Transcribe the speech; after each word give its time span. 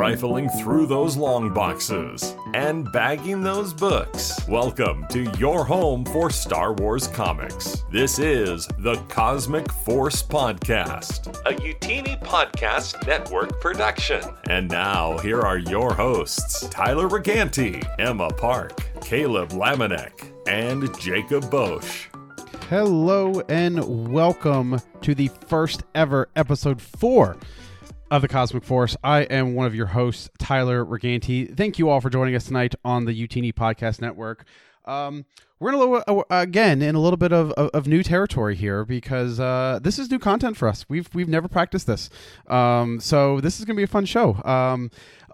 Rifling 0.00 0.48
through 0.48 0.86
those 0.86 1.16
long 1.16 1.52
boxes 1.52 2.34
and 2.54 2.90
bagging 2.90 3.42
those 3.42 3.74
books. 3.74 4.40
Welcome 4.48 5.04
to 5.10 5.30
your 5.36 5.64
home 5.64 6.04
for 6.06 6.30
Star 6.30 6.72
Wars 6.72 7.06
comics. 7.08 7.84
This 7.90 8.18
is 8.18 8.66
the 8.78 8.94
Cosmic 9.08 9.70
Force 9.70 10.22
Podcast, 10.22 11.28
a 11.44 11.54
Utini 11.54 12.18
Podcast 12.22 13.06
Network 13.06 13.60
production. 13.60 14.22
And 14.48 14.70
now, 14.70 15.18
here 15.18 15.40
are 15.40 15.58
your 15.58 15.92
hosts 15.92 16.66
Tyler 16.68 17.08
Reganti, 17.08 17.84
Emma 17.98 18.30
Park, 18.30 18.80
Caleb 19.02 19.50
Lamanek, 19.50 20.32
and 20.48 20.98
Jacob 20.98 21.50
Bosch. 21.50 22.06
Hello 22.70 23.42
and 23.48 24.08
welcome 24.12 24.80
to 25.02 25.14
the 25.14 25.28
first 25.48 25.82
ever 25.94 26.28
episode 26.36 26.80
four 26.80 27.36
of 28.10 28.22
the 28.22 28.28
Cosmic 28.28 28.64
Force. 28.64 28.96
I 29.04 29.20
am 29.22 29.54
one 29.54 29.66
of 29.66 29.74
your 29.74 29.86
hosts, 29.86 30.28
Tyler 30.38 30.84
Reganti. 30.84 31.56
Thank 31.56 31.78
you 31.78 31.88
all 31.88 32.00
for 32.00 32.10
joining 32.10 32.34
us 32.34 32.44
tonight 32.44 32.74
on 32.84 33.04
the 33.04 33.12
Utini 33.12 33.54
Podcast 33.54 34.00
Network. 34.00 34.44
Um, 34.84 35.26
we're 35.60 35.68
in 35.68 35.74
a 35.74 35.78
little, 35.78 36.02
uh, 36.08 36.24
again 36.30 36.80
in 36.80 36.94
a 36.94 37.00
little 37.00 37.18
bit 37.18 37.32
of, 37.32 37.52
of, 37.52 37.68
of 37.70 37.86
new 37.86 38.02
territory 38.02 38.56
here 38.56 38.84
because 38.84 39.38
uh, 39.38 39.78
this 39.82 39.98
is 39.98 40.10
new 40.10 40.18
content 40.18 40.56
for 40.56 40.66
us. 40.66 40.86
We've 40.88 41.08
we've 41.14 41.28
never 41.28 41.48
practiced 41.48 41.86
this, 41.86 42.08
um, 42.48 42.98
so 42.98 43.40
this 43.40 43.58
is 43.58 43.66
going 43.66 43.76
to 43.76 43.80
be 43.80 43.84
a 43.84 43.86
fun 43.86 44.06
show. 44.06 44.40
Um, 44.42 44.90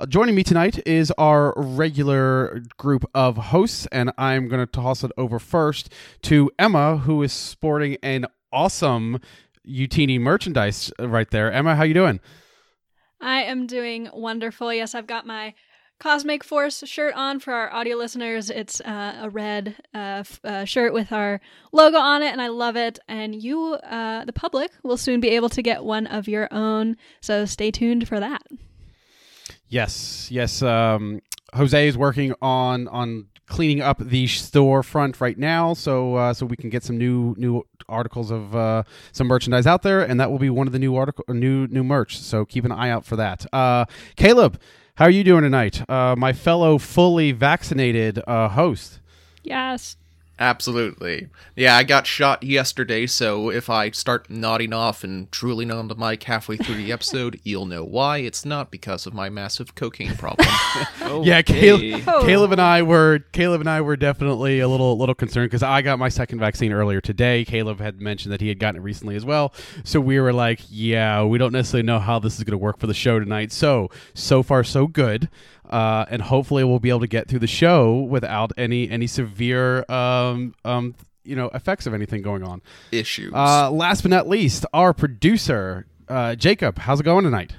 joining 0.09 0.35
me 0.35 0.43
tonight 0.43 0.81
is 0.85 1.13
our 1.13 1.55
regular 1.57 2.63
group 2.77 3.09
of 3.15 3.37
hosts, 3.37 3.87
and 3.93 4.13
I'm 4.19 4.49
going 4.49 4.61
to 4.61 4.71
toss 4.71 5.05
it 5.05 5.13
over 5.17 5.39
first 5.39 5.93
to 6.23 6.51
Emma, 6.59 6.99
who 6.99 7.23
is 7.23 7.33
sporting 7.33 7.97
an 8.03 8.27
awesome 8.53 9.21
Utini 9.67 10.21
merchandise 10.21 10.93
right 10.99 11.31
there. 11.31 11.53
Emma, 11.53 11.77
how 11.77 11.85
you 11.85 11.95
doing? 11.95 12.21
I 13.21 13.43
am 13.43 13.67
doing 13.67 14.09
wonderful. 14.13 14.73
Yes, 14.73 14.95
I've 14.95 15.07
got 15.07 15.27
my 15.27 15.55
Cosmic 15.99 16.45
Force 16.45 16.83
shirt 16.87 17.15
on 17.15 17.41
for 17.41 17.55
our 17.55 17.73
audio 17.73 17.97
listeners. 17.97 18.51
It's 18.51 18.81
uh, 18.83 19.21
a 19.23 19.31
red 19.31 19.77
uh, 19.95 20.21
f- 20.21 20.41
uh, 20.45 20.65
shirt 20.67 20.93
with 20.93 21.11
our 21.11 21.41
logo 21.73 21.97
on 21.97 22.23
it, 22.23 22.33
and 22.33 22.43
I 22.43 22.49
love 22.49 22.77
it. 22.77 22.99
And 23.09 23.35
you, 23.35 23.75
uh, 23.75 24.25
the 24.27 24.33
public, 24.33 24.73
will 24.83 24.99
soon 24.99 25.21
be 25.21 25.29
able 25.29 25.49
to 25.51 25.63
get 25.63 25.85
one 25.85 26.07
of 26.07 26.29
your 26.29 26.49
own. 26.51 26.97
So 27.23 27.47
stay 27.47 27.71
tuned 27.71 28.07
for 28.07 28.21
that. 28.21 28.43
Yes, 29.69 30.29
yes. 30.31 30.63
Um, 30.63 31.21
Jose 31.55 31.89
is 31.89 31.97
working 31.97 32.35
on 32.43 32.89
on 32.89 33.29
cleaning 33.47 33.81
up 33.81 33.99
the 33.99 34.27
storefront 34.27 35.21
right 35.21 35.39
now, 35.39 35.73
so 35.73 36.17
uh, 36.17 36.35
so 36.35 36.45
we 36.47 36.57
can 36.57 36.69
get 36.69 36.85
some 36.85 36.99
new 36.99 37.35
new 37.39 37.63
articles 37.89 38.31
of 38.31 38.55
uh, 38.55 38.83
some 39.13 39.27
merchandise 39.27 39.67
out 39.67 39.83
there, 39.83 40.01
and 40.01 40.19
that 40.21 40.31
will 40.31 40.39
be 40.39 40.51
one 40.51 40.67
of 40.67 40.73
the 40.73 40.79
new 40.79 40.97
article 40.97 41.25
new 41.29 41.67
new 41.67 41.85
merch. 41.85 42.19
So 42.19 42.45
keep 42.45 42.65
an 42.65 42.73
eye 42.73 42.91
out 42.91 43.05
for 43.05 43.17
that. 43.17 43.47
Uh, 43.53 43.87
Caleb, 44.17 44.61
how 44.97 45.05
are 45.05 45.11
you 45.11 45.25
doing 45.25 45.43
tonight? 45.43 45.89
Uh, 45.91 46.15
my 46.17 46.33
fellow 46.33 46.79
fully 46.79 47.33
vaccinated 47.33 48.21
uh, 48.27 48.49
host. 48.49 49.01
Yes. 49.43 49.97
Absolutely. 50.39 51.29
Yeah, 51.55 51.77
I 51.77 51.83
got 51.83 52.07
shot 52.07 52.43
yesterday, 52.43 53.07
so 53.07 53.51
if 53.51 53.71
I 53.71 53.91
start 53.91 54.29
nodding 54.29 54.73
off 54.75 55.03
and 55.03 55.31
drooling 55.31 55.71
on 55.71 55.89
the 55.89 55.95
mic 55.95 56.23
halfway 56.25 56.59
through 56.59 56.75
the 56.77 56.93
episode, 56.93 57.41
you'll 57.45 57.65
know 57.65 57.85
why. 57.85 58.19
It's 58.19 58.45
not 58.45 58.71
because 58.71 59.07
of 59.07 59.15
my 59.15 59.31
massive 59.31 59.75
cocaine 59.75 60.15
problem. 60.17 60.49
Yeah, 61.23 61.41
Caleb, 61.43 62.03
Oh. 62.07 62.23
Caleb 62.27 62.53
and 62.53 62.61
I 62.61 62.83
were 62.83 63.21
Caleb 63.33 63.61
and 63.61 63.71
I 63.71 63.81
were 63.81 63.97
definitely 63.97 64.61
a 64.61 64.69
little 64.69 64.99
little 64.99 65.15
concerned 65.15 65.47
because 65.51 65.63
I 65.63 65.81
got 65.81 65.99
my 65.99 66.09
second 66.09 66.41
vaccine 66.41 66.73
earlier 66.73 67.01
today. 67.01 67.45
Caleb 67.45 67.79
had 67.81 68.01
mentioned 68.01 68.33
that 68.33 68.41
he 68.41 68.49
had 68.49 68.59
gotten 68.59 68.81
it 68.81 68.85
recently 68.85 69.15
as 69.17 69.25
well, 69.25 69.55
so 69.85 70.01
we 70.01 70.19
were 70.21 70.33
like, 70.33 70.61
"Yeah, 70.69 71.23
we 71.23 71.39
don't 71.39 71.53
necessarily 71.53 71.87
know 71.87 72.01
how 72.01 72.19
this 72.19 72.37
is 72.39 72.45
going 72.45 72.53
to 72.53 72.59
work 72.59 72.79
for 72.79 72.87
the 72.89 72.95
show 72.95 73.19
tonight." 73.21 73.53
So 73.53 73.89
so 74.15 74.43
far 74.43 74.65
so 74.65 74.87
good, 74.89 75.29
uh, 75.71 76.07
and 76.11 76.23
hopefully 76.23 76.65
we'll 76.65 76.79
be 76.79 76.89
able 76.89 77.01
to 77.01 77.07
get 77.07 77.29
through 77.29 77.41
the 77.41 77.47
show 77.47 78.01
without 78.01 78.53
any 78.57 78.89
any 78.91 79.07
severe 79.07 79.85
um 79.91 80.55
um 80.65 80.95
you 81.25 81.37
know 81.37 81.47
effects 81.55 81.87
of 81.87 81.95
anything 81.95 82.23
going 82.23 82.43
on. 82.43 82.63
Issues. 82.93 83.33
Uh, 83.35 83.71
last 83.71 84.03
but 84.03 84.11
not 84.11 84.29
least, 84.29 84.65
our 84.73 84.93
producer 84.93 85.87
uh, 86.09 86.35
Jacob, 86.35 86.79
how's 86.79 87.01
it 87.01 87.05
going 87.05 87.25
tonight? 87.25 87.53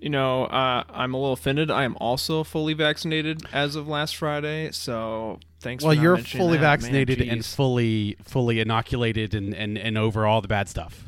You 0.00 0.10
know, 0.10 0.44
uh, 0.44 0.84
I'm 0.88 1.12
a 1.12 1.16
little 1.16 1.32
offended. 1.32 1.70
I 1.70 1.82
am 1.82 1.96
also 2.00 2.44
fully 2.44 2.72
vaccinated 2.72 3.42
as 3.52 3.74
of 3.74 3.88
last 3.88 4.16
Friday, 4.16 4.70
so 4.70 5.40
thanks. 5.60 5.82
well 5.82 5.92
for 5.92 5.96
not 5.96 6.02
you're 6.02 6.16
fully 6.18 6.56
that, 6.56 6.62
man, 6.62 6.78
vaccinated 6.78 7.20
and 7.20 7.44
fully 7.44 8.16
fully 8.22 8.60
inoculated 8.60 9.34
and, 9.34 9.54
and 9.54 9.76
and 9.76 9.98
over 9.98 10.24
all 10.24 10.40
the 10.40 10.48
bad 10.48 10.68
stuff 10.68 11.07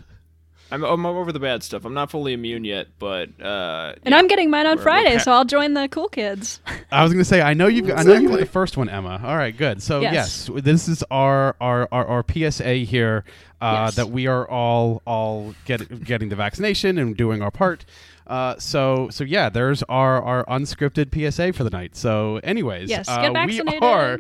I'm, 0.73 0.85
I'm 0.85 1.05
over 1.07 1.33
the 1.33 1.41
bad 1.41 1.63
stuff. 1.63 1.85
I'm 1.85 1.95
not 1.95 2.11
fully 2.11 2.33
immune 2.33 2.65
yet, 2.65 2.89
but 2.99 3.29
uh, 3.41 3.95
And 4.05 4.13
yeah. 4.13 4.19
I'm 4.19 4.27
getting 4.29 4.51
mine 4.51 4.67
on 4.67 4.77
We're- 4.77 4.79
we're 4.79 4.83
Friday, 4.83 5.17
pa- 5.17 5.23
so 5.23 5.33
I'll 5.33 5.45
join 5.45 5.75
the 5.75 5.89
cool 5.89 6.09
kids. 6.09 6.61
i 6.93 7.03
was 7.03 7.13
gonna 7.13 7.25
say 7.25 7.41
i 7.41 7.55
know 7.55 7.67
you've 7.69 7.87
got, 7.87 7.99
i 7.99 8.03
know 8.03 8.15
you 8.15 8.29
got 8.29 8.41
the 8.41 8.47
first 8.47 8.77
one 8.77 8.89
emma 8.89 9.21
all 9.25 9.37
right 9.37 9.57
good 9.57 9.81
so 9.83 10.01
yes, 10.01 10.49
Yes. 10.53 10.63
this 10.65 10.89
is 10.89 11.05
our 11.11 11.55
our 11.61 11.89
our, 11.93 12.05
our 12.07 12.25
psa 12.51 12.85
here 12.85 13.25
uh, 13.61 13.85
Yes. 13.87 13.97
that 13.97 14.11
we 14.11 14.27
are 14.27 14.49
all 14.49 15.01
all 15.07 15.55
get, 15.67 16.03
getting 16.05 16.31
the 16.31 16.37
vaccination 16.37 16.99
and 16.99 17.17
doing 17.17 17.43
our 17.43 17.51
part 17.53 17.85
uh, 18.31 18.57
so 18.59 19.09
so 19.11 19.25
yeah 19.25 19.49
there's 19.49 19.83
our 19.85 20.23
our 20.23 20.45
unscripted 20.47 21.11
psa 21.33 21.53
for 21.53 21.65
the 21.65 21.71
night 21.71 21.97
so 21.97 22.41
anyways 22.45 22.89
Yes, 22.89 23.09
uh, 23.09 23.29
get 23.29 23.47
we 23.47 23.61
are 23.81 24.19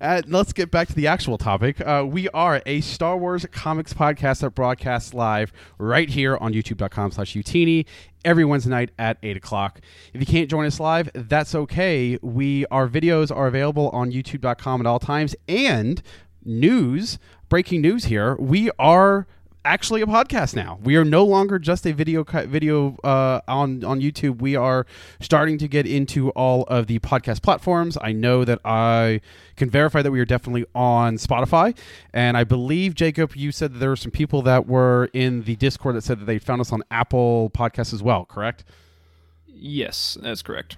Uh, 0.00 0.22
let's 0.26 0.52
get 0.52 0.70
back 0.70 0.86
to 0.88 0.94
the 0.94 1.06
actual 1.06 1.38
topic. 1.38 1.80
Uh, 1.80 2.04
we 2.06 2.28
are 2.28 2.62
a 2.66 2.80
Star 2.82 3.16
Wars 3.16 3.46
comics 3.50 3.94
podcast 3.94 4.40
that 4.40 4.50
broadcasts 4.50 5.14
live 5.14 5.52
right 5.78 6.08
here 6.10 6.36
on 6.36 6.52
youtube.com 6.52 7.10
slash 7.12 7.32
utini 7.34 7.86
every 8.24 8.44
Wednesday 8.44 8.70
night 8.70 8.90
at 8.98 9.16
8 9.22 9.36
o'clock. 9.38 9.80
If 10.12 10.20
you 10.20 10.26
can't 10.26 10.50
join 10.50 10.66
us 10.66 10.78
live, 10.78 11.10
that's 11.14 11.54
okay. 11.54 12.18
We 12.20 12.66
Our 12.66 12.88
videos 12.88 13.34
are 13.34 13.46
available 13.46 13.88
on 13.90 14.12
youtube.com 14.12 14.80
at 14.80 14.86
all 14.86 14.98
times. 14.98 15.34
And 15.48 16.02
news, 16.44 17.18
breaking 17.48 17.80
news 17.80 18.04
here, 18.04 18.36
we 18.36 18.70
are 18.78 19.26
actually 19.66 20.00
a 20.00 20.06
podcast 20.06 20.54
now. 20.54 20.78
We 20.82 20.96
are 20.96 21.04
no 21.04 21.24
longer 21.24 21.58
just 21.58 21.86
a 21.86 21.92
video 21.92 22.24
video 22.24 22.96
uh, 23.04 23.40
on 23.48 23.84
on 23.84 24.00
YouTube. 24.00 24.40
We 24.40 24.56
are 24.56 24.86
starting 25.20 25.58
to 25.58 25.68
get 25.68 25.86
into 25.86 26.30
all 26.30 26.62
of 26.64 26.86
the 26.86 27.00
podcast 27.00 27.42
platforms. 27.42 27.98
I 28.00 28.12
know 28.12 28.44
that 28.44 28.60
I 28.64 29.20
can 29.56 29.68
verify 29.68 30.02
that 30.02 30.10
we 30.10 30.20
are 30.20 30.24
definitely 30.24 30.64
on 30.74 31.16
Spotify, 31.16 31.76
and 32.14 32.36
I 32.36 32.44
believe 32.44 32.94
Jacob, 32.94 33.34
you 33.34 33.52
said 33.52 33.74
that 33.74 33.78
there 33.78 33.90
were 33.90 33.96
some 33.96 34.12
people 34.12 34.40
that 34.42 34.66
were 34.66 35.10
in 35.12 35.42
the 35.42 35.56
Discord 35.56 35.96
that 35.96 36.04
said 36.04 36.20
that 36.20 36.26
they 36.26 36.38
found 36.38 36.60
us 36.60 36.72
on 36.72 36.82
Apple 36.90 37.50
Podcasts 37.50 37.92
as 37.92 38.02
well. 38.02 38.24
Correct? 38.24 38.64
yes, 39.48 40.16
that's 40.20 40.42
correct. 40.42 40.76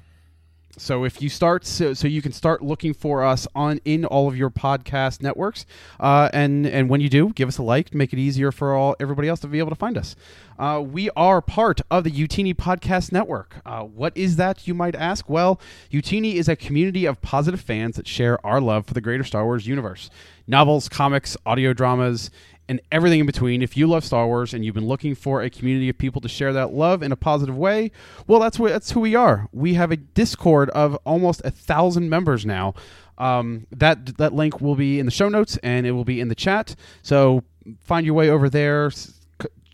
So 0.77 1.05
if 1.05 1.21
you 1.21 1.29
start, 1.29 1.67
so, 1.67 1.93
so 1.93 2.07
you 2.07 2.23
can 2.23 2.33
start 2.33 2.63
looking 2.63 2.95
for 2.95 3.25
us 3.25 3.49
on 3.55 3.81
in 3.85 4.05
all 4.05 4.29
of 4.29 4.37
your 4.37 4.51
podcast 4.51 5.23
networks, 5.23 5.67
uh, 5.99 6.29
and 6.33 6.67
and 6.67 6.89
when 6.89 7.01
you 7.01 7.09
do, 7.09 7.31
give 7.31 7.49
us 7.49 7.59
a 7.59 7.63
like, 7.63 7.93
make 7.95 8.13
it 8.13 8.19
easier 8.19 8.53
for 8.53 8.75
all 8.75 8.95
everybody 9.01 9.29
else 9.29 9.41
to 9.41 9.49
be 9.49 9.59
able 9.59 9.71
to 9.71 9.77
find 9.77 9.99
us. 9.99 10.15
Uh, 10.59 10.81
we 10.81 11.11
are 11.11 11.41
part 11.41 11.81
of 11.91 12.05
the 12.05 12.11
Utini 12.11 12.55
Podcast 12.55 13.13
Network. 13.13 13.57
Uh, 13.65 13.83
what 13.83 14.17
is 14.17 14.37
that, 14.37 14.69
you 14.69 14.75
might 14.75 14.95
ask? 14.95 15.29
Well, 15.29 15.61
Utini 15.93 16.35
is 16.35 16.49
a 16.49 16.57
community 16.57 17.07
of 17.07 17.21
positive 17.23 17.61
fans 17.61 17.97
that 17.97 18.07
share 18.07 18.45
our 18.47 18.61
love 18.61 18.87
for 18.87 18.95
the 18.95 19.01
greater 19.01 19.25
Star 19.25 19.45
Wars 19.45 19.67
universe, 19.67 20.11
novels, 20.47 20.89
comics, 20.89 21.37
audio 21.47 21.73
dramas, 21.73 22.31
and 22.69 22.81
everything 22.93 23.21
in 23.21 23.27
between. 23.27 23.63
If 23.63 23.77
you 23.77 23.87
love 23.87 24.05
Star 24.05 24.27
Wars 24.27 24.55
and 24.55 24.65
you've 24.65 24.75
been 24.75 24.87
looking 24.87 25.15
for 25.15 25.43
a 25.43 25.51
community 25.51 25.89
of 25.89 25.99
people 25.99 26.21
to 26.21 26.29
share 26.29 26.53
that 26.53 26.73
love 26.73 27.03
in 27.03 27.13
a 27.13 27.17
positive 27.17 27.57
way, 27.57 27.91
well, 28.27 28.41
that's 28.41 28.59
what 28.59 28.73
that's 28.73 28.93
who 28.93 29.01
we 29.01 29.15
are. 29.15 29.49
We 29.53 29.75
have 29.75 29.91
a 29.91 29.97
Discord 29.97 30.71
of 30.71 30.97
almost 31.05 31.43
a 31.45 31.51
thousand 31.51 32.09
members 32.11 32.45
now. 32.45 32.75
Um, 33.17 33.67
that 33.73 34.17
that 34.19 34.33
link 34.33 34.61
will 34.61 34.77
be 34.77 35.01
in 35.01 35.07
the 35.07 35.11
show 35.11 35.29
notes 35.29 35.59
and 35.65 35.87
it 35.87 35.93
will 35.93 36.05
be 36.05 36.21
in 36.21 36.29
the 36.29 36.37
chat. 36.37 36.77
So 37.03 37.43
find 37.81 38.07
your 38.07 38.15
way 38.15 38.31
over 38.31 38.49
there. 38.49 38.91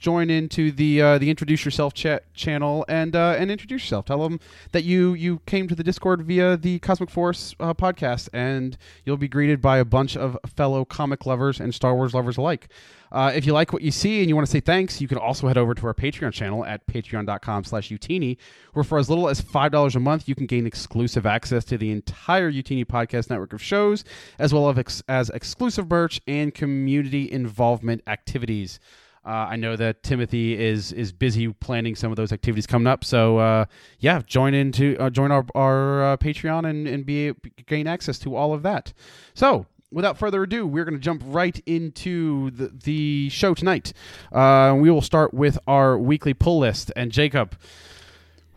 Join 0.04 0.28
into 0.28 0.70
the 0.70 1.00
uh, 1.00 1.16
the 1.16 1.30
introduce 1.30 1.64
yourself 1.64 1.94
chat 1.94 2.24
channel 2.34 2.84
and 2.90 3.16
uh, 3.16 3.36
and 3.38 3.50
introduce 3.50 3.84
yourself. 3.84 4.04
Tell 4.04 4.22
them 4.22 4.38
that 4.72 4.84
you 4.84 5.14
you 5.14 5.40
came 5.46 5.66
to 5.66 5.74
the 5.74 5.82
Discord 5.82 6.20
via 6.26 6.58
the 6.58 6.78
Cosmic 6.80 7.08
Force 7.08 7.54
uh, 7.58 7.72
podcast, 7.72 8.28
and 8.34 8.76
you'll 9.06 9.16
be 9.16 9.28
greeted 9.28 9.62
by 9.62 9.78
a 9.78 9.84
bunch 9.86 10.14
of 10.14 10.36
fellow 10.44 10.84
comic 10.84 11.24
lovers 11.24 11.58
and 11.58 11.74
Star 11.74 11.94
Wars 11.94 12.12
lovers 12.12 12.36
alike. 12.36 12.68
Uh, 13.12 13.32
if 13.34 13.46
you 13.46 13.54
like 13.54 13.72
what 13.72 13.80
you 13.80 13.90
see 13.90 14.20
and 14.20 14.28
you 14.28 14.34
want 14.34 14.46
to 14.46 14.50
say 14.50 14.60
thanks, 14.60 15.00
you 15.00 15.08
can 15.08 15.16
also 15.16 15.48
head 15.48 15.56
over 15.56 15.72
to 15.72 15.86
our 15.86 15.94
Patreon 15.94 16.34
channel 16.34 16.66
at 16.66 16.86
patreon.com 16.86 17.64
slash 17.64 17.88
Utini, 17.88 18.36
where 18.74 18.84
for 18.84 18.98
as 18.98 19.08
little 19.08 19.28
as 19.28 19.40
$5 19.40 19.94
a 19.94 20.00
month, 20.00 20.28
you 20.28 20.34
can 20.34 20.44
gain 20.44 20.66
exclusive 20.66 21.24
access 21.24 21.64
to 21.64 21.78
the 21.78 21.92
entire 21.92 22.52
Utini 22.52 22.84
podcast 22.84 23.30
network 23.30 23.54
of 23.54 23.62
shows, 23.62 24.04
as 24.38 24.52
well 24.52 24.68
as, 24.68 24.76
ex- 24.76 25.02
as 25.08 25.30
exclusive 25.30 25.88
merch 25.88 26.20
and 26.26 26.52
community 26.52 27.30
involvement 27.30 28.02
activities. 28.06 28.80
Uh, 29.24 29.48
I 29.50 29.56
know 29.56 29.76
that 29.76 30.02
Timothy 30.02 30.58
is 30.58 30.92
is 30.92 31.12
busy 31.12 31.48
planning 31.48 31.94
some 31.94 32.12
of 32.12 32.16
those 32.16 32.32
activities 32.32 32.66
coming 32.66 32.86
up. 32.86 33.04
So 33.04 33.38
uh, 33.38 33.64
yeah, 33.98 34.20
join 34.26 34.54
into 34.54 34.96
uh, 34.98 35.10
join 35.10 35.30
our 35.30 35.46
our 35.54 36.04
uh, 36.04 36.16
Patreon 36.18 36.68
and 36.68 36.86
and 36.86 37.06
be 37.06 37.32
gain 37.66 37.86
access 37.86 38.18
to 38.20 38.36
all 38.36 38.52
of 38.52 38.62
that. 38.62 38.92
So 39.34 39.66
without 39.90 40.18
further 40.18 40.42
ado, 40.42 40.66
we're 40.66 40.84
going 40.84 40.94
to 40.94 41.00
jump 41.00 41.22
right 41.24 41.62
into 41.64 42.50
the, 42.50 42.68
the 42.68 43.28
show 43.30 43.54
tonight. 43.54 43.92
Uh, 44.32 44.74
we 44.76 44.90
will 44.90 45.00
start 45.00 45.32
with 45.32 45.58
our 45.66 45.96
weekly 45.96 46.34
pull 46.34 46.58
list. 46.58 46.92
And 46.96 47.12
Jacob, 47.12 47.56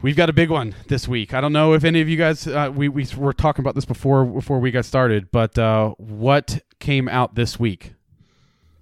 we've 0.01 0.15
got 0.15 0.29
a 0.29 0.33
big 0.33 0.49
one 0.49 0.75
this 0.87 1.07
week. 1.07 1.33
I 1.33 1.39
don't 1.39 1.53
know 1.53 1.73
if 1.73 1.83
any 1.83 2.01
of 2.01 2.09
you 2.09 2.17
guys 2.17 2.47
uh, 2.47 2.71
we 2.75 2.89
we 2.89 3.07
were 3.15 3.33
talking 3.33 3.63
about 3.63 3.75
this 3.75 3.85
before 3.85 4.25
before 4.25 4.59
we 4.59 4.71
got 4.71 4.83
started, 4.83 5.31
but 5.31 5.57
uh, 5.57 5.91
what 5.97 6.61
came 6.79 7.07
out 7.07 7.35
this 7.35 7.57
week? 7.59 7.93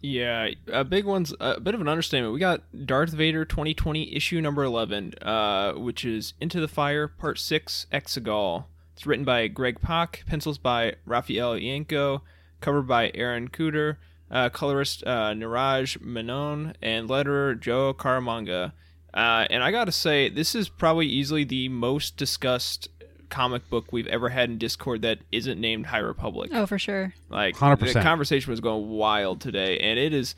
Yeah, 0.06 0.50
a 0.72 0.84
big 0.84 1.04
one's 1.06 1.34
a 1.40 1.60
bit 1.60 1.74
of 1.74 1.81
an 1.81 1.88
understatement. 1.88 2.31
We 2.31 2.40
got 2.40 2.62
Darth 2.86 3.10
Vader 3.10 3.44
2020 3.44 4.16
issue 4.16 4.40
number 4.40 4.63
11, 4.63 5.16
uh, 5.19 5.74
which 5.74 6.06
is 6.06 6.36
Into 6.40 6.62
the 6.62 6.68
Fire 6.68 7.07
Part 7.07 7.40
6 7.40 7.88
Exegol. 7.92 8.66
It's 8.94 9.07
written 9.07 9.25
by 9.25 9.48
Greg 9.48 9.81
Pak, 9.81 10.24
pencils 10.28 10.60
by 10.60 10.94
Rafael 11.07 11.54
Ienco, 11.56 12.22
cover 12.62 12.84
by 12.84 13.12
Aaron 13.16 13.50
Kuder, 13.50 13.98
uh, 14.30 14.50
colorist 14.50 15.04
uh, 15.07 15.31
Niraj 15.34 16.00
Menon, 16.00 16.75
and 16.84 17.10
letterer 17.10 17.60
Joe 17.60 17.92
Caramagna. 17.92 18.74
Uh, 19.12 19.48
and 19.50 19.63
I 19.63 19.72
gotta 19.72 19.92
say, 19.92 20.30
this 20.30 20.54
is 20.54 20.69
probably 20.69 21.07
easily 21.07 21.44
the 21.44 21.68
most 21.69 22.16
discussed 22.16 22.90
comic 23.35 23.69
book 23.69 23.91
we've 23.91 24.07
ever 24.07 24.29
had 24.29 24.49
in 24.49 24.57
Discord 24.57 25.01
that 25.01 25.19
isn't 25.29 25.59
named 25.59 25.87
High 25.87 25.99
Republic. 25.99 26.51
Oh, 26.53 26.65
for 26.65 26.79
sure. 26.79 27.13
Like 27.29 27.57
100%. 27.57 27.93
the 27.93 28.01
conversation 28.01 28.49
was 28.49 28.61
going 28.61 28.89
wild 28.89 29.41
today, 29.41 29.77
and 29.79 29.99
it 29.99 30.13
is. 30.13 30.35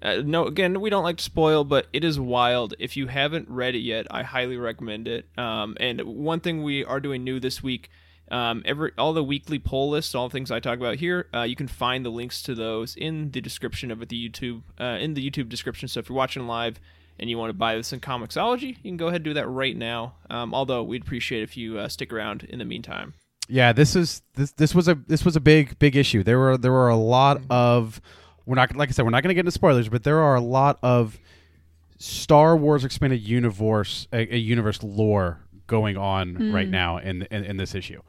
Uh, 0.00 0.22
no, 0.24 0.46
again, 0.46 0.80
we 0.80 0.88
don't 0.88 1.04
like 1.04 1.18
to 1.18 1.22
spoil, 1.22 1.62
but 1.62 1.86
it 1.92 2.02
is 2.02 2.18
wild. 2.18 2.72
If 2.78 2.96
you 2.96 3.08
haven't 3.08 3.50
read 3.50 3.74
it 3.74 3.80
yet, 3.80 4.06
I 4.10 4.22
highly 4.22 4.56
recommend 4.56 5.06
it. 5.06 5.28
Um, 5.36 5.76
and 5.78 6.00
one 6.00 6.40
thing 6.40 6.62
we 6.62 6.82
are 6.82 7.00
doing 7.00 7.22
new 7.22 7.38
this 7.38 7.62
week, 7.62 7.90
um, 8.30 8.62
every 8.64 8.92
all 8.96 9.12
the 9.12 9.22
weekly 9.22 9.58
poll 9.58 9.90
lists, 9.90 10.14
all 10.14 10.30
the 10.30 10.32
things 10.32 10.50
I 10.50 10.60
talk 10.60 10.78
about 10.78 10.96
here, 10.96 11.26
uh, 11.34 11.42
you 11.42 11.56
can 11.56 11.68
find 11.68 12.06
the 12.06 12.10
links 12.10 12.40
to 12.44 12.54
those 12.54 12.96
in 12.96 13.32
the 13.32 13.42
description 13.42 13.90
of 13.90 13.98
the 14.08 14.30
YouTube, 14.30 14.62
uh, 14.80 14.96
in 14.98 15.12
the 15.12 15.30
YouTube 15.30 15.50
description. 15.50 15.86
So 15.88 16.00
if 16.00 16.08
you're 16.08 16.16
watching 16.16 16.46
live 16.46 16.80
and 17.20 17.28
you 17.28 17.38
want 17.38 17.50
to 17.50 17.54
buy 17.54 17.76
this 17.76 17.92
in 17.92 18.00
Comixology, 18.00 18.68
you 18.68 18.74
can 18.82 18.96
go 18.96 19.08
ahead 19.08 19.16
and 19.16 19.24
do 19.24 19.34
that 19.34 19.46
right 19.46 19.76
now. 19.76 20.14
Um, 20.30 20.54
although 20.54 20.82
we'd 20.82 21.02
appreciate 21.02 21.42
if 21.42 21.56
you 21.56 21.78
uh, 21.78 21.86
stick 21.86 22.12
around 22.12 22.44
in 22.44 22.58
the 22.58 22.64
meantime. 22.64 23.14
Yeah, 23.46 23.72
this 23.72 23.94
is 23.94 24.22
this 24.34 24.52
this 24.52 24.74
was 24.74 24.88
a 24.88 24.94
this 25.06 25.24
was 25.24 25.36
a 25.36 25.40
big 25.40 25.78
big 25.78 25.96
issue. 25.96 26.22
There 26.22 26.38
were 26.38 26.56
there 26.56 26.72
were 26.72 26.88
a 26.88 26.96
lot 26.96 27.42
of 27.50 28.00
we're 28.46 28.54
not 28.54 28.74
like 28.74 28.88
I 28.88 28.92
said 28.92 29.04
we're 29.04 29.10
not 29.10 29.22
going 29.22 29.28
to 29.30 29.34
get 29.34 29.40
into 29.40 29.50
spoilers, 29.50 29.88
but 29.88 30.02
there 30.02 30.20
are 30.20 30.34
a 30.34 30.40
lot 30.40 30.78
of 30.82 31.18
Star 31.98 32.56
Wars 32.56 32.84
expanded 32.84 33.20
universe 33.20 34.08
a, 34.12 34.34
a 34.34 34.38
universe 34.38 34.82
lore 34.82 35.40
going 35.66 35.96
on 35.96 36.52
right 36.52 36.68
now 36.68 36.98
in, 36.98 37.22
in 37.30 37.44
in 37.44 37.56
this 37.56 37.74
issue. 37.74 38.00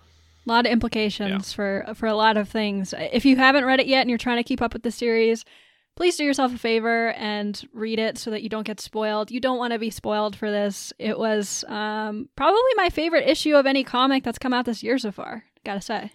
A 0.46 0.50
lot 0.50 0.66
of 0.66 0.72
implications 0.72 1.54
for 1.54 1.86
for 1.96 2.06
a 2.06 2.16
lot 2.16 2.38
of 2.38 2.48
things. 2.48 2.94
If 2.98 3.26
you 3.26 3.36
haven't 3.36 3.66
read 3.66 3.80
it 3.80 3.88
yet 3.88 4.02
and 4.02 4.10
you're 4.10 4.20
trying 4.20 4.38
to 4.38 4.44
keep 4.44 4.62
up 4.62 4.74
with 4.74 4.84
the 4.84 4.92
series, 4.92 5.44
please 5.96 6.16
do 6.18 6.24
yourself 6.24 6.54
a 6.54 6.58
favor 6.58 7.12
and 7.14 7.62
read 7.74 8.00
it 8.00 8.18
so 8.18 8.32
that 8.32 8.42
you 8.44 8.50
don't 8.50 8.66
get 8.66 8.80
spoiled. 8.80 9.30
You 9.32 9.40
don't 9.40 9.58
want 9.58 9.74
to 9.74 9.80
be 9.80 9.90
spoiled 9.90 10.36
for 10.36 10.50
this. 10.50 10.92
It 11.00 11.18
was 11.20 11.64
um, 11.68 12.30
probably 12.36 12.60
my 12.76 12.90
favorite 12.90 13.28
issue 13.28 13.56
of 13.56 13.66
any 13.66 13.84
comic 13.84 14.24
that's 14.24 14.40
come 14.40 14.54
out 14.54 14.66
this 14.66 14.84
year 14.84 14.98
so 14.98 15.12
far. 15.12 15.44
Gotta 15.64 15.82
say. 15.82 16.12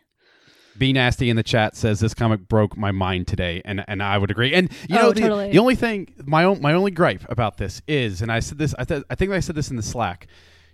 Be 0.78 0.93
nasty 0.93 1.31
in 1.31 1.37
the 1.37 1.43
chat 1.43 1.75
says 1.75 2.00
this 2.00 2.12
comic 2.12 2.49
broke 2.49 2.76
my 2.76 2.90
mind 2.93 3.26
today, 3.28 3.62
and 3.64 3.82
and 3.88 4.02
I 4.02 4.19
would 4.19 4.31
agree. 4.31 4.52
And 4.52 4.70
you 4.88 4.99
Oh, 4.99 5.02
know, 5.05 5.12
the, 5.12 5.20
totally. 5.23 5.50
the 5.52 5.58
only 5.58 5.75
thing 5.75 6.12
my 6.26 6.44
own 6.44 6.61
my 6.61 6.75
only 6.75 6.90
gripe 6.90 7.25
about 7.31 7.56
this 7.56 7.81
is, 7.88 8.20
and 8.20 8.31
I 8.31 8.40
said 8.40 8.58
this, 8.58 8.75
I, 8.78 8.84
th- 8.84 9.05
I 9.08 9.14
think 9.14 9.31
I 9.32 9.40
said 9.40 9.55
this 9.55 9.70
in 9.70 9.76
the 9.76 9.82
Slack, 9.82 10.26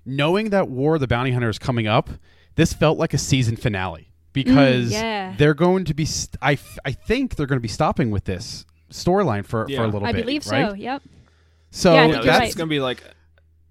knowing 0.05 0.51
that 0.51 0.69
War 0.69 0.95
of 0.95 1.01
the 1.01 1.07
Bounty 1.07 1.31
Hunter 1.31 1.49
is 1.49 1.59
coming 1.61 1.87
up, 1.87 2.11
this 2.57 2.73
felt 2.73 2.99
like 2.99 3.15
a 3.15 3.19
season 3.19 3.55
finale 3.57 4.11
because 4.33 4.89
Mm, 4.89 4.93
yeah. 4.93 5.35
they're 5.39 5.55
going 5.55 5.85
to 5.85 5.95
be. 5.95 6.05
St- 6.05 6.37
I 6.43 6.55
f- 6.55 6.79
I 6.85 6.91
think 6.91 7.37
they're 7.37 7.47
going 7.47 7.59
to 7.61 7.63
be 7.63 7.69
stopping 7.69 8.11
with 8.11 8.25
this 8.25 8.65
storyline 8.93 9.45
for 9.45 9.67
for 9.69 9.83
a 9.83 9.87
little 9.87 10.07
I 10.07 10.13
bit. 10.13 10.19
I 10.19 10.23
believe 10.23 10.47
right? 10.47 10.71
so. 10.71 10.75
Yep. 10.75 11.03
So 11.71 11.95
Yeah, 11.95 12.01
I 12.03 12.07
Yeah, 12.07 12.13
think 12.13 12.17
this 12.17 12.25
you're 12.27 12.35
is 12.35 12.41
right. 12.41 12.57
going 12.57 12.69
to 12.69 12.75
be 12.75 12.81
like 12.81 13.03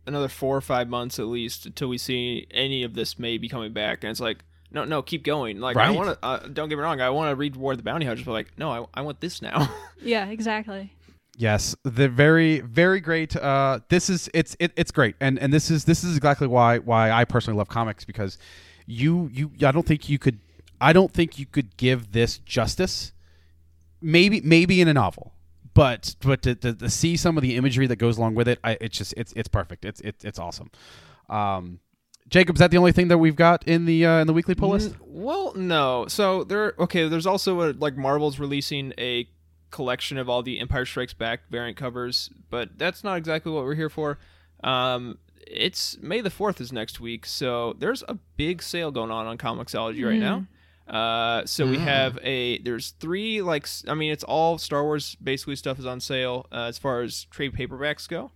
another 0.06 0.28
four 0.28 0.58
or 0.58 0.62
five 0.62 0.90
months 0.90 1.20
at 1.20 1.28
least 1.28 1.66
until 1.66 1.88
we 1.88 1.98
see 1.98 2.48
any 2.52 2.84
of 2.84 2.94
this 2.94 3.20
may 3.20 3.38
be 3.38 3.48
coming 3.48 3.74
back. 3.74 4.04
And 4.04 4.12
it's 4.12 4.20
like, 4.20 4.40
no, 4.72 4.86
no, 4.86 5.02
keep 5.02 5.24
going. 5.24 5.60
Like, 5.60 5.78
I 5.78 5.92
want 5.92 6.10
to, 6.10 6.26
uh, 6.26 6.40
don't 6.48 6.70
get 6.70 6.78
me 6.78 6.82
wrong, 6.82 7.02
I 7.02 7.10
want 7.10 7.30
to 7.30 7.36
read 7.36 7.56
War 7.56 7.74
of 7.74 7.78
the 7.78 7.84
Bounty 7.84 8.06
Hunters, 8.06 8.26
but 8.26 8.32
like, 8.32 8.58
no, 8.58 8.72
I, 8.72 9.00
I 9.00 9.02
want 9.02 9.20
this 9.22 9.42
now. 9.42 9.70
Yeah. 10.04 10.28
Exactly. 10.30 10.92
Yes, 11.38 11.76
the 11.84 12.10
very 12.10 12.60
very 12.60 13.00
great. 13.00 13.36
Uh, 13.36 13.80
this 13.90 14.10
is 14.10 14.30
it's 14.34 14.56
it, 14.60 14.74
it's 14.76 14.92
great, 14.92 15.16
and 15.20 15.40
and 15.40 15.52
this 15.54 15.72
is 15.72 15.86
this 15.86 16.04
is 16.04 16.18
exactly 16.18 16.46
why 16.48 16.80
why 16.80 17.10
I 17.12 17.24
personally 17.24 17.58
love 17.58 17.70
comics 17.70 18.04
because 18.04 18.38
you 18.86 19.30
you 19.32 19.52
I 19.64 19.72
don't 19.72 19.86
think 19.86 20.10
you 20.10 20.20
could 20.20 20.40
I 20.82 20.92
don't 20.92 21.12
think 21.12 21.40
you 21.40 21.46
could 21.46 21.78
give 21.78 22.12
this 22.12 22.40
justice. 22.40 23.12
Maybe 24.02 24.42
maybe 24.42 24.82
in 24.82 24.88
a 24.88 24.94
novel, 24.94 25.34
but 25.74 26.16
but 26.22 26.42
to, 26.44 26.56
to, 26.56 26.74
to 26.74 26.90
see 26.90 27.16
some 27.18 27.38
of 27.38 27.44
the 27.44 27.56
imagery 27.56 27.88
that 27.88 27.98
goes 27.98 28.18
along 28.18 28.36
with 28.36 28.48
it, 28.48 28.60
I, 28.64 28.78
it's 28.82 28.98
just 28.98 29.14
it's 29.18 29.32
it's 29.36 29.48
perfect. 29.48 29.86
It's 29.86 30.02
it's 30.02 30.26
it's 30.26 30.40
awesome. 30.40 30.72
Um, 31.30 31.80
Jacob, 32.30 32.56
is 32.56 32.60
that 32.60 32.72
the 32.72 32.78
only 32.78 32.92
thing 32.94 33.10
that 33.10 33.18
we've 33.18 33.36
got 33.36 33.68
in 33.68 33.86
the 33.86 34.06
uh, 34.06 34.20
in 34.20 34.28
the 34.28 34.34
weekly 34.34 34.56
pull 34.56 34.70
list? 34.70 34.92
N- 34.94 34.98
Well, 35.06 35.54
no. 35.56 36.06
So 36.08 36.44
there. 36.44 36.74
Okay, 36.80 37.08
there's 37.08 37.26
also 37.28 37.62
a, 37.62 37.74
like 37.74 37.96
Marvel's 37.98 38.40
releasing 38.40 38.94
a 38.98 39.28
collection 39.70 40.18
of 40.18 40.28
all 40.30 40.42
the 40.44 40.60
Empire 40.60 40.86
Strikes 40.86 41.14
Back 41.14 41.42
variant 41.50 41.78
covers, 41.78 42.30
but 42.50 42.78
that's 42.78 43.04
not 43.04 43.18
exactly 43.18 43.52
what 43.52 43.64
we're 43.64 43.76
here 43.76 43.90
for. 43.90 44.18
Um, 44.64 45.18
it's 45.48 45.98
May 46.02 46.22
the 46.22 46.30
fourth 46.30 46.60
is 46.62 46.72
next 46.72 47.00
week, 47.00 47.26
so 47.26 47.76
there's 47.80 48.04
a 48.08 48.16
big 48.38 48.64
sale 48.64 48.92
going 48.92 49.12
on 49.12 49.28
on 49.28 49.38
Comixology 49.38 50.06
right 50.06 50.20
now. 50.20 50.46
Uh, 50.88 51.46
so 51.46 51.66
we 51.66 51.78
have 51.78 52.20
a 52.22 52.58
there's 52.60 52.92
three 53.00 53.42
like 53.42 53.68
I 53.88 53.94
mean 53.94 54.12
it's 54.12 54.24
all 54.24 54.58
Star 54.58 54.84
Wars 54.84 55.16
basically 55.24 55.56
stuff 55.56 55.80
is 55.80 55.86
on 55.86 56.02
sale 56.02 56.48
uh, 56.52 56.64
as 56.64 56.78
far 56.78 57.02
as 57.02 57.26
trade 57.26 57.54
paperbacks 57.54 58.10
go. 58.10 58.32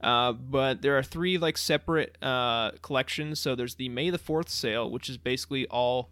Uh, 0.00 0.32
but 0.32 0.80
there 0.82 0.96
are 0.96 1.02
three 1.02 1.38
like 1.38 1.58
separate 1.58 2.16
uh, 2.22 2.70
collections. 2.82 3.40
So 3.40 3.54
there's 3.54 3.74
the 3.74 3.88
May 3.88 4.10
the 4.10 4.18
Fourth 4.18 4.48
sale, 4.48 4.90
which 4.90 5.08
is 5.08 5.16
basically 5.16 5.66
all 5.66 6.10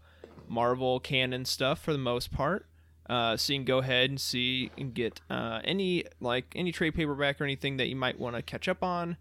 Marvel 0.49 1.01
canon 1.01 1.45
stuff 1.45 1.81
for 1.81 1.93
the 1.93 1.99
most 1.99 2.33
part. 2.33 2.67
Uh, 3.09 3.37
so 3.37 3.53
you 3.53 3.61
can 3.61 3.65
go 3.65 3.79
ahead 3.79 4.11
and 4.11 4.21
see 4.21 4.71
and 4.77 4.93
get 4.93 5.21
uh, 5.31 5.61
any 5.65 6.05
like 6.21 6.53
any 6.57 6.73
trade 6.73 6.95
paperback 6.95 7.41
or 7.41 7.45
anything 7.45 7.77
that 7.77 7.89
you 7.89 7.97
might 7.97 8.19
want 8.19 8.35
to 8.35 8.43
catch 8.43 8.69
up 8.69 8.83
on. 8.83 9.17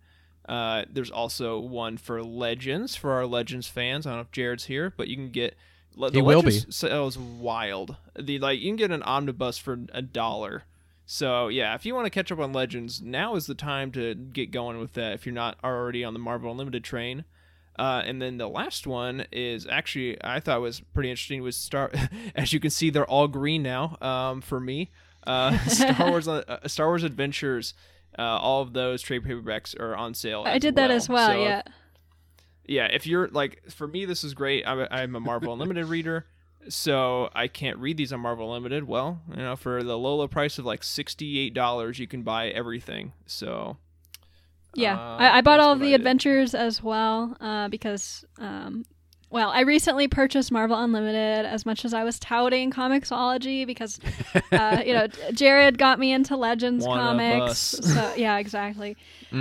Uh, 0.50 0.84
there's 0.92 1.12
also 1.12 1.60
one 1.60 1.98
for 1.98 2.24
Legends 2.24 2.96
for 2.96 3.12
our 3.12 3.26
Legends 3.26 3.68
fans. 3.68 4.06
I 4.06 4.12
don't 4.12 4.18
know 4.18 4.22
if 4.22 4.32
Jared's 4.32 4.66
here, 4.66 4.92
but 4.96 5.08
you 5.08 5.16
can 5.16 5.30
get. 5.30 5.56
Le- 5.96 6.12
He 6.12 6.18
the 6.20 6.24
will 6.24 6.42
be. 6.44 6.52
sale 6.70 7.08
is 7.08 7.18
wild. 7.18 7.96
The 8.20 8.40
like 8.40 8.60
you 8.60 8.70
can 8.70 8.76
get 8.76 8.92
an 8.92 9.04
omnibus 9.04 9.58
for 9.58 9.80
a 9.94 10.02
dollar. 10.02 10.64
So 11.06 11.48
yeah, 11.50 11.76
if 11.76 11.86
you 11.86 11.94
want 11.94 12.06
to 12.06 12.10
catch 12.10 12.32
up 12.32 12.40
on 12.40 12.52
Legends, 12.54 13.02
now 13.02 13.36
is 13.36 13.46
the 13.46 13.56
time 13.56 13.92
to 13.92 14.16
get 14.16 14.52
going 14.52 14.80
with 14.80 14.94
that. 14.94 15.14
If 15.14 15.26
you're 15.26 15.36
not 15.36 15.58
already 15.64 16.04
on 16.04 16.14
the 16.14 16.20
Marvel 16.20 16.50
Unlimited 16.52 16.84
train, 16.84 17.26
uh, 17.78 18.02
and 18.06 18.22
then 18.22 18.38
the 18.38 18.48
last 18.50 18.88
one 18.88 19.26
is 19.32 19.68
actually 19.68 20.18
I 20.24 20.40
thought 20.40 20.62
was 20.62 20.80
pretty 20.94 21.10
interesting. 21.12 21.44
Was 21.44 21.56
Star, 21.58 21.92
as 22.36 22.54
you 22.54 22.60
can 22.60 22.72
see, 22.72 22.90
they're 22.90 23.06
all 23.06 23.28
green 23.28 23.62
now. 23.62 23.98
Um, 24.02 24.42
for 24.42 24.60
me, 24.60 24.90
uh, 25.28 25.58
Star 25.68 26.10
Wars, 26.10 26.28
uh, 26.28 26.60
Star 26.68 26.88
Wars 26.88 27.04
Adventures, 27.04 27.74
uh, 28.18 28.22
all 28.24 28.62
of 28.64 28.74
those 28.74 29.02
trade 29.04 29.24
paperbacks 29.24 29.80
are 29.80 29.96
on 29.96 30.14
sale. 30.16 30.44
I 30.46 30.54
as 30.56 30.62
did 30.62 30.76
that 30.78 30.90
as 30.90 31.08
well. 31.08 31.28
So 31.30 31.44
if- 31.44 31.64
yeah. 32.68 32.86
if 32.92 33.06
you're 33.08 33.28
like, 33.30 33.62
for 33.70 33.88
me, 33.88 34.06
this 34.06 34.24
is 34.24 34.34
great. 34.34 34.64
I'm 34.68 34.80
a, 34.80 34.88
I'm 34.92 35.16
a 35.16 35.20
Marvel 35.20 35.54
Unlimited 35.54 35.86
reader, 35.86 36.26
so 36.70 37.30
I 37.34 37.48
can't 37.48 37.78
read 37.78 37.98
these 37.98 38.12
on 38.14 38.20
Marvel 38.20 38.48
Unlimited. 38.48 38.88
Well, 38.88 39.22
you 39.30 39.38
know, 39.44 39.56
for 39.56 39.84
the 39.84 39.98
low, 39.98 40.16
low 40.16 40.28
price 40.28 40.58
of 40.60 40.66
like 40.66 40.82
$68, 40.82 42.00
you 42.00 42.08
can 42.08 42.24
buy 42.24 42.50
everything. 42.50 43.14
So, 43.26 43.78
Yeah, 44.74 44.96
Uh, 45.00 45.18
I, 45.18 45.38
I 45.38 45.42
bought 45.42 45.60
all 45.60 45.72
of 45.72 45.80
I 45.80 45.86
the 45.86 45.92
did. 45.92 46.02
adventures 46.02 46.54
as 46.56 46.82
well 46.84 47.36
uh, 47.40 47.68
because, 47.70 48.26
um, 48.40 48.86
well, 49.30 49.50
I 49.50 49.62
recently 49.62 50.08
purchased 50.08 50.52
Marvel 50.52 50.78
Unlimited 50.78 51.46
as 51.46 51.66
much 51.66 51.84
as 51.84 51.94
I 51.94 52.04
was 52.04 52.20
touting 52.20 52.72
Comixology 52.72 53.66
because, 53.66 54.00
uh, 54.52 54.82
you 54.86 54.94
know, 54.94 55.08
Jared 55.34 55.78
got 55.78 56.00
me 56.00 56.14
into 56.14 56.38
Legends 56.38 56.86
One 56.86 57.00
comics. 57.00 57.58
So 57.58 58.14
yeah, 58.16 58.38
exactly. 58.38 58.96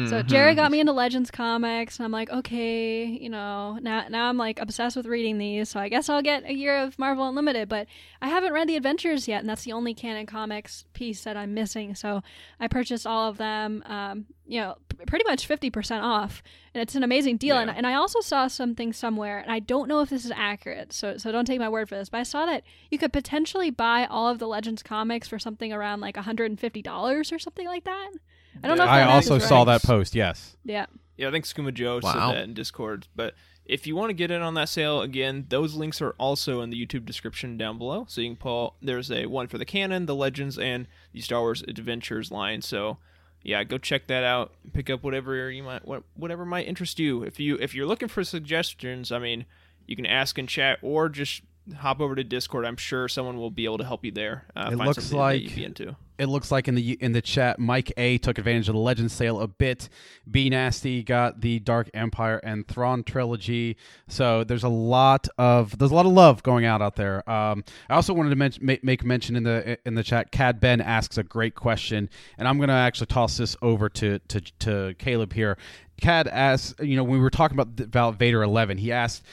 So 0.09 0.23
Mhm. 0.23 0.27
Jared 0.27 0.57
got 0.57 0.71
me 0.71 0.81
into 0.81 0.93
Legends 0.93 1.31
comics, 1.31 1.99
and 1.99 2.05
I'm 2.05 2.11
like, 2.11 2.29
okay, 2.31 3.05
you 3.07 3.31
know, 3.31 3.79
now 3.81 4.07
now 4.09 4.29
I'm 4.29 4.37
like 4.37 4.61
obsessed 4.61 4.97
with 4.97 5.07
reading 5.07 5.39
these, 5.39 5.69
so 5.69 5.79
I 5.81 5.89
guess 5.89 6.09
I'll 6.09 6.21
get 6.23 6.45
a 6.45 6.53
year 6.53 6.77
of 6.77 6.99
Marvel 6.99 7.29
Unlimited. 7.29 7.69
But 7.69 7.87
I 8.21 8.29
haven't 8.29 8.53
read 8.53 8.69
the 8.69 8.77
Adventures 8.77 9.29
yet, 9.29 9.41
and 9.41 9.49
that's 9.49 9.63
the 9.65 9.73
only 9.73 9.95
canon 9.95 10.27
comics 10.27 10.85
piece 10.95 11.23
that 11.25 11.37
I'm 11.37 11.55
missing. 11.55 11.95
So 11.95 12.23
I 12.59 12.67
purchased 12.69 13.07
all 13.07 13.29
of 13.31 13.37
them, 13.39 13.83
um, 13.87 14.27
you 14.47 14.61
know, 14.61 14.77
p- 14.89 15.05
pretty 15.07 15.25
much 15.29 15.47
fifty 15.47 15.71
percent 15.71 16.03
off, 16.05 16.43
and 16.75 16.83
it's 16.83 16.95
an 16.97 17.03
amazing 17.05 17.37
deal. 17.37 17.57
And, 17.59 17.71
and 17.71 17.87
I 17.87 17.95
also 17.95 18.21
saw 18.21 18.49
something 18.49 18.93
somewhere, 18.93 19.39
and 19.39 19.51
I 19.53 19.61
don't 19.61 19.89
know 19.89 20.01
if 20.01 20.11
this 20.11 20.25
is 20.25 20.33
accurate, 20.35 20.93
so 20.93 21.17
so 21.17 21.31
don't 21.33 21.45
take 21.47 21.61
my 21.61 21.69
word 21.69 21.89
for 21.89 21.95
this, 21.95 22.09
but 22.09 22.19
I 22.19 22.25
saw 22.25 22.45
that 22.47 22.63
you 22.91 22.99
could 22.99 23.13
potentially 23.13 23.71
buy 23.71 24.07
all 24.07 24.29
of 24.29 24.39
the 24.39 24.49
Legends 24.49 24.83
comics 24.83 25.29
for 25.29 25.39
something 25.39 25.73
around 25.73 26.01
like 26.01 26.17
hundred 26.17 26.51
and 26.51 26.59
fifty 26.61 26.83
dollars 26.83 27.33
or 27.33 27.39
something 27.39 27.67
like 27.67 27.85
that. 27.85 28.11
I 28.63 28.69
don't 28.69 28.79
know. 28.79 28.85
if 28.85 28.91
I 28.91 29.03
also 29.03 29.39
saw 29.39 29.59
right. 29.59 29.65
that 29.67 29.83
post. 29.83 30.15
Yes. 30.15 30.57
Yeah. 30.65 30.87
Yeah, 31.17 31.29
I 31.29 31.31
think 31.31 31.45
Skuma 31.45 31.73
Joe 31.73 32.01
Wow. 32.03 32.13
said 32.13 32.37
that 32.37 32.45
in 32.45 32.55
Discord. 32.55 33.07
But 33.15 33.35
if 33.65 33.87
you 33.87 33.95
want 33.97 34.11
to 34.11 34.15
get 34.15 34.31
in 34.31 34.43
on 34.43 34.55
that 34.55 34.69
sale, 34.69 35.01
again, 35.01 35.47
those 35.49 35.75
links 35.75 36.03
are 36.03 36.11
also 36.19 36.61
in 36.61 36.71
the 36.71 36.87
YouTube 36.87 37.05
description 37.05 37.57
down 37.57 37.79
below. 37.79 38.05
So 38.09 38.21
you 38.21 38.31
can 38.31 38.37
pull. 38.37 38.75
There's 38.83 39.11
a 39.11 39.27
one 39.27 39.47
for 39.49 39.59
the 39.59 39.65
canon, 39.65 40.07
the 40.07 40.15
Legends, 40.15 40.59
and 40.59 40.87
the 41.13 41.21
Star 41.21 41.41
Wars 41.41 41.63
Adventures 41.67 42.31
line. 42.31 42.63
So 42.63 42.99
yeah, 43.43 43.63
go 43.63 43.79
check 43.79 44.07
that 44.09 44.25
out. 44.25 44.53
Pick 44.73 44.91
up 44.91 45.03
whatever 45.03 45.51
you 45.51 45.63
might, 45.63 45.87
what, 45.87 46.03
whatever 46.15 46.45
might 46.45 46.67
interest 46.67 46.99
you. 46.99 47.23
If 47.23 47.39
you 47.39 47.57
if 47.61 47.75
you're 47.75 47.87
looking 47.87 48.09
for 48.09 48.25
suggestions, 48.25 49.13
I 49.13 49.19
mean, 49.19 49.45
you 49.87 49.95
can 49.97 50.07
ask 50.07 50.39
in 50.39 50.47
chat 50.47 50.79
or 50.83 51.09
just 51.09 51.43
hop 51.77 52.01
over 52.01 52.15
to 52.15 52.25
Discord. 52.25 52.67
I'm 52.67 52.77
sure 52.77 53.09
someone 53.09 53.39
will 53.39 53.51
be 53.51 53.65
able 53.65 53.79
to 53.79 53.85
help 53.85 54.05
you 54.05 54.11
there. 54.13 54.45
Uh, 54.55 54.71
It 54.73 54.77
looks 54.77 55.13
like- 55.13 55.43
that 55.43 55.51
you'd 55.51 55.57
be 55.57 55.65
into. 55.65 55.97
It 56.17 56.27
looks 56.27 56.53
like 56.53 56.69
in 56.69 56.77
the 56.77 56.93
in 57.03 57.11
the 57.11 57.21
chat, 57.21 57.59
Mike 57.59 57.93
A 57.97 58.19
took 58.19 58.39
advantage 58.39 58.69
of 58.69 58.75
the 58.77 58.81
Legend 58.81 59.11
sale 59.11 59.41
a 59.41 59.49
bit. 59.49 59.89
B 60.31 60.49
Nasty 60.49 61.03
got 61.03 61.41
the 61.41 61.59
Dark 61.59 61.91
Empire 61.93 62.39
and 62.45 62.69
Thrawn 62.69 63.03
trilogy. 63.03 63.77
So 64.07 64.45
there's 64.45 64.63
a 64.63 64.69
lot 64.69 65.27
of 65.39 65.77
there's 65.77 65.91
a 65.91 65.95
lot 65.95 66.07
of 66.07 66.13
love 66.13 66.45
going 66.45 66.65
out 66.67 66.81
out 66.81 66.95
there. 66.95 67.29
Um, 67.29 67.65
I 67.91 67.95
also 67.95 68.15
wanted 68.15 68.31
to 68.31 68.37
mention, 68.37 68.65
make, 68.65 68.85
make 68.85 69.05
mention 69.05 69.35
in 69.35 69.43
the 69.43 69.77
in 69.85 69.97
the 69.97 70.05
chat. 70.05 70.31
Cad 70.31 70.61
Bane 70.61 70.81
asks 70.81 71.19
a 71.19 71.25
great 71.25 71.57
question, 71.57 72.09
and 72.39 72.47
I'm 72.47 72.61
gonna 72.61 72.75
actually 72.75 73.07
toss 73.09 73.37
this 73.37 73.57
over 73.61 73.89
to 73.89 74.21
to, 74.21 74.41
to 74.61 74.95
Caleb 75.01 75.33
here. 75.33 75.59
Cad 76.01 76.29
asks, 76.29 76.75
you 76.81 76.95
know, 76.95 77.03
when 77.03 77.15
we 77.15 77.19
were 77.25 77.31
talking 77.31 77.57
about 77.57 77.75
the- 77.77 77.85
about 77.85 78.21
Vader 78.21 78.43
11, 78.45 78.79
he 78.79 78.93
asked. 78.93 79.25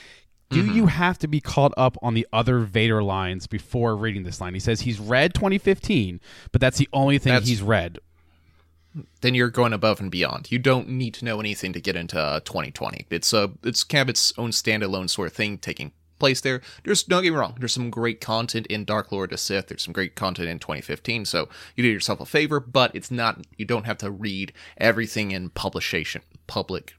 Do 0.51 0.65
you 0.65 0.87
have 0.87 1.17
to 1.19 1.27
be 1.27 1.39
caught 1.39 1.73
up 1.77 1.97
on 2.01 2.13
the 2.13 2.27
other 2.33 2.59
Vader 2.59 3.01
lines 3.01 3.47
before 3.47 3.95
reading 3.95 4.23
this 4.23 4.41
line? 4.41 4.53
He 4.53 4.59
says 4.59 4.81
he's 4.81 4.99
read 4.99 5.33
2015, 5.33 6.19
but 6.51 6.59
that's 6.61 6.77
the 6.77 6.89
only 6.93 7.17
thing 7.17 7.33
That's- 7.33 7.47
he's 7.49 7.61
read. 7.61 7.99
then 9.21 9.33
you're 9.33 9.49
going 9.49 9.71
above 9.71 10.01
and 10.01 10.11
beyond. 10.11 10.51
You 10.51 10.59
don't 10.59 10.89
need 10.89 11.13
to 11.15 11.25
know 11.25 11.39
anything 11.39 11.71
to 11.73 11.79
get 11.79 11.95
into 11.95 12.19
uh, 12.19 12.41
2020. 12.41 13.07
It's 13.09 13.31
a 13.31 13.51
it's 13.63 13.85
kind 13.85 14.01
of 14.01 14.09
its 14.09 14.33
own 14.37 14.51
standalone 14.51 15.09
sort 15.09 15.27
of 15.27 15.33
thing 15.33 15.57
taking 15.57 15.93
place 16.19 16.41
there. 16.41 16.61
There's 16.83 17.01
don't 17.03 17.23
get 17.23 17.31
me 17.31 17.37
wrong. 17.37 17.55
There's 17.57 17.73
some 17.73 17.89
great 17.89 18.19
content 18.19 18.67
in 18.67 18.83
Dark 18.83 19.11
Lord 19.11 19.31
of 19.31 19.39
Sith. 19.39 19.67
There's 19.67 19.83
some 19.83 19.93
great 19.93 20.15
content 20.15 20.49
in 20.49 20.59
2015. 20.59 21.23
So 21.25 21.47
you 21.75 21.83
do 21.83 21.89
yourself 21.89 22.19
a 22.19 22.25
favor, 22.25 22.59
but 22.59 22.93
it's 22.93 23.09
not. 23.09 23.45
You 23.57 23.63
don't 23.65 23.85
have 23.85 23.97
to 23.99 24.11
read 24.11 24.51
everything 24.77 25.31
in 25.31 25.49
publication 25.51 26.21
public. 26.47 26.95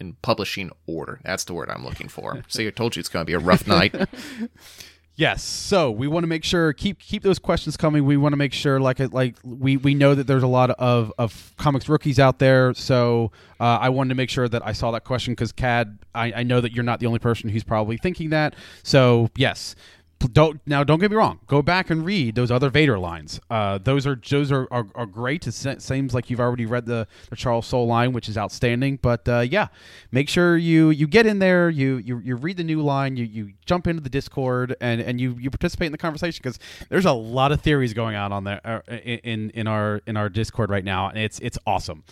In 0.00 0.14
publishing 0.22 0.70
order. 0.86 1.20
That's 1.24 1.44
the 1.44 1.54
word 1.54 1.70
I'm 1.70 1.84
looking 1.84 2.08
for. 2.08 2.42
See, 2.48 2.66
I 2.66 2.70
told 2.70 2.94
you 2.96 3.00
it's 3.00 3.08
going 3.08 3.22
to 3.22 3.26
be 3.26 3.32
a 3.32 3.38
rough 3.38 3.66
night. 3.66 3.94
Yes. 5.18 5.42
So 5.42 5.90
we 5.90 6.06
want 6.06 6.22
to 6.22 6.28
make 6.28 6.44
sure 6.44 6.72
keep 6.72 7.00
keep 7.00 7.24
those 7.24 7.40
questions 7.40 7.76
coming. 7.76 8.04
We 8.04 8.16
want 8.16 8.34
to 8.34 8.36
make 8.36 8.52
sure 8.52 8.78
like 8.78 9.00
like 9.12 9.34
we 9.42 9.76
we 9.76 9.92
know 9.92 10.14
that 10.14 10.28
there's 10.28 10.44
a 10.44 10.48
lot 10.48 10.70
of 10.70 11.12
of 11.18 11.54
comics 11.56 11.88
rookies 11.88 12.20
out 12.20 12.38
there. 12.38 12.72
So 12.74 13.32
uh, 13.58 13.78
I 13.80 13.88
wanted 13.88 14.10
to 14.10 14.14
make 14.14 14.30
sure 14.30 14.48
that 14.48 14.64
I 14.64 14.70
saw 14.70 14.92
that 14.92 15.02
question 15.02 15.32
because 15.32 15.50
Cad, 15.50 15.98
I, 16.14 16.32
I 16.36 16.42
know 16.44 16.60
that 16.60 16.70
you're 16.70 16.84
not 16.84 17.00
the 17.00 17.06
only 17.06 17.18
person 17.18 17.50
who's 17.50 17.64
probably 17.64 17.96
thinking 17.96 18.30
that. 18.30 18.54
So 18.84 19.28
yes. 19.36 19.74
Don't 20.18 20.60
now. 20.66 20.82
Don't 20.82 20.98
get 20.98 21.12
me 21.12 21.16
wrong. 21.16 21.38
Go 21.46 21.62
back 21.62 21.90
and 21.90 22.04
read 22.04 22.34
those 22.34 22.50
other 22.50 22.70
Vader 22.70 22.98
lines. 22.98 23.38
Uh, 23.48 23.78
those 23.78 24.04
are 24.04 24.20
those 24.28 24.50
are, 24.50 24.66
are, 24.70 24.86
are 24.96 25.06
great. 25.06 25.46
It 25.46 25.52
seems 25.52 26.12
like 26.12 26.28
you've 26.28 26.40
already 26.40 26.66
read 26.66 26.86
the, 26.86 27.06
the 27.30 27.36
Charles 27.36 27.66
Soule 27.66 27.86
line, 27.86 28.12
which 28.12 28.28
is 28.28 28.36
outstanding. 28.36 28.98
But 29.00 29.28
uh, 29.28 29.40
yeah, 29.40 29.68
make 30.10 30.28
sure 30.28 30.56
you 30.56 30.90
you 30.90 31.06
get 31.06 31.26
in 31.26 31.38
there. 31.38 31.70
You 31.70 31.98
you, 31.98 32.18
you 32.18 32.34
read 32.34 32.56
the 32.56 32.64
new 32.64 32.82
line. 32.82 33.16
You, 33.16 33.24
you 33.26 33.52
jump 33.64 33.86
into 33.86 34.02
the 34.02 34.10
Discord 34.10 34.74
and, 34.80 35.00
and 35.00 35.20
you, 35.20 35.36
you 35.38 35.50
participate 35.50 35.86
in 35.86 35.92
the 35.92 35.98
conversation 35.98 36.40
because 36.42 36.58
there's 36.88 37.06
a 37.06 37.12
lot 37.12 37.52
of 37.52 37.60
theories 37.60 37.94
going 37.94 38.16
on 38.16 38.32
on 38.32 38.42
there 38.42 38.60
uh, 38.64 38.80
in 38.92 39.50
in 39.50 39.68
our 39.68 40.00
in 40.06 40.16
our 40.16 40.28
Discord 40.28 40.68
right 40.68 40.84
now, 40.84 41.08
and 41.08 41.18
it's 41.18 41.38
it's 41.38 41.58
awesome. 41.64 42.02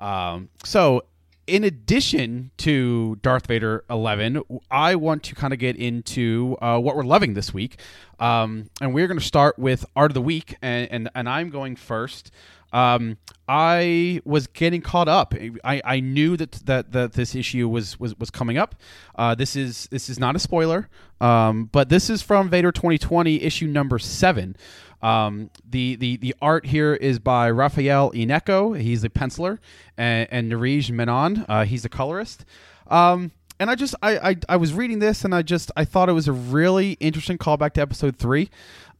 Um, 0.00 0.48
so 0.64 1.04
in 1.46 1.64
addition 1.64 2.50
to 2.58 3.16
Darth 3.22 3.46
Vader 3.46 3.84
11, 3.88 4.42
I 4.70 4.96
want 4.96 5.22
to 5.24 5.34
kind 5.34 5.52
of 5.52 5.58
get 5.58 5.76
into 5.76 6.56
uh, 6.60 6.78
what 6.78 6.96
we're 6.96 7.04
loving 7.04 7.34
this 7.34 7.54
week. 7.54 7.78
Um, 8.18 8.70
and 8.80 8.92
we're 8.92 9.06
going 9.06 9.18
to 9.18 9.24
start 9.24 9.58
with 9.58 9.84
Art 9.94 10.10
of 10.10 10.14
the 10.14 10.22
Week, 10.22 10.56
and, 10.60 10.90
and, 10.90 11.10
and 11.14 11.28
I'm 11.28 11.50
going 11.50 11.76
first. 11.76 12.30
Um, 12.72 13.16
I 13.48 14.20
was 14.24 14.48
getting 14.48 14.82
caught 14.82 15.08
up. 15.08 15.34
I, 15.64 15.80
I 15.84 16.00
knew 16.00 16.36
that, 16.36 16.52
that 16.66 16.92
that 16.92 17.12
this 17.12 17.34
issue 17.34 17.68
was 17.68 17.98
was, 18.00 18.18
was 18.18 18.28
coming 18.28 18.58
up. 18.58 18.74
Uh, 19.14 19.34
this 19.34 19.54
is 19.54 19.86
this 19.90 20.08
is 20.08 20.18
not 20.18 20.34
a 20.34 20.38
spoiler, 20.38 20.88
um, 21.20 21.70
but 21.70 21.88
this 21.88 22.10
is 22.10 22.22
from 22.22 22.50
Vader 22.50 22.72
2020 22.72 23.42
issue 23.42 23.66
number 23.66 23.98
seven. 23.98 24.56
Um, 25.02 25.50
the, 25.68 25.96
the 25.96 26.16
the 26.16 26.34
art 26.40 26.66
here 26.66 26.94
is 26.94 27.18
by 27.18 27.50
Rafael 27.50 28.12
Ienco. 28.12 28.80
He's 28.80 29.04
a 29.04 29.08
penciler, 29.08 29.58
and, 29.96 30.26
and 30.30 30.50
Narij 30.50 30.90
Menon. 30.90 31.44
Uh, 31.48 31.64
he's 31.64 31.84
a 31.84 31.88
colorist. 31.88 32.44
Um, 32.88 33.32
and 33.58 33.70
I 33.70 33.74
just 33.74 33.94
I, 34.02 34.30
I 34.30 34.36
I 34.48 34.56
was 34.56 34.72
reading 34.72 34.98
this, 34.98 35.24
and 35.24 35.34
I 35.34 35.42
just 35.42 35.70
I 35.76 35.84
thought 35.84 36.08
it 36.08 36.12
was 36.12 36.28
a 36.28 36.32
really 36.32 36.92
interesting 36.92 37.38
callback 37.38 37.72
to 37.74 37.80
episode 37.80 38.16
three, 38.16 38.50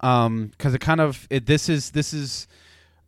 because 0.01 0.75
it 0.75 0.81
kind 0.81 1.01
of 1.01 1.27
it, 1.31 1.47
this 1.47 1.69
is 1.69 1.91
this 1.91 2.13
is 2.13 2.47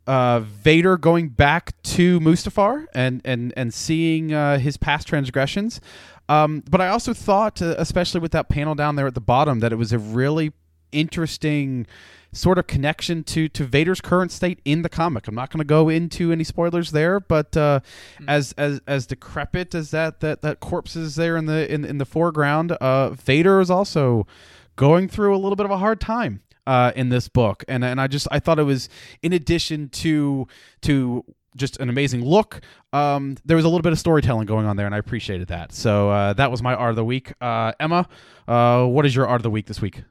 uh, 0.07 0.41
Vader 0.41 0.97
going 0.97 1.29
back 1.29 1.81
to 1.83 2.21
Mustafar 2.21 2.87
and 2.95 3.21
and 3.25 3.53
and 3.57 3.73
seeing 3.73 4.33
uh, 4.33 4.59
his 4.59 4.77
past 4.77 5.09
transgressions. 5.09 5.81
Um, 6.29 6.63
but 6.71 6.81
I 6.81 6.89
also 6.89 7.15
thought, 7.15 7.63
uh, 7.63 7.75
especially 7.79 8.21
with 8.21 8.33
that 8.33 8.49
panel 8.49 8.75
down 8.75 8.97
there 8.97 9.07
at 9.07 9.15
the 9.15 9.21
bottom, 9.21 9.61
that 9.61 9.73
it 9.73 9.77
was 9.77 9.93
a 9.93 9.99
really 9.99 10.53
interesting 10.93 11.87
sort 12.33 12.59
of 12.59 12.67
connection 12.67 13.25
to 13.25 13.49
to 13.49 13.65
Vader's 13.65 14.01
current 14.01 14.33
state 14.33 14.61
in 14.65 14.83
the 14.83 14.89
comic. 14.89 15.29
I'm 15.29 15.35
not 15.35 15.51
going 15.51 15.59
to 15.61 15.65
go 15.65 15.89
into 15.89 16.33
any 16.33 16.45
spoilers 16.45 16.91
there, 16.91 17.21
but 17.21 17.57
uh, 17.57 17.81
as 18.27 18.53
as 18.53 18.81
as 18.87 19.07
decrepit 19.07 19.75
as 19.75 19.91
that 19.91 20.21
that 20.21 20.43
that 20.43 20.61
corpse 20.61 20.97
is 20.97 21.17
there 21.17 21.37
in 21.37 21.47
the 21.47 21.73
in 21.73 21.85
in 21.85 21.99
the 21.99 22.07
foreground, 22.07 22.73
uh, 22.73 23.11
Vader 23.11 23.61
is 23.61 23.71
also 23.71 24.27
going 24.77 25.09
through 25.09 25.35
a 25.35 25.39
little 25.39 25.57
bit 25.57 25.67
of 25.67 25.73
a 25.73 25.79
hard 25.79 26.01
time 26.01 26.43
uh, 26.67 26.93
in 26.95 27.09
this 27.09 27.29
book, 27.29 27.65
and 27.67 27.85
and 27.85 28.01
I 28.01 28.07
just 28.07 28.29
I 28.31 28.39
thought 28.41 28.59
it 28.59 28.65
was 28.65 28.89
in 29.23 29.33
addition 29.33 29.89
to 29.91 30.47
to 30.83 31.25
just 31.57 31.79
an 31.81 31.89
amazing 31.89 32.25
look. 32.25 32.61
Um, 32.93 33.37
there 33.45 33.57
was 33.57 33.65
a 33.65 33.69
little 33.69 33.83
bit 33.83 33.93
of 33.93 33.99
storytelling 33.99 34.47
going 34.47 34.67
on 34.67 34.77
there, 34.77 34.87
and 34.87 34.95
I 34.95 34.99
appreciated 34.99 35.49
that. 35.49 35.73
So 35.73 36.11
uh, 36.11 36.33
that 36.35 36.51
was 36.51 36.63
my 36.63 36.75
art 36.75 36.91
of 36.91 36.97
the 36.97 37.05
week. 37.05 37.33
Uh, 37.41 37.73
Emma, 37.81 38.09
uh, 38.47 38.85
what 38.85 39.05
is 39.07 39.15
your 39.15 39.27
art 39.27 39.41
of 39.41 39.43
the 39.43 39.51
week 39.51 39.67
this 39.67 39.81
week? 39.81 40.03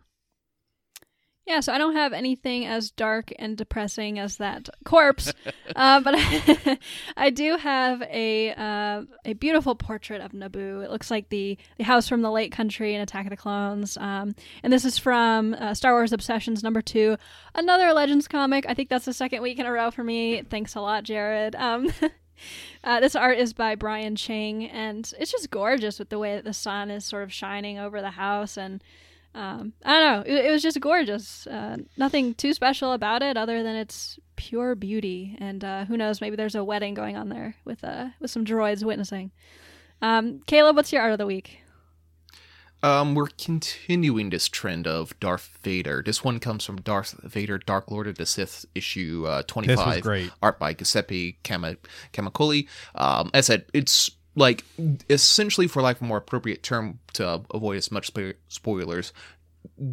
Yeah, 1.48 1.62
so 1.62 1.72
I 1.72 1.78
don't 1.78 1.96
have 1.96 2.12
anything 2.12 2.66
as 2.66 2.92
dark 2.92 3.32
and 3.40 3.56
depressing 3.56 4.20
as 4.20 4.36
that 4.36 4.68
corpse, 4.84 5.32
uh, 5.78 6.02
but 6.02 6.14
I 7.18 7.30
do 7.30 7.56
have 7.56 8.02
a 8.02 8.52
uh, 8.52 9.04
a 9.24 9.32
beautiful 9.32 9.74
portrait 9.74 10.20
of 10.20 10.34
Naboo. 10.34 10.84
It 10.84 10.92
looks 10.92 11.10
like 11.10 11.30
the 11.30 11.58
the 11.78 11.86
house 11.86 12.10
from 12.10 12.22
the 12.22 12.32
Lake 12.32 12.52
Country 12.52 12.94
in 12.94 13.00
Attack 13.00 13.28
of 13.28 13.30
the 13.30 13.38
Clones, 13.38 13.96
um, 13.96 14.36
and 14.62 14.74
this 14.74 14.84
is 14.84 14.98
from 14.98 15.54
uh, 15.54 15.74
Star 15.74 15.94
Wars 15.94 16.12
Obsessions 16.12 16.64
number 16.64 16.82
two, 16.82 17.16
another 17.56 17.94
Legends 17.94 18.28
comic. 18.28 18.66
I 18.68 18.74
think 18.74 18.90
that's 18.90 19.06
the 19.06 19.14
second 19.14 19.42
week 19.42 19.58
in 19.58 19.66
a 19.66 19.72
row 19.72 19.90
for 19.90 20.04
me. 20.04 20.42
Thanks 20.42 20.76
a 20.76 20.82
lot, 20.82 21.04
Jared. 21.04 21.56
Um, 21.56 21.92
Uh, 22.84 23.00
this 23.00 23.16
art 23.16 23.40
is 23.40 23.52
by 23.52 23.74
Brian 23.74 24.16
Ching, 24.16 24.66
and 24.66 25.12
it's 25.20 25.32
just 25.32 25.50
gorgeous 25.50 25.98
with 25.98 26.10
the 26.10 26.20
way 26.20 26.36
that 26.36 26.44
the 26.44 26.54
sun 26.54 26.92
is 26.92 27.04
sort 27.04 27.24
of 27.24 27.34
shining 27.34 27.80
over 27.80 28.00
the 28.00 28.12
house. 28.12 28.58
And 28.58 28.84
um, 29.38 29.74
I 29.86 30.00
don't 30.00 30.26
know, 30.28 30.34
it, 30.34 30.46
it 30.46 30.52
was 30.52 30.64
just 30.64 30.80
gorgeous. 30.80 31.46
Uh, 31.46 31.78
nothing 31.96 32.34
too 32.34 32.54
special 32.54 32.94
about 32.94 33.22
it 33.22 33.38
other 33.38 33.62
than 33.62 33.76
it's 33.76 34.18
pure 34.36 34.74
beauty. 34.74 35.38
And 35.40 35.64
uh, 35.64 35.86
who 35.86 35.96
knows, 35.96 36.22
maybe 36.22 36.36
there's 36.36 36.56
a 36.56 36.64
wedding 36.64 36.96
going 36.96 37.16
on 37.16 37.30
there 37.30 37.56
with 37.64 37.84
uh, 37.84 38.08
with 38.20 38.32
some 38.32 38.44
droids 38.44 38.84
witnessing. 38.84 39.32
Um, 40.02 40.42
Caleb, 40.48 40.76
what's 40.76 40.92
your 40.92 41.04
art 41.04 41.12
of 41.12 41.20
the 41.20 41.28
week? 41.28 41.60
Um, 42.84 43.16
we're 43.16 43.28
continuing 43.28 44.30
this 44.30 44.48
trend 44.48 44.88
of 44.88 45.20
Darth 45.20 45.58
Vader. 45.64 46.04
This 46.06 46.24
one 46.24 46.40
comes 46.40 46.64
from 46.64 46.78
Darth 46.78 47.16
Vader, 47.24 47.58
Dark 47.58 47.90
Lord 47.90 48.08
of 48.08 48.18
the 48.18 48.26
Sith, 48.26 48.66
issue 48.76 49.26
uh, 49.28 49.44
25. 49.44 50.02
great. 50.02 50.32
Art 50.42 50.60
by 50.60 50.74
Giuseppe 50.74 51.40
Cama- 51.44 51.78
Camuncoli. 52.14 52.68
Um, 52.94 53.32
as 53.34 53.50
I 53.50 53.54
said, 53.54 53.66
it's 53.74 54.12
like 54.38 54.64
essentially, 55.10 55.68
for 55.68 55.82
lack 55.82 55.96
of 55.96 56.04
a 56.04 56.06
more 56.06 56.18
appropriate 56.18 56.62
term 56.62 57.00
to 57.14 57.42
avoid 57.52 57.78
as 57.78 57.92
much 57.92 58.12
spoilers, 58.48 59.12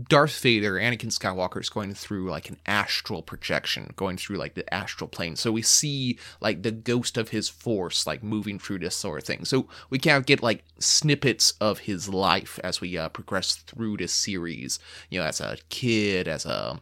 Darth 0.07 0.39
Vader, 0.39 0.75
Anakin 0.75 1.11
Skywalker, 1.11 1.61
is 1.63 1.71
going 1.71 1.95
through 1.95 2.31
like 2.31 2.51
an 2.51 2.59
astral 2.67 3.23
projection, 3.23 3.95
going 3.97 4.19
through 4.19 4.37
like 4.37 4.55
the 4.55 4.73
astral 4.73 5.09
plane. 5.09 5.35
So 5.37 5.51
we 5.51 5.63
see 5.63 6.19
like 6.43 6.63
the 6.63 6.71
ghost 6.71 7.17
of 7.17 7.31
his 7.31 7.49
force, 7.49 8.07
like 8.07 8.23
moving 8.23 8.59
through 8.59 8.81
this 8.81 8.95
sort 8.95 9.23
of 9.23 9.27
thing. 9.27 9.47
So 9.47 9.67
we 9.89 9.99
kind 9.99 10.19
of 10.19 10.27
get 10.27 10.43
like 10.43 10.63
snippets 10.79 11.55
of 11.59 11.81
his 11.81 12.11
life 12.11 12.61
as 12.63 12.83
we 12.83 12.99
uh, 12.99 13.09
progress 13.09 13.57
through 13.57 13.97
this 13.97 14.13
series. 14.13 14.79
You 15.09 15.21
know, 15.21 15.27
as 15.27 15.41
a 15.41 15.57
kid, 15.71 16.29
as 16.29 16.45
a 16.45 16.81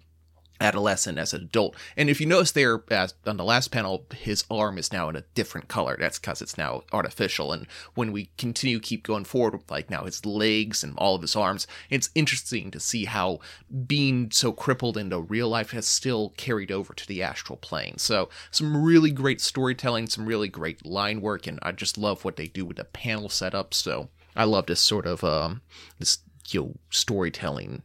adolescent 0.62 1.19
as 1.19 1.35
an 1.35 1.42
adult. 1.42 1.76
And 1.97 2.09
if 2.09 2.21
you 2.21 2.26
notice 2.26 2.52
there 2.52 2.83
on 3.26 3.37
the 3.37 3.45
last 3.45 3.71
panel, 3.71 4.07
his 4.14 4.45
arm 4.50 4.78
is 4.78 4.92
now 4.92 5.09
in 5.09 5.16
a 5.16 5.25
different 5.35 5.69
color. 5.69 5.97
That's 5.99 6.19
because 6.19 6.40
it's 6.40 6.57
now 6.57 6.85
artificial. 6.92 7.52
And 7.52 7.66
when 7.95 8.12
we 8.12 8.31
continue 8.38 8.81
keep 8.81 9.02
going 9.02 9.25
forward 9.25 9.54
with 9.54 9.71
like 9.71 9.90
now 9.90 10.04
his 10.04 10.25
legs 10.25 10.83
and 10.83 10.95
all 10.97 11.14
of 11.14 11.23
his 11.23 11.37
arms, 11.37 11.66
it's 11.90 12.11
interesting 12.14 12.71
to 12.71 12.81
see 12.81 13.04
how 13.04 13.40
being 13.87 14.31
so 14.31 14.52
crippled 14.52 14.97
into 14.97 15.21
real 15.21 15.49
life 15.49 15.73
has 15.73 15.87
still 15.87 16.33
carried 16.37 16.71
over 16.71 16.95
to 16.95 17.07
the 17.07 17.23
astral 17.23 17.57
plane. 17.57 17.99
So 17.99 18.28
some 18.50 18.83
really 18.83 19.11
great 19.11 19.40
storytelling, 19.40 20.09
some 20.09 20.26
really 20.26 20.49
great 20.49 20.87
line 20.87 21.21
work, 21.21 21.47
and 21.47 21.59
I 21.62 21.73
just 21.73 21.99
love 21.99 22.25
what 22.25 22.37
they 22.37 22.47
do 22.47 22.64
with 22.64 22.76
the 22.76 22.85
panel 22.85 23.28
setup. 23.28 23.75
So 23.75 24.09
I 24.37 24.45
love 24.45 24.66
this 24.66 24.81
sort 24.81 25.07
of 25.07 25.25
um, 25.25 25.62
this 25.99 26.19
you 26.50 26.61
know, 26.61 26.75
storytelling. 26.90 27.83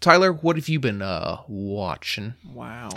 Tyler, 0.00 0.32
what 0.32 0.56
have 0.56 0.68
you 0.68 0.80
been 0.80 1.02
uh, 1.02 1.38
watching? 1.48 2.34
Wow. 2.52 2.90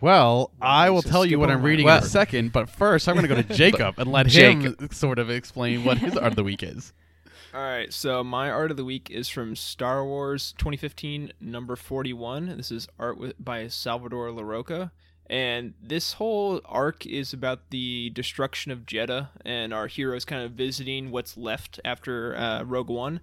Well, 0.00 0.50
I 0.60 0.90
will 0.90 1.02
so 1.02 1.10
tell 1.10 1.24
you 1.24 1.38
what 1.38 1.50
I'm 1.50 1.60
my 1.60 1.66
reading 1.66 1.88
in 1.88 1.94
a 1.94 2.02
second, 2.02 2.52
but 2.52 2.68
first 2.68 3.08
I'm 3.08 3.14
going 3.14 3.26
to 3.26 3.34
go 3.34 3.40
to 3.40 3.54
Jacob 3.54 3.98
and 3.98 4.10
let 4.10 4.26
him 4.26 4.76
sort 4.90 5.18
of 5.18 5.30
explain 5.30 5.84
what 5.84 5.98
his 5.98 6.16
art 6.16 6.32
of 6.32 6.36
the 6.36 6.44
week 6.44 6.62
is. 6.62 6.92
All 7.54 7.60
right, 7.60 7.92
so 7.92 8.24
my 8.24 8.50
art 8.50 8.72
of 8.72 8.76
the 8.76 8.84
week 8.84 9.10
is 9.10 9.28
from 9.28 9.54
Star 9.54 10.04
Wars 10.04 10.54
2015, 10.58 11.32
number 11.40 11.76
41. 11.76 12.56
This 12.56 12.72
is 12.72 12.88
art 12.98 13.16
with, 13.16 13.42
by 13.42 13.68
Salvador 13.68 14.30
Larroca. 14.30 14.90
And 15.30 15.74
this 15.80 16.14
whole 16.14 16.60
arc 16.64 17.06
is 17.06 17.32
about 17.32 17.70
the 17.70 18.10
destruction 18.10 18.72
of 18.72 18.80
Jedha 18.80 19.28
and 19.44 19.72
our 19.72 19.86
heroes 19.86 20.24
kind 20.24 20.42
of 20.42 20.52
visiting 20.52 21.10
what's 21.10 21.36
left 21.36 21.80
after 21.84 22.36
uh, 22.36 22.64
Rogue 22.64 22.90
One. 22.90 23.20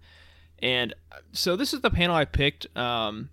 And 0.61 0.93
so 1.31 1.55
this 1.55 1.73
is 1.73 1.81
the 1.81 1.89
panel 1.89 2.15
I 2.15 2.25
picked. 2.25 2.65
Um, 2.77 3.29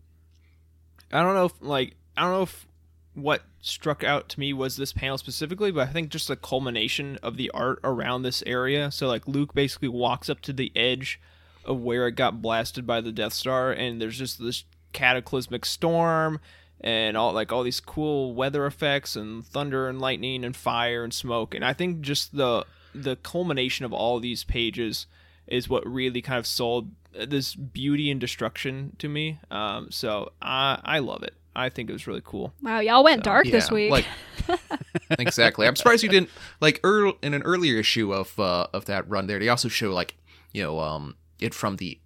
I 1.12 1.22
don't 1.22 1.34
know 1.34 1.46
if, 1.46 1.52
like, 1.60 1.94
I 2.16 2.22
don't 2.22 2.32
know 2.32 2.42
if 2.42 2.66
what 3.14 3.42
struck 3.60 4.04
out 4.04 4.28
to 4.30 4.40
me 4.40 4.52
was 4.52 4.76
this 4.76 4.92
panel 4.92 5.18
specifically, 5.18 5.70
but 5.70 5.88
I 5.88 5.92
think 5.92 6.10
just 6.10 6.28
the 6.28 6.36
culmination 6.36 7.18
of 7.22 7.36
the 7.36 7.50
art 7.52 7.80
around 7.82 8.22
this 8.22 8.42
area. 8.46 8.90
So 8.90 9.08
like 9.08 9.26
Luke 9.26 9.54
basically 9.54 9.88
walks 9.88 10.30
up 10.30 10.40
to 10.42 10.52
the 10.52 10.72
edge 10.76 11.20
of 11.64 11.80
where 11.80 12.06
it 12.06 12.12
got 12.12 12.40
blasted 12.40 12.86
by 12.86 13.00
the 13.00 13.12
Death 13.12 13.34
Star, 13.34 13.72
and 13.72 14.00
there's 14.00 14.18
just 14.18 14.40
this 14.40 14.64
cataclysmic 14.92 15.66
storm 15.66 16.40
and 16.80 17.16
all 17.16 17.32
like 17.32 17.52
all 17.52 17.62
these 17.62 17.80
cool 17.80 18.34
weather 18.34 18.64
effects 18.64 19.16
and 19.16 19.44
thunder 19.44 19.88
and 19.88 20.00
lightning 20.00 20.44
and 20.44 20.56
fire 20.56 21.02
and 21.02 21.12
smoke. 21.12 21.54
And 21.54 21.64
I 21.64 21.72
think 21.72 22.00
just 22.00 22.36
the 22.36 22.64
the 22.94 23.16
culmination 23.16 23.84
of 23.84 23.92
all 23.92 24.18
these 24.20 24.44
pages 24.44 25.06
is 25.46 25.68
what 25.68 25.86
really 25.86 26.22
kind 26.22 26.38
of 26.38 26.46
sold 26.46 26.90
this 27.12 27.54
beauty 27.54 28.10
and 28.10 28.20
destruction 28.20 28.94
to 28.98 29.08
me. 29.08 29.40
Um, 29.50 29.90
so 29.90 30.32
I 30.42 30.80
I 30.84 30.98
love 31.00 31.22
it. 31.22 31.34
I 31.54 31.70
think 31.70 31.90
it 31.90 31.92
was 31.92 32.06
really 32.06 32.22
cool. 32.24 32.54
Wow, 32.62 32.80
y'all 32.80 33.02
went 33.02 33.24
dark 33.24 33.46
this 33.46 33.70
week. 33.70 33.90
Like 33.90 34.06
exactly. 35.18 35.66
I'm 35.66 35.74
surprised 35.74 36.02
you 36.02 36.08
didn't 36.08 36.30
like 36.60 36.80
earl 36.84 37.14
in 37.22 37.34
an 37.34 37.42
earlier 37.42 37.78
issue 37.78 38.14
of 38.14 38.38
uh, 38.38 38.68
of 38.72 38.84
that 38.84 39.08
run. 39.08 39.26
There, 39.26 39.38
they 39.38 39.48
also 39.48 39.68
show 39.68 39.92
like 39.92 40.16
you 40.52 40.62
know 40.62 40.78
um 40.78 41.16
it 41.40 41.54
from 41.54 41.76
the 41.76 41.98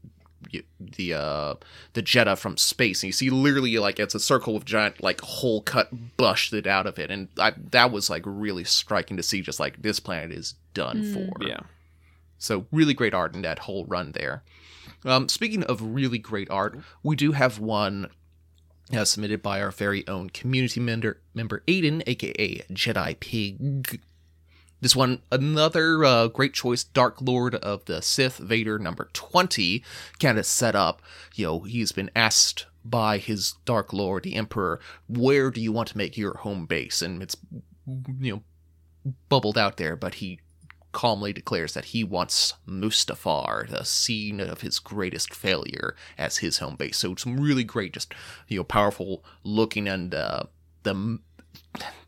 the 0.80 1.14
uh 1.14 1.54
the 1.92 2.02
Jedha 2.02 2.38
from 2.38 2.56
space, 2.56 3.02
and 3.02 3.08
you 3.08 3.12
see 3.12 3.30
literally 3.30 3.78
like 3.78 4.00
it's 4.00 4.14
a 4.14 4.20
circle 4.20 4.54
with 4.54 4.64
giant 4.64 5.02
like 5.02 5.20
hole 5.20 5.60
cut 5.60 6.16
busted 6.16 6.66
out 6.66 6.86
of 6.86 6.98
it, 6.98 7.10
and 7.10 7.28
I, 7.38 7.52
that 7.70 7.92
was 7.92 8.08
like 8.08 8.22
really 8.24 8.64
striking 8.64 9.16
to 9.16 9.22
see. 9.22 9.42
Just 9.42 9.60
like 9.60 9.82
this 9.82 10.00
planet 10.00 10.32
is 10.32 10.54
done 10.74 11.12
for. 11.12 11.46
Yeah. 11.46 11.60
So 12.38 12.66
really 12.72 12.94
great 12.94 13.14
art 13.14 13.34
in 13.34 13.42
that 13.42 13.60
whole 13.60 13.84
run 13.84 14.12
there. 14.12 14.42
Um, 15.04 15.28
speaking 15.28 15.62
of 15.64 15.82
really 15.82 16.18
great 16.18 16.50
art, 16.50 16.78
we 17.02 17.16
do 17.16 17.32
have 17.32 17.58
one 17.58 18.08
uh, 18.92 19.04
submitted 19.04 19.42
by 19.42 19.60
our 19.60 19.70
very 19.70 20.06
own 20.08 20.30
community 20.30 20.80
member, 20.80 21.20
member 21.34 21.62
Aiden, 21.66 22.02
aka 22.06 22.58
Jedi 22.72 23.18
Pig. 23.20 24.00
This 24.80 24.96
one, 24.96 25.22
another 25.30 26.04
uh, 26.04 26.26
great 26.26 26.54
choice, 26.54 26.82
Dark 26.82 27.20
Lord 27.20 27.54
of 27.54 27.84
the 27.84 28.02
Sith, 28.02 28.38
Vader 28.38 28.80
number 28.80 29.08
20, 29.12 29.84
kind 30.18 30.38
of 30.38 30.44
set 30.44 30.74
up. 30.74 31.00
You 31.34 31.46
know, 31.46 31.60
he's 31.60 31.92
been 31.92 32.10
asked 32.16 32.66
by 32.84 33.18
his 33.18 33.54
Dark 33.64 33.92
Lord, 33.92 34.24
the 34.24 34.34
Emperor, 34.34 34.80
where 35.06 35.50
do 35.50 35.60
you 35.60 35.70
want 35.70 35.88
to 35.90 35.98
make 35.98 36.16
your 36.16 36.38
home 36.38 36.66
base? 36.66 37.00
And 37.00 37.22
it's, 37.22 37.36
you 37.86 38.42
know, 39.04 39.12
bubbled 39.28 39.56
out 39.56 39.76
there, 39.76 39.94
but 39.94 40.14
he 40.14 40.40
calmly 40.92 41.32
declares 41.32 41.74
that 41.74 41.86
he 41.86 42.04
wants 42.04 42.54
Mustafar, 42.68 43.68
the 43.68 43.84
scene 43.84 44.40
of 44.40 44.60
his 44.60 44.78
greatest 44.78 45.34
failure, 45.34 45.96
as 46.16 46.38
his 46.38 46.58
home 46.58 46.76
base. 46.76 46.98
So 46.98 47.12
it's 47.12 47.26
really 47.26 47.64
great, 47.64 47.92
just 47.92 48.14
you 48.48 48.58
know, 48.58 48.64
powerful 48.64 49.24
looking 49.42 49.88
and 49.88 50.14
uh, 50.14 50.44
the. 50.82 51.18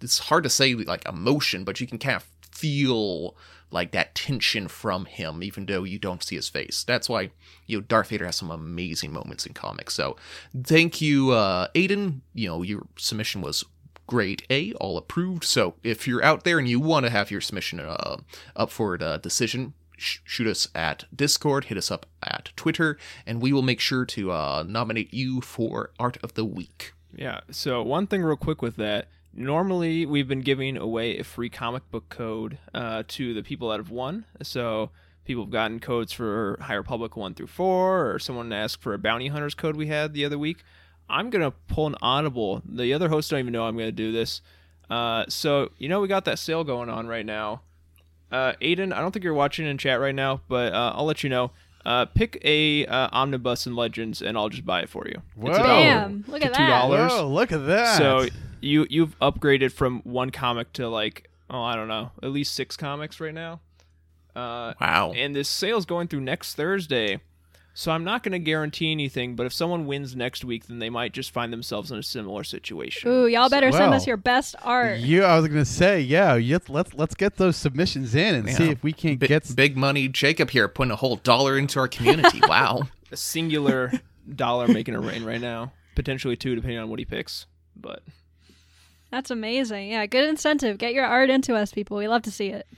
It's 0.01 0.19
hard 0.19 0.45
to 0.45 0.51
say 0.51 0.75
like 0.75 1.07
emotion, 1.07 1.65
but 1.65 1.81
you 1.81 1.87
can 1.87 1.99
kind 1.99 2.17
of 2.17 2.27
feel 2.51 3.37
like 3.71 3.91
that 3.91 4.15
tension 4.15 4.69
from 4.69 5.05
him, 5.07 5.43
even 5.43 5.67
though 5.67 5.85
you 5.85 5.99
don't 5.99 6.23
see 6.23 6.37
his 6.37 6.49
face. 6.49 6.85
That's 6.85 7.09
why 7.09 7.31
you 7.67 7.79
know 7.79 7.83
Darth 7.83 8.09
Vader 8.09 8.27
has 8.27 8.37
some 8.37 8.51
amazing 8.51 9.13
moments 9.13 9.47
in 9.47 9.53
comics. 9.53 9.95
So 9.95 10.17
thank 10.63 11.01
you, 11.01 11.33
uh, 11.33 11.69
Aiden. 11.75 12.21
You 12.35 12.49
know 12.49 12.63
your 12.63 12.83
submission 12.97 13.41
was 13.41 13.65
great 14.07 14.47
A, 14.51 14.73
all 14.75 14.97
approved. 14.97 15.45
So 15.45 15.75
if 15.83 16.07
you're 16.07 16.23
out 16.23 16.45
there 16.45 16.59
and 16.59 16.69
you 16.69 16.81
want 16.81 17.07
to 17.07 17.11
have 17.11 17.31
your 17.31 17.41
submission 17.41 17.81
uh, 17.81 18.19
up 18.57 18.71
for 18.71 18.95
a 18.95 19.19
decision, 19.19 19.75
sh- 19.97 20.19
shoot 20.25 20.47
us 20.47 20.69
at 20.75 21.05
Discord, 21.15 21.67
hit 21.67 21.79
us 21.79 21.91
up 21.91 22.07
at 22.23 22.51
Twitter, 22.57 22.99
and 23.27 23.41
we 23.41 23.53
will 23.53 23.63
make 23.63 23.81
sure 23.81 24.05
to 24.07 24.31
uh, 24.33 24.65
nominate 24.67 25.13
you 25.13 25.41
for 25.41 25.91
Art 25.99 26.19
of 26.23 26.35
the 26.35 26.45
Week. 26.45 26.93
Yeah. 27.17 27.41
So 27.51 27.83
one 27.83 28.07
thing 28.07 28.23
real 28.23 28.37
quick 28.37 28.63
with 28.63 28.77
that. 28.77 29.09
Normally 29.33 30.07
we've 30.07 30.29
been 30.29 30.43
giving 30.43 30.77
away 30.77 31.19
a 31.19 31.25
free 31.25 31.51
comic 31.51 31.91
book 31.91 32.09
code 32.09 32.59
uh, 32.73 33.03
to 33.09 33.35
the 33.35 33.43
people 33.43 33.71
that 33.71 33.79
have 33.79 33.91
won. 33.91 34.27
So 34.43 34.91
people 35.25 35.45
have 35.45 35.51
gotten 35.51 35.81
codes 35.81 36.13
for 36.13 36.59
High 36.61 36.75
Republic 36.75 37.17
one 37.17 37.35
through 37.35 37.49
four, 37.49 38.13
or 38.13 38.19
someone 38.19 38.53
asked 38.53 38.81
for 38.81 38.95
a 38.95 38.99
Bounty 38.99 39.29
Hunters 39.29 39.55
code 39.55 39.77
we 39.77 39.89
had 39.89 40.13
the 40.13 40.25
other 40.25 40.39
week. 40.39 40.63
I'm 41.09 41.31
gonna 41.31 41.51
pull 41.69 41.87
an 41.87 41.97
audible. 42.03 42.63
The 42.65 42.93
other 42.95 43.09
hosts 43.09 43.31
don't 43.31 43.41
even 43.41 43.53
know 43.53 43.65
I'm 43.67 43.77
gonna 43.77 43.93
do 43.93 44.13
this. 44.13 44.41
Uh, 44.91 45.25
so 45.29 45.71
you 45.79 45.89
know 45.89 46.01
we 46.01 46.09
got 46.09 46.25
that 46.27 46.39
sale 46.39 46.65
going 46.65 46.89
on 46.89 47.07
right 47.07 47.25
now. 47.27 47.63
Uh, 48.33 48.53
Aiden, 48.61 48.93
I 48.93 49.01
don't 49.01 49.13
think 49.13 49.25
you're 49.25 49.35
watching 49.35 49.67
in 49.67 49.79
chat 49.79 50.01
right 50.01 50.15
now, 50.15 50.41
but 50.49 50.73
uh, 50.73 50.93
I'll 50.97 51.05
let 51.05 51.23
you 51.23 51.31
know. 51.31 51.51
Uh, 51.87 52.07
pick 52.07 52.41
a 52.45 52.87
uh, 52.87 53.09
omnibus 53.13 53.67
in 53.67 53.77
Legends, 53.77 54.23
and 54.23 54.39
I'll 54.39 54.49
just 54.49 54.65
buy 54.65 54.81
it 54.81 54.89
for 54.89 55.07
you. 55.07 55.21
It's 55.43 55.59
about 55.59 55.67
Damn, 55.67 56.25
look 56.27 56.43
at 56.43 56.55
that. 56.55 56.85
$2. 56.85 57.09
Whoa, 57.11 57.29
look 57.29 57.53
at 57.53 57.67
that. 57.67 57.99
So 57.99 58.27
you 58.63 58.87
you've 58.89 59.19
upgraded 59.21 59.71
from 59.71 60.01
one 60.05 60.31
comic 60.31 60.73
to 60.73 60.89
like 60.89 61.29
oh 61.51 61.61
I 61.63 61.77
don't 61.77 61.89
know 61.89 62.11
at 62.23 62.31
least 62.31 62.55
six 62.55 62.75
comics 62.77 63.21
right 63.21 63.35
now. 63.35 63.61
Uh, 64.35 64.73
Wow. 64.81 65.13
and 65.15 65.37
this 65.37 65.49
sale's 65.49 65.85
going 65.85 66.09
through 66.09 66.23
next 66.23 66.55
Thursday. 66.55 67.21
So 67.77 67.91
I'm 67.91 68.05
not 68.05 68.23
going 68.23 68.33
to 68.33 68.39
guarantee 68.39 68.93
anything, 68.93 69.35
but 69.35 69.47
if 69.47 69.53
someone 69.53 69.87
wins 69.87 70.15
next 70.15 70.45
week, 70.45 70.69
then 70.69 70.79
they 70.79 70.91
might 70.91 71.13
just 71.13 71.33
find 71.33 71.53
themselves 71.53 71.91
in 71.91 71.99
a 71.99 72.05
similar 72.05 72.45
situation. 72.45 73.11
Ooh, 73.11 73.27
y'all 73.27 73.49
better 73.49 73.73
send 73.73 73.93
us 73.93 74.07
your 74.07 74.17
best 74.17 74.55
art. 74.63 75.01
you, 75.01 75.25
I 75.25 75.37
was 75.41 75.49
gonna 75.49 75.65
say, 75.65 76.01
yeah. 76.01 76.37
You, 76.37 76.61
let's 76.69 76.95
let's 76.95 77.17
get 77.17 77.37
those 77.37 77.57
submissions 77.57 78.15
in 78.15 78.37
and 78.37 78.49
see 78.49 78.71
if 78.71 78.83
we 78.85 78.93
can't 78.93 79.19
Bi- 79.19 79.27
get. 79.27 79.57
big 79.57 79.77
money 79.77 80.07
Jacob 80.07 80.51
here 80.51 80.69
putting 80.69 80.93
a 80.93 80.97
whole 80.97 81.17
dollar 81.17 81.59
into 81.59 81.81
our 81.81 81.89
community. 81.89 82.41
wow. 82.49 82.83
A 83.11 83.17
singular 83.17 83.93
dollar 84.35 84.69
making 84.69 84.95
a 84.95 85.01
rain 85.01 85.25
right 85.25 85.41
now, 85.41 85.73
potentially 85.97 86.37
two 86.37 86.55
depending 86.55 86.79
on 86.79 86.89
what 86.89 87.01
he 87.01 87.05
picks. 87.05 87.47
But 87.75 88.05
That's 89.11 89.33
amazing. 89.33 89.91
Yeah, 89.91 90.07
good 90.07 90.29
incentive. 90.29 90.79
Get 90.79 90.95
your 90.95 91.07
art 91.07 91.29
into 91.29 91.57
us, 91.57 91.73
people. 91.73 91.97
We 91.97 92.07
love 92.07 92.23
to 92.23 92.31
see 92.31 92.51
it. 92.51 92.69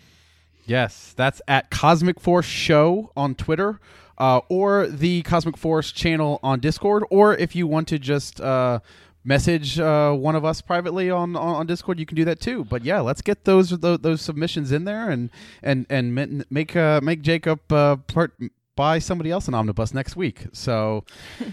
Yes, 0.65 1.13
that's 1.17 1.43
at 1.47 1.71
Cosmic 1.71 2.19
Force 2.19 2.47
Show 2.47 3.13
on 3.15 3.35
Twitter, 3.35 3.79
uh, 4.19 4.41
or 4.49 4.87
the 4.87 5.23
Cosmic 5.23 5.57
Force 5.57 5.93
channel 5.93 6.41
on 6.43 6.61
Discord, 6.61 7.05
or 7.11 7.37
if 7.37 7.55
you 7.55 7.67
want 7.67 7.89
to 7.89 7.99
just 7.99 8.41
uh, 8.41 8.81
message 9.25 9.79
uh, 9.79 10.13
one 10.13 10.37
of 10.37 10.45
us 10.45 10.61
privately 10.61 11.11
on, 11.11 11.37
on, 11.37 11.57
on 11.57 11.67
Discord, 11.67 11.99
you 11.99 12.07
can 12.07 12.17
do 12.17 12.25
that 12.25 12.41
too. 12.41 12.65
But 12.65 12.85
yeah, 12.85 13.01
let's 13.01 13.23
get 13.23 13.45
those 13.45 13.71
those, 13.71 13.99
those 13.99 14.21
submissions 14.23 14.73
in 14.73 14.85
there 14.85 15.11
and 15.11 15.31
and 15.63 15.87
and 15.91 16.45
make 16.51 16.77
uh, 16.77 17.01
make 17.03 17.23
Jacob 17.23 17.61
uh, 17.73 17.97
part 17.97 18.33
buy 18.77 18.99
somebody 18.99 19.31
else 19.31 19.49
an 19.49 19.55
omnibus 19.55 19.93
next 19.93 20.17
week. 20.17 20.47
So. 20.53 21.05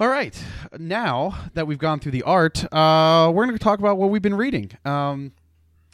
All 0.00 0.08
right. 0.08 0.42
Now 0.78 1.38
that 1.52 1.66
we've 1.66 1.78
gone 1.78 2.00
through 2.00 2.12
the 2.12 2.22
art, 2.22 2.64
uh, 2.72 3.30
we're 3.32 3.44
going 3.44 3.56
to 3.56 3.62
talk 3.62 3.78
about 3.78 3.98
what 3.98 4.08
we've 4.10 4.22
been 4.22 4.34
reading. 4.34 4.70
Um, 4.84 5.32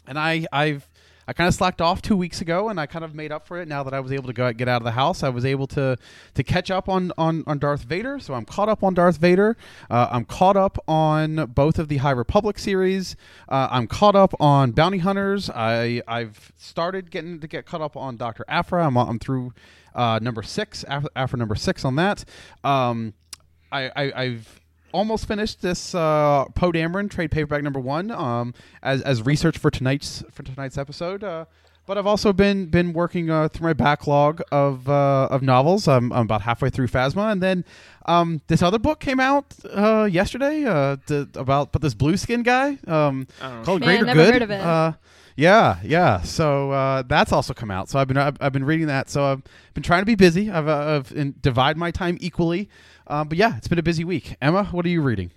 and 0.07 0.19
I, 0.19 0.47
I've, 0.53 0.88
I 1.29 1.35
kind 1.35 1.47
of 1.47 1.53
slacked 1.53 1.83
off 1.83 2.01
two 2.01 2.17
weeks 2.17 2.41
ago, 2.41 2.71
and 2.71 2.81
I 2.81 2.87
kind 2.87 3.05
of 3.05 3.15
made 3.15 3.33
up 3.33 3.47
for 3.47 3.61
it 3.61 3.69
now 3.69 3.83
that 3.83 3.93
I 3.93 4.01
was 4.01 4.13
able 4.13 4.29
to 4.29 4.33
go 4.33 4.51
get 4.51 4.67
out 4.67 4.81
of 4.81 4.85
the 4.85 4.93
house. 4.93 5.23
I 5.23 5.29
was 5.29 5.45
able 5.45 5.67
to 5.69 5.99
to 6.33 6.43
catch 6.43 6.71
up 6.71 6.89
on 6.89 7.13
on, 7.19 7.45
on 7.47 7.59
Darth 7.59 7.83
Vader, 7.83 8.19
so 8.19 8.33
I'm 8.33 8.47
caught 8.47 8.71
up 8.71 8.83
on 8.83 8.95
Darth 8.95 9.19
Vader. 9.19 9.55
Uh, 9.91 10.09
I'm 10.11 10.25
caught 10.25 10.57
up 10.57 10.79
on 10.89 11.45
both 11.55 11.79
of 11.79 11.89
the 11.89 11.99
High 11.99 12.13
Republic 12.13 12.59
series. 12.59 13.15
Uh, 13.47 13.69
I'm 13.71 13.87
caught 13.87 14.17
up 14.17 14.33
on 14.41 14.71
Bounty 14.73 14.99
Hunters. 14.99 15.51
I 15.51 16.01
I've 16.09 16.51
started 16.57 17.11
getting 17.11 17.41
to 17.41 17.47
get 17.47 17.67
caught 17.67 17.83
up 17.83 17.95
on 17.95 18.17
Doctor 18.17 18.47
Aphra. 18.49 18.87
I'm 18.87 18.97
I'm 18.97 19.19
through 19.19 19.53
uh, 19.95 20.19
number 20.23 20.43
six, 20.43 20.83
Aphra, 20.89 21.11
Aphra 21.15 21.39
number 21.39 21.57
six 21.57 21.85
on 21.85 21.97
that. 21.97 22.25
Um, 22.65 23.13
I, 23.71 23.91
I 23.95 24.13
I've 24.17 24.61
almost 24.93 25.27
finished 25.27 25.63
this 25.63 25.95
uh, 25.95 26.45
Poe 26.55 26.73
Dameron 26.73 27.11
trade 27.11 27.31
paperback 27.31 27.63
number 27.63 27.81
one 27.81 28.11
um, 28.11 28.55
as 28.83 29.03
as 29.03 29.23
research 29.23 29.59
for 29.59 29.71
tonight's 29.71 30.23
for 30.31 30.43
tonight's 30.43 30.79
episode. 30.79 31.23
Uh, 31.25 31.45
but 31.87 31.97
I've 31.97 32.07
also 32.07 32.33
been 32.35 32.67
been 32.67 32.93
working 32.93 33.31
uh, 33.31 33.49
through 33.49 33.69
my 33.69 33.73
backlog 33.73 34.43
of 34.53 34.89
uh, 34.89 35.29
of 35.31 35.43
novels. 35.43 35.89
I'm, 35.89 36.13
I'm 36.13 36.23
about 36.23 36.43
halfway 36.43 36.69
through 36.71 36.89
Phasma, 36.89 37.33
and 37.33 37.43
then 37.43 37.65
um, 38.07 38.43
this 38.49 38.61
other 38.63 38.79
book 38.79 39.01
came 39.01 39.21
out 39.21 39.55
uh, 39.73 40.05
yesterday 40.11 40.65
uh, 40.65 40.97
to, 41.07 41.29
about 41.35 41.73
but 41.73 41.81
this 41.81 41.95
blue 41.95 42.17
skin 42.17 42.43
guy 42.43 42.79
um, 42.87 43.27
I 43.41 43.49
don't 43.49 43.59
know. 43.59 43.65
called 43.65 43.81
Man, 43.81 43.89
Greater 43.89 44.07
never 44.07 44.25
Good. 44.25 44.33
heard 44.35 44.43
of 44.43 44.51
it. 44.51 44.61
Uh, 44.61 44.93
Yeah, 45.37 45.79
yeah. 45.85 46.23
So 46.23 46.73
uh, 46.73 47.03
that's 47.07 47.31
also 47.33 47.55
come 47.55 47.71
out. 47.71 47.89
So 47.89 48.01
I've 48.01 48.09
been 48.09 48.17
I've, 48.19 48.37
I've 48.41 48.53
been 48.53 48.65
reading 48.65 48.89
that. 48.89 49.09
So 49.09 49.25
I've 49.25 49.43
been 49.73 49.85
trying 49.85 50.03
to 50.03 50.07
be 50.07 50.17
busy. 50.17 50.51
I've, 50.51 50.67
uh, 50.67 50.97
I've 50.97 51.13
in, 51.13 51.37
divide 51.41 51.77
my 51.77 51.93
time 51.93 52.19
equally. 52.21 52.69
Um, 53.09 53.29
but 53.29 53.39
yeah, 53.39 53.57
it's 53.57 53.69
been 53.69 53.79
a 53.79 53.83
busy 53.83 54.05
week. 54.05 54.37
Emma, 54.41 54.65
what 54.65 54.85
are 54.87 54.91
you 54.91 55.03
reading? 55.03 55.33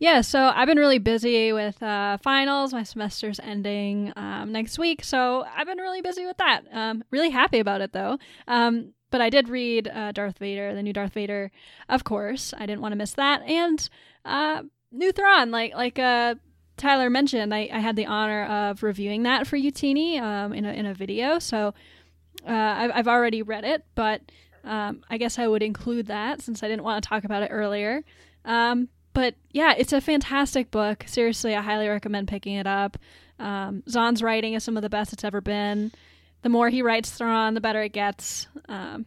Yeah, 0.00 0.22
so 0.22 0.50
I've 0.54 0.66
been 0.66 0.78
really 0.78 0.98
busy 0.98 1.52
with 1.52 1.82
uh, 1.82 2.16
finals. 2.22 2.72
My 2.72 2.82
semester's 2.84 3.38
ending 3.38 4.14
um, 4.16 4.50
next 4.50 4.78
week, 4.78 5.04
so 5.04 5.44
I've 5.54 5.66
been 5.66 5.78
really 5.78 6.00
busy 6.00 6.24
with 6.24 6.38
that. 6.38 6.62
Um, 6.72 7.04
really 7.10 7.28
happy 7.30 7.58
about 7.58 7.82
it 7.82 7.92
though. 7.92 8.18
Um, 8.48 8.94
but 9.10 9.20
I 9.20 9.28
did 9.28 9.48
read 9.48 9.88
uh, 9.88 10.12
Darth 10.12 10.38
Vader, 10.38 10.74
the 10.74 10.82
new 10.82 10.94
Darth 10.94 11.12
Vader, 11.12 11.50
of 11.88 12.04
course. 12.04 12.54
I 12.56 12.64
didn't 12.64 12.80
want 12.80 12.92
to 12.92 12.96
miss 12.96 13.12
that, 13.12 13.42
and 13.42 13.88
uh, 14.24 14.62
new 14.90 15.12
Thrawn, 15.12 15.50
like 15.50 15.74
like 15.74 15.98
uh, 15.98 16.36
Tyler 16.78 17.10
mentioned, 17.10 17.52
I, 17.52 17.68
I 17.70 17.80
had 17.80 17.94
the 17.94 18.06
honor 18.06 18.46
of 18.46 18.82
reviewing 18.82 19.24
that 19.24 19.46
for 19.46 19.58
Utini 19.58 20.18
um, 20.18 20.54
in 20.54 20.64
a 20.64 20.72
in 20.72 20.86
a 20.86 20.94
video. 20.94 21.38
So 21.38 21.74
uh, 22.48 22.52
I've, 22.52 22.90
I've 22.94 23.08
already 23.08 23.42
read 23.42 23.64
it, 23.64 23.84
but 23.94 24.22
um, 24.64 25.02
I 25.08 25.18
guess 25.18 25.38
I 25.38 25.46
would 25.46 25.62
include 25.62 26.06
that 26.06 26.42
since 26.42 26.62
I 26.62 26.68
didn't 26.68 26.84
want 26.84 27.02
to 27.02 27.08
talk 27.08 27.24
about 27.24 27.42
it 27.42 27.48
earlier. 27.50 28.02
Um, 28.44 28.88
but 29.12 29.34
yeah, 29.50 29.74
it's 29.76 29.92
a 29.92 30.00
fantastic 30.00 30.70
book. 30.70 31.04
Seriously, 31.06 31.54
I 31.54 31.62
highly 31.62 31.88
recommend 31.88 32.28
picking 32.28 32.54
it 32.54 32.66
up. 32.66 32.96
Um, 33.38 33.82
Zahn's 33.88 34.22
writing 34.22 34.54
is 34.54 34.62
some 34.62 34.76
of 34.76 34.82
the 34.82 34.90
best 34.90 35.12
it's 35.12 35.24
ever 35.24 35.40
been. 35.40 35.92
The 36.42 36.48
more 36.48 36.68
he 36.68 36.82
writes 36.82 37.10
Thrawn, 37.10 37.54
the 37.54 37.60
better 37.60 37.82
it 37.82 37.92
gets. 37.92 38.46
Um, 38.68 39.06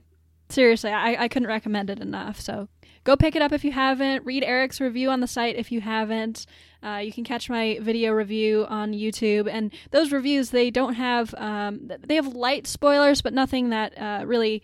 seriously, 0.50 0.92
I, 0.92 1.24
I 1.24 1.28
couldn't 1.28 1.48
recommend 1.48 1.90
it 1.90 2.00
enough. 2.00 2.40
So 2.40 2.68
go 3.04 3.16
pick 3.16 3.36
it 3.36 3.42
up 3.42 3.52
if 3.52 3.64
you 3.64 3.72
haven't. 3.72 4.26
Read 4.26 4.44
Eric's 4.44 4.82
review 4.82 5.10
on 5.10 5.20
the 5.20 5.28
site 5.28 5.56
if 5.56 5.72
you 5.72 5.82
haven't. 5.82 6.46
Uh, 6.84 6.98
you 6.98 7.14
can 7.14 7.24
catch 7.24 7.50
my 7.50 7.80
video 7.82 8.12
review 8.12 8.66
on 8.68 8.92
YouTube, 8.92 9.50
and 9.50 9.74
those 9.92 10.12
reviews 10.12 10.50
they 10.50 10.70
don't 10.70 10.96
have 10.96 11.34
um, 11.38 11.90
they 12.06 12.16
have 12.16 12.28
light 12.28 12.68
spoilers, 12.68 13.22
but 13.22 13.34
nothing 13.34 13.70
that 13.70 13.98
uh, 13.98 14.26
really 14.26 14.62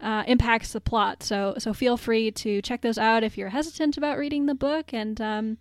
uh, 0.00 0.24
impacts 0.26 0.72
the 0.72 0.80
plot. 0.80 1.22
So 1.22 1.54
so 1.58 1.72
feel 1.72 1.96
free 1.96 2.30
to 2.30 2.62
check 2.62 2.82
those 2.82 2.98
out 2.98 3.22
if 3.24 3.36
you're 3.36 3.50
hesitant 3.50 3.96
about 3.96 4.18
reading 4.18 4.46
the 4.46 4.54
book, 4.54 4.92
and 4.92 5.20
um, 5.20 5.58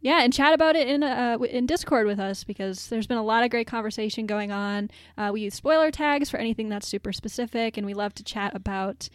yeah, 0.00 0.22
and 0.22 0.32
chat 0.32 0.52
about 0.52 0.76
it 0.76 0.88
in 0.88 1.02
uh, 1.02 1.38
in 1.38 1.66
Discord 1.66 2.06
with 2.06 2.18
us 2.18 2.44
because 2.44 2.88
there's 2.88 3.06
been 3.06 3.18
a 3.18 3.22
lot 3.22 3.44
of 3.44 3.50
great 3.50 3.66
conversation 3.66 4.26
going 4.26 4.50
on. 4.50 4.90
Uh, 5.16 5.30
we 5.32 5.42
use 5.42 5.54
spoiler 5.54 5.90
tags 5.90 6.30
for 6.30 6.38
anything 6.38 6.68
that's 6.68 6.88
super 6.88 7.12
specific, 7.12 7.76
and 7.76 7.86
we 7.86 7.94
love 7.94 8.14
to 8.14 8.24
chat 8.24 8.54
about 8.54 9.08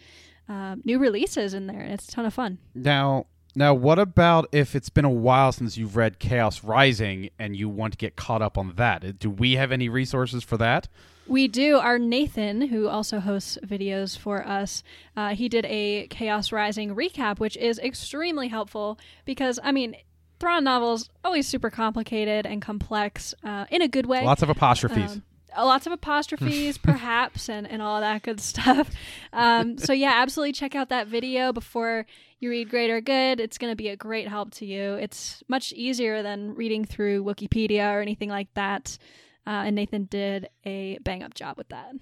um, 0.48 0.82
new 0.84 0.98
releases 0.98 1.54
in 1.54 1.66
there. 1.66 1.80
It's 1.82 2.08
a 2.08 2.12
ton 2.12 2.26
of 2.26 2.34
fun. 2.34 2.58
Now, 2.74 3.26
now, 3.56 3.72
what 3.72 3.98
about 3.98 4.48
if 4.52 4.76
it's 4.76 4.90
been 4.90 5.06
a 5.06 5.10
while 5.10 5.50
since 5.50 5.78
you've 5.78 5.96
read 5.96 6.18
Chaos 6.18 6.62
Rising 6.62 7.30
and 7.38 7.56
you 7.56 7.68
want 7.68 7.94
to 7.94 7.96
get 7.96 8.14
caught 8.14 8.42
up 8.42 8.58
on 8.58 8.74
that? 8.76 9.18
Do 9.18 9.30
we 9.30 9.54
have 9.54 9.72
any 9.72 9.88
resources 9.88 10.44
for 10.44 10.56
that? 10.58 10.88
We 11.28 11.48
do. 11.48 11.78
Our 11.78 11.98
Nathan, 11.98 12.68
who 12.68 12.88
also 12.88 13.20
hosts 13.20 13.58
videos 13.66 14.16
for 14.16 14.46
us, 14.46 14.82
uh, 15.16 15.34
he 15.34 15.48
did 15.48 15.64
a 15.66 16.06
Chaos 16.08 16.52
Rising 16.52 16.94
recap, 16.94 17.38
which 17.38 17.56
is 17.56 17.78
extremely 17.78 18.48
helpful 18.48 18.98
because, 19.24 19.58
I 19.62 19.72
mean, 19.72 19.96
Thrawn 20.38 20.64
novels 20.64 21.08
always 21.24 21.48
super 21.48 21.70
complicated 21.70 22.46
and 22.46 22.60
complex 22.60 23.34
uh, 23.42 23.64
in 23.70 23.82
a 23.82 23.88
good 23.88 24.06
way. 24.06 24.22
Lots 24.22 24.42
of 24.42 24.50
apostrophes. 24.50 25.12
Um, 25.12 25.22
lots 25.56 25.86
of 25.86 25.92
apostrophes, 25.92 26.76
perhaps, 26.82 27.48
and, 27.48 27.66
and 27.66 27.80
all 27.80 28.00
that 28.00 28.22
good 28.22 28.40
stuff. 28.40 28.90
Um, 29.32 29.78
so, 29.78 29.92
yeah, 29.92 30.12
absolutely 30.14 30.52
check 30.52 30.74
out 30.74 30.90
that 30.90 31.06
video 31.06 31.52
before 31.52 32.06
you 32.38 32.50
read 32.50 32.68
Greater 32.68 33.00
Good. 33.00 33.40
It's 33.40 33.56
going 33.56 33.72
to 33.72 33.76
be 33.76 33.88
a 33.88 33.96
great 33.96 34.28
help 34.28 34.50
to 34.54 34.66
you. 34.66 34.94
It's 34.94 35.42
much 35.48 35.72
easier 35.72 36.22
than 36.22 36.54
reading 36.54 36.84
through 36.84 37.24
Wikipedia 37.24 37.94
or 37.94 38.00
anything 38.02 38.28
like 38.28 38.52
that. 38.54 38.98
Uh, 39.46 39.64
and 39.66 39.76
Nathan 39.76 40.04
did 40.04 40.48
a 40.64 40.98
bang 40.98 41.22
up 41.22 41.34
job 41.34 41.56
with 41.56 41.68
that. 41.68 41.92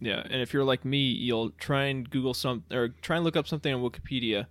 Yeah, 0.00 0.22
and 0.24 0.40
if 0.40 0.52
you're 0.52 0.64
like 0.64 0.84
me, 0.84 1.10
you'll 1.10 1.50
try 1.50 1.84
and 1.84 2.08
Google 2.08 2.34
some 2.34 2.64
or 2.70 2.88
try 2.88 3.16
and 3.16 3.24
look 3.24 3.36
up 3.36 3.46
something 3.46 3.72
on 3.72 3.82
Wikipedia, 3.82 4.46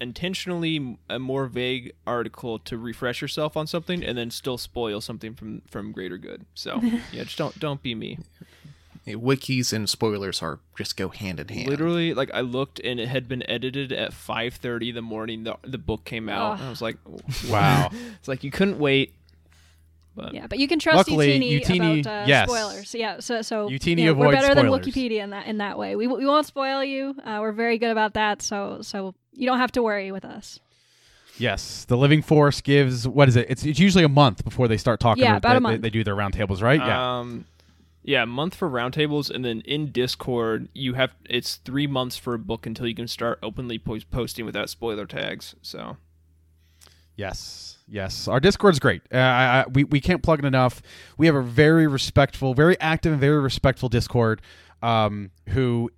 intentionally 0.00 0.96
a 1.08 1.18
more 1.18 1.46
vague 1.46 1.92
article 2.06 2.58
to 2.60 2.78
refresh 2.78 3.20
yourself 3.20 3.56
on 3.56 3.66
something, 3.66 4.02
and 4.04 4.16
then 4.16 4.30
still 4.30 4.56
spoil 4.58 5.00
something 5.00 5.34
from 5.34 5.62
from 5.66 5.92
greater 5.92 6.18
good. 6.18 6.46
So 6.54 6.80
yeah, 7.12 7.24
just 7.24 7.36
don't 7.36 7.58
don't 7.58 7.82
be 7.82 7.94
me. 7.94 8.18
Yeah, 9.04 9.14
wikis 9.14 9.72
and 9.72 9.88
spoilers 9.88 10.40
are 10.42 10.60
just 10.76 10.96
go 10.96 11.08
hand 11.08 11.40
in 11.40 11.48
hand. 11.48 11.68
Literally, 11.68 12.14
like 12.14 12.30
I 12.32 12.40
looked 12.40 12.80
and 12.80 13.00
it 13.00 13.08
had 13.08 13.26
been 13.28 13.48
edited 13.50 13.92
at 13.92 14.12
5:30 14.12 14.94
the 14.94 15.02
morning 15.02 15.44
the 15.44 15.56
the 15.62 15.78
book 15.78 16.04
came 16.04 16.28
out, 16.28 16.52
Ugh. 16.52 16.58
and 16.58 16.66
I 16.66 16.70
was 16.70 16.82
like, 16.82 16.96
Wow. 17.48 17.90
it's 18.18 18.28
like 18.28 18.44
you 18.44 18.50
couldn't 18.50 18.78
wait. 18.78 19.14
But 20.20 20.34
Yeah, 20.34 20.46
but 20.46 20.58
you 20.58 20.68
can 20.68 20.78
trust 20.78 20.96
Luckily, 20.96 21.40
Utini, 21.40 21.60
Utini- 21.60 22.00
about 22.00 22.22
uh, 22.24 22.26
yes. 22.26 22.48
spoilers. 22.48 22.94
Yeah, 22.94 23.20
so 23.20 23.42
so 23.42 23.68
Utini 23.68 24.00
you 24.00 24.06
know, 24.06 24.14
we're 24.14 24.26
avoids 24.26 24.42
better 24.42 24.54
than. 24.54 24.66
Wikipedia 24.66 25.22
in 25.22 25.30
that 25.30 25.46
in 25.46 25.58
that 25.58 25.78
way. 25.78 25.96
We 25.96 26.06
we 26.06 26.26
won't 26.26 26.46
spoil 26.46 26.84
you. 26.84 27.14
Uh, 27.24 27.38
we're 27.40 27.52
very 27.52 27.78
good 27.78 27.90
about 27.90 28.14
that. 28.14 28.42
So 28.42 28.78
so 28.82 29.14
you 29.32 29.46
don't 29.46 29.58
have 29.58 29.72
to 29.72 29.82
worry 29.82 30.12
with 30.12 30.24
us. 30.24 30.60
Yes, 31.38 31.86
the 31.86 31.96
Living 31.96 32.20
Force 32.22 32.60
gives 32.60 33.08
what 33.08 33.28
is 33.28 33.36
it? 33.36 33.46
It's, 33.48 33.64
it's 33.64 33.78
usually 33.78 34.04
a 34.04 34.08
month 34.08 34.44
before 34.44 34.68
they 34.68 34.76
start 34.76 35.00
talking. 35.00 35.24
Yeah, 35.24 35.34
or 35.34 35.36
about 35.38 35.52
a 35.52 35.54
they, 35.54 35.60
month. 35.60 35.82
They, 35.82 35.86
they 35.88 35.90
do 35.90 36.04
their 36.04 36.16
roundtables, 36.16 36.62
right? 36.62 36.78
yeah. 36.78 37.18
Um, 37.18 37.46
yeah, 38.02 38.24
month 38.24 38.54
for 38.54 38.68
roundtables, 38.68 39.30
and 39.30 39.44
then 39.44 39.60
in 39.62 39.92
Discord, 39.92 40.68
you 40.72 40.94
have 40.94 41.14
it's 41.28 41.56
three 41.56 41.86
months 41.86 42.16
for 42.16 42.34
a 42.34 42.38
book 42.38 42.66
until 42.66 42.86
you 42.86 42.94
can 42.94 43.08
start 43.08 43.38
openly 43.42 43.78
po- 43.78 43.98
posting 44.10 44.44
without 44.46 44.70
spoiler 44.70 45.06
tags. 45.06 45.54
So 45.62 45.96
Yes, 47.20 47.76
yes. 47.86 48.28
Our 48.28 48.40
Discord's 48.40 48.78
great. 48.78 49.02
Uh, 49.12 49.18
I, 49.18 49.64
we 49.70 49.84
we 49.84 50.00
can't 50.00 50.22
plug 50.22 50.38
it 50.38 50.46
enough. 50.46 50.80
We 51.18 51.26
have 51.26 51.34
a 51.34 51.42
very 51.42 51.86
respectful, 51.86 52.54
very 52.54 52.80
active, 52.80 53.12
and 53.12 53.20
very 53.20 53.40
respectful 53.40 53.90
Discord. 53.90 54.40
Um, 54.82 55.30
who 55.50 55.90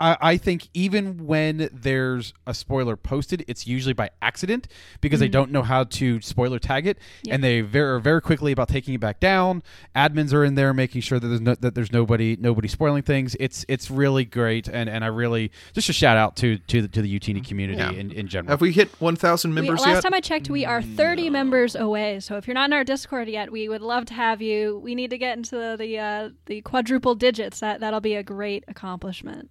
I, 0.00 0.16
I 0.20 0.36
think 0.36 0.68
even 0.74 1.26
when 1.26 1.68
there's 1.72 2.32
a 2.46 2.54
spoiler 2.54 2.96
posted, 2.96 3.44
it's 3.48 3.66
usually 3.66 3.94
by 3.94 4.10
accident 4.22 4.68
because 5.00 5.20
they 5.20 5.28
don't 5.28 5.50
know 5.50 5.62
how 5.62 5.84
to 5.84 6.20
spoiler 6.20 6.58
tag 6.58 6.86
it, 6.86 6.98
Yep. 7.22 7.34
and 7.34 7.44
they 7.44 7.60
very 7.60 8.00
very 8.00 8.20
quickly 8.20 8.52
about 8.52 8.68
taking 8.68 8.94
it 8.94 9.00
back 9.00 9.20
down. 9.20 9.62
Admins 9.94 10.32
are 10.32 10.44
in 10.44 10.54
there 10.54 10.72
making 10.74 11.00
sure 11.00 11.18
that 11.18 11.26
there's 11.26 11.40
no, 11.40 11.54
that 11.56 11.74
there's 11.74 11.92
nobody 11.92 12.36
nobody 12.38 12.68
spoiling 12.68 13.02
things. 13.02 13.36
It's 13.40 13.64
it's 13.68 13.90
really 13.90 14.24
great, 14.24 14.68
and, 14.68 14.88
and 14.88 15.04
I 15.04 15.08
really 15.08 15.50
just 15.72 15.88
a 15.88 15.92
shout 15.92 16.16
out 16.16 16.36
to 16.36 16.58
to 16.58 16.82
the, 16.82 16.88
to 16.88 17.02
the 17.02 17.18
Utini 17.20 17.44
community 17.46 17.78
Yeah. 17.78 17.90
in, 17.92 18.10
in 18.12 18.28
general. 18.28 18.50
Have 18.50 18.60
we 18.60 18.72
hit 18.72 18.88
1,000 19.00 19.50
We, 19.50 19.54
members 19.54 19.80
last 19.80 19.88
yet? 19.88 20.02
time 20.02 20.14
I 20.14 20.20
checked, 20.20 20.50
we 20.50 20.64
are 20.64 20.82
30 20.82 21.30
members 21.30 21.74
away. 21.74 22.20
So 22.20 22.36
if 22.36 22.46
you're 22.46 22.54
not 22.54 22.68
in 22.70 22.72
our 22.72 22.84
Discord 22.84 23.28
yet, 23.28 23.50
we 23.52 23.68
would 23.68 23.82
love 23.82 24.06
to 24.06 24.14
have 24.14 24.40
you. 24.42 24.78
We 24.82 24.94
need 24.94 25.10
to 25.10 25.18
get 25.18 25.36
into 25.36 25.56
the 25.56 25.76
the, 25.78 25.98
uh, 25.98 26.30
the 26.46 26.60
quadruple 26.62 27.14
digits. 27.14 27.60
That 27.60 27.80
that'll 27.80 28.00
be 28.00 28.14
a 28.14 28.22
great 28.22 28.64
accomplishment. 28.68 29.50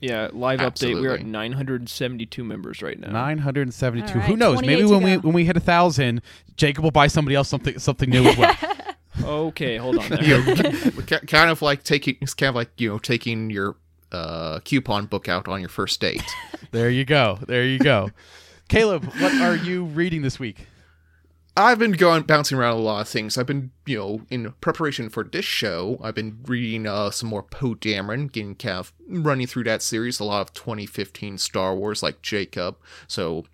Yeah, 0.00 0.28
live 0.32 0.60
update. 0.60 1.00
We're 1.00 1.14
at 1.14 1.26
972 1.26 2.42
members 2.42 2.82
right 2.82 2.98
now. 2.98 3.10
972. 3.10 4.18
All 4.18 4.26
Who 4.26 4.36
knows? 4.36 4.62
Maybe 4.62 4.84
when 4.84 5.02
we 5.02 5.16
when 5.18 5.34
we 5.34 5.44
hit 5.44 5.56
a 5.56 5.60
thousand, 5.60 6.22
Jacob 6.56 6.84
will 6.84 6.90
buy 6.90 7.06
somebody 7.06 7.34
else 7.34 7.48
something 7.48 7.78
something 7.78 8.10
new 8.10 8.24
as 8.24 8.36
well. 8.36 8.56
Okay, 9.22 9.76
hold 9.76 9.98
on 9.98 10.08
there. 10.08 10.22
you 10.22 10.44
know, 10.44 11.02
kind 11.26 11.50
of 11.50 11.62
like 11.62 11.82
taking 11.82 12.16
it's 12.20 12.32
kind 12.32 12.48
of 12.48 12.54
like 12.54 12.70
you 12.78 12.88
know 12.88 12.98
taking 12.98 13.50
your 13.50 13.76
uh, 14.12 14.60
coupon 14.60 15.06
book 15.06 15.28
out 15.28 15.48
on 15.48 15.60
your 15.60 15.68
first 15.68 16.00
date. 16.00 16.22
there 16.70 16.90
you 16.90 17.04
go. 17.04 17.38
There 17.46 17.64
you 17.64 17.78
go. 17.78 18.10
Caleb, 18.68 19.04
what 19.18 19.34
are 19.34 19.56
you 19.56 19.84
reading 19.84 20.22
this 20.22 20.38
week? 20.38 20.66
I've 21.56 21.78
been 21.78 21.92
going 21.92 22.22
bouncing 22.22 22.58
around 22.58 22.78
a 22.78 22.80
lot 22.80 23.00
of 23.00 23.08
things. 23.08 23.36
I've 23.36 23.46
been, 23.46 23.72
you 23.84 23.98
know, 23.98 24.22
in 24.30 24.52
preparation 24.60 25.10
for 25.10 25.24
this 25.24 25.44
show, 25.44 25.98
I've 26.02 26.14
been 26.14 26.38
reading 26.44 26.86
uh, 26.86 27.10
some 27.10 27.28
more 27.28 27.42
Poe 27.42 27.74
Dameron, 27.74 28.30
getting 28.30 28.54
kind 28.54 28.78
of 28.78 28.92
running 29.08 29.46
through 29.46 29.64
that 29.64 29.82
series. 29.82 30.20
A 30.20 30.24
lot 30.24 30.42
of 30.42 30.52
2015 30.52 31.38
Star 31.38 31.74
Wars, 31.74 32.02
like 32.02 32.22
Jacob. 32.22 32.76
So 33.08 33.44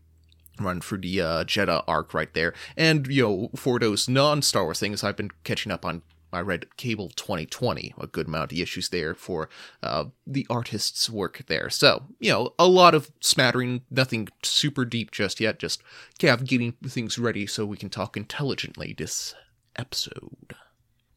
run 0.60 0.80
through 0.80 0.98
the 0.98 1.20
uh, 1.20 1.44
Jedha 1.44 1.84
arc 1.88 2.14
right 2.14 2.32
there. 2.34 2.54
And 2.76 3.06
you 3.06 3.22
know, 3.22 3.50
for 3.56 3.78
those 3.78 4.08
non-Star 4.08 4.64
Wars 4.64 4.80
things, 4.80 5.02
I've 5.02 5.16
been 5.16 5.30
catching 5.44 5.72
up 5.72 5.84
on. 5.84 6.02
I 6.32 6.40
read 6.40 6.76
Cable 6.76 7.10
2020, 7.10 7.94
a 7.98 8.06
good 8.06 8.26
amount 8.26 8.52
of 8.52 8.58
issues 8.58 8.88
there 8.88 9.14
for 9.14 9.48
uh, 9.82 10.06
the 10.26 10.46
artist's 10.50 11.08
work 11.08 11.42
there. 11.46 11.70
So, 11.70 12.04
you 12.18 12.30
know, 12.30 12.54
a 12.58 12.66
lot 12.66 12.94
of 12.94 13.10
smattering, 13.20 13.82
nothing 13.90 14.28
super 14.42 14.84
deep 14.84 15.10
just 15.10 15.40
yet, 15.40 15.58
just 15.58 15.82
of 16.22 16.46
getting 16.46 16.72
things 16.72 17.18
ready 17.18 17.46
so 17.46 17.64
we 17.64 17.76
can 17.76 17.90
talk 17.90 18.16
intelligently 18.16 18.94
this 18.96 19.34
episode. 19.76 20.54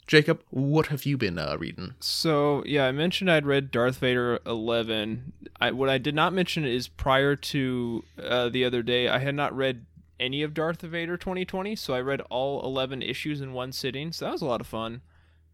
Jacob, 0.09 0.41
what 0.49 0.87
have 0.87 1.05
you 1.05 1.17
been 1.17 1.37
uh, 1.37 1.55
reading? 1.59 1.93
So 1.99 2.63
yeah, 2.65 2.87
I 2.87 2.91
mentioned 2.91 3.29
I'd 3.29 3.45
read 3.45 3.69
Darth 3.69 3.97
Vader 3.97 4.39
11. 4.43 5.33
I, 5.61 5.69
what 5.69 5.87
I 5.87 5.99
did 5.99 6.15
not 6.15 6.33
mention 6.33 6.65
is 6.65 6.87
prior 6.87 7.35
to 7.35 8.03
uh, 8.19 8.49
the 8.49 8.65
other 8.65 8.81
day, 8.81 9.07
I 9.07 9.19
had 9.19 9.35
not 9.35 9.55
read 9.55 9.85
any 10.19 10.43
of 10.43 10.53
Darth 10.53 10.81
Vader 10.81 11.17
2020, 11.17 11.75
so 11.75 11.93
I 11.93 12.01
read 12.01 12.21
all 12.29 12.63
11 12.63 13.01
issues 13.01 13.41
in 13.41 13.53
one 13.53 13.71
sitting. 13.71 14.11
So 14.11 14.25
that 14.25 14.31
was 14.31 14.41
a 14.41 14.45
lot 14.45 14.61
of 14.61 14.67
fun. 14.67 15.01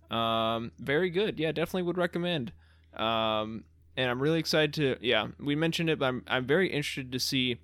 Um, 0.09 0.71
very 0.79 1.09
good. 1.09 1.39
Yeah, 1.39 1.51
definitely 1.51 1.83
would 1.83 1.97
recommend. 1.97 2.51
Um, 2.95 3.65
and 3.97 4.09
I'm 4.09 4.21
really 4.21 4.39
excited 4.39 4.73
to. 4.75 4.97
Yeah, 5.01 5.27
we 5.39 5.55
mentioned 5.55 5.89
it, 5.89 5.99
but 5.99 6.05
I'm 6.05 6.23
I'm 6.27 6.45
very 6.45 6.69
interested 6.69 7.11
to 7.11 7.19
see 7.19 7.57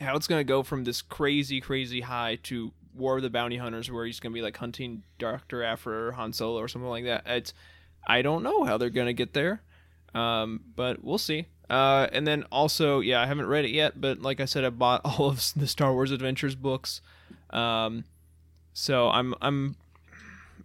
how 0.00 0.16
it's 0.16 0.26
to 0.26 0.44
go 0.44 0.62
from 0.62 0.84
this 0.84 1.02
crazy, 1.02 1.60
crazy 1.60 2.00
high 2.00 2.38
to 2.44 2.72
War 2.94 3.16
of 3.16 3.22
the 3.22 3.30
Bounty 3.30 3.56
Hunters, 3.56 3.90
where 3.90 4.06
he's 4.06 4.20
gonna 4.20 4.32
be 4.32 4.42
like 4.42 4.56
hunting 4.56 5.02
Doctor 5.18 5.62
Aphra 5.62 6.08
or 6.08 6.12
Han 6.12 6.32
Solo 6.32 6.60
or 6.60 6.68
something 6.68 6.88
like 6.88 7.04
that. 7.04 7.24
It's 7.26 7.54
I 8.06 8.22
don't 8.22 8.42
know 8.42 8.64
how 8.64 8.78
they're 8.78 8.90
gonna 8.90 9.12
get 9.12 9.32
there, 9.32 9.62
um, 10.14 10.60
but 10.74 11.04
we'll 11.04 11.18
see. 11.18 11.46
Uh, 11.70 12.08
and 12.12 12.26
then 12.26 12.44
also, 12.52 13.00
yeah, 13.00 13.20
I 13.20 13.26
haven't 13.26 13.46
read 13.46 13.64
it 13.64 13.70
yet, 13.70 14.00
but 14.00 14.20
like 14.20 14.40
I 14.40 14.44
said, 14.44 14.64
I 14.64 14.70
bought 14.70 15.00
all 15.04 15.28
of 15.28 15.52
the 15.56 15.66
Star 15.66 15.92
Wars 15.92 16.10
Adventures 16.10 16.54
books. 16.54 17.00
Um, 17.50 18.04
so 18.72 19.08
I'm 19.08 19.34
I'm 19.40 19.76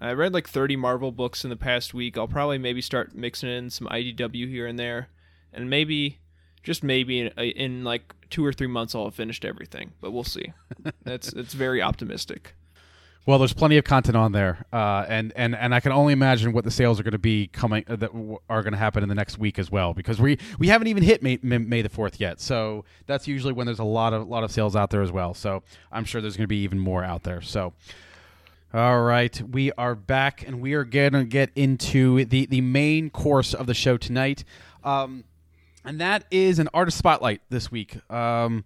I 0.02 0.14
read 0.14 0.34
like 0.34 0.48
30 0.48 0.76
Marvel 0.76 1.12
books 1.12 1.44
in 1.44 1.50
the 1.50 1.56
past 1.56 1.94
week. 1.94 2.18
I'll 2.18 2.28
probably 2.28 2.58
maybe 2.58 2.82
start 2.82 3.16
mixing 3.16 3.50
in 3.50 3.70
some 3.70 3.88
IDW 3.88 4.50
here 4.50 4.66
and 4.66 4.80
there, 4.80 5.10
and 5.54 5.70
maybe 5.70 6.20
just 6.64 6.84
maybe 6.84 7.20
in, 7.20 7.28
in 7.38 7.84
like 7.84 8.14
two 8.30 8.46
or 8.46 8.54
three 8.54 8.68
months 8.68 8.96
I'll 8.96 9.06
have 9.06 9.16
finished 9.16 9.46
everything. 9.46 9.92
But 10.02 10.12
we'll 10.12 10.24
see. 10.24 10.54
That's 11.04 11.34
it's 11.34 11.54
very 11.54 11.82
optimistic. 11.82 12.56
Well, 13.30 13.38
there's 13.38 13.54
plenty 13.54 13.78
of 13.78 13.84
content 13.84 14.18
on 14.18 14.32
there, 14.32 14.66
uh, 14.74 15.06
and 15.08 15.32
and 15.36 15.56
and 15.56 15.76
I 15.76 15.82
can 15.82 15.92
only 15.92 16.14
imagine 16.14 16.52
what 16.52 16.64
the 16.64 16.72
sales 16.72 17.00
are 17.00 17.04
going 17.04 17.12
to 17.12 17.20
be 17.20 17.46
coming 17.46 17.84
uh, 17.88 17.96
that 17.98 18.12
w- 18.12 18.40
are 18.50 18.64
going 18.64 18.72
to 18.74 18.80
happen 18.80 19.04
in 19.04 19.10
the 19.10 19.14
next 19.14 19.38
week 19.38 19.60
as 19.60 19.70
well, 19.70 19.94
because 19.94 20.20
we 20.20 20.40
we 20.58 20.68
haven't 20.68 20.88
even 20.88 21.04
hit 21.04 21.22
May, 21.22 21.38
May, 21.44 21.84
the 21.84 21.90
fourth 21.90 22.20
yet. 22.20 22.42
So 22.42 22.86
that's 23.06 23.28
usually 23.28 23.54
when 23.54 23.68
there's 23.68 23.78
a 23.78 23.84
lot 23.84 24.14
of 24.14 24.28
lot 24.28 24.44
of 24.44 24.50
sales 24.50 24.76
out 24.76 24.90
there 24.90 25.04
as 25.04 25.12
well. 25.12 25.36
So 25.36 25.62
I'm 25.92 26.06
sure 26.06 26.22
there's 26.22 26.38
going 26.38 26.46
to 26.46 26.48
be 26.48 26.64
even 26.64 26.80
more 26.80 27.04
out 27.04 27.22
there. 27.22 27.40
So. 27.44 27.74
All 28.74 29.02
right, 29.04 29.40
we 29.52 29.72
are 29.74 29.94
back, 29.94 30.48
and 30.48 30.60
we 30.60 30.74
are 30.74 30.84
going 30.84 31.14
to 31.14 31.24
get 31.24 31.52
into 31.56 32.26
the 32.26 32.48
the 32.48 32.62
main 32.62 33.12
course 33.12 33.54
of 33.54 33.68
the 33.68 33.76
show 33.76 33.96
tonight, 33.96 34.44
um, 34.84 35.24
and 35.86 36.02
that 36.02 36.26
is 36.32 36.58
an 36.58 36.68
artist 36.74 36.98
spotlight 36.98 37.42
this 37.52 37.72
week. 37.72 38.00
Um, 38.12 38.66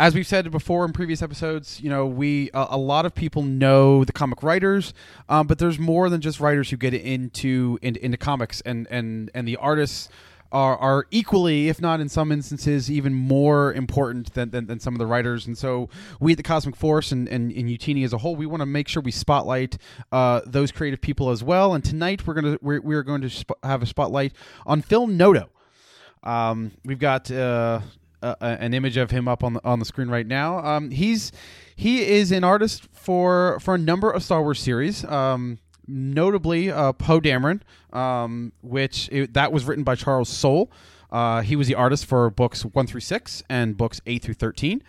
as 0.00 0.14
we've 0.14 0.26
said 0.26 0.50
before 0.50 0.86
in 0.86 0.92
previous 0.92 1.20
episodes, 1.20 1.78
you 1.78 1.90
know, 1.90 2.06
we 2.06 2.48
a, 2.54 2.68
a 2.70 2.78
lot 2.78 3.04
of 3.04 3.14
people 3.14 3.42
know 3.42 4.02
the 4.02 4.12
comic 4.12 4.42
writers, 4.42 4.94
um, 5.28 5.46
but 5.46 5.58
there's 5.58 5.78
more 5.78 6.08
than 6.08 6.22
just 6.22 6.40
writers 6.40 6.70
who 6.70 6.78
get 6.78 6.94
into 6.94 7.78
into, 7.82 8.02
into 8.02 8.16
comics, 8.16 8.62
and 8.62 8.88
and 8.90 9.30
and 9.34 9.46
the 9.46 9.56
artists 9.56 10.08
are, 10.52 10.76
are 10.78 11.06
equally, 11.10 11.68
if 11.68 11.82
not 11.82 12.00
in 12.00 12.08
some 12.08 12.32
instances, 12.32 12.90
even 12.90 13.14
more 13.14 13.72
important 13.74 14.32
than, 14.34 14.50
than, 14.50 14.66
than 14.66 14.80
some 14.80 14.94
of 14.94 14.98
the 14.98 15.06
writers. 15.06 15.46
And 15.46 15.56
so 15.56 15.88
we 16.18 16.32
at 16.32 16.38
the 16.38 16.42
Cosmic 16.42 16.74
Force 16.74 17.12
and, 17.12 17.28
and, 17.28 17.52
and 17.52 17.68
Utini 17.68 18.04
as 18.04 18.12
a 18.12 18.18
whole, 18.18 18.34
we 18.34 18.46
want 18.46 18.60
to 18.60 18.66
make 18.66 18.88
sure 18.88 19.00
we 19.00 19.12
spotlight 19.12 19.78
uh, 20.10 20.40
those 20.44 20.72
creative 20.72 21.00
people 21.00 21.30
as 21.30 21.44
well. 21.44 21.72
And 21.74 21.84
tonight 21.84 22.26
we're 22.26 22.34
gonna 22.34 22.58
we're, 22.62 22.80
we're 22.80 23.04
going 23.04 23.20
to 23.20 23.30
sp- 23.30 23.62
have 23.62 23.82
a 23.82 23.86
spotlight 23.86 24.32
on 24.66 24.82
Phil 24.82 25.06
Noto. 25.06 25.50
Um, 26.24 26.72
we've 26.84 26.98
got 26.98 27.30
uh, 27.30 27.80
uh, 28.22 28.34
an 28.40 28.74
image 28.74 28.96
of 28.96 29.10
him 29.10 29.28
up 29.28 29.42
on 29.44 29.54
the 29.54 29.60
on 29.64 29.78
the 29.78 29.84
screen 29.84 30.08
right 30.08 30.26
now. 30.26 30.58
Um, 30.64 30.90
he's 30.90 31.32
he 31.74 32.02
is 32.02 32.32
an 32.32 32.44
artist 32.44 32.88
for 32.92 33.58
for 33.60 33.74
a 33.74 33.78
number 33.78 34.10
of 34.10 34.22
Star 34.22 34.42
Wars 34.42 34.60
series. 34.60 35.04
Um, 35.04 35.58
notably 35.86 36.70
uh, 36.70 36.92
Poe 36.92 37.20
Dameron, 37.20 37.60
um, 37.92 38.52
which 38.62 39.08
it, 39.10 39.34
that 39.34 39.52
was 39.52 39.64
written 39.64 39.84
by 39.84 39.94
Charles 39.94 40.28
Soule. 40.28 40.70
Uh, 41.10 41.42
he 41.42 41.56
was 41.56 41.66
the 41.66 41.74
artist 41.74 42.06
for 42.06 42.30
books 42.30 42.62
one 42.62 42.86
through 42.86 43.00
six 43.00 43.42
and 43.48 43.76
books 43.76 44.00
eight 44.06 44.22
through 44.22 44.34
thirteen. 44.34 44.82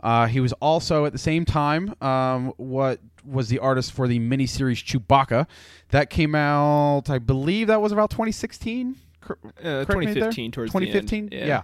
Uh, 0.00 0.26
he 0.26 0.40
was 0.40 0.52
also 0.54 1.04
at 1.04 1.12
the 1.12 1.18
same 1.18 1.44
time 1.44 1.94
um, 2.00 2.52
what 2.56 3.00
was 3.24 3.48
the 3.48 3.58
artist 3.58 3.92
for 3.92 4.08
the 4.08 4.18
miniseries 4.18 4.82
Chewbacca 4.82 5.46
that 5.90 6.10
came 6.10 6.34
out. 6.34 7.10
I 7.10 7.18
believe 7.18 7.66
that 7.66 7.80
was 7.80 7.92
about 7.92 8.10
2016. 8.10 8.96
Uh, 9.22 9.34
correct 9.60 9.88
me 9.88 10.06
there? 10.06 10.30
2015 10.30 10.52
towards 10.52 10.72
the 10.72 10.78
end. 10.78 10.86
2015. 10.86 11.28
Yeah. 11.32 11.46
yeah. 11.46 11.62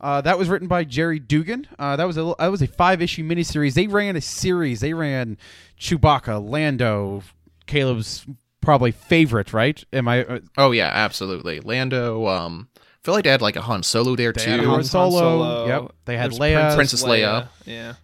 Uh, 0.00 0.20
that 0.20 0.38
was 0.38 0.48
written 0.48 0.68
by 0.68 0.84
Gerry 0.84 1.18
Duggan. 1.18 1.66
Uh, 1.78 1.96
that 1.96 2.04
was 2.04 2.16
a 2.16 2.34
that 2.38 2.48
was 2.48 2.62
a 2.62 2.66
five 2.66 3.02
issue 3.02 3.24
miniseries. 3.28 3.74
They 3.74 3.86
ran 3.88 4.14
a 4.16 4.20
series. 4.20 4.80
They 4.80 4.94
ran 4.94 5.36
Chewbacca, 5.78 6.48
Lando, 6.48 7.22
Caleb's 7.66 8.24
probably 8.60 8.92
favorite, 8.92 9.52
right? 9.52 9.82
Am 9.92 10.06
I? 10.08 10.24
Uh, 10.24 10.38
Oh 10.56 10.70
yeah, 10.70 10.90
absolutely. 10.92 11.60
Lando. 11.60 12.26
Um, 12.28 12.68
I 12.76 12.80
feel 13.02 13.14
like 13.14 13.24
they 13.24 13.30
had 13.30 13.42
like 13.42 13.56
a 13.56 13.62
Han 13.62 13.82
Solo 13.82 14.14
there 14.16 14.32
They 14.32 14.44
too. 14.44 14.50
had 14.50 14.60
Han 14.60 14.68
Han 14.68 14.84
Solo, 14.84 15.66
yep. 15.66 15.92
They 16.04 16.16
had 16.16 16.30
There's 16.32 16.38
Leia. 16.40 16.74
Princess 16.74 17.02
Leia. 17.04 17.48
Yeah. 17.64 17.94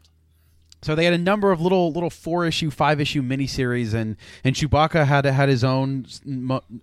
So 0.84 0.94
they 0.94 1.06
had 1.06 1.14
a 1.14 1.18
number 1.18 1.50
of 1.50 1.62
little 1.62 1.90
little 1.92 2.10
four 2.10 2.44
issue, 2.44 2.70
five 2.70 3.00
issue 3.00 3.22
miniseries, 3.22 3.94
and 3.94 4.16
and 4.44 4.54
Chewbacca 4.54 5.06
had 5.06 5.24
had 5.24 5.48
his 5.48 5.64
own 5.64 6.04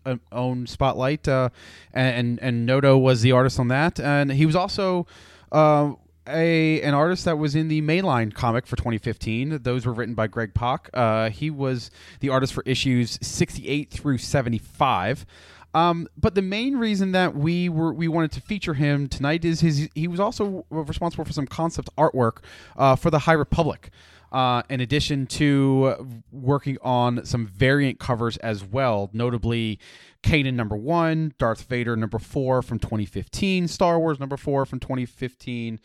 uh, 0.06 0.16
own 0.32 0.66
spotlight, 0.66 1.28
uh, 1.28 1.50
and 1.94 2.40
and 2.42 2.66
Noto 2.66 2.98
was 2.98 3.22
the 3.22 3.32
artist 3.32 3.60
on 3.60 3.68
that, 3.68 4.00
and 4.00 4.32
he 4.32 4.46
was 4.46 4.56
also. 4.56 5.06
Uh, 5.52 5.94
a 6.28 6.80
an 6.84 6.94
artist 6.94 7.26
that 7.26 7.40
was 7.40 7.56
in 7.56 7.68
the 7.68 7.82
mainline 7.82 8.32
comic 8.32 8.68
for 8.68 8.76
2015. 8.76 9.60
Those 9.64 9.88
were 9.88 9.92
written 9.92 10.14
by 10.14 10.28
Greg 10.28 10.54
Pak. 10.54 10.90
Uh, 10.94 11.30
he 11.32 11.50
was 11.50 11.90
the 12.20 12.30
artist 12.30 12.54
for 12.54 12.64
issues 12.66 13.18
68 13.24 13.90
through 13.90 14.20
75. 14.20 15.26
Um, 15.74 16.08
but 16.18 16.36
the 16.36 16.42
main 16.42 16.76
reason 16.76 17.14
that 17.14 17.36
we 17.36 17.70
were 17.70 17.94
we 17.94 18.08
wanted 18.08 18.32
to 18.34 18.42
feature 18.42 18.74
him 18.74 19.08
tonight 19.08 19.46
is 19.46 19.62
his 19.62 19.90
he 19.96 20.08
was 20.08 20.20
also 20.20 20.66
responsible 20.70 21.26
for 21.26 21.34
some 21.34 21.48
concept 21.48 21.90
artwork 21.98 22.38
uh, 22.78 22.96
for 22.96 23.10
the 23.10 23.20
High 23.20 23.34
Republic. 23.34 23.90
Uh, 24.32 24.64
in 24.70 24.80
addition 24.80 25.28
to 25.28 26.24
working 26.32 26.78
on 26.82 27.26
some 27.26 27.46
variant 27.46 28.00
covers 28.00 28.38
as 28.38 28.64
well, 28.64 29.10
notably 29.12 29.78
Kanan 30.24 30.54
number 30.54 30.78
one, 30.78 31.34
Darth 31.38 31.64
Vader 31.64 31.98
number 31.98 32.18
four 32.18 32.62
from 32.62 32.80
2015, 32.80 33.68
Star 33.68 34.00
Wars 34.00 34.22
number 34.22 34.38
four 34.38 34.66
from 34.66 34.80
2015, 34.80 35.82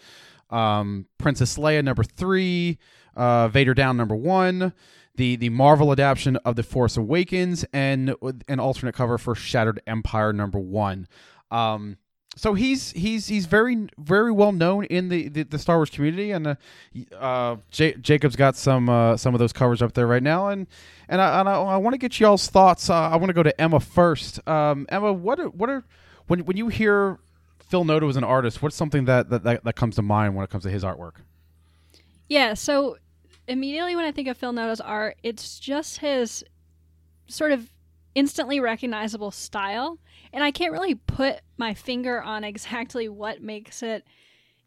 um, 0.51 1.07
Princess 1.19 1.59
Leia 1.59 1.83
number 1.83 2.05
three, 2.05 2.79
uh, 3.17 3.49
Vader 3.49 3.75
Down 3.75 3.97
number 3.97 4.15
one, 4.15 4.73
the 5.17 5.37
the 5.37 5.49
Marvel 5.51 5.93
adaptation 5.93 6.37
of 6.37 6.57
The 6.57 6.63
Force 6.63 6.97
Awakens, 6.97 7.65
and 7.73 8.15
an 8.49 8.61
alternate 8.61 8.95
cover 8.95 9.19
for 9.19 9.35
Shattered 9.35 9.81
Empire 9.87 10.33
number 10.33 10.59
one. 10.59 11.09
Um, 11.51 11.99
so 12.37 12.53
he's 12.53 12.93
he's 12.93 13.29
he's 13.29 13.47
very 13.47 13.89
very 13.99 14.31
well 14.31 14.53
known 14.53 14.85
in 14.85 15.09
the, 15.09 15.29
the, 15.29 15.43
the 15.45 15.59
Star 15.59 15.77
Wars 15.77 15.89
community, 15.89 16.33
and 16.33 16.47
uh, 16.47 16.55
uh, 17.19 17.57
J- 17.71 17.95
Jacob's 17.95 18.37
got 18.37 18.57
some 18.57 18.91
uh, 18.91 19.17
some 19.17 19.35
of 19.35 19.39
those 19.39 19.55
covers 19.55 19.81
up 19.81 19.95
there 19.95 20.07
right 20.07 20.23
now, 20.23 20.49
and 20.49 20.67
and 21.09 21.21
I, 21.21 21.41
and 21.41 21.49
I, 21.49 21.55
I 21.55 21.77
want 21.79 21.95
to 21.95 21.99
get 21.99 22.21
y'all's 22.21 22.49
thoughts. 22.49 22.91
Uh, 22.91 22.95
I 22.95 23.17
want 23.17 23.29
to 23.29 23.35
go 23.35 23.43
to 23.43 23.59
Emma 23.59 23.81
first. 23.81 24.47
Um, 24.47 24.87
Emma, 24.91 25.13
what 25.15 25.41
are, 25.41 25.49
what 25.49 25.71
are 25.71 25.85
when 26.27 26.41
when 26.41 26.59
you 26.59 26.69
hear 26.69 27.19
Phil 27.59 27.85
Noto 27.85 28.07
as 28.07 28.17
an 28.17 28.25
artist, 28.25 28.61
what's 28.61 28.77
something 28.77 29.07
that, 29.07 29.31
that 29.31 29.43
that 29.45 29.65
that 29.65 29.75
comes 29.75 29.97
to 29.97 30.03
mind 30.03 30.37
when 30.37 30.45
it 30.45 30.51
comes 30.51 30.65
to 30.65 30.71
his 30.71 30.85
artwork? 30.85 31.15
Yeah, 32.29 32.53
so 32.53 32.99
immediately 33.49 33.97
when 33.97 34.05
I 34.05 34.13
think 34.13 34.29
of 34.29 34.37
Phil 34.37 34.53
Noto's 34.53 34.81
art, 34.81 35.17
it's 35.23 35.59
just 35.59 35.99
his 35.99 36.45
sort 37.29 37.53
of 37.53 37.71
instantly 38.15 38.61
recognizable 38.61 39.31
style. 39.31 39.99
And 40.33 40.43
I 40.43 40.51
can't 40.51 40.73
really 40.73 40.95
put 40.95 41.41
my 41.57 41.75
finger 41.75 42.23
on 42.23 42.45
exactly 42.45 43.09
what 43.09 43.43
makes 43.43 43.83
it 43.83 44.05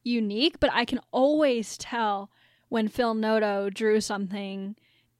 unique, 0.03 0.59
but 0.59 0.71
I 0.73 0.85
can 0.85 0.99
always 1.11 1.77
tell 1.77 2.31
when 2.69 2.87
Phil 2.87 3.13
Noto 3.13 3.69
drew 3.69 4.01
something. 4.01 4.75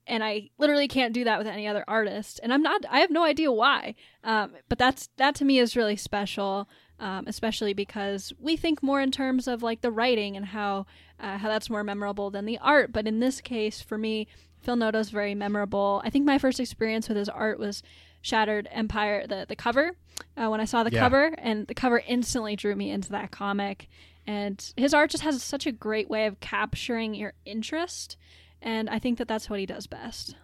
And 0.08 0.24
I 0.24 0.50
literally 0.58 0.88
can't 0.88 1.14
do 1.14 1.24
that 1.24 1.38
with 1.38 1.48
any 1.48 1.68
other 1.68 1.84
artist, 1.88 2.40
and 2.42 2.52
I'm 2.52 2.64
not. 2.64 2.84
I 2.90 3.00
have 3.02 3.12
no 3.12 3.24
idea 3.24 3.52
why. 3.52 3.94
Um, 4.24 4.54
but 4.68 4.80
that's 4.80 5.08
that 5.18 5.36
to 5.36 5.46
me 5.46 5.60
is 5.60 5.76
really 5.76 5.96
special, 5.96 6.68
um, 7.00 7.26
especially 7.28 7.74
because 7.74 8.34
we 8.40 8.56
think 8.58 8.84
more 8.84 9.02
in 9.02 9.12
terms 9.12 9.48
of 9.48 9.64
like 9.64 9.82
the 9.82 9.92
writing 9.92 10.36
and 10.38 10.48
how 10.48 10.86
uh, 11.20 11.38
how 11.38 11.48
that's 11.50 11.70
more 11.70 11.84
memorable 11.84 12.30
than 12.30 12.46
the 12.46 12.58
art. 12.60 12.92
But 12.92 13.08
in 13.08 13.20
this 13.20 13.42
case, 13.42 13.82
for 13.82 13.98
me, 13.98 14.28
Phil 14.62 14.76
Noto's 14.76 15.10
very 15.10 15.36
memorable. 15.36 16.02
I 16.06 16.10
think 16.10 16.26
my 16.26 16.38
first 16.38 16.60
experience 16.60 17.08
with 17.08 17.18
his 17.18 17.30
art 17.30 17.60
was 17.60 17.82
Shattered 18.22 18.68
Empire, 18.72 19.26
the 19.28 19.46
the 19.48 19.56
cover. 19.56 19.96
Uh, 20.36 20.50
when 20.50 20.60
I 20.60 20.66
saw 20.66 20.84
the 20.84 20.92
Yeah. 20.92 21.00
cover, 21.00 21.34
and 21.38 21.68
the 21.68 21.74
cover 21.74 22.04
instantly 22.06 22.56
drew 22.58 22.76
me 22.76 22.92
into 22.92 23.10
that 23.12 23.32
comic. 23.32 23.88
And 24.28 24.74
his 24.78 24.94
art 24.94 25.10
just 25.12 25.24
has 25.24 25.42
such 25.42 25.66
a 25.66 25.72
great 25.72 26.10
way 26.10 26.26
of 26.28 26.40
capturing 26.42 27.16
your 27.16 27.34
interest, 27.46 28.18
and 28.62 28.90
I 28.90 29.00
think 29.00 29.18
that 29.18 29.28
that's 29.28 29.50
what 29.50 29.60
he 29.60 29.66
does 29.66 29.88
best. 29.88 30.36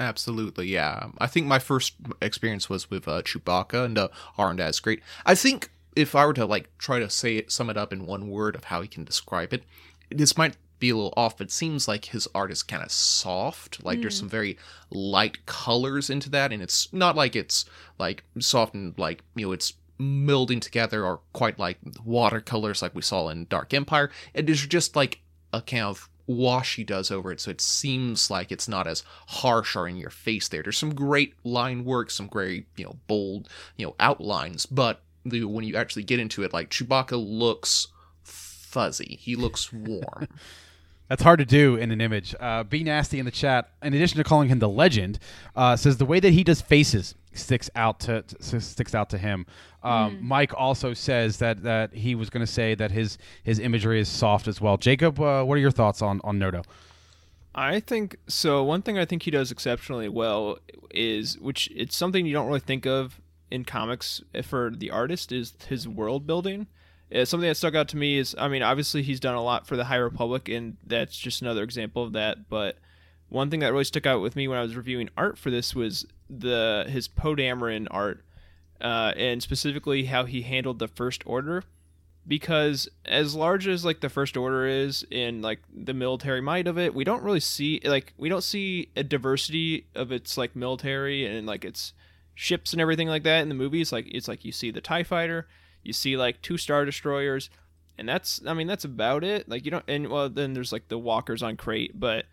Absolutely, 0.00 0.66
yeah. 0.66 1.08
I 1.18 1.26
think 1.26 1.46
my 1.46 1.58
first 1.58 1.92
experience 2.22 2.70
was 2.70 2.90
with 2.90 3.06
uh, 3.06 3.20
Chewbacca, 3.20 3.84
and 3.84 3.98
uh, 3.98 4.08
Arndaz 4.38 4.70
is 4.70 4.80
great. 4.80 5.02
I 5.26 5.34
think 5.34 5.70
if 5.94 6.14
I 6.14 6.24
were 6.24 6.32
to 6.32 6.46
like 6.46 6.76
try 6.78 6.98
to 6.98 7.10
say 7.10 7.36
it, 7.36 7.52
sum 7.52 7.68
it 7.68 7.76
up 7.76 7.92
in 7.92 8.06
one 8.06 8.30
word 8.30 8.56
of 8.56 8.64
how 8.64 8.80
he 8.80 8.88
can 8.88 9.04
describe 9.04 9.52
it, 9.52 9.64
this 10.10 10.38
might 10.38 10.56
be 10.78 10.88
a 10.88 10.96
little 10.96 11.12
off. 11.18 11.36
But 11.36 11.48
it 11.48 11.52
seems 11.52 11.86
like 11.86 12.06
his 12.06 12.26
art 12.34 12.50
is 12.50 12.62
kind 12.62 12.82
of 12.82 12.90
soft. 12.90 13.84
Like 13.84 14.00
there's 14.00 14.18
some 14.18 14.28
very 14.30 14.56
light 14.88 15.44
colors 15.44 16.08
into 16.08 16.30
that, 16.30 16.50
and 16.50 16.62
it's 16.62 16.90
not 16.94 17.14
like 17.14 17.36
it's 17.36 17.66
like 17.98 18.24
soft 18.38 18.74
and 18.74 18.98
like 18.98 19.22
you 19.34 19.46
know 19.46 19.52
it's 19.52 19.74
melding 20.00 20.62
together 20.62 21.04
or 21.04 21.20
quite 21.34 21.58
like 21.58 21.76
watercolors 22.02 22.80
like 22.80 22.94
we 22.94 23.02
saw 23.02 23.28
in 23.28 23.44
Dark 23.50 23.74
Empire. 23.74 24.10
It 24.32 24.48
is 24.48 24.66
just 24.66 24.96
like 24.96 25.20
a 25.52 25.60
kind 25.60 25.84
of 25.84 26.08
wash 26.30 26.76
he 26.76 26.84
does 26.84 27.10
over 27.10 27.32
it, 27.32 27.40
so 27.40 27.50
it 27.50 27.60
seems 27.60 28.30
like 28.30 28.52
it's 28.52 28.68
not 28.68 28.86
as 28.86 29.02
harsh 29.28 29.76
or 29.76 29.88
in 29.88 29.96
your 29.96 30.10
face 30.10 30.48
there. 30.48 30.62
There's 30.62 30.78
some 30.78 30.94
great 30.94 31.34
line 31.44 31.84
work, 31.84 32.10
some 32.10 32.26
great, 32.26 32.66
you 32.76 32.84
know, 32.84 32.96
bold, 33.06 33.48
you 33.76 33.86
know, 33.86 33.94
outlines, 34.00 34.66
but 34.66 35.02
the, 35.24 35.44
when 35.44 35.64
you 35.64 35.76
actually 35.76 36.04
get 36.04 36.20
into 36.20 36.42
it, 36.42 36.52
like 36.52 36.70
Chewbacca 36.70 37.12
looks 37.12 37.88
fuzzy. 38.22 39.18
He 39.20 39.36
looks 39.36 39.72
warm. 39.72 40.28
That's 41.08 41.24
hard 41.24 41.40
to 41.40 41.44
do 41.44 41.74
in 41.74 41.90
an 41.90 42.00
image. 42.00 42.36
Uh, 42.38 42.62
Be 42.62 42.84
nasty 42.84 43.18
in 43.18 43.24
the 43.24 43.32
chat. 43.32 43.70
In 43.82 43.92
addition 43.92 44.18
to 44.18 44.24
calling 44.24 44.48
him 44.48 44.60
the 44.60 44.68
legend, 44.68 45.18
uh, 45.56 45.74
says 45.74 45.96
the 45.96 46.04
way 46.04 46.20
that 46.20 46.32
he 46.32 46.44
does 46.44 46.60
faces 46.60 47.16
sticks 47.32 47.68
out 47.74 47.98
to, 48.00 48.22
to 48.22 48.60
sticks 48.60 48.94
out 48.94 49.10
to 49.10 49.18
him. 49.18 49.44
Um, 49.82 50.18
Mike 50.20 50.52
also 50.56 50.92
says 50.92 51.38
that 51.38 51.62
that 51.62 51.94
he 51.94 52.14
was 52.14 52.28
going 52.28 52.44
to 52.44 52.52
say 52.52 52.74
that 52.74 52.90
his 52.90 53.18
his 53.42 53.58
imagery 53.58 54.00
is 54.00 54.08
soft 54.08 54.46
as 54.46 54.60
well. 54.60 54.76
Jacob, 54.76 55.18
uh, 55.18 55.42
what 55.42 55.56
are 55.56 55.60
your 55.60 55.70
thoughts 55.70 56.02
on 56.02 56.20
on 56.22 56.38
Noto? 56.38 56.62
I 57.54 57.80
think 57.80 58.16
so. 58.28 58.62
One 58.62 58.82
thing 58.82 58.98
I 58.98 59.04
think 59.04 59.24
he 59.24 59.30
does 59.30 59.50
exceptionally 59.50 60.08
well 60.08 60.58
is, 60.90 61.38
which 61.38 61.68
it's 61.74 61.96
something 61.96 62.26
you 62.26 62.32
don't 62.32 62.46
really 62.46 62.60
think 62.60 62.86
of 62.86 63.20
in 63.50 63.64
comics 63.64 64.22
for 64.44 64.70
the 64.70 64.90
artist, 64.90 65.32
is 65.32 65.54
his 65.68 65.88
world 65.88 66.26
building. 66.26 66.68
Uh, 67.12 67.24
something 67.24 67.48
that 67.48 67.56
stuck 67.56 67.74
out 67.74 67.88
to 67.88 67.96
me 67.96 68.18
is, 68.18 68.36
I 68.38 68.46
mean, 68.46 68.62
obviously 68.62 69.02
he's 69.02 69.18
done 69.18 69.34
a 69.34 69.42
lot 69.42 69.66
for 69.66 69.76
the 69.76 69.84
High 69.84 69.96
Republic, 69.96 70.48
and 70.48 70.76
that's 70.86 71.18
just 71.18 71.42
another 71.42 71.64
example 71.64 72.04
of 72.04 72.12
that. 72.12 72.48
But 72.48 72.76
one 73.28 73.50
thing 73.50 73.60
that 73.60 73.72
really 73.72 73.84
stuck 73.84 74.06
out 74.06 74.20
with 74.20 74.36
me 74.36 74.46
when 74.46 74.58
I 74.58 74.62
was 74.62 74.76
reviewing 74.76 75.10
art 75.16 75.36
for 75.36 75.50
this 75.50 75.74
was 75.74 76.06
the 76.28 76.86
his 76.88 77.08
Poe 77.08 77.34
Dameron 77.34 77.88
art, 77.90 78.24
uh, 78.80 79.12
and 79.16 79.42
specifically 79.42 80.04
how 80.04 80.24
he 80.24 80.42
handled 80.42 80.78
the 80.78 80.88
First 80.88 81.22
Order. 81.26 81.64
Because 82.26 82.88
as 83.06 83.34
large 83.34 83.66
as 83.66 83.84
like 83.84 84.00
the 84.00 84.10
first 84.10 84.36
order 84.36 84.66
is 84.66 85.04
in 85.10 85.40
like 85.40 85.60
the 85.72 85.94
military 85.94 86.42
might 86.42 86.68
of 86.68 86.76
it 86.76 86.94
we 86.94 87.02
don't 87.02 87.22
really 87.22 87.40
see 87.40 87.80
like 87.82 88.12
we 88.18 88.28
don't 88.28 88.44
see 88.44 88.90
a 88.94 89.02
diversity 89.02 89.86
of 89.94 90.12
its 90.12 90.36
like 90.36 90.54
military 90.54 91.24
and 91.24 91.46
like 91.46 91.64
its 91.64 91.94
ships 92.34 92.72
and 92.72 92.80
everything 92.80 93.08
like 93.08 93.22
that 93.22 93.40
in 93.40 93.48
the 93.48 93.54
movies. 93.54 93.90
Like 93.90 94.06
it's 94.10 94.28
like 94.28 94.44
you 94.44 94.52
see 94.52 94.70
the 94.70 94.82
tie 94.82 95.02
fighter 95.02 95.48
you 95.82 95.92
see 95.92 96.16
like 96.16 96.42
two 96.42 96.58
star 96.58 96.84
destroyers 96.84 97.48
and 97.96 98.08
that's 98.08 98.40
i 98.46 98.52
mean 98.54 98.66
that's 98.66 98.84
about 98.84 99.24
it. 99.24 99.48
Like 99.48 99.64
you 99.64 99.70
don't 99.70 99.84
and 99.88 100.08
well 100.08 100.28
then 100.28 100.52
there's 100.52 100.72
like 100.72 100.88
the 100.88 100.98
walkers 100.98 101.42
on 101.42 101.56
Crait 101.56 101.98
but 101.98 102.26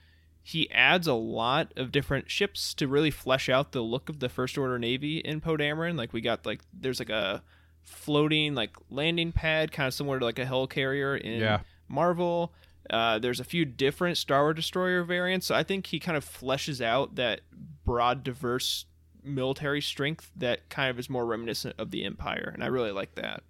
he 0.47 0.71
adds 0.71 1.07
a 1.07 1.13
lot 1.13 1.73
of 1.75 1.91
different 1.91 2.31
ships 2.31 2.73
to 2.73 2.87
really 2.87 3.11
flesh 3.11 3.49
out 3.49 3.73
the 3.73 3.81
look 3.81 4.07
of 4.07 4.21
the 4.21 4.29
first 4.29 4.57
order 4.57 4.79
navy 4.79 5.17
in 5.17 5.41
Poe 5.41 5.57
Dameron. 5.57 5.97
Like 5.97 6.13
we 6.13 6.21
got 6.21 6.45
like 6.45 6.61
there's 6.71 6.99
like 6.99 7.09
a 7.09 7.43
floating 7.83 8.55
like 8.55 8.71
landing 8.89 9.33
pad, 9.33 9.73
kind 9.73 9.87
of 9.87 9.93
similar 9.93 10.19
to 10.19 10.23
like 10.23 10.39
a 10.39 10.45
helicarrier 10.45 11.19
in 11.19 11.41
Yeah. 11.41 11.59
Marvel. 11.89 12.53
Uh, 12.89 13.19
there's 13.19 13.41
a 13.41 13.43
few 13.43 13.65
different 13.65 14.17
Star 14.17 14.43
Wars 14.43 14.55
destroyer 14.55 15.03
variants. 15.03 15.45
So 15.47 15.53
I 15.53 15.63
think 15.63 15.87
he 15.87 15.99
kind 15.99 16.15
of 16.15 16.23
fleshes 16.23 16.79
out 16.79 17.15
that 17.15 17.41
broad, 17.83 18.23
diverse 18.23 18.85
military 19.21 19.81
strength 19.81 20.31
that 20.37 20.69
kind 20.69 20.89
of 20.89 20.97
is 20.97 21.09
more 21.09 21.25
reminiscent 21.25 21.75
of 21.77 21.91
the 21.91 22.05
Empire, 22.05 22.51
and 22.53 22.63
I 22.63 22.67
really 22.67 22.91
like 22.91 23.15
that. 23.15 23.43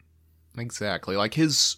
Exactly. 0.57 1.15
Like 1.15 1.35
his 1.35 1.77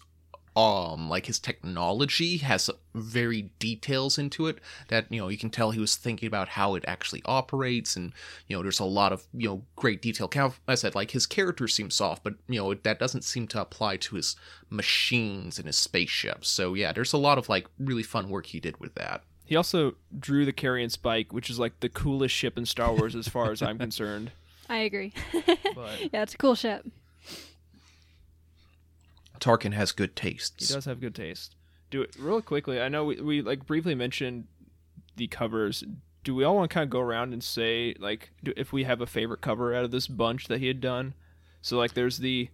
um 0.56 1.08
like 1.08 1.26
his 1.26 1.38
technology 1.38 2.38
has 2.38 2.68
very 2.94 3.42
details 3.60 4.18
into 4.18 4.48
it 4.48 4.58
that 4.88 5.06
you 5.10 5.20
know 5.20 5.28
you 5.28 5.38
can 5.38 5.48
tell 5.50 5.70
he 5.70 5.78
was 5.80 5.94
thinking 5.94 6.26
about 6.26 6.48
how 6.48 6.74
it 6.74 6.84
actually 6.88 7.22
operates 7.24 7.94
and 7.94 8.12
you 8.48 8.56
know 8.56 8.62
there's 8.62 8.80
a 8.80 8.84
lot 8.84 9.12
of 9.12 9.24
you 9.32 9.48
know 9.48 9.62
great 9.76 10.02
detail 10.02 10.26
Kind 10.26 10.46
of- 10.46 10.60
i 10.66 10.74
said 10.74 10.94
like 10.96 11.12
his 11.12 11.24
character 11.26 11.68
seems 11.68 11.94
soft 11.94 12.24
but 12.24 12.34
you 12.48 12.58
know 12.60 12.74
that 12.74 12.98
doesn't 12.98 13.22
seem 13.22 13.46
to 13.48 13.60
apply 13.60 13.96
to 13.98 14.16
his 14.16 14.34
machines 14.68 15.58
and 15.58 15.66
his 15.66 15.76
spaceships 15.78 16.48
so 16.48 16.74
yeah 16.74 16.92
there's 16.92 17.12
a 17.12 17.18
lot 17.18 17.38
of 17.38 17.48
like 17.48 17.68
really 17.78 18.02
fun 18.02 18.28
work 18.28 18.46
he 18.46 18.58
did 18.60 18.78
with 18.80 18.94
that 18.94 19.22
He 19.44 19.56
also 19.56 19.94
drew 20.18 20.44
the 20.44 20.52
Carrion 20.52 20.90
Spike, 20.90 21.32
which 21.32 21.50
is 21.50 21.58
like 21.58 21.80
the 21.80 21.88
coolest 21.88 22.34
ship 22.34 22.56
in 22.56 22.64
Star 22.66 22.92
Wars 22.94 23.14
as 23.16 23.26
far 23.28 23.50
as 23.50 23.60
I'm 23.62 23.78
concerned. 23.86 24.30
I 24.68 24.78
agree. 24.86 25.12
But 25.74 26.12
yeah, 26.12 26.22
it's 26.22 26.34
a 26.34 26.38
cool 26.38 26.54
ship. 26.54 26.86
Tarkin 29.40 29.72
has 29.72 29.92
good 29.92 30.14
tastes. 30.14 30.68
he 30.68 30.74
does 30.74 30.84
have 30.84 31.00
good 31.00 31.14
taste. 31.14 31.56
Do 31.90 32.02
it 32.02 32.14
real 32.18 32.40
quickly. 32.40 32.80
I 32.80 32.88
know 32.88 33.04
we, 33.04 33.20
we 33.20 33.42
like 33.42 33.66
briefly 33.66 33.94
mentioned 33.94 34.46
the 35.16 35.26
covers. 35.26 35.82
Do 36.22 36.34
we 36.34 36.44
all 36.44 36.56
want 36.56 36.70
to 36.70 36.74
kind 36.74 36.84
of 36.84 36.90
go 36.90 37.00
around 37.00 37.32
and 37.32 37.42
say 37.42 37.94
like 37.98 38.30
do, 38.44 38.52
if 38.56 38.72
we 38.72 38.84
have 38.84 39.00
a 39.00 39.06
favorite 39.06 39.40
cover 39.40 39.74
out 39.74 39.84
of 39.84 39.90
this 39.90 40.06
bunch 40.06 40.46
that 40.48 40.60
he 40.60 40.68
had 40.68 40.80
done? 40.80 41.14
So 41.62 41.76
like 41.76 41.94
there's 41.94 42.18
the 42.18 42.48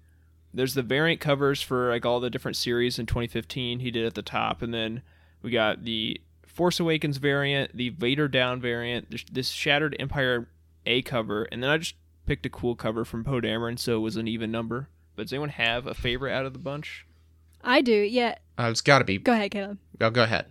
there's 0.55 0.75
the 0.75 0.83
variant 0.83 1.21
covers 1.21 1.61
for 1.61 1.91
like 1.91 2.07
all 2.07 2.21
the 2.21 2.31
different 2.31 2.57
series 2.57 2.99
in 2.99 3.07
2015 3.07 3.81
he 3.81 3.91
did 3.91 4.07
at 4.07 4.15
the 4.15 4.23
top, 4.23 4.63
and 4.63 4.73
then 4.73 5.03
we 5.43 5.51
got 5.51 5.85
the 5.85 6.21
Force 6.47 6.81
Awakens 6.81 7.19
variant, 7.19 7.77
the 7.77 7.91
Vader 7.91 8.29
Down 8.29 8.61
variant, 8.63 9.11
this, 9.11 9.25
this 9.31 9.49
Shattered 9.51 9.95
Empire 9.99 10.49
A 10.87 11.03
cover, 11.03 11.45
and 11.53 11.63
then 11.63 11.69
I 11.69 11.77
just 11.77 11.95
picked 12.25 12.47
a 12.47 12.51
cool 12.51 12.75
cover 12.75 13.05
from 13.05 13.25
Poe 13.25 13.43
Dameron, 13.43 13.79
so 13.79 13.97
it 13.97 14.01
was 14.01 14.17
an 14.17 14.27
even 14.27 14.51
number. 14.51 14.89
But 15.17 15.25
does 15.25 15.33
anyone 15.33 15.49
have 15.49 15.87
a 15.87 15.95
favorite 15.95 16.33
out 16.33 16.47
of 16.47 16.53
the 16.53 16.59
bunch? 16.59 17.07
I 17.65 17.81
do. 17.81 17.93
Yeah. 17.93 18.37
uh, 18.59 18.69
it's 18.71 18.83
got 18.83 19.01
to 19.01 19.05
be 19.05 19.19
Go 19.19 19.33
ahead, 19.33 19.51
Caleb. 19.51 19.79
Oh, 20.01 20.11
go 20.11 20.23
ahead. 20.23 20.47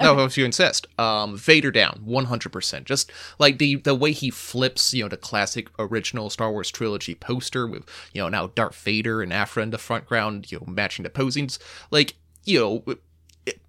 No, 0.00 0.24
if 0.24 0.38
you 0.38 0.44
insist. 0.44 0.86
Um, 0.98 1.36
Vader 1.36 1.72
down, 1.72 2.02
one 2.04 2.26
hundred 2.26 2.52
percent. 2.52 2.86
Just 2.86 3.10
like 3.40 3.58
the 3.58 3.76
the 3.76 3.96
way 3.96 4.12
he 4.12 4.30
flips, 4.30 4.94
you 4.94 5.02
know, 5.02 5.08
the 5.08 5.16
classic 5.16 5.68
original 5.76 6.30
Star 6.30 6.52
Wars 6.52 6.70
trilogy 6.70 7.16
poster 7.16 7.66
with, 7.66 7.84
you 8.12 8.22
know, 8.22 8.28
now 8.28 8.46
Darth 8.46 8.76
Vader 8.76 9.22
and 9.22 9.32
Aphra 9.32 9.62
in 9.64 9.70
the 9.70 9.78
front 9.78 10.06
ground, 10.06 10.52
you 10.52 10.58
know, 10.60 10.72
matching 10.72 11.02
the 11.02 11.10
posings. 11.10 11.58
Like, 11.90 12.14
you 12.44 12.60
know, 12.60 12.84
it, 13.44 13.60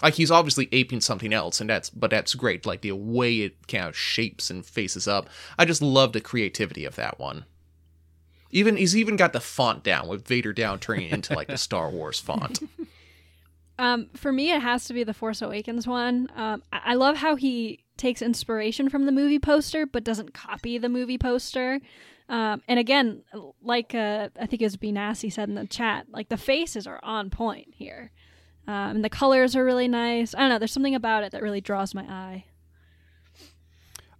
like 0.00 0.14
he's 0.14 0.30
obviously 0.30 0.68
aping 0.70 1.00
something 1.00 1.32
else, 1.32 1.60
and 1.60 1.68
that's 1.68 1.90
but 1.90 2.10
that's 2.10 2.36
great. 2.36 2.64
Like 2.64 2.82
the 2.82 2.92
way 2.92 3.38
it 3.40 3.66
kind 3.66 3.86
of 3.86 3.96
shapes 3.96 4.50
and 4.50 4.64
faces 4.64 5.08
up. 5.08 5.28
I 5.58 5.64
just 5.64 5.82
love 5.82 6.12
the 6.12 6.20
creativity 6.20 6.84
of 6.84 6.94
that 6.96 7.18
one. 7.18 7.46
Even 8.50 8.76
he's 8.76 8.96
even 8.96 9.16
got 9.16 9.32
the 9.32 9.40
font 9.40 9.84
down 9.84 10.08
with 10.08 10.26
Vader 10.26 10.52
down 10.52 10.78
turning 10.78 11.10
into 11.10 11.34
like 11.34 11.48
the 11.48 11.58
Star 11.58 11.90
Wars 11.90 12.18
font. 12.18 12.60
Um, 13.78 14.08
for 14.14 14.32
me, 14.32 14.50
it 14.50 14.60
has 14.60 14.86
to 14.86 14.92
be 14.92 15.04
the 15.04 15.14
Force 15.14 15.40
Awakens 15.40 15.86
one. 15.86 16.28
Um, 16.34 16.62
I-, 16.72 16.80
I 16.86 16.94
love 16.94 17.16
how 17.18 17.36
he 17.36 17.84
takes 17.96 18.22
inspiration 18.22 18.88
from 18.88 19.06
the 19.06 19.12
movie 19.12 19.38
poster, 19.38 19.86
but 19.86 20.04
doesn't 20.04 20.34
copy 20.34 20.78
the 20.78 20.88
movie 20.88 21.18
poster. 21.18 21.80
Um, 22.28 22.60
and 22.68 22.78
again, 22.78 23.22
like 23.62 23.94
uh, 23.94 24.28
I 24.38 24.46
think 24.46 24.60
it 24.60 24.66
was 24.66 24.76
B 24.76 24.92
Nasty 24.92 25.30
said 25.30 25.48
in 25.48 25.54
the 25.54 25.66
chat, 25.66 26.06
like 26.10 26.28
the 26.28 26.36
faces 26.36 26.86
are 26.86 27.00
on 27.02 27.30
point 27.30 27.68
here, 27.72 28.10
um, 28.66 28.96
and 28.96 29.04
the 29.04 29.08
colors 29.08 29.56
are 29.56 29.64
really 29.64 29.88
nice. 29.88 30.34
I 30.34 30.40
don't 30.40 30.50
know. 30.50 30.58
There's 30.58 30.72
something 30.72 30.94
about 30.94 31.24
it 31.24 31.32
that 31.32 31.42
really 31.42 31.60
draws 31.60 31.94
my 31.94 32.02
eye. 32.02 32.44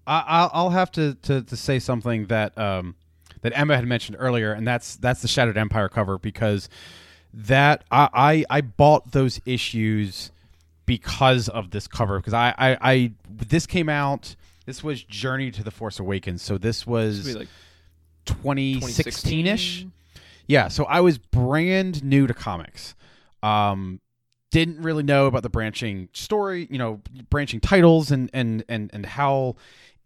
I, 0.07 0.25
I'll, 0.27 0.51
I'll 0.55 0.71
have 0.71 0.91
to, 0.93 1.15
to, 1.15 1.43
to 1.43 1.57
say 1.57 1.79
something 1.79 2.29
that 2.29 2.57
um, 2.57 2.95
that 3.43 3.53
Emma 3.59 3.77
had 3.77 3.87
mentioned 3.87 4.17
earlier, 4.19 4.53
and 4.53 4.67
that's 4.67 4.97
that's 4.97 5.23
the 5.23 5.29
Shattered 5.29 5.57
Empire 5.57 5.89
cover 5.89 6.19
because 6.19 6.69
that 7.33 7.85
I 7.91 8.09
I, 8.13 8.59
I 8.59 8.61
bought 8.61 9.13
those 9.13 9.41
issues 9.45 10.31
because 10.87 11.49
of 11.49 11.71
this 11.71 11.87
cover 11.87 12.19
because 12.19 12.35
I, 12.35 12.55
I 12.59 12.79
I 12.81 13.13
this 13.29 13.67
came 13.67 13.89
out. 13.89 14.35
This 14.67 14.83
was 14.83 15.03
Journey 15.03 15.51
to 15.53 15.63
the 15.63 15.71
Force 15.71 15.99
Awakens, 15.99 16.43
so 16.43 16.59
this 16.59 16.87
was 16.87 17.27
Maybe 17.27 17.39
like 17.41 17.49
2016 18.27 19.47
ish. 19.47 19.87
Yeah, 20.47 20.69
so 20.69 20.85
I 20.85 21.01
was 21.01 21.19
brand 21.19 22.03
new 22.03 22.27
to 22.27 22.35
comics. 22.35 22.95
Um, 23.43 24.01
didn't 24.51 24.83
really 24.83 25.03
know 25.03 25.27
about 25.27 25.43
the 25.43 25.51
branching 25.51 26.09
story, 26.15 26.67
you 26.71 26.79
know, 26.79 27.01
branching 27.29 27.61
titles 27.61 28.11
and 28.11 28.31
and 28.33 28.65
and 28.69 28.91
and 28.93 29.05
how 29.05 29.57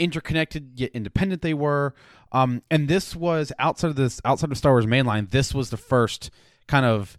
interconnected 0.02 0.72
yet 0.74 0.90
independent 0.92 1.42
they 1.42 1.54
were. 1.54 1.94
Um, 2.32 2.62
and 2.70 2.88
this 2.88 3.14
was 3.14 3.52
outside 3.58 3.88
of 3.88 3.96
this 3.96 4.20
outside 4.24 4.50
of 4.50 4.58
Star 4.58 4.72
Wars 4.72 4.86
mainline. 4.86 5.30
This 5.30 5.54
was 5.54 5.70
the 5.70 5.76
first 5.76 6.30
kind 6.66 6.84
of 6.84 7.16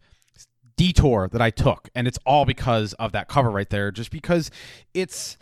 detour 0.75 1.29
that 1.31 1.41
I 1.41 1.49
took, 1.49 1.89
and 1.95 2.07
it's 2.07 2.19
all 2.25 2.45
because 2.45 2.93
of 2.93 3.11
that 3.13 3.27
cover 3.27 3.49
right 3.49 3.69
there. 3.69 3.91
Just 3.91 4.11
because 4.11 4.51
it's 4.93 5.37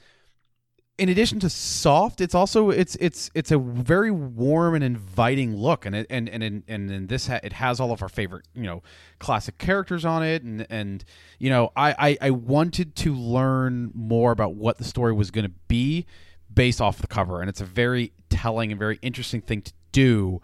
in 0.97 1.09
addition 1.09 1.39
to 1.39 1.49
soft, 1.49 2.21
it's 2.21 2.35
also 2.35 2.69
it's 2.69 2.95
it's 2.99 3.31
it's 3.33 3.49
a 3.49 3.57
very 3.57 4.11
warm 4.11 4.75
and 4.75 4.83
inviting 4.83 5.55
look, 5.55 5.85
and 5.85 5.95
it 5.95 6.05
and 6.09 6.29
and 6.29 6.43
and, 6.43 6.63
and 6.67 7.09
this 7.09 7.27
ha- 7.27 7.39
it 7.41 7.53
has 7.53 7.79
all 7.79 7.91
of 7.91 8.01
our 8.01 8.09
favorite 8.09 8.45
you 8.53 8.63
know 8.63 8.83
classic 9.19 9.57
characters 9.57 10.05
on 10.05 10.21
it, 10.21 10.43
and 10.43 10.67
and 10.69 11.03
you 11.39 11.49
know 11.49 11.71
I 11.75 11.95
I, 11.97 12.17
I 12.27 12.29
wanted 12.31 12.95
to 12.97 13.15
learn 13.15 13.91
more 13.95 14.31
about 14.31 14.55
what 14.55 14.77
the 14.77 14.83
story 14.83 15.13
was 15.13 15.31
going 15.31 15.45
to 15.45 15.53
be 15.67 16.05
based 16.53 16.81
off 16.81 16.99
the 16.99 17.07
cover, 17.07 17.41
and 17.41 17.49
it's 17.49 17.61
a 17.61 17.65
very 17.65 18.11
telling 18.29 18.71
and 18.71 18.79
very 18.79 18.99
interesting 19.01 19.41
thing 19.41 19.61
to 19.61 19.73
do 19.91 20.41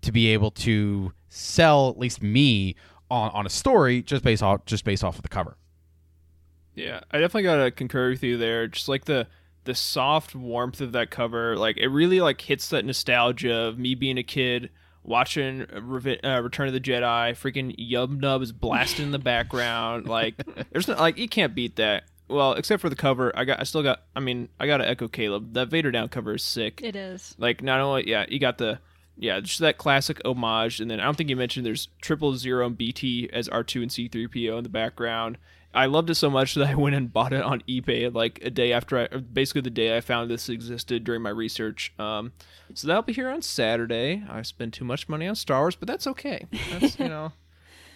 to 0.00 0.12
be 0.12 0.28
able 0.28 0.50
to 0.50 1.12
sell 1.28 1.90
at 1.90 1.98
least 1.98 2.22
me 2.22 2.76
on, 3.10 3.30
on 3.30 3.46
a 3.46 3.50
story 3.50 4.02
just 4.02 4.22
based 4.22 4.42
off 4.42 4.64
just 4.64 4.84
based 4.84 5.04
off 5.04 5.16
of 5.16 5.22
the 5.22 5.28
cover. 5.28 5.56
Yeah, 6.74 7.00
I 7.10 7.18
definitely 7.18 7.42
gotta 7.42 7.70
concur 7.70 8.10
with 8.10 8.22
you 8.22 8.36
there. 8.36 8.68
Just 8.68 8.88
like 8.88 9.04
the 9.06 9.26
the 9.64 9.74
soft 9.74 10.34
warmth 10.34 10.80
of 10.80 10.92
that 10.92 11.10
cover, 11.10 11.56
like 11.56 11.76
it 11.76 11.88
really 11.88 12.20
like 12.20 12.40
hits 12.40 12.68
that 12.68 12.84
nostalgia 12.84 13.54
of 13.54 13.78
me 13.78 13.94
being 13.94 14.16
a 14.16 14.22
kid 14.22 14.70
watching 15.02 15.66
Revi- 15.66 16.24
uh, 16.24 16.42
Return 16.42 16.68
of 16.68 16.74
the 16.74 16.80
Jedi. 16.80 17.32
Freaking 17.32 17.76
Yub 17.78 18.20
Nub 18.20 18.42
is 18.42 18.52
blasting 18.52 19.06
in 19.06 19.10
the 19.10 19.18
background. 19.18 20.06
Like 20.06 20.36
there's 20.70 20.86
no 20.86 20.94
like 20.94 21.18
you 21.18 21.28
can't 21.28 21.54
beat 21.54 21.76
that. 21.76 22.04
Well, 22.28 22.52
except 22.52 22.80
for 22.80 22.88
the 22.88 22.96
cover, 22.96 23.32
I 23.36 23.44
got 23.44 23.60
I 23.60 23.64
still 23.64 23.82
got. 23.82 24.02
I 24.14 24.20
mean, 24.20 24.48
I 24.60 24.66
got 24.66 24.78
to 24.78 24.88
echo 24.88 25.08
Caleb. 25.08 25.54
That 25.54 25.68
Vader 25.68 25.90
down 25.90 26.08
cover 26.08 26.34
is 26.34 26.42
sick. 26.42 26.80
It 26.82 26.96
is. 26.96 27.34
Like 27.38 27.62
not 27.62 27.80
only 27.80 28.08
yeah, 28.08 28.26
you 28.28 28.38
got 28.38 28.58
the 28.58 28.80
yeah, 29.16 29.40
just 29.40 29.60
that 29.60 29.78
classic 29.78 30.20
homage, 30.24 30.80
and 30.80 30.90
then 30.90 31.00
I 31.00 31.04
don't 31.04 31.16
think 31.16 31.30
you 31.30 31.36
mentioned 31.36 31.66
there's 31.66 31.88
triple 32.00 32.36
zero 32.36 32.66
and 32.66 32.76
BT 32.76 33.30
as 33.32 33.48
R 33.48 33.64
two 33.64 33.82
and 33.82 33.90
C 33.90 34.08
three 34.08 34.28
PO 34.28 34.58
in 34.58 34.62
the 34.62 34.70
background, 34.70 35.38
I 35.74 35.86
loved 35.86 36.10
it 36.10 36.14
so 36.14 36.30
much 36.30 36.54
that 36.54 36.68
I 36.68 36.74
went 36.74 36.96
and 36.96 37.12
bought 37.12 37.32
it 37.32 37.42
on 37.42 37.62
eBay 37.68 38.12
like 38.12 38.40
a 38.42 38.50
day 38.50 38.72
after 38.72 38.98
I, 38.98 39.16
basically 39.18 39.60
the 39.60 39.70
day 39.70 39.96
I 39.96 40.00
found 40.00 40.30
this 40.30 40.48
existed 40.48 41.04
during 41.04 41.22
my 41.22 41.30
research. 41.30 41.92
Um, 41.98 42.32
so 42.74 42.86
that'll 42.86 43.02
be 43.02 43.12
here 43.12 43.28
on 43.28 43.42
Saturday. 43.42 44.24
I 44.28 44.42
spent 44.42 44.74
too 44.74 44.84
much 44.84 45.08
money 45.08 45.26
on 45.26 45.34
Star 45.34 45.60
Wars, 45.60 45.76
but 45.76 45.86
that's 45.86 46.06
okay. 46.06 46.46
That's 46.70 46.98
you 46.98 47.08
know, 47.08 47.32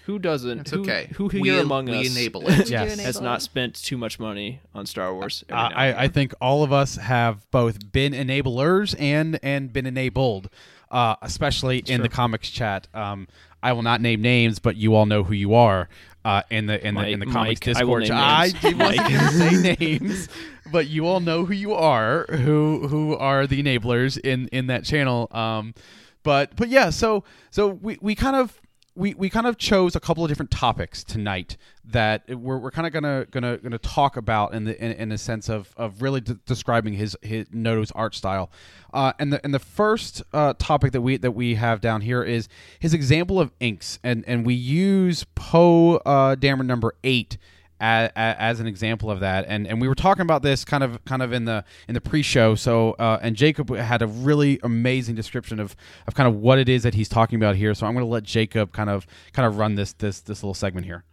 who 0.07 0.19
doesn't? 0.19 0.61
It's 0.61 0.71
who, 0.71 0.81
okay. 0.81 1.09
Who 1.15 1.27
we, 1.27 1.51
here 1.51 1.61
among 1.63 1.87
we 1.87 2.01
us 2.01 2.17
enable 2.17 2.49
it. 2.49 2.69
Yes. 2.69 2.99
Has 3.01 3.21
not 3.21 3.43
spent 3.43 3.75
too 3.75 3.97
much 3.97 4.19
money 4.19 4.61
on 4.75 4.87
Star 4.87 5.15
Wars? 5.15 5.45
every 5.49 5.59
Uh, 5.59 5.69
now 5.69 5.69
and 5.69 5.97
I, 5.99 6.03
I 6.05 6.09
think 6.09 6.35
all 6.41 6.63
of 6.65 6.73
us 6.73 6.97
have 6.97 7.49
both 7.51 7.93
been 7.93 8.13
enablers 8.13 8.95
and 8.99 9.39
and 9.43 9.73
been 9.73 9.87
enabled, 9.87 10.51
uh, 10.91 11.17
especially 11.23 11.79
in 11.87 12.03
the 12.03 12.09
comics 12.09 12.51
chat. 12.51 12.89
Um, 12.95 13.29
I 13.63 13.73
will 13.73 13.83
not 13.83 14.01
name 14.01 14.21
names, 14.23 14.59
but 14.59 14.77
you 14.77 14.95
all 14.95 15.07
know 15.07 15.23
who 15.23 15.35
you 15.35 15.55
are 15.55 15.89
uh, 16.25 16.43
in 16.51 16.67
the 16.67 16.85
in 16.87 16.95
the 16.95 17.09
in 17.09 17.21
the 17.21 17.27
comics 17.27 17.67
Mike, 17.67 17.77
I 17.77 17.85
will 17.85 18.01
Discord. 18.01 18.03
name 18.03 18.13
I 18.13 18.43
names. 18.47 18.61
did 18.61 18.79
wasn't 18.79 19.09
going 19.09 19.21
to 19.21 19.77
say 19.77 19.77
names, 19.81 20.29
but 20.71 20.89
you 20.89 21.07
all 21.07 21.21
know 21.21 21.45
who 21.45 21.55
you 21.55 21.75
are, 21.75 22.27
who 22.27 22.89
who 22.89 23.17
are 23.17 23.47
the 23.47 23.63
enablers 23.63 24.19
in 24.19 24.49
in 24.49 24.67
that 24.69 24.85
channel. 24.85 25.29
Um, 25.31 25.75
but 26.23 26.55
but 26.57 26.69
yeah, 26.69 26.91
so 26.91 27.25
so 27.51 27.69
we 27.69 27.99
we 28.01 28.15
kind 28.15 28.37
of 28.37 28.61
we, 28.95 29.15
we 29.15 29.31
kind 29.31 29.47
of 29.47 29.57
chose 29.57 29.97
a 29.97 30.01
couple 30.01 30.23
of 30.23 30.29
different 30.29 30.51
topics 30.51 31.03
tonight 31.03 31.57
that 31.85 32.29
we're, 32.29 32.59
we're 32.59 32.71
kind 32.71 32.87
of 32.87 32.93
gonna 32.93 33.27
gonna 33.31 33.57
gonna 33.59 33.79
talk 33.79 34.17
about 34.17 34.53
in 34.53 34.65
the 34.65 34.85
in, 34.85 34.93
in 34.93 35.13
a 35.13 35.19
sense 35.19 35.49
of 35.49 35.73
of 35.77 36.03
really 36.03 36.21
de- 36.21 36.35
describing 36.47 36.95
his 36.95 37.17
his 37.23 37.47
Noto's 37.53 37.91
art 37.93 38.15
style, 38.15 38.51
uh, 38.93 39.13
and 39.19 39.33
the 39.33 39.43
and 39.45 39.55
the 39.55 39.59
first 39.59 40.23
uh, 40.33 40.55
topic 40.59 40.93
that 40.93 41.01
we 41.01 41.17
that 41.17 41.33
we 41.33 41.55
have 41.55 41.81
down 41.81 42.03
here 42.03 42.23
is 42.23 42.49
his 42.79 42.93
example 42.93 43.41
of 43.41 43.51
inks, 43.61 43.99
and 44.03 44.25
and 44.27 44.45
we 44.45 44.55
use 44.55 45.25
Poe 45.35 45.97
uh, 45.97 46.37
Dameron 46.37 46.67
number 46.67 46.95
eight 47.03 47.39
as, 47.83 48.11
as 48.15 48.61
an 48.61 48.67
example 48.67 49.11
of 49.11 49.21
that 49.21 49.45
and 49.49 49.67
and 49.67 49.81
we 49.81 49.89
were 49.89 49.95
talking 49.95 50.23
about 50.23 50.43
this 50.43 50.65
kind 50.65 50.83
of 50.83 51.05
kind 51.05 51.21
of 51.21 51.33
in 51.33 51.45
the 51.45 51.65
in 51.89 51.95
the 51.95 52.01
pre-show 52.01 52.55
so 52.55 52.93
uh, 52.93 53.19
and 53.21 53.37
Jacob 53.37 53.75
had 53.75 54.01
a 54.01 54.07
really 54.07 54.59
amazing 54.63 55.15
description 55.15 55.59
of 55.59 55.77
of 56.07 56.15
kind 56.15 56.29
of 56.29 56.37
what 56.37 56.59
it 56.59 56.69
is 56.69 56.85
that 56.85 56.95
he's 56.95 57.09
talking 57.09 57.37
about 57.37 57.57
here 57.57 57.75
so 57.75 57.87
I'm 57.87 57.93
going 57.93 58.07
to 58.07 58.11
let 58.11 58.23
Jacob 58.23 58.73
kind 58.73 58.89
of 58.89 59.07
kind 59.33 59.47
of 59.47 59.59
run 59.59 59.75
this 59.75 59.93
this 59.93 60.21
this 60.21 60.43
little 60.43 60.55
segment 60.55 60.87
here 60.87 61.05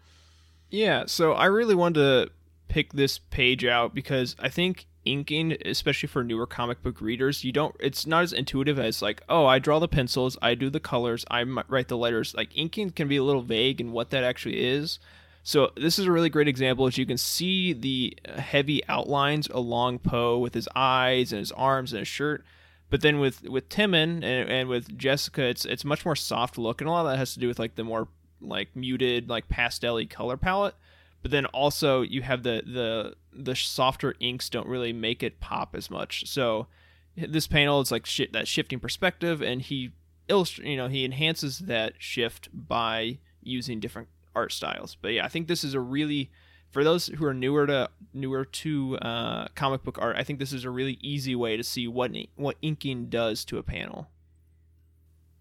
Yeah, 0.69 1.05
so 1.07 1.33
I 1.33 1.45
really 1.45 1.75
wanted 1.75 1.99
to 1.99 2.31
pick 2.67 2.93
this 2.93 3.17
page 3.17 3.65
out 3.65 3.95
because 3.95 4.35
I 4.39 4.49
think 4.49 4.85
inking, 5.03 5.57
especially 5.65 6.07
for 6.07 6.23
newer 6.23 6.45
comic 6.45 6.81
book 6.83 7.01
readers, 7.01 7.43
you 7.43 7.51
don't 7.51 7.75
it's 7.79 8.05
not 8.05 8.23
as 8.23 8.33
intuitive 8.33 8.79
as 8.79 9.01
like, 9.01 9.21
oh, 9.27 9.45
I 9.45 9.59
draw 9.59 9.79
the 9.79 9.87
pencils, 9.87 10.37
I 10.41 10.55
do 10.55 10.69
the 10.69 10.79
colors, 10.79 11.25
I 11.29 11.43
write 11.43 11.87
the 11.87 11.97
letters. 11.97 12.35
Like 12.35 12.55
inking 12.55 12.91
can 12.91 13.07
be 13.07 13.17
a 13.17 13.23
little 13.23 13.41
vague 13.41 13.81
in 13.81 13.91
what 13.91 14.11
that 14.11 14.23
actually 14.23 14.63
is. 14.63 14.99
So 15.43 15.71
this 15.75 15.97
is 15.97 16.05
a 16.05 16.11
really 16.11 16.29
great 16.29 16.47
example 16.47 16.85
as 16.85 16.97
you 16.97 17.05
can 17.05 17.17
see 17.17 17.73
the 17.73 18.17
uh, 18.27 18.39
heavy 18.39 18.81
outlines 18.87 19.47
along 19.47 19.99
Poe 19.99 20.37
with 20.37 20.53
his 20.53 20.67
eyes 20.75 21.31
and 21.31 21.39
his 21.39 21.51
arms 21.53 21.93
and 21.93 21.99
his 21.99 22.07
shirt. 22.07 22.43
But 22.89 23.01
then 23.01 23.19
with 23.19 23.43
with 23.43 23.69
Temmin 23.69 24.23
and, 24.23 24.49
and 24.49 24.69
with 24.69 24.97
Jessica, 24.97 25.43
it's 25.43 25.65
it's 25.65 25.85
much 25.85 26.05
more 26.05 26.15
soft 26.15 26.57
look, 26.57 26.81
and 26.81 26.87
a 26.87 26.91
lot 26.91 27.05
of 27.05 27.11
that 27.11 27.17
has 27.17 27.33
to 27.35 27.39
do 27.39 27.47
with 27.47 27.59
like 27.59 27.75
the 27.75 27.83
more 27.83 28.07
like 28.41 28.75
muted, 28.75 29.29
like 29.29 29.47
pastel 29.47 30.03
color 30.07 30.37
palette. 30.37 30.75
But 31.21 31.31
then 31.31 31.45
also 31.47 32.01
you 32.01 32.21
have 32.23 32.43
the 32.43 32.63
the 32.65 33.15
the 33.31 33.55
softer 33.55 34.15
inks 34.19 34.49
don't 34.49 34.67
really 34.67 34.93
make 34.93 35.21
it 35.21 35.39
pop 35.39 35.75
as 35.75 35.91
much. 35.91 36.27
So 36.27 36.67
this 37.15 37.47
panel 37.47 37.81
is 37.81 37.91
like 37.91 38.05
shi 38.05 38.27
that 38.31 38.47
shifting 38.47 38.79
perspective, 38.79 39.41
and 39.41 39.61
he 39.61 39.91
illustr 40.27 40.63
you 40.63 40.77
know 40.77 40.87
he 40.87 41.05
enhances 41.05 41.59
that 41.59 41.93
shift 41.97 42.49
by 42.53 43.19
using 43.41 43.79
different 43.79 44.07
art 44.35 44.51
styles. 44.51 44.97
But 45.01 45.13
yeah, 45.13 45.25
I 45.25 45.27
think 45.27 45.47
this 45.47 45.63
is 45.63 45.73
a 45.73 45.79
really 45.79 46.29
for 46.69 46.83
those 46.83 47.07
who 47.07 47.25
are 47.25 47.33
newer 47.33 47.65
to 47.67 47.89
newer 48.13 48.45
to 48.45 48.97
uh, 48.99 49.47
comic 49.55 49.83
book 49.83 49.97
art, 49.99 50.15
I 50.17 50.23
think 50.23 50.39
this 50.39 50.53
is 50.53 50.65
a 50.65 50.69
really 50.69 50.97
easy 51.01 51.35
way 51.35 51.57
to 51.57 51.63
see 51.63 51.87
what 51.87 52.11
what 52.35 52.57
inking 52.61 53.07
does 53.07 53.43
to 53.45 53.57
a 53.57 53.63
panel. 53.63 54.07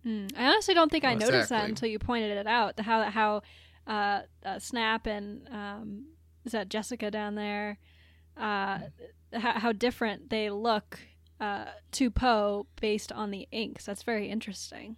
Mm. 0.07 0.32
I 0.36 0.47
honestly 0.47 0.74
don't 0.74 0.91
think 0.91 1.05
I 1.05 1.14
noticed 1.14 1.51
that 1.51 1.68
until 1.68 1.89
you 1.89 1.99
pointed 1.99 2.36
it 2.36 2.47
out. 2.47 2.80
How 2.80 3.03
how 3.03 3.43
uh, 3.86 4.22
uh, 4.45 4.59
Snap 4.59 5.07
and 5.07 5.49
um, 5.51 6.07
is 6.45 6.53
that 6.53 6.68
Jessica 6.68 7.11
down 7.11 7.34
there? 7.34 7.78
Uh, 8.36 8.78
how, 9.34 9.59
how 9.59 9.72
different 9.72 10.30
they 10.30 10.49
look 10.49 11.01
uh, 11.41 11.66
to 11.93 12.11
Poe 12.11 12.66
based 12.80 13.12
on 13.12 13.30
the 13.30 13.49
inks. 13.51 13.84
That's 13.84 14.03
very 14.03 14.28
interesting. 14.28 14.97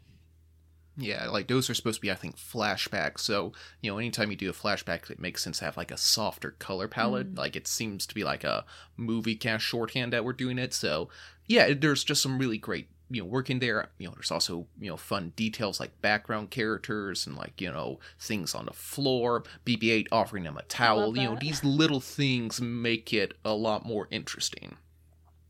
Yeah, 0.96 1.28
like 1.28 1.48
those 1.48 1.70
are 1.70 1.74
supposed 1.74 1.96
to 1.96 2.02
be, 2.02 2.10
I 2.10 2.14
think, 2.14 2.36
flashbacks. 2.36 3.20
So, 3.20 3.52
you 3.80 3.90
know, 3.90 3.98
anytime 3.98 4.30
you 4.30 4.36
do 4.36 4.50
a 4.50 4.52
flashback, 4.52 5.10
it 5.10 5.18
makes 5.20 5.42
sense 5.42 5.58
to 5.60 5.64
have 5.64 5.76
like 5.76 5.90
a 5.90 5.96
softer 5.96 6.50
color 6.58 6.88
palette. 6.88 7.36
Like 7.36 7.56
it 7.56 7.66
seems 7.66 8.06
to 8.06 8.14
be 8.14 8.24
like 8.24 8.44
a 8.44 8.64
movie 8.96 9.36
kind 9.36 9.54
of 9.56 9.62
shorthand 9.62 10.12
that 10.12 10.24
we're 10.24 10.32
doing 10.34 10.58
it. 10.58 10.74
So, 10.74 11.08
yeah, 11.46 11.72
there's 11.72 12.04
just 12.04 12.22
some 12.22 12.38
really 12.38 12.58
great, 12.58 12.88
you 13.08 13.22
know, 13.22 13.28
work 13.28 13.48
in 13.48 13.60
there. 13.60 13.88
You 13.98 14.08
know, 14.08 14.14
there's 14.14 14.30
also, 14.30 14.66
you 14.78 14.90
know, 14.90 14.96
fun 14.98 15.32
details 15.36 15.80
like 15.80 16.00
background 16.02 16.50
characters 16.50 17.26
and 17.26 17.34
like, 17.36 17.60
you 17.60 17.70
know, 17.72 17.98
things 18.18 18.54
on 18.54 18.66
the 18.66 18.72
floor. 18.74 19.44
BB 19.64 19.90
8 19.90 20.08
offering 20.12 20.44
them 20.44 20.58
a 20.58 20.62
towel. 20.62 21.16
You 21.16 21.30
know, 21.30 21.36
these 21.40 21.64
little 21.64 22.00
things 22.00 22.60
make 22.60 23.14
it 23.14 23.34
a 23.44 23.54
lot 23.54 23.86
more 23.86 24.06
interesting. 24.10 24.76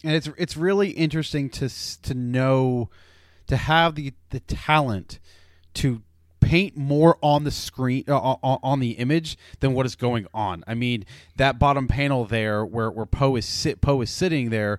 and 0.05 0.15
it's 0.15 0.29
it's 0.39 0.57
really 0.57 0.91
interesting 0.91 1.51
to 1.51 1.69
to 2.03 2.15
know 2.15 2.89
to 3.51 3.57
have 3.57 3.97
the 3.97 4.15
the 4.31 4.39
talent 4.41 5.19
to 5.75 6.03
paint 6.39 6.77
more 6.77 7.19
on 7.21 7.43
the 7.43 7.51
screen 7.51 8.05
uh, 8.07 8.17
on, 8.17 8.59
on 8.63 8.81
the 8.81 8.93
image 8.93 9.37
than 9.59 9.75
what 9.75 9.87
is 9.87 9.97
going 9.97 10.27
on. 10.33 10.63
I 10.69 10.75
mean, 10.75 11.05
that 11.37 11.59
bottom 11.59 11.89
panel 11.89 12.25
there 12.25 12.65
where 12.65 12.91
where 12.91 13.07
Poe 13.07 13.35
is 13.35 13.45
sit 13.45 13.81
Poe 13.81 14.01
is 14.03 14.11
sitting 14.11 14.51
there, 14.51 14.79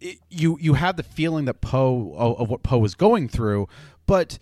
it, 0.00 0.18
you 0.28 0.58
you 0.60 0.74
have 0.74 0.98
the 0.98 1.02
feeling 1.02 1.46
that 1.46 1.62
Poe 1.62 2.14
of, 2.14 2.40
of 2.40 2.50
what 2.50 2.62
Poe 2.62 2.84
is 2.84 2.94
going 2.94 3.26
through, 3.26 3.68
but 4.06 4.38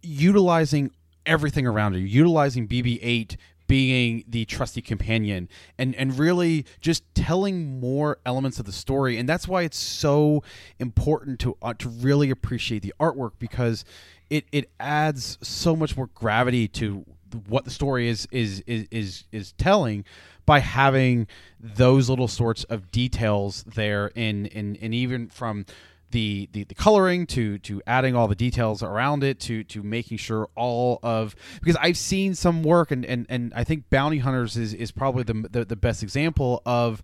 utilizing 0.00 0.92
everything 1.26 1.66
around 1.66 1.94
you, 1.94 2.00
utilizing 2.00 2.68
BB-8 2.68 3.36
being 3.66 4.24
the 4.28 4.44
trusty 4.44 4.82
companion 4.82 5.48
and 5.78 5.94
and 5.94 6.18
really 6.18 6.64
just 6.80 7.02
telling 7.14 7.80
more 7.80 8.18
elements 8.26 8.58
of 8.58 8.66
the 8.66 8.72
story. 8.72 9.18
And 9.18 9.28
that's 9.28 9.48
why 9.48 9.62
it's 9.62 9.78
so 9.78 10.42
important 10.78 11.40
to 11.40 11.56
uh, 11.62 11.74
to 11.74 11.88
really 11.88 12.30
appreciate 12.30 12.82
the 12.82 12.94
artwork 13.00 13.32
because 13.38 13.84
it 14.30 14.44
it 14.52 14.70
adds 14.80 15.38
so 15.42 15.76
much 15.76 15.96
more 15.96 16.08
gravity 16.14 16.68
to 16.68 17.04
what 17.48 17.64
the 17.64 17.70
story 17.70 18.08
is 18.08 18.26
is 18.30 18.62
is 18.66 18.86
is, 18.90 19.24
is 19.32 19.52
telling 19.52 20.04
by 20.44 20.58
having 20.58 21.26
those 21.60 22.10
little 22.10 22.28
sorts 22.28 22.64
of 22.64 22.90
details 22.90 23.64
there 23.64 24.08
in 24.08 24.46
in 24.46 24.76
and 24.80 24.94
even 24.94 25.28
from 25.28 25.64
the, 26.12 26.48
the, 26.52 26.64
the 26.64 26.74
coloring 26.74 27.26
to 27.26 27.58
to 27.58 27.82
adding 27.86 28.14
all 28.14 28.28
the 28.28 28.34
details 28.34 28.82
around 28.82 29.24
it 29.24 29.40
to 29.40 29.64
to 29.64 29.82
making 29.82 30.18
sure 30.18 30.48
all 30.54 31.00
of 31.02 31.34
because 31.60 31.76
I've 31.76 31.96
seen 31.96 32.34
some 32.34 32.62
work 32.62 32.90
and 32.90 33.04
and, 33.04 33.26
and 33.28 33.52
I 33.54 33.64
think 33.64 33.90
Bounty 33.90 34.18
Hunters 34.18 34.56
is, 34.56 34.74
is 34.74 34.92
probably 34.92 35.24
the, 35.24 35.48
the 35.50 35.64
the 35.64 35.76
best 35.76 36.02
example 36.02 36.62
of 36.64 37.02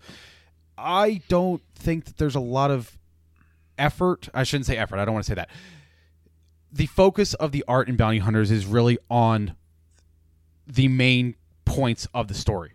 I 0.77 1.23
don't 1.29 1.63
think 1.75 2.05
that 2.05 2.19
there's 2.19 2.37
a 2.37 2.41
lot 2.41 2.71
of 2.71 2.97
effort 3.77 4.29
I 4.33 4.45
shouldn't 4.45 4.67
say 4.67 4.77
effort 4.77 4.99
I 4.99 5.05
don't 5.05 5.15
want 5.15 5.25
to 5.27 5.31
say 5.31 5.35
that 5.35 5.51
the 6.71 6.87
focus 6.87 7.35
of 7.35 7.51
the 7.51 7.65
art 7.67 7.89
in 7.89 7.97
Bounty 7.97 8.19
Hunters 8.19 8.51
is 8.51 8.67
really 8.67 8.99
on 9.11 9.57
the 10.67 10.89
main 10.89 11.35
points 11.65 12.07
of 12.13 12.29
the 12.29 12.35
story. 12.35 12.73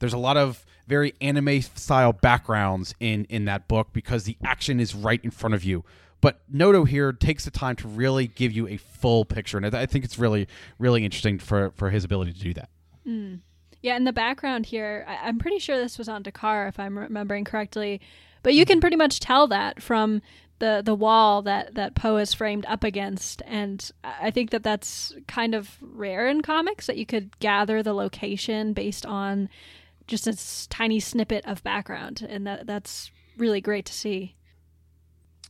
There's 0.00 0.12
a 0.12 0.18
lot 0.18 0.36
of 0.36 0.64
very 0.86 1.14
anime 1.20 1.62
style 1.62 2.12
backgrounds 2.12 2.94
in 3.00 3.24
in 3.26 3.44
that 3.46 3.68
book 3.68 3.88
because 3.92 4.24
the 4.24 4.36
action 4.44 4.80
is 4.80 4.94
right 4.94 5.20
in 5.22 5.30
front 5.30 5.54
of 5.54 5.64
you. 5.64 5.84
But 6.20 6.40
Noto 6.50 6.84
here 6.84 7.12
takes 7.12 7.44
the 7.44 7.50
time 7.50 7.76
to 7.76 7.88
really 7.88 8.26
give 8.26 8.52
you 8.52 8.66
a 8.68 8.78
full 8.78 9.24
picture, 9.24 9.58
and 9.58 9.74
I 9.74 9.86
think 9.86 10.04
it's 10.04 10.18
really 10.18 10.48
really 10.78 11.04
interesting 11.04 11.38
for 11.38 11.72
for 11.76 11.90
his 11.90 12.04
ability 12.04 12.32
to 12.32 12.40
do 12.40 12.54
that. 12.54 12.68
Hmm. 13.04 13.34
Yeah, 13.82 13.96
in 13.96 14.04
the 14.04 14.12
background 14.12 14.66
here, 14.66 15.04
I- 15.06 15.28
I'm 15.28 15.38
pretty 15.38 15.58
sure 15.58 15.78
this 15.78 15.98
was 15.98 16.08
on 16.08 16.22
D'Qar, 16.22 16.68
if 16.68 16.80
I'm 16.80 16.98
remembering 16.98 17.44
correctly. 17.44 18.00
But 18.42 18.54
you 18.54 18.64
can 18.64 18.76
mm-hmm. 18.76 18.80
pretty 18.80 18.96
much 18.96 19.20
tell 19.20 19.46
that 19.48 19.82
from 19.82 20.22
the 20.58 20.82
the 20.84 20.94
wall 20.94 21.42
that 21.42 21.74
that 21.74 21.94
Poe 21.94 22.16
is 22.16 22.32
framed 22.32 22.64
up 22.66 22.82
against, 22.82 23.42
and 23.46 23.90
I 24.02 24.30
think 24.30 24.50
that 24.50 24.62
that's 24.62 25.14
kind 25.28 25.54
of 25.54 25.76
rare 25.80 26.28
in 26.28 26.42
comics 26.42 26.86
that 26.86 26.96
you 26.96 27.06
could 27.06 27.38
gather 27.40 27.82
the 27.82 27.92
location 27.92 28.72
based 28.72 29.04
on 29.04 29.48
just 30.06 30.26
a 30.26 30.68
tiny 30.68 31.00
snippet 31.00 31.44
of 31.46 31.62
background, 31.62 32.26
and 32.28 32.46
that 32.46 32.66
that's 32.66 33.10
really 33.36 33.60
great 33.60 33.84
to 33.86 33.92
see. 33.92 34.36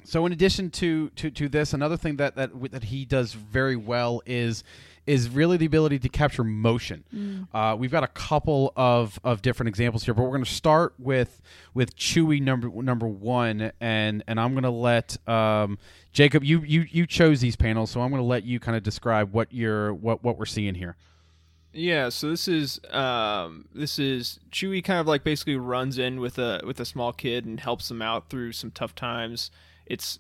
So 0.05 0.25
in 0.25 0.33
addition 0.33 0.71
to 0.71 1.11
to, 1.11 1.31
to 1.31 1.49
this, 1.49 1.73
another 1.73 1.97
thing 1.97 2.17
that, 2.17 2.37
that 2.37 2.51
that 2.71 2.85
he 2.85 3.05
does 3.05 3.33
very 3.33 3.77
well 3.77 4.23
is 4.25 4.63
is 5.07 5.29
really 5.29 5.57
the 5.57 5.67
ability 5.67 5.99
to 6.01 6.09
capture 6.09 6.43
motion. 6.43 7.47
Uh, 7.55 7.77
we've 7.79 7.93
got 7.93 8.03
a 8.03 8.09
couple 8.09 8.73
of, 8.77 9.21
of 9.23 9.41
different 9.41 9.69
examples 9.69 10.05
here, 10.05 10.15
but 10.15 10.23
we're 10.23 10.31
going 10.31 10.45
to 10.45 10.51
start 10.51 10.95
with 10.99 11.41
with 11.75 11.97
Chewy 11.97 12.41
number 12.41 12.69
number 12.69 13.07
one, 13.07 13.73
and 13.81 14.25
and 14.27 14.41
I'm 14.41 14.53
going 14.53 14.65
to 14.65 14.71
let 14.71 15.17
um, 15.29 15.79
Jacob. 16.13 16.45
You 16.45 16.63
you 16.63 16.87
you 16.91 17.07
chose 17.07 17.41
these 17.41 17.57
panels, 17.57 17.91
so 17.91 18.01
I'm 18.01 18.11
going 18.11 18.23
to 18.23 18.27
let 18.27 18.45
you 18.45 18.59
kind 18.61 18.77
of 18.77 18.83
describe 18.83 19.33
what 19.33 19.53
you're 19.53 19.95
what 19.95 20.23
what 20.25 20.39
we're 20.39 20.45
seeing 20.45 20.75
here. 20.75 20.97
Yeah, 21.77 22.09
so 22.09 22.31
this 22.31 22.49
is 22.49 22.81
um 22.91 23.67
this 23.75 23.99
is 23.99 24.41
Chewie 24.51 24.83
kind 24.83 24.99
of 24.99 25.07
like 25.07 25.25
basically 25.25 25.57
runs 25.57 25.99
in 25.99 26.21
with 26.21 26.39
a 26.39 26.63
with 26.65 26.81
a 26.81 26.87
small 26.87 27.13
kid 27.13 27.45
and 27.45 27.61
helps 27.61 27.89
them 27.89 28.01
out 28.01 28.31
through 28.31 28.53
some 28.53 28.71
tough 28.71 28.95
times. 28.95 29.51
It's 29.85 30.19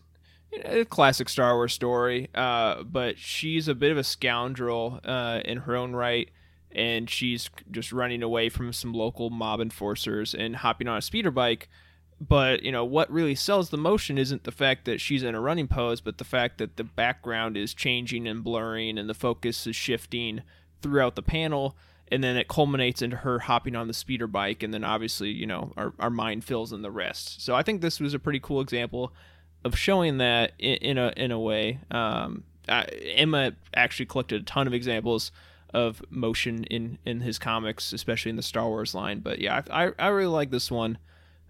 a 0.62 0.84
classic 0.84 1.30
Star 1.30 1.54
Wars 1.54 1.72
story, 1.72 2.28
uh, 2.34 2.82
but 2.82 3.18
she's 3.18 3.68
a 3.68 3.74
bit 3.74 3.90
of 3.90 3.96
a 3.96 4.04
scoundrel 4.04 5.00
uh, 5.02 5.40
in 5.46 5.58
her 5.60 5.74
own 5.76 5.94
right, 5.94 6.28
and 6.72 7.08
she's 7.08 7.48
just 7.70 7.90
running 7.90 8.22
away 8.22 8.50
from 8.50 8.74
some 8.74 8.92
local 8.92 9.30
mob 9.30 9.62
enforcers 9.62 10.34
and 10.34 10.56
hopping 10.56 10.88
on 10.88 10.98
a 10.98 11.02
speeder 11.02 11.30
bike. 11.30 11.70
But 12.20 12.64
you 12.64 12.72
know 12.72 12.84
what 12.84 13.10
really 13.10 13.34
sells 13.34 13.70
the 13.70 13.78
motion 13.78 14.18
isn't 14.18 14.44
the 14.44 14.52
fact 14.52 14.84
that 14.84 15.00
she's 15.00 15.22
in 15.22 15.34
a 15.34 15.40
running 15.40 15.68
pose, 15.68 16.02
but 16.02 16.18
the 16.18 16.24
fact 16.24 16.58
that 16.58 16.76
the 16.76 16.84
background 16.84 17.56
is 17.56 17.72
changing 17.72 18.28
and 18.28 18.44
blurring 18.44 18.98
and 18.98 19.08
the 19.08 19.14
focus 19.14 19.66
is 19.66 19.74
shifting 19.74 20.42
throughout 20.82 21.16
the 21.16 21.22
panel 21.22 21.76
and 22.08 22.22
then 22.22 22.36
it 22.36 22.48
culminates 22.48 23.02
into 23.02 23.16
her 23.16 23.40
hopping 23.40 23.74
on 23.74 23.88
the 23.88 23.94
speeder 23.94 24.26
bike 24.26 24.62
and 24.62 24.72
then 24.72 24.84
obviously 24.84 25.30
you 25.30 25.46
know 25.46 25.72
our, 25.76 25.92
our 25.98 26.10
mind 26.10 26.44
fills 26.44 26.72
in 26.72 26.82
the 26.82 26.90
rest 26.90 27.42
so 27.42 27.54
i 27.54 27.62
think 27.62 27.80
this 27.80 28.00
was 28.00 28.14
a 28.14 28.18
pretty 28.18 28.40
cool 28.40 28.60
example 28.60 29.12
of 29.64 29.76
showing 29.76 30.18
that 30.18 30.52
in, 30.58 30.76
in 30.76 30.98
a 30.98 31.12
in 31.16 31.30
a 31.30 31.38
way 31.38 31.80
um, 31.90 32.44
I, 32.68 32.82
emma 32.82 33.52
actually 33.74 34.06
collected 34.06 34.42
a 34.42 34.44
ton 34.44 34.66
of 34.66 34.74
examples 34.74 35.32
of 35.74 36.02
motion 36.10 36.64
in 36.64 36.98
in 37.04 37.20
his 37.20 37.38
comics 37.38 37.92
especially 37.92 38.30
in 38.30 38.36
the 38.36 38.42
star 38.42 38.68
wars 38.68 38.94
line 38.94 39.20
but 39.20 39.40
yeah 39.40 39.62
i, 39.70 39.90
I, 39.98 40.08
really 40.08 40.32
like 40.32 40.50
this 40.50 40.70
one 40.70 40.98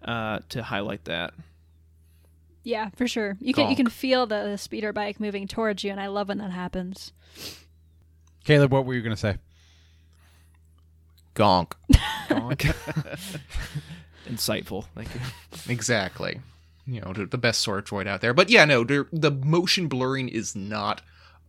uh, 0.03 0.39
to 0.49 0.63
highlight 0.63 1.05
that 1.05 1.33
Yeah, 2.63 2.89
for 2.97 3.07
sure. 3.07 3.37
You 3.39 3.53
can 3.53 3.69
you 3.69 3.77
can 3.77 3.87
feel 3.87 4.27
the, 4.27 4.43
the 4.43 4.57
speeder 4.57 4.91
bike 4.91 5.21
moving 5.21 5.47
towards 5.47 5.85
you, 5.85 5.91
and 5.91 6.01
I 6.01 6.07
love 6.07 6.27
when 6.27 6.39
that 6.39 6.51
happens. 6.51 7.13
Caleb, 8.47 8.71
what 8.71 8.85
were 8.85 8.93
you 8.93 9.01
going 9.01 9.13
to 9.13 9.19
say? 9.19 9.35
Gonk. 11.35 11.73
Gonk. 12.29 12.61
insightful 14.29 14.85
thank 14.95 15.13
you 15.13 15.19
Exactly. 15.67 16.39
You 16.85 17.01
know, 17.01 17.11
the- 17.11 17.25
the 17.25 17.37
best 17.37 17.59
sort 17.59 17.79
of 17.79 17.85
droid 17.85 18.07
out 18.07 18.21
there. 18.21 18.33
But 18.33 18.49
yeah, 18.49 18.63
no, 18.63 18.85
the, 18.85 19.05
the 19.11 19.31
motion 19.31 19.89
blurring 19.89 20.29
is 20.29 20.55
not 20.55 21.01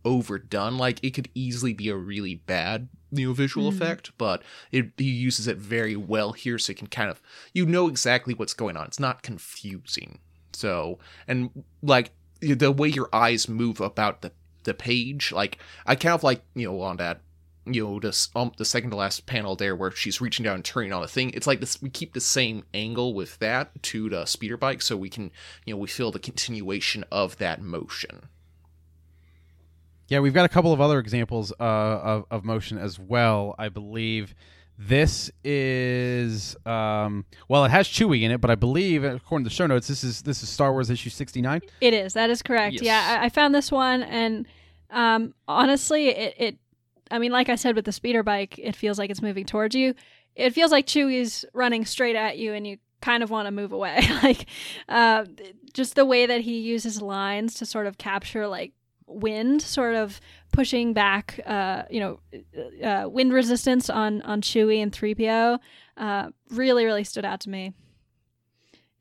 overdone. 0.03 0.77
Like, 0.77 1.01
it 1.01 1.11
could 1.11 1.29
easily 1.33 1.71
be 1.71 1.87
a 1.87 1.95
really 1.95 2.35
bad, 2.35 2.89
you 3.13 3.29
know, 3.29 3.33
visual 3.33 3.71
hmm. 3.71 3.77
effect, 3.77 4.11
but 4.17 4.43
it, 4.73 4.91
he 4.97 5.05
uses 5.05 5.47
it 5.47 5.55
very 5.55 5.95
well 5.95 6.33
here, 6.33 6.57
so 6.57 6.71
you 6.71 6.75
can 6.75 6.87
kind 6.87 7.09
of, 7.09 7.21
you 7.53 7.65
know 7.65 7.87
exactly 7.87 8.33
what's 8.33 8.53
going 8.53 8.75
on. 8.75 8.87
It's 8.87 8.99
not 8.99 9.23
confusing. 9.23 10.19
So, 10.51 10.99
and 11.29 11.63
like, 11.81 12.11
the 12.41 12.73
way 12.73 12.89
your 12.89 13.07
eyes 13.13 13.47
move 13.47 13.79
about 13.79 14.21
the, 14.21 14.33
the 14.63 14.73
page, 14.73 15.31
like, 15.31 15.59
I 15.85 15.95
kind 15.95 16.13
of 16.13 16.23
like, 16.23 16.43
you 16.55 16.67
know, 16.67 16.81
on 16.81 16.97
that 16.97 17.21
you 17.65 17.83
know 17.83 17.99
this 17.99 18.29
um 18.35 18.51
the 18.57 18.65
second 18.65 18.89
to 18.89 18.95
last 18.95 19.25
panel 19.25 19.55
there 19.55 19.75
where 19.75 19.91
she's 19.91 20.21
reaching 20.21 20.43
down 20.43 20.55
and 20.55 20.65
turning 20.65 20.91
on 20.91 21.03
a 21.03 21.07
thing 21.07 21.29
it's 21.31 21.45
like 21.45 21.59
this 21.59 21.79
we 21.81 21.89
keep 21.89 22.13
the 22.13 22.19
same 22.19 22.63
angle 22.73 23.13
with 23.13 23.37
that 23.39 23.83
to 23.83 24.09
the 24.09 24.25
speeder 24.25 24.57
bike 24.57 24.81
so 24.81 24.97
we 24.97 25.09
can 25.09 25.29
you 25.65 25.73
know 25.73 25.77
we 25.77 25.87
feel 25.87 26.11
the 26.11 26.17
continuation 26.19 27.03
of 27.11 27.37
that 27.37 27.61
motion 27.61 28.29
Yeah, 30.07 30.19
we've 30.21 30.33
got 30.33 30.45
a 30.45 30.49
couple 30.49 30.73
of 30.73 30.81
other 30.81 30.97
examples 30.97 31.53
uh, 31.59 31.63
of, 31.63 32.25
of 32.31 32.43
motion 32.43 32.79
as 32.79 32.97
well. 32.97 33.53
I 33.59 33.69
believe 33.69 34.33
this 34.81 35.29
is 35.43 36.55
um, 36.65 37.25
well, 37.49 37.65
it 37.65 37.69
has 37.71 37.85
Chewie 37.85 38.21
in 38.21 38.31
it, 38.31 38.39
but 38.39 38.49
I 38.49 38.55
believe, 38.55 39.03
according 39.03 39.43
to 39.43 39.49
the 39.49 39.53
show 39.53 39.67
notes, 39.67 39.89
this 39.89 40.05
is 40.05 40.21
this 40.21 40.41
is 40.41 40.47
Star 40.47 40.71
Wars 40.71 40.89
issue 40.89 41.09
sixty 41.09 41.41
nine. 41.41 41.59
It 41.81 41.93
is. 41.93 42.13
That 42.13 42.29
is 42.29 42.41
correct. 42.41 42.75
Yes. 42.75 42.83
Yeah, 42.83 43.19
I, 43.19 43.25
I 43.25 43.29
found 43.29 43.53
this 43.53 43.73
one, 43.73 44.03
and 44.03 44.47
um, 44.89 45.33
honestly, 45.49 46.07
it, 46.07 46.33
it. 46.37 46.57
I 47.11 47.19
mean, 47.19 47.33
like 47.33 47.49
I 47.49 47.55
said 47.55 47.75
with 47.75 47.83
the 47.83 47.91
speeder 47.91 48.23
bike, 48.23 48.57
it 48.57 48.73
feels 48.73 48.97
like 48.97 49.09
it's 49.09 49.21
moving 49.21 49.45
towards 49.45 49.75
you. 49.75 49.95
It 50.35 50.51
feels 50.51 50.71
like 50.71 50.87
Chewie's 50.87 51.43
running 51.53 51.83
straight 51.85 52.15
at 52.15 52.37
you, 52.37 52.53
and 52.53 52.65
you 52.65 52.77
kind 53.01 53.21
of 53.21 53.29
want 53.29 53.47
to 53.47 53.51
move 53.51 53.73
away. 53.73 53.99
like, 54.23 54.45
uh, 54.87 55.25
just 55.73 55.95
the 55.95 56.05
way 56.05 56.25
that 56.25 56.41
he 56.41 56.57
uses 56.57 57.01
lines 57.01 57.53
to 57.55 57.65
sort 57.65 57.85
of 57.85 57.97
capture 57.97 58.47
like 58.47 58.71
wind, 59.07 59.61
sort 59.61 59.95
of 59.95 60.21
pushing 60.59 60.91
back. 60.91 61.39
Uh, 61.45 61.83
you 61.89 62.01
know, 62.01 62.19
uh, 62.83 63.07
wind 63.07 63.31
resistance 63.31 63.89
on 63.89 64.21
on 64.23 64.41
Chewie 64.41 64.81
and 64.83 64.91
three 64.91 65.15
PO. 65.15 65.57
Uh, 65.95 66.29
really, 66.49 66.83
really 66.83 67.05
stood 67.05 67.23
out 67.23 67.39
to 67.41 67.49
me. 67.49 67.73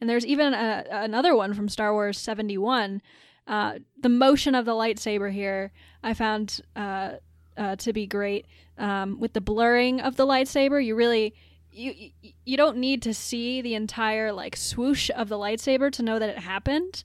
And 0.00 0.08
there's 0.08 0.24
even 0.24 0.54
a, 0.54 0.84
another 0.88 1.34
one 1.34 1.54
from 1.54 1.68
Star 1.68 1.92
Wars 1.92 2.16
71. 2.16 3.02
Uh, 3.48 3.78
the 4.00 4.08
motion 4.08 4.54
of 4.54 4.64
the 4.66 4.72
lightsaber 4.72 5.32
here 5.32 5.72
I 6.04 6.14
found 6.14 6.60
uh, 6.76 7.14
uh, 7.56 7.74
to 7.76 7.92
be 7.92 8.06
great. 8.06 8.46
Um, 8.76 9.18
with 9.18 9.32
the 9.32 9.40
blurring 9.40 10.00
of 10.00 10.14
the 10.14 10.26
lightsaber, 10.26 10.84
you 10.84 10.94
really 10.94 11.34
you- 11.72 12.10
you 12.44 12.56
don't 12.56 12.76
need 12.78 13.02
to 13.02 13.12
see 13.12 13.60
the 13.60 13.74
entire 13.74 14.32
like 14.32 14.54
swoosh 14.56 15.10
of 15.16 15.28
the 15.28 15.36
lightsaber 15.36 15.90
to 15.92 16.02
know 16.02 16.18
that 16.20 16.28
it 16.28 16.38
happened. 16.38 17.02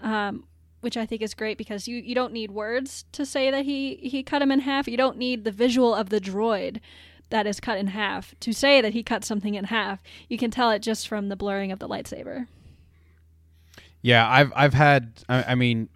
Um, 0.00 0.44
which 0.86 0.96
I 0.96 1.04
think 1.04 1.20
is 1.20 1.34
great 1.34 1.58
because 1.58 1.88
you, 1.88 1.96
you 1.96 2.14
don't 2.14 2.32
need 2.32 2.52
words 2.52 3.06
to 3.10 3.26
say 3.26 3.50
that 3.50 3.64
he, 3.64 3.96
he 3.96 4.22
cut 4.22 4.40
him 4.40 4.52
in 4.52 4.60
half. 4.60 4.86
You 4.86 4.96
don't 4.96 5.18
need 5.18 5.42
the 5.42 5.50
visual 5.50 5.92
of 5.92 6.10
the 6.10 6.20
droid 6.20 6.78
that 7.30 7.44
is 7.44 7.58
cut 7.58 7.76
in 7.76 7.88
half 7.88 8.36
to 8.38 8.52
say 8.52 8.80
that 8.80 8.92
he 8.92 9.02
cut 9.02 9.24
something 9.24 9.56
in 9.56 9.64
half. 9.64 10.00
You 10.28 10.38
can 10.38 10.52
tell 10.52 10.70
it 10.70 10.82
just 10.82 11.08
from 11.08 11.28
the 11.28 11.34
blurring 11.34 11.72
of 11.72 11.80
the 11.80 11.88
lightsaber. 11.88 12.46
Yeah, 14.00 14.30
I've 14.30 14.52
I've 14.54 14.74
had. 14.74 15.24
I, 15.28 15.42
I 15.42 15.54
mean, 15.56 15.88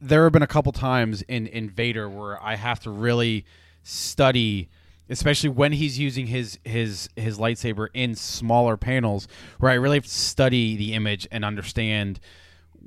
there 0.00 0.22
have 0.22 0.32
been 0.32 0.42
a 0.42 0.46
couple 0.46 0.70
times 0.70 1.22
in 1.22 1.48
in 1.48 1.68
Vader 1.68 2.08
where 2.08 2.40
I 2.40 2.54
have 2.54 2.78
to 2.84 2.90
really 2.90 3.44
study, 3.82 4.68
especially 5.10 5.48
when 5.48 5.72
he's 5.72 5.98
using 5.98 6.28
his 6.28 6.60
his 6.64 7.08
his 7.16 7.38
lightsaber 7.38 7.88
in 7.92 8.14
smaller 8.14 8.76
panels, 8.76 9.26
where 9.58 9.72
I 9.72 9.74
really 9.74 9.96
have 9.96 10.04
to 10.04 10.10
study 10.10 10.76
the 10.76 10.94
image 10.94 11.26
and 11.32 11.44
understand 11.44 12.20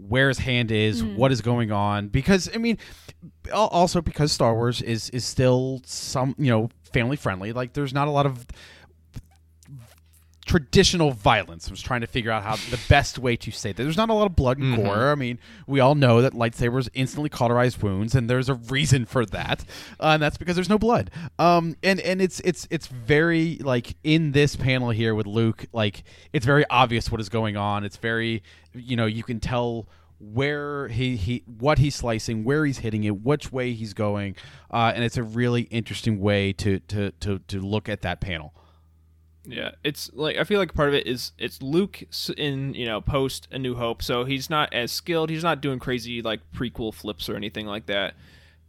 where 0.08 0.28
his 0.28 0.40
hand 0.40 0.72
is, 0.72 1.04
mm. 1.04 1.16
what 1.16 1.32
is 1.32 1.42
going 1.42 1.72
on. 1.72 2.08
Because 2.08 2.50
I 2.54 2.58
mean, 2.58 2.78
also 3.52 4.02
because 4.02 4.32
Star 4.32 4.54
Wars 4.54 4.82
is 4.82 5.10
is 5.12 5.26
still 5.26 5.82
some 5.86 6.36
you 6.38 6.50
know 6.50 6.70
family 6.94 7.18
friendly. 7.18 7.54
Like, 7.54 7.74
there's 7.74 7.94
not 7.94 8.08
a 8.08 8.12
lot 8.12 8.26
of 8.26 8.46
traditional 10.50 11.12
violence. 11.12 11.68
I 11.68 11.72
was 11.72 11.82
trying 11.82 12.02
to 12.02 12.08
figure 12.08 12.32
out 12.32 12.42
how 12.42 12.56
the 12.56 12.80
best 12.90 13.20
way 13.20 13.36
to 13.36 13.52
say 13.52 13.72
that. 13.72 13.84
There's 13.84 13.96
not 13.96 14.10
a 14.10 14.14
lot 14.16 14.26
of 14.26 14.36
blood 14.36 14.58
and 14.58 14.76
gore. 14.76 15.12
I 15.12 15.16
mean, 15.16 15.38
we 15.68 15.80
all 15.80 15.94
know 15.94 16.24
that 16.24 16.34
lightsabers 16.34 16.90
instantly 16.96 17.30
cauterize 17.30 17.80
wounds, 17.80 18.16
and 18.16 18.28
there's 18.28 18.50
a 18.50 18.56
reason 18.56 19.06
for 19.06 19.28
that, 19.28 19.64
uh, 20.00 20.08
and 20.08 20.24
that's 20.24 20.40
because 20.40 20.56
there's 20.56 20.68
no 20.68 20.80
blood. 20.80 21.12
Um, 21.38 21.76
and 21.84 22.00
and 22.00 22.20
it's 22.20 22.40
it's 22.40 22.68
it's 22.72 22.88
very 22.88 23.60
like 23.60 23.96
in 24.04 24.32
this 24.32 24.56
panel 24.56 24.90
here 24.90 25.14
with 25.14 25.28
Luke, 25.28 25.68
like 25.72 26.02
it's 26.34 26.48
very 26.48 26.66
obvious 26.72 27.12
what 27.12 27.22
is 27.22 27.30
going 27.30 27.56
on. 27.56 27.84
It's 27.84 27.98
very 27.98 28.42
you 28.74 28.96
know 28.96 29.06
you 29.06 29.22
can 29.22 29.40
tell 29.40 29.88
where 30.20 30.88
he, 30.88 31.16
he 31.16 31.44
what 31.46 31.78
he's 31.78 31.94
slicing, 31.94 32.44
where 32.44 32.66
he's 32.66 32.80
hitting 32.80 33.04
it, 33.04 33.22
which 33.22 33.52
way 33.52 33.74
he's 33.74 33.94
going, 33.94 34.36
uh, 34.72 34.94
and 34.96 35.04
it's 35.04 35.18
a 35.18 35.24
really 35.24 35.64
interesting 35.64 36.20
way 36.20 36.54
to 36.54 36.80
to 36.80 37.12
to 37.20 37.38
to 37.38 37.60
look 37.60 37.88
at 37.88 38.02
that 38.02 38.20
panel. 38.20 38.56
Yeah, 39.50 39.72
it's 39.84 40.12
like 40.14 40.38
I 40.38 40.44
feel 40.44 40.60
like 40.60 40.74
part 40.74 40.90
of 40.90 40.96
it 40.96 41.08
is 41.08 41.32
it's 41.38 41.62
Luke 41.62 42.04
in 42.38 42.74
you 42.74 42.86
know 42.86 43.02
post 43.02 43.48
A 43.52 43.58
New 43.60 43.76
Hope, 43.76 44.04
so 44.04 44.24
he's 44.24 44.50
not 44.50 44.74
as 44.74 44.92
skilled. 44.92 45.30
He's 45.30 45.44
not 45.44 45.62
doing 45.62 45.80
crazy 45.80 46.22
like 46.22 46.40
prequel 46.56 46.94
flips 46.94 47.30
or 47.30 47.36
anything 47.36 47.66
like 47.66 47.88
that. 47.88 48.14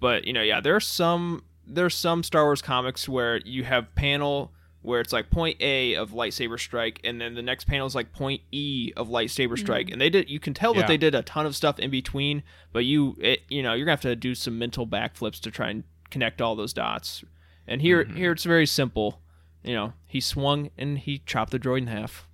But 0.01 0.25
you 0.25 0.33
know, 0.33 0.43
yeah, 0.43 0.61
there 0.61 0.75
are 0.75 0.81
some 0.81 1.45
there's 1.67 1.95
some 1.95 2.23
Star 2.23 2.45
Wars 2.45 2.63
comics 2.63 3.09
where 3.09 3.39
you 3.39 3.65
have 3.65 3.95
panel 3.95 4.53
where 4.83 5.01
it's 5.01 5.13
like 5.13 5.29
point 5.29 5.59
A 5.61 5.95
of 5.95 6.13
lightsaber 6.13 6.59
strike, 6.59 7.01
and 7.05 7.21
then 7.21 7.35
the 7.35 7.43
next 7.43 7.67
panel 7.67 7.87
is 7.87 7.95
like 7.95 8.13
point 8.13 8.41
E 8.51 8.93
of 8.97 9.09
lightsaber 9.09 9.49
mm-hmm. 9.49 9.57
strike, 9.57 9.91
and 9.91 10.01
they 10.01 10.09
did 10.09 10.31
you 10.31 10.41
can 10.41 10.55
tell 10.55 10.75
Yeah. 10.75 10.83
that 10.83 10.89
they 10.89 10.97
did 10.97 11.15
a 11.15 11.23
ton 11.23 11.45
of 11.45 11.55
stuff 11.55 11.79
in 11.79 11.91
between. 11.91 12.43
But 12.73 12.87
you 12.87 13.17
it, 13.21 13.43
you 13.49 13.63
know 13.63 13.75
you're 13.75 13.85
gonna 13.85 13.93
have 13.93 14.01
to 14.03 14.17
do 14.17 14.35
some 14.35 14.59
mental 14.59 14.87
backflips 14.87 15.41
to 15.41 15.51
try 15.51 15.69
and 15.69 15.85
connect 16.11 16.41
all 16.41 16.57
those 16.57 16.73
dots. 16.73 17.23
And 17.67 17.83
here 17.83 18.05
mm-hmm. 18.05 18.17
here 18.17 18.33
it's 18.33 18.45
very 18.45 18.67
simple 18.67 19.21
you 19.63 19.75
know, 19.75 19.93
he 20.07 20.21
swung 20.21 20.71
and 20.77 20.99
he 20.99 21.23
chopped 21.27 21.51
the 21.51 21.59
droid 21.59 21.79
in 21.79 21.87
half. 21.89 22.27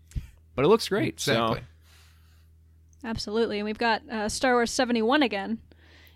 But 0.55 0.65
it 0.65 0.69
looks 0.69 0.89
great. 0.89 1.15
exactly 1.15 1.61
So 1.61 3.09
Absolutely. 3.09 3.59
And 3.59 3.65
we've 3.65 3.79
got 3.79 4.09
uh, 4.11 4.29
Star 4.29 4.55
Wars 4.55 4.71
71 4.71 5.23
again. 5.23 5.59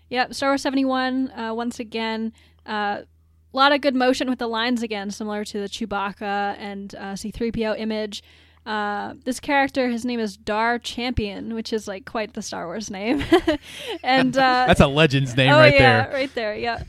Yep, 0.09 0.33
Star 0.33 0.49
Wars 0.49 0.61
71, 0.61 1.31
uh, 1.31 1.53
once 1.53 1.79
again. 1.79 2.33
A 2.65 3.05
lot 3.53 3.73
of 3.73 3.81
good 3.81 3.95
motion 3.95 4.29
with 4.29 4.39
the 4.39 4.47
lines 4.47 4.81
again, 4.81 5.11
similar 5.11 5.43
to 5.45 5.59
the 5.59 5.67
Chewbacca 5.67 6.55
and 6.57 6.95
uh, 6.95 7.13
C3PO 7.13 7.79
image. 7.79 8.23
Uh, 8.65 9.15
this 9.25 9.39
character, 9.39 9.89
his 9.89 10.05
name 10.05 10.19
is 10.19 10.37
Dar 10.37 10.79
Champion, 10.79 11.53
which 11.53 11.73
is 11.73 11.87
like 11.87 12.05
quite 12.05 12.33
the 12.33 12.41
Star 12.41 12.65
Wars 12.65 12.89
name. 12.89 13.23
and 14.03 14.37
uh, 14.37 14.65
That's 14.67 14.79
a 14.79 14.87
legend's 14.87 15.35
name 15.35 15.51
oh 15.51 15.57
right 15.57 15.73
yeah, 15.73 16.03
there. 16.03 16.13
right 16.13 16.35
there, 16.35 16.55
yeah. 16.55 16.83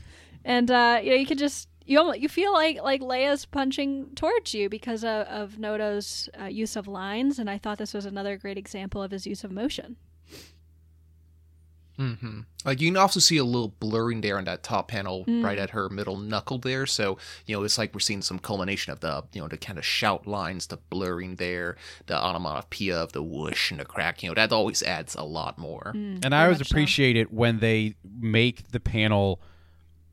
And 0.45 0.71
uh, 0.71 1.01
you 1.03 1.11
know, 1.11 1.17
you 1.17 1.27
could 1.27 1.39
just 1.39 1.69
you 1.87 1.99
almost, 1.99 2.21
you 2.21 2.29
feel 2.29 2.53
like 2.53 2.81
like 2.83 3.01
Leia's 3.01 3.45
punching 3.47 4.15
towards 4.15 4.55
you 4.55 4.69
because 4.69 5.05
of, 5.05 5.27
of 5.27 5.59
Noto's 5.59 6.29
uh, 6.41 6.45
use 6.47 6.77
of 6.77 6.87
lines, 6.87 7.39
and 7.39 7.49
I 7.51 7.59
thought 7.59 7.79
this 7.79 7.95
was 7.95 8.07
another 8.07 8.37
great 8.37 8.59
example 8.59 9.03
of 9.03 9.11
his 9.11 9.27
use 9.27 9.45
of 9.45 9.51
motion. 9.51 9.97
hmm 11.99 12.41
Like 12.65 12.81
you 12.81 12.89
can 12.91 12.97
also 12.97 13.21
see 13.21 13.37
a 13.37 13.45
little 13.45 13.69
blurring 13.79 14.23
there 14.23 14.39
on 14.39 14.45
that 14.45 14.63
top 14.63 14.89
panel, 14.89 15.25
Mm. 15.27 15.45
right 15.45 15.59
at 15.59 15.71
her 15.71 15.89
middle 15.91 16.17
knuckle 16.17 16.59
there. 16.59 16.87
So 16.87 17.19
you 17.47 17.55
know, 17.55 17.63
it's 17.65 17.77
like 17.77 17.93
we're 17.93 18.01
seeing 18.01 18.23
some 18.23 18.39
culmination 18.39 18.93
of 18.93 19.01
the 19.01 19.25
you 19.35 19.43
know 19.43 19.49
the 19.49 19.59
kind 19.59 19.79
of 19.79 19.85
shout 19.85 20.27
lines, 20.27 20.69
the 20.69 20.79
blurring 20.79 21.37
there, 21.37 21.77
the 22.07 22.17
onomatopoeia 22.17 22.97
of 22.97 23.13
the 23.13 23.23
whoosh 23.23 23.71
and 23.71 23.79
the 23.79 23.85
crack. 23.85 24.23
You 24.23 24.31
know, 24.31 24.35
that 24.35 24.53
always 24.53 24.83
adds 24.83 25.15
a 25.15 25.23
lot 25.25 25.59
more. 25.59 25.93
Mm, 25.95 26.25
and 26.25 26.35
I 26.35 26.45
always 26.45 26.61
much 26.61 26.69
so. 26.69 26.73
appreciate 26.73 27.17
it 27.17 27.31
when 27.33 27.59
they 27.59 27.95
make 28.21 28.71
the 28.73 28.81
panel 28.81 29.41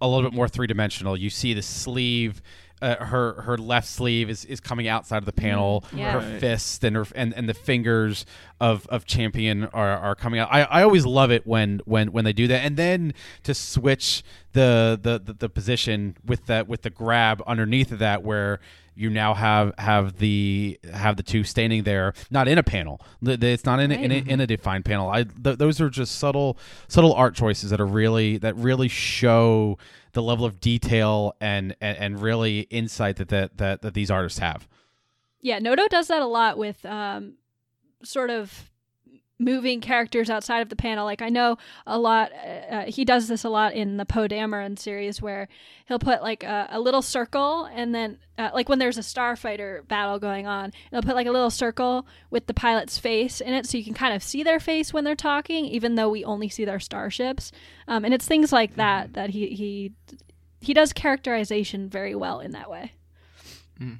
a 0.01 0.07
little 0.07 0.29
bit 0.29 0.35
more 0.35 0.47
three 0.47 0.67
dimensional. 0.67 1.17
You 1.17 1.29
see 1.29 1.53
the 1.53 1.61
sleeve, 1.61 2.41
uh, 2.81 3.03
her 3.03 3.41
her 3.41 3.57
left 3.57 3.87
sleeve 3.87 4.29
is, 4.29 4.45
is 4.45 4.59
coming 4.61 4.87
outside 4.87 5.17
of 5.17 5.25
the 5.25 5.33
panel. 5.33 5.83
Yeah. 5.93 6.13
Her 6.13 6.19
Right. 6.19 6.39
fist 6.39 6.83
and 6.85 6.95
her 6.95 7.05
and, 7.13 7.33
and 7.33 7.49
the 7.49 7.53
fingers 7.53 8.25
of, 8.61 8.87
of 8.87 9.05
champion 9.05 9.65
are, 9.65 9.97
are 9.97 10.15
coming 10.15 10.39
out. 10.39 10.47
I, 10.51 10.61
I 10.63 10.83
always 10.83 11.05
love 11.05 11.29
it 11.31 11.45
when, 11.45 11.81
when 11.85 12.11
when 12.13 12.23
they 12.23 12.31
do 12.33 12.47
that, 12.47 12.63
and 12.63 12.77
then 12.77 13.13
to 13.43 13.53
switch 13.53 14.23
the 14.53 14.97
the, 15.01 15.19
the, 15.19 15.33
the 15.33 15.49
position 15.49 16.15
with 16.25 16.45
that 16.45 16.67
with 16.69 16.83
the 16.83 16.89
grab 16.89 17.43
underneath 17.45 17.91
of 17.91 17.99
that 17.99 18.23
where 18.23 18.59
you 18.99 19.09
now 19.09 19.33
have 19.33 19.73
have 19.77 20.17
the 20.17 20.77
have 20.93 21.15
the 21.15 21.23
two 21.23 21.45
standing 21.45 21.83
there, 21.83 22.13
not 22.29 22.49
in 22.49 22.57
a 22.57 22.63
panel. 22.63 22.99
It's 23.21 23.63
not 23.63 23.79
in 23.79 23.93
a, 23.93 23.95
in, 23.95 24.11
a, 24.11 24.15
in 24.15 24.41
a 24.41 24.47
defined 24.47 24.83
panel. 24.83 25.09
I 25.09 25.23
th- 25.23 25.57
those 25.57 25.79
are 25.79 25.89
just 25.89 26.17
subtle 26.17 26.57
subtle 26.89 27.13
art 27.13 27.33
choices 27.33 27.69
that 27.69 27.79
are 27.79 27.85
really 27.85 28.37
that 28.39 28.57
really 28.57 28.89
show 28.89 29.77
the 30.11 30.21
level 30.21 30.43
of 30.43 30.59
detail 30.59 31.33
and 31.39 31.77
and, 31.79 31.97
and 31.97 32.21
really 32.21 32.61
insight 32.69 33.15
that, 33.15 33.29
that 33.29 33.57
that 33.57 33.81
that 33.83 33.93
these 33.93 34.11
artists 34.11 34.39
have. 34.39 34.67
Yeah, 35.39 35.59
Noto 35.59 35.87
does 35.87 36.09
that 36.09 36.21
a 36.21 36.27
lot 36.27 36.57
with 36.57 36.85
um, 36.85 37.35
sort 38.03 38.29
of 38.29 38.68
moving 39.39 39.79
characters 39.79 40.29
outside 40.29 40.59
of 40.59 40.69
the 40.69 40.75
panel. 40.75 41.05
Like 41.05 41.21
I 41.21 41.29
know 41.29 41.57
a 41.87 41.97
lot. 41.97 42.31
Uh, 42.33 42.47
uh, 42.47 42.85
he 42.85 43.05
does 43.05 43.27
this 43.27 43.43
a 43.43 43.49
lot 43.49 43.73
in 43.73 43.97
the 43.97 44.05
Poe 44.05 44.27
Dameron 44.27 44.77
series, 44.77 45.21
where 45.21 45.47
he'll 45.87 45.97
put 45.99 46.21
like 46.21 46.43
a, 46.43 46.67
a 46.71 46.79
little 46.79 47.01
circle, 47.01 47.65
and 47.73 47.95
then 47.95 48.19
uh, 48.37 48.51
like 48.53 48.69
when 48.69 48.79
there's 48.79 48.97
a 48.97 49.01
starfighter 49.01 49.87
battle 49.87 50.19
going 50.19 50.45
on, 50.45 50.73
he'll 50.91 51.01
put 51.01 51.15
like 51.15 51.27
a 51.27 51.31
little 51.31 51.49
circle 51.49 52.05
with 52.29 52.47
the 52.47 52.53
pilot's 52.53 52.97
face 52.97 53.39
in 53.41 53.53
it, 53.53 53.65
so 53.65 53.77
you 53.77 53.83
can 53.83 53.93
kind 53.93 54.13
of 54.13 54.21
see 54.21 54.43
their 54.43 54.59
face 54.59 54.93
when 54.93 55.05
they're 55.05 55.15
talking, 55.15 55.65
even 55.65 55.95
though 55.95 56.09
we 56.09 56.23
only 56.25 56.49
see 56.49 56.65
their 56.65 56.79
starships. 56.79 57.51
Um, 57.87 58.05
and 58.05 58.13
it's 58.13 58.27
things 58.27 58.51
like 58.51 58.75
that 58.75 59.13
that 59.13 59.31
he 59.31 59.47
he 59.47 59.93
he 60.61 60.73
does 60.73 60.91
characterization 60.91 61.89
very 61.89 62.13
well 62.13 62.41
in 62.41 62.51
that 62.51 62.69
way. 62.69 62.91
hmm 63.77 63.95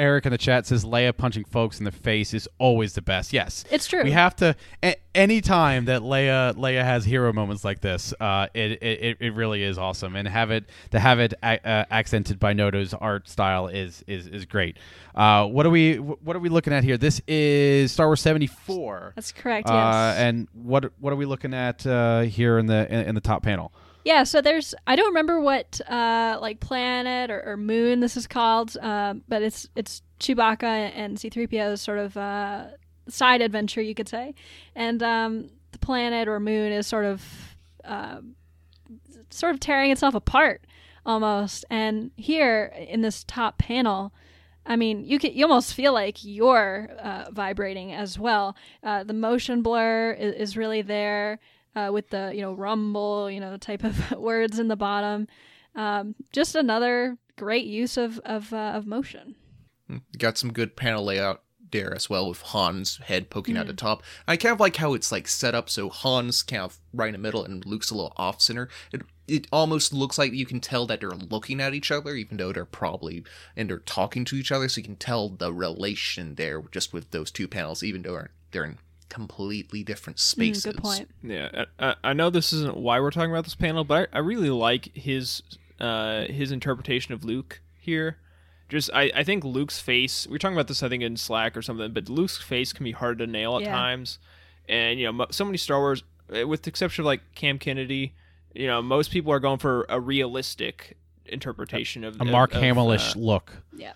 Eric 0.00 0.24
in 0.26 0.32
the 0.32 0.38
chat 0.38 0.66
says 0.66 0.84
Leia 0.84 1.16
punching 1.16 1.44
folks 1.44 1.78
in 1.78 1.84
the 1.84 1.92
face 1.92 2.32
is 2.34 2.48
always 2.58 2.94
the 2.94 3.02
best. 3.02 3.32
Yes, 3.32 3.64
It's 3.70 3.86
true. 3.86 4.02
we 4.02 4.10
have 4.12 4.34
to. 4.36 4.56
A- 4.82 4.96
any 5.14 5.40
time 5.40 5.84
that 5.86 6.02
Leia 6.02 6.54
Leia 6.54 6.82
has 6.82 7.04
hero 7.04 7.32
moments 7.32 7.64
like 7.64 7.80
this, 7.80 8.14
uh, 8.20 8.46
it, 8.54 8.82
it 8.82 9.16
it 9.20 9.34
really 9.34 9.62
is 9.62 9.76
awesome, 9.76 10.16
and 10.16 10.26
have 10.26 10.50
it 10.50 10.64
to 10.92 10.98
have 10.98 11.20
it 11.20 11.34
a- 11.42 11.68
uh, 11.68 11.84
accented 11.90 12.38
by 12.40 12.52
Noto's 12.52 12.94
art 12.94 13.28
style 13.28 13.68
is 13.68 14.02
is 14.06 14.26
is 14.26 14.44
great. 14.46 14.76
Uh, 15.14 15.46
what 15.46 15.66
are 15.66 15.70
we 15.70 15.96
what 15.96 16.34
are 16.34 16.40
we 16.40 16.48
looking 16.48 16.72
at 16.72 16.82
here? 16.84 16.96
This 16.96 17.20
is 17.28 17.92
Star 17.92 18.06
Wars 18.06 18.20
seventy 18.20 18.46
four. 18.46 19.12
That's 19.16 19.32
correct. 19.32 19.68
Uh, 19.68 19.72
yes. 19.74 20.18
and 20.18 20.48
what 20.54 20.92
what 21.00 21.12
are 21.12 21.16
we 21.16 21.26
looking 21.26 21.52
at 21.54 21.86
uh, 21.86 22.20
here 22.22 22.58
in 22.58 22.66
the 22.66 22.86
in, 22.92 23.08
in 23.08 23.14
the 23.14 23.20
top 23.20 23.42
panel? 23.42 23.72
Yeah, 24.04 24.24
so 24.24 24.40
there's 24.40 24.74
I 24.86 24.96
don't 24.96 25.08
remember 25.08 25.40
what 25.40 25.80
uh, 25.88 26.38
like 26.40 26.60
planet 26.60 27.30
or, 27.30 27.42
or 27.44 27.56
moon 27.56 28.00
this 28.00 28.16
is 28.16 28.26
called, 28.26 28.76
um, 28.80 29.22
but 29.28 29.42
it's 29.42 29.68
it's 29.76 30.02
Chewbacca 30.20 30.92
and 30.94 31.18
C-3PO's 31.18 31.80
sort 31.80 31.98
of 31.98 32.16
uh, 32.16 32.68
side 33.08 33.42
adventure, 33.42 33.82
you 33.82 33.94
could 33.94 34.08
say, 34.08 34.34
and 34.74 35.02
um, 35.02 35.50
the 35.72 35.78
planet 35.78 36.28
or 36.28 36.40
moon 36.40 36.72
is 36.72 36.86
sort 36.86 37.04
of 37.04 37.22
um 37.84 38.34
sort 39.30 39.54
of 39.54 39.60
tearing 39.60 39.90
itself 39.90 40.14
apart 40.14 40.62
almost. 41.06 41.64
And 41.70 42.10
here 42.16 42.72
in 42.76 43.00
this 43.02 43.24
top 43.24 43.58
panel, 43.58 44.12
I 44.66 44.76
mean, 44.76 45.04
you 45.04 45.18
can 45.18 45.32
you 45.32 45.44
almost 45.44 45.74
feel 45.74 45.92
like 45.92 46.24
you're 46.24 46.88
uh, 46.98 47.30
vibrating 47.30 47.92
as 47.92 48.18
well. 48.18 48.56
Uh, 48.82 49.04
the 49.04 49.14
motion 49.14 49.62
blur 49.62 50.12
is, 50.12 50.34
is 50.34 50.56
really 50.56 50.82
there 50.82 51.38
uh, 51.76 51.90
with 51.92 52.10
the 52.10 52.32
you 52.34 52.42
know 52.42 52.52
rumble, 52.52 53.30
you 53.30 53.40
know 53.40 53.56
type 53.56 53.84
of 53.84 54.12
words 54.18 54.58
in 54.58 54.68
the 54.68 54.76
bottom. 54.76 55.28
Um, 55.74 56.14
just 56.32 56.54
another 56.54 57.16
great 57.36 57.66
use 57.66 57.96
of 57.96 58.18
of, 58.20 58.52
uh, 58.52 58.72
of 58.74 58.86
motion. 58.86 59.34
Got 60.18 60.38
some 60.38 60.52
good 60.52 60.76
panel 60.76 61.04
layout 61.04 61.42
there 61.70 61.94
as 61.94 62.10
well 62.10 62.28
with 62.28 62.42
Han's 62.42 62.98
head 62.98 63.30
poking 63.30 63.56
out 63.56 63.66
the 63.66 63.72
top. 63.72 64.02
I 64.26 64.36
kind 64.36 64.52
of 64.52 64.60
like 64.60 64.76
how 64.76 64.94
it's 64.94 65.12
like 65.12 65.28
set 65.28 65.54
up 65.54 65.68
so 65.70 65.88
Han's 65.88 66.42
kind 66.42 66.62
of 66.62 66.78
right 66.92 67.08
in 67.08 67.12
the 67.12 67.18
middle 67.18 67.44
and 67.44 67.64
Luke's 67.64 67.90
a 67.90 67.94
little 67.94 68.12
off 68.16 68.40
center. 68.40 68.68
It 68.92 69.02
it 69.26 69.46
almost 69.52 69.92
looks 69.92 70.18
like 70.18 70.32
you 70.32 70.46
can 70.46 70.60
tell 70.60 70.86
that 70.86 71.00
they're 71.00 71.10
looking 71.10 71.60
at 71.60 71.72
each 71.72 71.92
other, 71.92 72.14
even 72.16 72.36
though 72.36 72.52
they're 72.52 72.64
probably 72.64 73.24
and 73.56 73.70
they're 73.70 73.78
talking 73.78 74.24
to 74.26 74.36
each 74.36 74.50
other. 74.50 74.68
So 74.68 74.80
you 74.80 74.84
can 74.84 74.96
tell 74.96 75.28
the 75.28 75.52
relation 75.52 76.34
there 76.34 76.62
just 76.72 76.92
with 76.92 77.12
those 77.12 77.30
two 77.30 77.46
panels, 77.46 77.82
even 77.82 78.02
though 78.02 78.14
they're, 78.14 78.30
they're 78.50 78.64
in 78.64 78.78
completely 79.10 79.82
different 79.84 80.16
Mm, 80.16 80.20
spaces. 80.20 80.64
good 80.64 80.78
point. 80.78 81.10
Yeah, 81.22 81.64
I, 81.78 81.88
I- 81.90 81.94
I 82.04 82.12
know 82.14 82.30
this 82.30 82.52
isn't 82.54 82.76
why 82.78 82.98
we're 83.00 83.10
talking 83.10 83.30
about 83.30 83.44
this 83.44 83.54
panel, 83.54 83.84
but 83.84 84.08
I, 84.12 84.16
I 84.16 84.20
really 84.20 84.48
like 84.50 84.94
his 84.96 85.42
uh, 85.78 86.24
his 86.26 86.50
interpretation 86.52 87.12
of 87.12 87.24
Luke 87.24 87.60
here. 87.78 88.16
Just 88.68 88.88
I, 88.94 89.10
I 89.14 89.24
think 89.24 89.44
Luke's 89.44 89.80
face. 89.80 90.26
We 90.26 90.36
are 90.36 90.38
talking 90.38 90.56
about 90.56 90.68
this 90.68 90.82
I 90.82 90.88
think 90.88 91.02
in 91.02 91.16
Slack 91.16 91.56
or 91.56 91.62
something, 91.62 91.92
but 91.92 92.08
Luke's 92.08 92.38
face 92.38 92.72
can 92.72 92.84
be 92.84 92.92
hard 92.92 93.18
to 93.18 93.26
nail 93.26 93.56
at 93.56 93.62
Yeah. 93.62 93.72
times, 93.72 94.18
and 94.68 94.98
you 94.98 95.12
know 95.12 95.26
so 95.30 95.44
many 95.44 95.58
Star 95.58 95.78
Wars, 95.80 96.02
eh, 96.32 96.44
with 96.44 96.62
the 96.62 96.70
exception 96.70 97.02
of 97.02 97.06
like 97.06 97.20
Cam 97.34 97.58
Kennedy, 97.58 98.14
you 98.54 98.66
know 98.68 98.80
most 98.80 99.10
people 99.10 99.32
are 99.32 99.40
going 99.40 99.58
for 99.58 99.86
a 99.88 99.98
realistic 100.00 100.96
interpretation 101.26 102.04
of 102.04 102.20
A 102.20 102.24
Mark 102.24 102.54
of, 102.54 102.60
Hamill-ish 102.60 103.16
uh, 103.16 103.18
look. 103.18 103.52
yeah, 103.76 103.92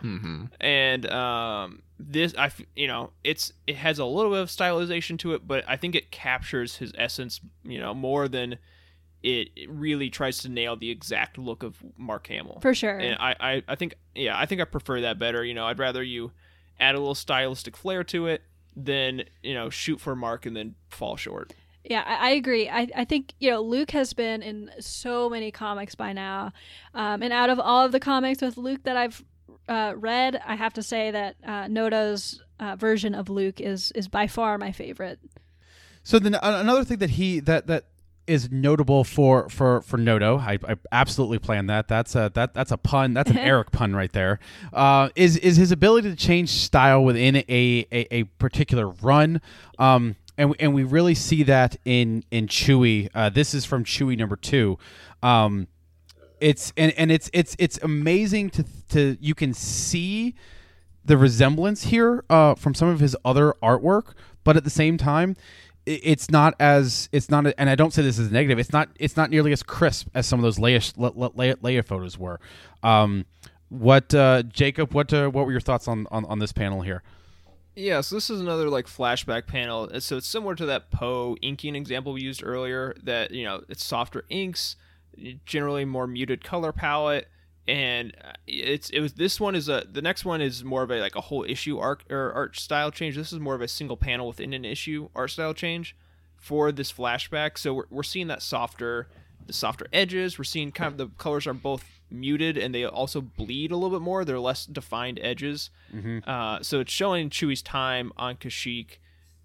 hmm 0.00 0.44
and 0.60 1.06
um, 1.10 1.82
this 1.98 2.34
I 2.38 2.50
you 2.74 2.86
know 2.86 3.10
it's 3.24 3.52
it 3.66 3.76
has 3.76 3.98
a 3.98 4.04
little 4.04 4.30
bit 4.30 4.40
of 4.40 4.48
stylization 4.48 5.18
to 5.20 5.34
it, 5.34 5.46
but 5.46 5.64
I 5.68 5.76
think 5.76 5.94
it 5.94 6.10
captures 6.10 6.76
his 6.76 6.92
essence, 6.96 7.40
you 7.64 7.78
know, 7.78 7.92
more 7.92 8.28
than 8.28 8.58
it, 9.22 9.48
it 9.56 9.68
really 9.68 10.08
tries 10.08 10.38
to 10.38 10.48
nail 10.48 10.76
the 10.76 10.90
exact 10.90 11.36
look 11.36 11.62
of 11.62 11.76
Mark 11.96 12.28
Hamill. 12.28 12.60
For 12.60 12.74
sure. 12.74 12.98
And 12.98 13.16
I, 13.18 13.34
I 13.40 13.62
I 13.68 13.74
think 13.74 13.94
yeah 14.14 14.38
I 14.38 14.46
think 14.46 14.60
I 14.60 14.64
prefer 14.64 15.00
that 15.02 15.18
better. 15.18 15.44
You 15.44 15.54
know, 15.54 15.66
I'd 15.66 15.78
rather 15.78 16.02
you 16.02 16.32
add 16.78 16.94
a 16.94 16.98
little 16.98 17.14
stylistic 17.14 17.76
flair 17.76 18.04
to 18.04 18.26
it 18.26 18.42
than 18.76 19.24
you 19.42 19.54
know 19.54 19.70
shoot 19.70 20.00
for 20.00 20.14
Mark 20.14 20.46
and 20.46 20.56
then 20.56 20.74
fall 20.90 21.16
short. 21.16 21.54
Yeah, 21.88 22.02
I, 22.04 22.30
I 22.30 22.30
agree. 22.30 22.68
I, 22.68 22.88
I 22.96 23.04
think, 23.04 23.34
you 23.38 23.48
know, 23.50 23.60
Luke 23.60 23.92
has 23.92 24.12
been 24.12 24.42
in 24.42 24.70
so 24.80 25.30
many 25.30 25.52
comics 25.52 25.94
by 25.94 26.12
now. 26.12 26.52
Um, 26.94 27.22
and 27.22 27.32
out 27.32 27.48
of 27.48 27.60
all 27.60 27.84
of 27.84 27.92
the 27.92 28.00
comics 28.00 28.42
with 28.42 28.56
Luke 28.56 28.82
that 28.82 28.96
I've 28.96 29.22
uh, 29.68 29.94
read, 29.96 30.40
I 30.46 30.54
have 30.54 30.74
to 30.74 30.82
say 30.82 31.10
that 31.10 31.36
uh, 31.44 31.68
Noto's 31.68 32.42
uh, 32.60 32.76
version 32.76 33.14
of 33.14 33.28
Luke 33.28 33.60
is, 33.60 33.92
is 33.92 34.08
by 34.08 34.26
far 34.26 34.58
my 34.58 34.72
favorite. 34.72 35.18
So 36.02 36.18
then 36.18 36.36
another 36.40 36.84
thing 36.84 36.98
that 36.98 37.10
he 37.10 37.40
that 37.40 37.66
that 37.66 37.86
is 38.26 38.50
notable 38.50 39.04
for 39.04 39.48
for 39.48 39.80
for 39.82 39.96
Noto, 39.96 40.38
I, 40.38 40.58
I 40.66 40.76
absolutely 40.92 41.38
planned 41.38 41.68
that. 41.70 41.88
That's 41.88 42.14
a 42.14 42.30
that 42.34 42.54
that's 42.54 42.70
a 42.70 42.76
pun. 42.76 43.14
That's 43.14 43.30
an 43.30 43.38
Eric 43.38 43.72
pun 43.72 43.94
right 43.94 44.12
there. 44.12 44.38
Uh, 44.72 45.08
is 45.16 45.36
is 45.38 45.56
his 45.56 45.72
ability 45.72 46.10
to 46.10 46.16
change 46.16 46.50
style 46.50 47.02
within 47.02 47.36
a 47.36 47.86
a, 47.90 48.14
a 48.14 48.24
particular 48.24 48.88
run. 48.88 49.40
Um, 49.78 50.16
and 50.38 50.54
and 50.60 50.74
we 50.74 50.84
really 50.84 51.14
see 51.14 51.42
that 51.44 51.76
in 51.84 52.24
in 52.30 52.46
Chewy. 52.46 53.08
Uh, 53.14 53.28
this 53.28 53.54
is 53.54 53.64
from 53.64 53.84
Chewy 53.84 54.16
number 54.16 54.36
two. 54.36 54.78
Um, 55.22 55.68
it's 56.40 56.72
and, 56.76 56.92
and 56.96 57.10
it's 57.10 57.30
it's 57.32 57.56
it's 57.58 57.78
amazing 57.82 58.50
to 58.50 58.64
to 58.90 59.16
you 59.20 59.34
can 59.34 59.54
see 59.54 60.34
the 61.04 61.16
resemblance 61.16 61.84
here 61.84 62.24
uh, 62.28 62.54
from 62.54 62.74
some 62.74 62.88
of 62.88 63.00
his 63.00 63.16
other 63.24 63.54
artwork, 63.62 64.14
but 64.44 64.56
at 64.56 64.64
the 64.64 64.70
same 64.70 64.98
time, 64.98 65.36
it's 65.86 66.30
not 66.30 66.54
as 66.58 67.08
it's 67.12 67.30
not, 67.30 67.46
and 67.56 67.70
I 67.70 67.76
don't 67.76 67.92
say 67.92 68.02
this 68.02 68.18
as 68.18 68.30
negative. 68.30 68.58
It's 68.58 68.72
not 68.72 68.88
it's 68.98 69.16
not 69.16 69.30
nearly 69.30 69.52
as 69.52 69.62
crisp 69.62 70.08
as 70.14 70.26
some 70.26 70.40
of 70.40 70.42
those 70.42 70.58
Leia, 70.58 70.92
Leia 70.96 71.84
photos 71.84 72.18
were. 72.18 72.40
Um, 72.82 73.24
what 73.68 74.12
uh, 74.14 74.42
Jacob? 74.42 74.92
What 74.92 75.12
uh, 75.12 75.28
what 75.28 75.46
were 75.46 75.52
your 75.52 75.60
thoughts 75.60 75.88
on, 75.88 76.06
on 76.10 76.24
on 76.26 76.38
this 76.40 76.52
panel 76.52 76.82
here? 76.82 77.02
Yeah, 77.76 78.00
so 78.00 78.14
this 78.14 78.30
is 78.30 78.40
another 78.40 78.68
like 78.68 78.86
flashback 78.86 79.46
panel. 79.46 80.00
So 80.00 80.16
it's 80.16 80.26
similar 80.26 80.54
to 80.56 80.66
that 80.66 80.90
Poe 80.90 81.36
inking 81.42 81.76
example 81.76 82.12
we 82.14 82.22
used 82.22 82.42
earlier. 82.44 82.94
That 83.02 83.30
you 83.30 83.44
know 83.44 83.62
it's 83.68 83.84
softer 83.84 84.24
inks, 84.28 84.76
generally 85.44 85.84
more 85.84 86.06
muted 86.06 86.44
color 86.44 86.72
palette, 86.72 87.28
and 87.68 88.14
uh, 88.22 88.32
it's 88.46 88.90
it 88.90 89.00
was 89.00 89.14
this 89.14 89.40
one 89.40 89.54
is 89.54 89.68
a 89.68 89.84
the 89.90 90.02
next 90.02 90.24
one 90.24 90.40
is 90.40 90.64
more 90.64 90.82
of 90.82 90.90
a 90.90 91.00
like 91.00 91.16
a 91.16 91.20
whole 91.22 91.44
issue 91.44 91.78
art 91.78 92.04
or 92.10 92.32
art 92.32 92.56
style 92.56 92.90
change. 92.90 93.16
This 93.16 93.32
is 93.32 93.40
more 93.40 93.54
of 93.54 93.60
a 93.60 93.68
single 93.68 93.96
panel 93.96 94.28
within 94.28 94.52
an 94.52 94.64
issue 94.64 95.08
art 95.14 95.30
style 95.30 95.54
change 95.54 95.96
for 96.36 96.72
this 96.72 96.92
flashback. 96.92 97.58
So 97.58 97.74
we're 97.74 97.86
we're 97.90 98.02
seeing 98.02 98.28
that 98.28 98.42
softer 98.42 99.08
the 99.46 99.52
softer 99.52 99.86
edges. 99.92 100.38
We're 100.38 100.44
seeing 100.44 100.72
kind 100.72 100.92
of 100.92 100.98
the 100.98 101.08
colors 101.18 101.46
are 101.46 101.54
both 101.54 101.84
muted 102.10 102.56
and 102.56 102.74
they 102.74 102.84
also 102.84 103.20
bleed 103.20 103.72
a 103.72 103.76
little 103.76 103.98
bit 103.98 104.02
more. 104.02 104.24
They're 104.24 104.38
less 104.38 104.66
defined 104.66 105.18
edges. 105.22 105.70
Uh, 106.28 106.62
so 106.62 106.80
it's 106.80 106.92
showing 106.92 107.30
Chewie's 107.30 107.62
time 107.62 108.12
on 108.16 108.36
Kashyyyk 108.36 108.98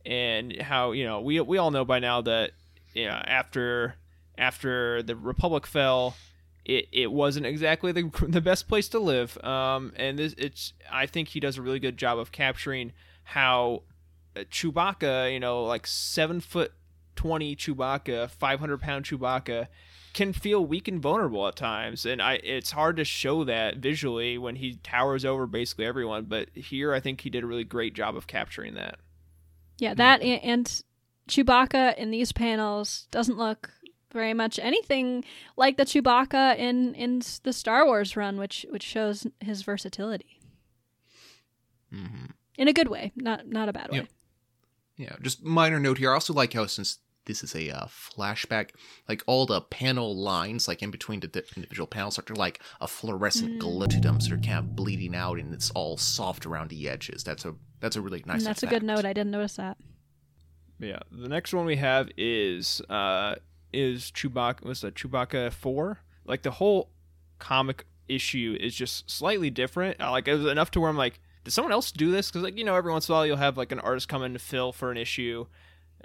and 0.05 0.61
how 0.61 0.91
you 0.91 1.05
know 1.05 1.21
we 1.21 1.39
we 1.41 1.57
all 1.57 1.71
know 1.71 1.85
by 1.85 1.99
now 1.99 2.21
that 2.21 2.51
you 2.93 3.05
know, 3.05 3.21
after 3.25 3.95
after 4.37 5.03
the 5.03 5.15
Republic 5.15 5.67
fell, 5.67 6.15
it, 6.65 6.87
it 6.91 7.11
wasn't 7.11 7.45
exactly 7.45 7.91
the 7.91 8.09
the 8.27 8.41
best 8.41 8.67
place 8.67 8.87
to 8.89 8.99
live. 8.99 9.43
Um, 9.43 9.93
and 9.95 10.17
this 10.17 10.33
it's 10.37 10.73
I 10.91 11.05
think 11.05 11.29
he 11.29 11.39
does 11.39 11.57
a 11.57 11.61
really 11.61 11.79
good 11.79 11.97
job 11.97 12.17
of 12.17 12.31
capturing 12.31 12.93
how 13.23 13.83
uh, 14.35 14.41
Chewbacca, 14.41 15.31
you 15.31 15.39
know, 15.39 15.63
like 15.63 15.87
seven 15.87 16.39
foot 16.39 16.73
twenty 17.15 17.55
Chewbacca, 17.55 18.29
five 18.29 18.59
hundred 18.59 18.81
pound 18.81 19.05
Chewbacca, 19.05 19.67
can 20.13 20.33
feel 20.33 20.65
weak 20.65 20.87
and 20.87 21.01
vulnerable 21.01 21.47
at 21.47 21.55
times, 21.55 22.05
and 22.05 22.21
I 22.21 22.35
it's 22.35 22.71
hard 22.71 22.97
to 22.97 23.05
show 23.05 23.43
that 23.45 23.77
visually 23.77 24.37
when 24.37 24.57
he 24.57 24.75
towers 24.83 25.25
over 25.25 25.47
basically 25.47 25.85
everyone. 25.85 26.25
But 26.25 26.49
here, 26.53 26.93
I 26.93 26.99
think 26.99 27.21
he 27.21 27.29
did 27.29 27.43
a 27.43 27.47
really 27.47 27.63
great 27.63 27.93
job 27.93 28.15
of 28.15 28.27
capturing 28.27 28.73
that. 28.75 28.99
Yeah, 29.77 29.93
that 29.95 30.21
and, 30.21 30.43
and 30.43 30.83
Chewbacca 31.27 31.95
in 31.97 32.11
these 32.11 32.31
panels 32.31 33.07
doesn't 33.11 33.37
look 33.37 33.71
very 34.11 34.33
much 34.33 34.59
anything 34.59 35.23
like 35.57 35.77
the 35.77 35.85
Chewbacca 35.85 36.57
in 36.57 36.93
in 36.95 37.21
the 37.43 37.53
Star 37.53 37.85
Wars 37.85 38.15
run, 38.15 38.37
which 38.37 38.65
which 38.69 38.83
shows 38.83 39.27
his 39.39 39.61
versatility 39.63 40.39
hmm 41.91 42.25
in 42.57 42.67
a 42.67 42.73
good 42.73 42.89
way, 42.89 43.11
not 43.15 43.47
not 43.47 43.69
a 43.69 43.73
bad 43.73 43.91
way. 43.91 44.07
Yeah, 44.97 45.15
just 45.21 45.43
minor 45.43 45.79
note 45.79 45.97
here. 45.97 46.11
I 46.11 46.13
also 46.13 46.33
like 46.33 46.53
how 46.53 46.67
since 46.67 46.99
this 47.25 47.43
is 47.43 47.55
a 47.55 47.69
uh, 47.69 47.85
flashback, 47.85 48.71
like 49.07 49.23
all 49.25 49.45
the 49.45 49.61
panel 49.61 50.15
lines, 50.15 50.67
like 50.67 50.81
in 50.81 50.91
between 50.91 51.21
the 51.21 51.27
di- 51.27 51.41
individual 51.55 51.87
panels, 51.87 52.19
are 52.19 52.35
like 52.35 52.61
a 52.79 52.87
fluorescent 52.87 53.59
glow 53.59 53.87
to 53.87 53.99
them, 53.99 54.19
so 54.19 54.29
they're 54.29 54.37
kind 54.37 54.59
of 54.59 54.75
bleeding 54.75 55.15
out, 55.15 55.39
and 55.39 55.53
it's 55.53 55.71
all 55.71 55.97
soft 55.97 56.45
around 56.45 56.69
the 56.69 56.87
edges. 56.87 57.23
That's 57.23 57.45
a 57.45 57.55
that's 57.79 57.95
a 57.95 58.01
really 58.01 58.23
nice. 58.25 58.37
and 58.37 58.45
that's 58.45 58.63
a 58.63 58.67
good 58.67 58.83
note. 58.83 59.05
I 59.05 59.13
didn't 59.13 59.31
notice 59.31 59.55
that. 59.55 59.77
Yeah, 60.79 60.99
the 61.11 61.29
next 61.29 61.53
one 61.53 61.65
we 61.65 61.77
have 61.77 62.09
is 62.17 62.81
uh 62.89 63.35
is 63.73 64.11
Chewbacca 64.11 64.63
was 64.65 64.81
that 64.81 64.95
Chewbacca 64.95 65.51
4? 65.51 65.99
Like 66.25 66.41
the 66.43 66.51
whole 66.51 66.89
comic 67.39 67.85
issue 68.07 68.57
is 68.59 68.75
just 68.75 69.09
slightly 69.09 69.49
different. 69.49 69.99
Uh, 70.01 70.11
Like 70.11 70.27
it 70.27 70.35
was 70.35 70.45
enough 70.45 70.71
to 70.71 70.79
where 70.81 70.89
I'm 70.89 70.97
like, 70.97 71.19
did 71.43 71.51
someone 71.51 71.71
else 71.71 71.91
do 71.91 72.11
this? 72.11 72.29
Cuz 72.31 72.41
like, 72.43 72.57
you 72.57 72.63
know, 72.63 72.75
every 72.75 72.91
once 72.91 73.07
in 73.09 73.13
a 73.13 73.15
while 73.15 73.25
you'll 73.25 73.37
have 73.37 73.57
like 73.57 73.71
an 73.71 73.79
artist 73.79 74.07
come 74.07 74.23
in 74.23 74.33
to 74.33 74.39
fill 74.39 74.71
for 74.71 74.91
an 74.91 74.97
issue. 74.97 75.47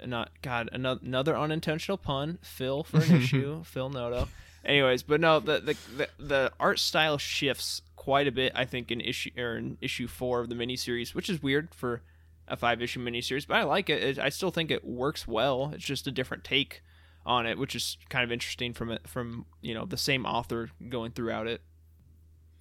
Not 0.05 0.31
god, 0.41 0.69
another 0.71 1.01
another 1.03 1.35
unintentional 1.37 1.97
pun, 1.97 2.37
fill 2.41 2.83
for 2.83 2.97
an 3.01 3.15
issue, 3.21 3.63
Phil 3.63 3.89
Noto. 3.89 4.27
Anyways, 4.63 5.01
but 5.03 5.19
no, 5.19 5.39
the, 5.39 5.59
the 5.59 5.77
the 5.97 6.09
the 6.19 6.51
art 6.59 6.79
style 6.79 7.17
shifts 7.17 7.81
quite 7.95 8.27
a 8.27 8.31
bit 8.31 8.51
I 8.55 8.65
think 8.65 8.91
in 8.91 9.01
issue 9.01 9.31
or 9.37 9.57
in 9.57 9.77
issue 9.81 10.07
4 10.07 10.41
of 10.41 10.49
the 10.49 10.55
miniseries, 10.55 11.13
which 11.15 11.29
is 11.29 11.41
weird 11.41 11.73
for 11.73 12.01
a 12.47 12.55
five 12.55 12.81
issue 12.81 13.03
miniseries, 13.03 13.45
but 13.47 13.57
I 13.57 13.63
like 13.63 13.89
it. 13.89 14.01
it. 14.03 14.19
I 14.19 14.29
still 14.29 14.51
think 14.51 14.71
it 14.71 14.85
works 14.85 15.27
well. 15.27 15.71
It's 15.73 15.83
just 15.83 16.07
a 16.07 16.11
different 16.11 16.43
take 16.43 16.81
on 17.27 17.45
it, 17.45 17.59
which 17.59 17.75
is 17.75 17.97
kind 18.09 18.23
of 18.23 18.31
interesting 18.31 18.73
from 18.73 18.89
it 18.89 19.07
from 19.07 19.45
you 19.61 19.73
know 19.73 19.85
the 19.85 19.97
same 19.97 20.25
author 20.25 20.71
going 20.89 21.11
throughout 21.11 21.45
it. 21.45 21.61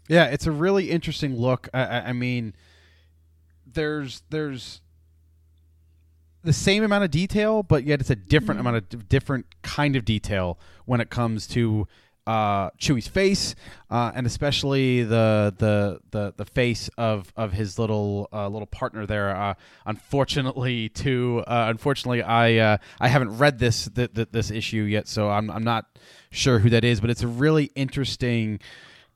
Yeah, 0.09 0.27
it's 0.27 0.47
a 0.47 0.53
really 0.53 0.91
interesting 0.91 1.37
look. 1.37 1.69
I, 1.73 1.85
I, 1.85 1.99
I 2.09 2.12
mean, 2.12 2.55
there's 3.64 4.23
there's 4.31 4.83
the 6.43 6.53
same 6.53 6.85
amount 6.85 7.05
of 7.05 7.11
detail, 7.11 7.62
but 7.62 7.85
yet 7.85 8.01
it's 8.01 8.11
a 8.11 8.17
different 8.17 8.59
mm-hmm. 8.61 8.69
amount 8.69 8.95
of 8.95 9.09
different 9.09 9.47
kind 9.62 9.97
of 9.97 10.05
detail 10.05 10.59
when 10.85 11.01
it 11.01 11.11
comes 11.11 11.47
to 11.49 11.89
uh, 12.27 12.70
Chewie's 12.79 13.09
face, 13.09 13.55
uh, 13.91 14.12
and 14.14 14.27
especially 14.27 15.03
the 15.05 15.55
the 15.59 16.01
the 16.11 16.35
the 16.37 16.45
face 16.45 16.89
of 16.99 17.33
of 17.37 17.53
his 17.53 17.79
little 17.79 18.29
uh, 18.33 18.49
little 18.49 18.66
partner 18.66 19.07
there. 19.07 19.37
Uh, 19.37 19.55
unfortunately, 19.85 20.89
too, 20.89 21.45
uh, 21.47 21.66
unfortunately, 21.68 22.22
I 22.22 22.57
uh, 22.57 22.77
I 23.01 23.09
haven't 23.09 23.39
read 23.39 23.59
this 23.59 23.89
th- 23.89 24.12
th- 24.14 24.29
this 24.33 24.51
issue 24.51 24.83
yet, 24.83 25.09
so 25.09 25.31
I'm 25.31 25.51
I'm 25.51 25.64
not 25.64 25.87
sure 26.31 26.59
who 26.59 26.70
that 26.70 26.85
is. 26.85 27.01
But 27.01 27.11
it's 27.11 27.22
a 27.22 27.29
really 27.29 27.70
interesting 27.74 28.61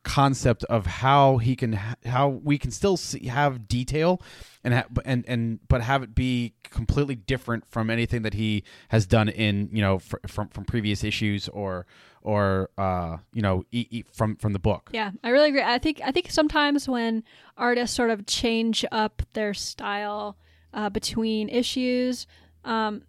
concept 0.02 0.64
of 0.64 0.86
how 0.86 1.36
he 1.38 1.54
can 1.54 1.72
how 2.06 2.28
we 2.28 2.56
can 2.56 2.70
still 2.70 2.96
see, 2.96 3.26
have 3.26 3.68
detail 3.68 4.20
and 4.64 4.72
ha- 4.72 4.86
and 5.04 5.24
and 5.28 5.60
but 5.68 5.82
have 5.82 6.02
it 6.02 6.14
be 6.14 6.54
completely 6.62 7.14
different 7.14 7.64
from 7.68 7.90
anything 7.90 8.22
that 8.22 8.32
he 8.34 8.64
has 8.88 9.06
done 9.06 9.28
in 9.28 9.68
you 9.72 9.82
know 9.82 9.98
fr- 9.98 10.16
from 10.26 10.48
from 10.48 10.64
previous 10.64 11.04
issues 11.04 11.48
or 11.48 11.86
or 12.22 12.70
uh 12.78 13.18
you 13.34 13.42
know 13.42 13.62
e- 13.72 13.86
e- 13.90 14.04
from 14.12 14.36
from 14.36 14.52
the 14.54 14.58
book 14.58 14.88
Yeah, 14.92 15.10
I 15.22 15.28
really 15.30 15.50
agree. 15.50 15.62
I 15.62 15.78
think 15.78 16.00
I 16.02 16.10
think 16.12 16.30
sometimes 16.30 16.88
when 16.88 17.22
artists 17.58 17.94
sort 17.94 18.10
of 18.10 18.26
change 18.26 18.84
up 18.90 19.22
their 19.34 19.52
style 19.54 20.36
uh, 20.72 20.88
between 20.88 21.48
issues, 21.48 22.26
um, 22.64 23.02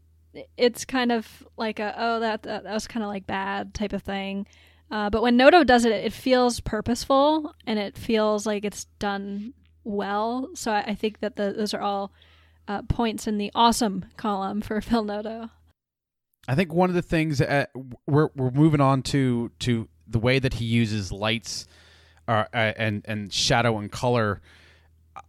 it's 0.58 0.84
kind 0.84 1.12
of 1.12 1.48
like 1.58 1.80
a 1.80 1.94
oh 1.98 2.20
that 2.20 2.44
that, 2.44 2.64
that 2.64 2.74
was 2.74 2.88
kind 2.88 3.04
of 3.04 3.10
like 3.10 3.26
bad 3.28 3.74
type 3.74 3.94
of 3.94 4.02
thing. 4.04 4.46
Uh, 4.92 5.10
but 5.10 5.22
when 5.22 5.38
Noto 5.38 5.64
does 5.64 5.86
it, 5.86 5.94
it 5.94 6.12
feels 6.12 6.60
purposeful 6.60 7.56
and 7.66 7.80
it 7.80 7.98
feels 7.98 8.46
like 8.46 8.66
it's 8.66 8.86
done 9.00 9.54
well. 9.86 10.50
So 10.54 10.72
I, 10.72 10.82
I 10.88 10.96
think 10.96 11.22
that 11.22 11.38
the, 11.38 11.54
those 11.54 11.74
are 11.74 11.82
all 11.82 12.12
uh, 12.68 12.82
points 12.84 13.26
in 13.26 13.38
the 13.38 13.52
awesome 13.56 14.06
column 14.18 14.62
for 14.62 14.82
Phil 14.82 15.04
Noto. 15.04 15.50
I 16.48 16.56
think 16.56 16.74
one 16.74 16.89
of 16.89 16.96
the 16.96 17.02
things 17.02 17.39
uh, 17.39 17.66
we're 18.08 18.30
we're 18.36 18.52
moving 18.52 18.82
on 18.82 19.04
to 19.04 19.52
to 19.60 19.88
the 20.08 20.20
way 20.20 20.39
that 20.39 20.56
he 20.56 20.66
uses 20.66 21.12
lights, 21.12 21.68
uh, 22.28 22.46
uh, 22.52 22.74
and 22.78 23.04
and 23.06 23.32
shadow 23.32 23.78
and 23.78 23.92
color. 23.92 24.42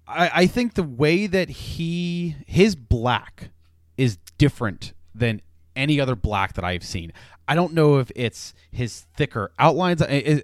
I, 0.08 0.30
I 0.34 0.46
think 0.46 0.72
the 0.72 0.82
way 0.82 1.26
that 1.26 1.50
he 1.50 2.36
his 2.46 2.74
black 2.74 3.50
is 3.98 4.16
different 4.38 4.94
than 5.14 5.42
any 5.76 6.00
other 6.00 6.16
black 6.16 6.54
that 6.54 6.64
I've 6.64 6.84
seen. 6.84 7.12
I 7.48 7.54
don't 7.54 7.74
know 7.74 7.98
if 7.98 8.10
it's 8.14 8.54
his 8.70 9.06
thicker 9.16 9.52
outlines. 9.58 10.02
I, 10.02 10.42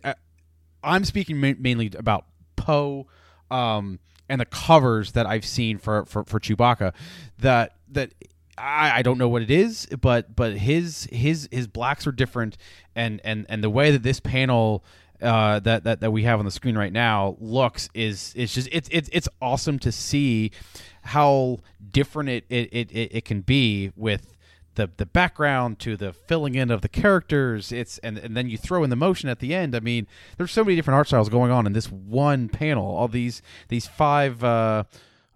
I'm 0.82 1.04
speaking 1.04 1.40
mainly 1.40 1.90
about 1.96 2.26
Poe 2.56 3.06
um, 3.50 3.98
and 4.28 4.40
the 4.40 4.46
covers 4.46 5.12
that 5.12 5.26
I've 5.26 5.44
seen 5.44 5.78
for, 5.78 6.04
for, 6.06 6.24
for 6.24 6.38
Chewbacca. 6.40 6.92
That 7.38 7.76
that 7.90 8.12
I, 8.56 8.98
I 8.98 9.02
don't 9.02 9.18
know 9.18 9.28
what 9.28 9.42
it 9.42 9.50
is, 9.50 9.86
but 10.00 10.34
but 10.34 10.58
his 10.58 11.08
his 11.10 11.48
his 11.50 11.66
blacks 11.66 12.06
are 12.06 12.12
different, 12.12 12.56
and 12.94 13.20
and 13.24 13.46
and 13.48 13.62
the 13.62 13.70
way 13.70 13.90
that 13.90 14.02
this 14.02 14.20
panel. 14.20 14.84
Uh, 15.20 15.58
that, 15.58 15.82
that 15.82 15.98
that 15.98 16.12
we 16.12 16.22
have 16.22 16.38
on 16.38 16.44
the 16.44 16.50
screen 16.52 16.78
right 16.78 16.92
now 16.92 17.36
looks 17.40 17.88
is 17.92 18.32
is 18.36 18.54
just 18.54 18.68
it's 18.70 18.88
it's 18.92 19.08
it's 19.12 19.28
awesome 19.42 19.76
to 19.76 19.90
see 19.90 20.52
how 21.02 21.58
different 21.90 22.28
it, 22.28 22.44
it, 22.48 22.68
it 22.72 22.92
it 22.94 23.24
can 23.24 23.40
be 23.40 23.90
with 23.96 24.37
the 24.78 24.90
the 24.96 25.04
background 25.04 25.78
to 25.78 25.96
the 25.96 26.12
filling 26.12 26.54
in 26.54 26.70
of 26.70 26.80
the 26.80 26.88
characters 26.88 27.70
it's 27.72 27.98
and, 27.98 28.16
and 28.16 28.34
then 28.36 28.48
you 28.48 28.56
throw 28.56 28.82
in 28.82 28.88
the 28.88 28.96
motion 28.96 29.28
at 29.28 29.40
the 29.40 29.54
end 29.54 29.74
i 29.76 29.80
mean 29.80 30.06
there's 30.38 30.52
so 30.52 30.64
many 30.64 30.76
different 30.76 30.94
art 30.94 31.06
styles 31.06 31.28
going 31.28 31.50
on 31.50 31.66
in 31.66 31.74
this 31.74 31.90
one 31.90 32.48
panel 32.48 32.86
all 32.96 33.08
these 33.08 33.42
these 33.68 33.86
five 33.86 34.42
uh 34.42 34.84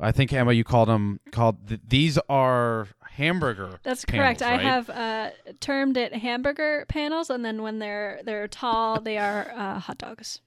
i 0.01 0.11
think 0.13 0.33
emma 0.33 0.53
you 0.53 0.65
called 0.65 0.89
them 0.89 1.21
called 1.33 1.69
th- 1.69 1.81
these 1.87 2.17
are 2.29 2.89
hamburger 3.17 3.79
That's 3.83 4.05
panels, 4.05 4.39
correct. 4.39 4.43
I 4.43 4.53
right? 4.53 4.61
have 4.63 4.91
uh, 4.91 5.31
termed 5.61 5.97
it 5.99 6.15
hamburger 6.15 6.87
panels, 6.89 7.29
and 7.29 7.45
then 7.45 7.61
when 7.63 7.79
they're 7.79 8.21
they're 8.25 8.49
tall, 8.49 9.03
they 9.03 9.19
are 9.19 9.53
uh, 9.55 9.79
hot 9.81 9.99
dogs. 9.99 10.41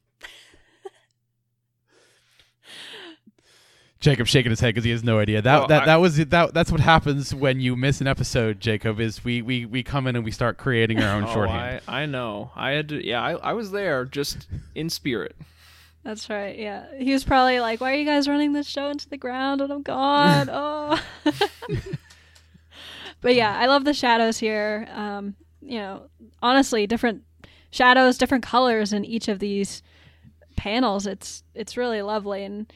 Jacob 4.06 4.28
shaking 4.28 4.51
his 4.51 4.60
head 4.60 4.68
because 4.70 4.84
he 4.84 4.91
has 4.91 5.03
no 5.03 5.18
idea 5.20 5.41
that 5.41 5.58
Well, 5.58 5.68
that, 5.68 5.82
I- 5.82 5.86
that 5.88 5.95
was 5.95 6.18
that 6.18 6.53
that's 6.53 6.72
what 6.72 6.80
happens 6.80 7.34
when 7.34 7.60
you 7.60 7.76
miss 7.76 8.01
an 8.01 8.08
episode 8.08 8.60
jacob 8.60 8.99
is 8.99 9.26
we 9.26 9.41
we, 9.41 9.66
we 9.66 9.82
come 9.82 10.06
in 10.06 10.16
and 10.16 10.24
we 10.24 10.30
start 10.32 10.58
creating 10.58 11.01
our 11.01 11.16
own 11.16 11.24
Oh, 11.28 11.34
shorthand 11.34 11.82
I, 11.88 12.03
I 12.03 12.06
know. 12.06 12.51
I 12.56 12.72
had 12.72 12.89
to. 12.89 13.03
Yeah, 13.03 13.22
I, 13.22 13.32
I 13.32 13.53
was 13.53 13.72
there, 13.72 14.06
just 14.06 14.47
in 14.76 14.89
spirit. 14.91 15.36
That's 16.03 16.30
right. 16.30 16.56
Yeah, 16.58 16.86
he 16.99 17.14
was 17.14 17.24
probably 17.24 17.60
like, 17.60 17.82
"Why 17.82 17.93
are 17.93 17.95
you 17.95 18.06
guys 18.06 18.28
running 18.28 18.53
this 18.53 18.68
show 18.68 18.89
into 18.89 19.10
the 19.10 19.18
ground 19.18 19.62
when 19.62 19.72
I'm 19.72 19.82
gone?" 19.82 20.49
oh. 20.51 21.01
but 23.22 23.34
yeah, 23.34 23.58
I 23.58 23.66
love 23.66 23.86
the 23.86 23.93
shadows 23.93 24.38
here. 24.38 24.88
Um, 24.93 25.36
you 25.62 25.80
know, 25.80 26.10
honestly, 26.43 26.86
different 26.86 27.24
shadows, 27.72 28.20
different 28.20 28.43
colors 28.43 28.93
in 28.93 29.03
each 29.03 29.28
of 29.28 29.39
these 29.39 29.82
panels. 30.56 31.08
It's 31.08 31.43
it's 31.56 31.76
really 31.76 32.03
lovely, 32.03 32.43
and 32.43 32.72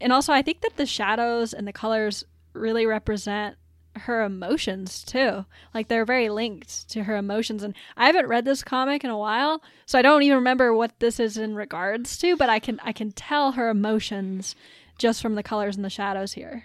and 0.00 0.12
also 0.12 0.32
I 0.32 0.42
think 0.42 0.60
that 0.62 0.76
the 0.76 0.86
shadows 0.86 1.52
and 1.52 1.66
the 1.66 1.72
colors 1.72 2.24
really 2.52 2.86
represent 2.86 3.56
her 3.96 4.22
emotions 4.22 5.02
too. 5.02 5.46
Like 5.72 5.88
they're 5.88 6.04
very 6.04 6.28
linked 6.28 6.88
to 6.90 7.04
her 7.04 7.16
emotions. 7.16 7.62
And 7.62 7.74
I 7.96 8.06
haven't 8.06 8.26
read 8.26 8.44
this 8.44 8.62
comic 8.62 9.04
in 9.04 9.10
a 9.10 9.16
while, 9.16 9.62
so 9.86 9.98
I 9.98 10.02
don't 10.02 10.22
even 10.22 10.36
remember 10.36 10.74
what 10.74 10.98
this 11.00 11.18
is 11.18 11.38
in 11.38 11.54
regards 11.54 12.18
to, 12.18 12.36
but 12.36 12.50
I 12.50 12.58
can 12.58 12.78
I 12.84 12.92
can 12.92 13.12
tell 13.12 13.52
her 13.52 13.68
emotions 13.70 14.54
just 14.98 15.22
from 15.22 15.34
the 15.34 15.42
colors 15.42 15.76
and 15.76 15.84
the 15.84 15.90
shadows 15.90 16.34
here. 16.34 16.64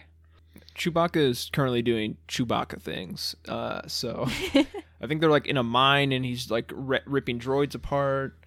Chewbacca 0.75 1.17
is 1.17 1.49
currently 1.51 1.81
doing 1.81 2.17
Chewbacca 2.27 2.81
things. 2.81 3.35
Uh, 3.47 3.81
so 3.87 4.25
I 4.55 5.07
think 5.07 5.19
they're 5.21 5.29
like 5.29 5.47
in 5.47 5.57
a 5.57 5.63
mine, 5.63 6.11
and 6.11 6.23
he's 6.25 6.49
like 6.51 6.71
ri 6.73 6.99
ripping 7.05 7.39
droids 7.39 7.75
apart. 7.75 8.37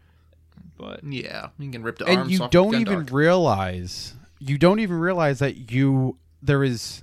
But 0.77 1.05
Yeah, 1.05 1.49
you 1.59 1.71
can 1.71 1.83
rip 1.83 1.99
the 1.99 2.07
and 2.07 2.21
arms 2.21 2.33
you 2.33 2.43
off 2.43 2.51
don't 2.51 2.75
even 2.75 3.05
Gundark. 3.07 3.13
realize 3.13 4.15
you 4.39 4.59
don't 4.59 4.81
even 4.81 4.99
realize 4.99 5.39
that 5.39 5.71
you 5.71 6.19
there 6.43 6.63
is 6.63 7.03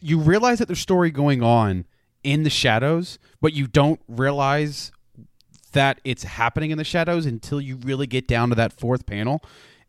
you 0.00 0.18
realize 0.18 0.58
that 0.58 0.66
there's 0.66 0.78
story 0.78 1.10
going 1.10 1.42
on 1.42 1.86
in 2.22 2.42
the 2.42 2.50
shadows, 2.50 3.18
but 3.40 3.52
you 3.52 3.66
don't 3.66 4.00
realize 4.08 4.92
that 5.72 6.00
it's 6.04 6.22
happening 6.22 6.70
in 6.70 6.78
the 6.78 6.84
shadows 6.84 7.26
until 7.26 7.60
you 7.60 7.76
really 7.76 8.06
get 8.06 8.26
down 8.26 8.48
to 8.48 8.54
that 8.54 8.72
fourth 8.72 9.06
panel 9.06 9.42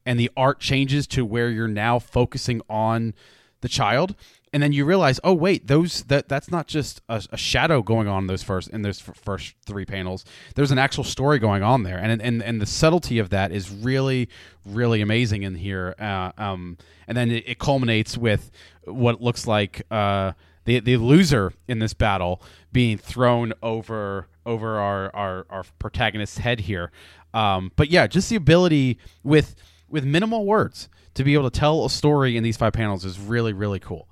and 0.05 0.19
the 0.19 0.29
art 0.35 0.59
changes 0.59 1.07
to 1.07 1.25
where 1.25 1.49
you're 1.49 1.67
now 1.67 1.99
focusing 1.99 2.61
on 2.69 3.13
the 3.61 3.69
child 3.69 4.15
and 4.53 4.63
then 4.63 4.71
you 4.73 4.85
realize 4.85 5.19
oh 5.23 5.33
wait 5.33 5.67
those 5.67 6.03
that 6.03 6.27
that's 6.27 6.49
not 6.49 6.67
just 6.67 7.01
a, 7.09 7.23
a 7.31 7.37
shadow 7.37 7.81
going 7.81 8.07
on 8.07 8.23
in 8.23 8.27
those 8.27 8.43
first 8.43 8.69
in 8.69 8.81
those 8.81 9.01
f- 9.07 9.15
first 9.15 9.55
three 9.65 9.85
panels. 9.85 10.25
There's 10.55 10.71
an 10.71 10.77
actual 10.79 11.03
story 11.03 11.39
going 11.39 11.63
on 11.63 11.83
there. 11.83 11.97
And 11.97 12.21
and 12.21 12.41
and 12.41 12.61
the 12.61 12.65
subtlety 12.65 13.19
of 13.19 13.29
that 13.29 13.51
is 13.51 13.69
really 13.69 14.29
really 14.65 15.01
amazing 15.01 15.43
in 15.43 15.55
here. 15.55 15.95
Uh, 15.99 16.31
um 16.37 16.77
and 17.07 17.17
then 17.17 17.31
it, 17.31 17.43
it 17.47 17.59
culminates 17.59 18.17
with 18.17 18.51
what 18.85 19.21
looks 19.21 19.47
like 19.47 19.83
uh 19.91 20.33
the 20.65 20.79
the 20.79 20.97
loser 20.97 21.53
in 21.67 21.79
this 21.79 21.93
battle 21.93 22.41
being 22.71 22.97
thrown 22.97 23.53
over 23.61 24.27
over 24.45 24.79
our 24.79 25.15
our, 25.15 25.45
our 25.49 25.63
protagonist's 25.77 26.39
head 26.39 26.61
here. 26.61 26.91
Um 27.33 27.71
but 27.75 27.89
yeah 27.89 28.07
just 28.07 28.29
the 28.29 28.35
ability 28.35 28.97
with 29.23 29.55
with 29.87 30.05
minimal 30.05 30.45
words 30.45 30.89
to 31.15 31.23
be 31.23 31.33
able 31.33 31.49
to 31.49 31.59
tell 31.59 31.85
a 31.85 31.89
story 31.89 32.37
in 32.37 32.43
these 32.43 32.57
five 32.57 32.73
panels 32.73 33.03
is 33.05 33.19
really 33.19 33.53
really 33.53 33.79
cool 33.79 34.07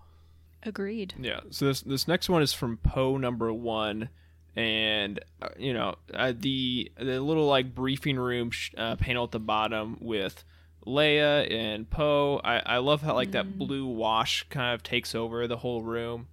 Agreed. 0.63 1.13
Yeah. 1.19 1.41
So 1.49 1.65
this 1.65 1.81
this 1.81 2.07
next 2.07 2.29
one 2.29 2.41
is 2.41 2.53
from 2.53 2.77
Poe 2.77 3.17
number 3.17 3.51
one, 3.53 4.09
and 4.55 5.19
uh, 5.41 5.49
you 5.57 5.73
know 5.73 5.95
uh, 6.13 6.33
the 6.37 6.91
the 6.97 7.19
little 7.21 7.47
like 7.47 7.73
briefing 7.75 8.17
room 8.17 8.51
sh- 8.51 8.71
uh, 8.77 8.95
panel 8.95 9.25
at 9.25 9.31
the 9.31 9.39
bottom 9.39 9.97
with 10.01 10.43
Leia 10.85 11.49
and 11.51 11.89
Poe. 11.89 12.41
I 12.43 12.59
I 12.65 12.77
love 12.77 13.01
how 13.01 13.13
like 13.13 13.31
that 13.31 13.57
blue 13.57 13.85
wash 13.85 14.45
kind 14.49 14.73
of 14.73 14.83
takes 14.83 15.13
over 15.15 15.47
the 15.47 15.57
whole 15.57 15.81
room. 15.81 16.27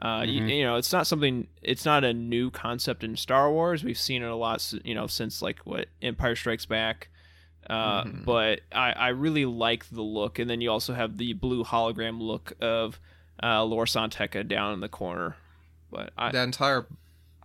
Uh, 0.00 0.24
you, 0.24 0.44
you 0.44 0.62
know, 0.64 0.76
it's 0.76 0.92
not 0.92 1.06
something. 1.08 1.48
It's 1.60 1.84
not 1.84 2.04
a 2.04 2.12
new 2.12 2.50
concept 2.52 3.02
in 3.02 3.16
Star 3.16 3.50
Wars. 3.50 3.82
We've 3.82 3.98
seen 3.98 4.22
it 4.22 4.28
a 4.30 4.36
lot. 4.36 4.72
You 4.84 4.94
know, 4.94 5.06
since 5.08 5.42
like 5.42 5.58
what 5.60 5.86
Empire 6.02 6.36
Strikes 6.36 6.66
Back. 6.66 7.08
Uh, 7.68 8.04
But 8.24 8.60
I, 8.72 8.92
I 8.92 9.08
really 9.08 9.44
like 9.44 9.90
the 9.90 10.02
look, 10.02 10.38
and 10.38 10.48
then 10.48 10.60
you 10.60 10.70
also 10.70 10.94
have 10.94 11.16
the 11.18 11.32
blue 11.32 11.64
hologram 11.64 12.20
look 12.20 12.52
of 12.60 12.98
uh, 13.42 13.64
Lor 13.64 13.86
San 13.86 14.10
Tekka 14.10 14.46
down 14.46 14.72
in 14.74 14.80
the 14.80 14.88
corner. 14.88 15.36
But 15.90 16.12
I, 16.18 16.30
that 16.32 16.44
entire 16.44 16.86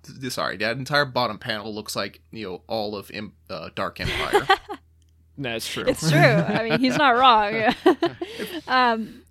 th- 0.04 0.32
sorry 0.34 0.58
that 0.58 0.78
entire 0.78 1.06
bottom 1.06 1.38
panel 1.39 1.74
looks 1.74 1.96
like 1.96 2.20
you 2.32 2.46
know 2.50 2.62
all 2.68 2.96
of 2.96 3.10
Im- 3.12 3.34
uh, 3.50 3.70
dark 3.74 4.00
empire 4.02 4.46
that's 5.38 5.68
true. 5.68 5.86
It's 5.88 6.10
true. 6.10 6.20
I 6.20 6.70
mean, 6.70 6.80
he's 6.80 6.98
not 6.98 7.12
wrong. 7.16 7.74
um, 8.68 9.22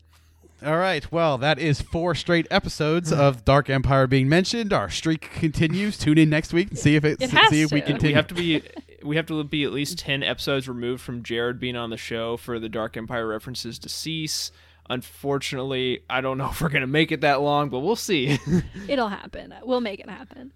All 0.65 0.77
right. 0.77 1.11
Well, 1.13 1.39
that 1.39 1.59
is 1.59 1.81
four 1.81 2.15
straight 2.15 2.47
episodes 2.51 3.13
of 3.13 3.45
Dark 3.45 3.69
Empire 3.71 4.07
being 4.07 4.29
mentioned. 4.29 4.73
Our 4.73 4.91
streak 4.91 5.31
continues. 5.33 5.99
Tune 5.99 6.19
in 6.19 6.31
next 6.31 6.53
week 6.53 6.71
and 6.71 6.79
see 6.79 6.97
if 6.97 7.05
it, 7.05 7.21
It 7.23 7.31
has 7.31 7.51
see 7.51 7.63
if 7.63 7.71
we 7.73 7.81
to. 7.81 7.87
continue. 7.87 8.15
we 8.15 8.17
have 8.17 8.27
to 8.29 8.35
be 8.35 8.63
we 9.05 9.17
have 9.17 9.27
to 9.27 9.45
be 9.45 9.65
at 9.65 9.73
least 9.73 9.99
10 9.99 10.23
episodes 10.23 10.69
removed 10.69 11.03
from 11.03 11.23
Jared 11.23 11.59
being 11.61 11.77
on 11.77 11.91
the 11.91 11.97
show 11.97 12.37
for 12.37 12.59
the 12.59 12.69
Dark 12.69 12.97
Empire 12.97 13.27
references 13.27 13.79
to 13.81 13.89
cease. 13.89 14.51
Unfortunately, 14.91 16.05
I 16.09 16.21
don't 16.21 16.39
know 16.39 16.49
if 16.51 16.61
we're 16.61 16.69
going 16.69 16.83
to 16.83 16.87
make 16.87 17.13
it 17.13 17.23
that 17.23 17.41
long, 17.41 17.69
but 17.69 17.81
we'll 17.81 17.97
see. 17.97 18.39
it'll 18.89 19.09
happen. 19.09 19.55
We'll 19.63 19.81
make 19.81 20.01
it 20.01 20.11
happen. 20.11 20.53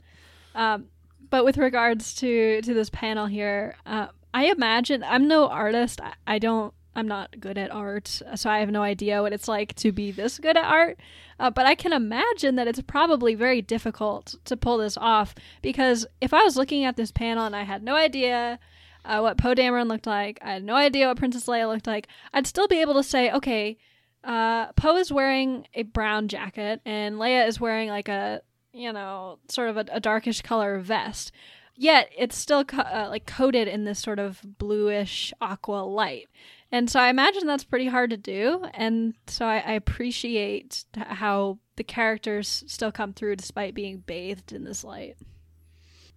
Um, 0.54 0.86
but 1.28 1.44
with 1.44 1.58
regards 1.58 2.14
to 2.16 2.62
to 2.62 2.74
this 2.74 2.90
panel 2.90 3.26
here, 3.26 3.76
uh, 3.84 4.08
I 4.32 4.46
imagine 4.46 5.02
I'm 5.02 5.28
no 5.28 5.48
artist. 5.48 6.00
I, 6.00 6.12
I 6.26 6.38
don't. 6.38 6.72
I'm 6.94 7.08
not 7.08 7.38
good 7.38 7.58
at 7.58 7.70
art, 7.70 8.22
so 8.36 8.48
I 8.48 8.60
have 8.60 8.70
no 8.70 8.82
idea 8.82 9.20
what 9.20 9.34
it's 9.34 9.48
like 9.48 9.74
to 9.76 9.92
be 9.92 10.12
this 10.12 10.38
good 10.38 10.56
at 10.56 10.64
art. 10.64 10.98
Uh, 11.38 11.50
but 11.50 11.66
I 11.66 11.74
can 11.74 11.92
imagine 11.92 12.56
that 12.56 12.66
it's 12.66 12.80
probably 12.80 13.34
very 13.34 13.60
difficult 13.60 14.34
to 14.46 14.56
pull 14.56 14.78
this 14.78 14.96
off 14.96 15.34
because 15.60 16.06
if 16.22 16.32
I 16.32 16.42
was 16.42 16.56
looking 16.56 16.84
at 16.84 16.96
this 16.96 17.12
panel 17.12 17.44
and 17.44 17.54
I 17.54 17.64
had 17.64 17.82
no 17.82 17.94
idea 17.94 18.58
uh, 19.04 19.20
what 19.20 19.36
Poe 19.36 19.54
Dameron 19.54 19.88
looked 19.88 20.06
like, 20.06 20.38
I 20.40 20.54
had 20.54 20.64
no 20.64 20.74
idea 20.74 21.08
what 21.08 21.18
Princess 21.18 21.44
Leia 21.44 21.68
looked 21.68 21.86
like, 21.86 22.08
I'd 22.32 22.46
still 22.46 22.66
be 22.66 22.80
able 22.80 22.94
to 22.94 23.02
say, 23.02 23.30
okay, 23.30 23.76
uh, 24.24 24.72
Poe 24.72 24.96
is 24.96 25.12
wearing 25.12 25.66
a 25.74 25.82
brown 25.82 26.28
jacket 26.28 26.80
and 26.84 27.16
Leia 27.16 27.46
is 27.46 27.60
wearing 27.60 27.88
like 27.88 28.08
a 28.08 28.42
you 28.72 28.92
know 28.92 29.38
sort 29.48 29.68
of 29.68 29.76
a, 29.76 29.84
a 29.92 30.00
darkish 30.00 30.42
color 30.42 30.78
vest. 30.80 31.32
Yet 31.78 32.08
it's 32.16 32.36
still 32.36 32.64
co- 32.64 32.78
uh, 32.78 33.06
like 33.10 33.26
coated 33.26 33.68
in 33.68 33.84
this 33.84 33.98
sort 33.98 34.18
of 34.18 34.40
bluish 34.58 35.32
aqua 35.42 35.84
light, 35.84 36.26
and 36.72 36.90
so 36.90 36.98
I 36.98 37.08
imagine 37.08 37.46
that's 37.46 37.64
pretty 37.64 37.86
hard 37.86 38.10
to 38.10 38.16
do. 38.16 38.64
And 38.72 39.14
so 39.26 39.44
I, 39.44 39.58
I 39.58 39.72
appreciate 39.72 40.84
how 40.96 41.58
the 41.76 41.84
characters 41.84 42.64
still 42.66 42.90
come 42.90 43.12
through 43.12 43.36
despite 43.36 43.74
being 43.74 43.98
bathed 43.98 44.52
in 44.52 44.64
this 44.64 44.84
light. 44.84 45.16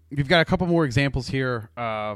We've 0.09 0.27
got 0.27 0.41
a 0.41 0.45
couple 0.45 0.65
more 0.65 0.85
examples 0.85 1.27
here. 1.27 1.69
Uh, 1.77 2.15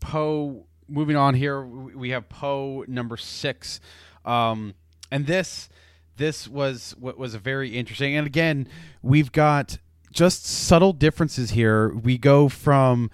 Poe. 0.00 0.66
Moving 0.88 1.16
on 1.16 1.34
here, 1.34 1.64
we 1.64 2.10
have 2.10 2.28
Poe 2.28 2.84
number 2.86 3.16
six, 3.16 3.80
um, 4.26 4.74
and 5.10 5.26
this 5.26 5.68
this 6.16 6.48
was 6.48 6.94
what 6.98 7.18
was 7.18 7.34
a 7.34 7.38
very 7.38 7.76
interesting. 7.76 8.16
And 8.16 8.26
again, 8.26 8.68
we've 9.02 9.32
got 9.32 9.78
just 10.12 10.46
subtle 10.46 10.92
differences 10.92 11.50
here. 11.50 11.94
We 11.94 12.18
go 12.18 12.48
from 12.48 13.10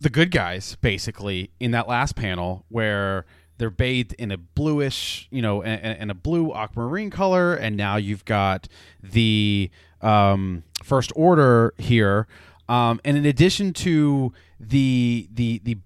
the 0.00 0.10
good 0.10 0.30
guys 0.30 0.76
basically 0.80 1.50
in 1.60 1.70
that 1.72 1.86
last 1.86 2.16
panel 2.16 2.64
where 2.68 3.26
they're 3.58 3.70
bathed 3.70 4.14
in 4.14 4.30
a 4.30 4.38
bluish, 4.38 5.28
you 5.30 5.42
know, 5.42 5.62
and, 5.62 6.10
a 6.10 6.14
blue 6.14 6.50
aquamarine 6.50 7.10
color, 7.10 7.54
and 7.54 7.76
now 7.76 7.96
you've 7.96 8.24
got 8.24 8.66
the 9.02 9.70
um, 10.00 10.64
first 10.82 11.12
order 11.14 11.74
here. 11.76 12.26
Um, 12.70 13.00
and 13.04 13.18
in 13.18 13.26
addition 13.26 13.74
to 13.74 14.32
the 14.58 15.28
the 15.32 15.60
the 15.64 15.76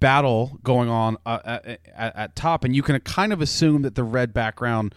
battle 0.00 0.58
going 0.62 0.88
on 0.88 1.16
uh, 1.24 1.38
at, 1.44 1.80
at, 1.94 2.16
at 2.16 2.36
top, 2.36 2.64
and 2.64 2.74
you 2.74 2.82
can 2.82 2.98
kind 3.00 3.32
of 3.32 3.40
assume 3.40 3.82
that 3.82 3.94
the 3.94 4.04
red 4.04 4.32
background 4.34 4.94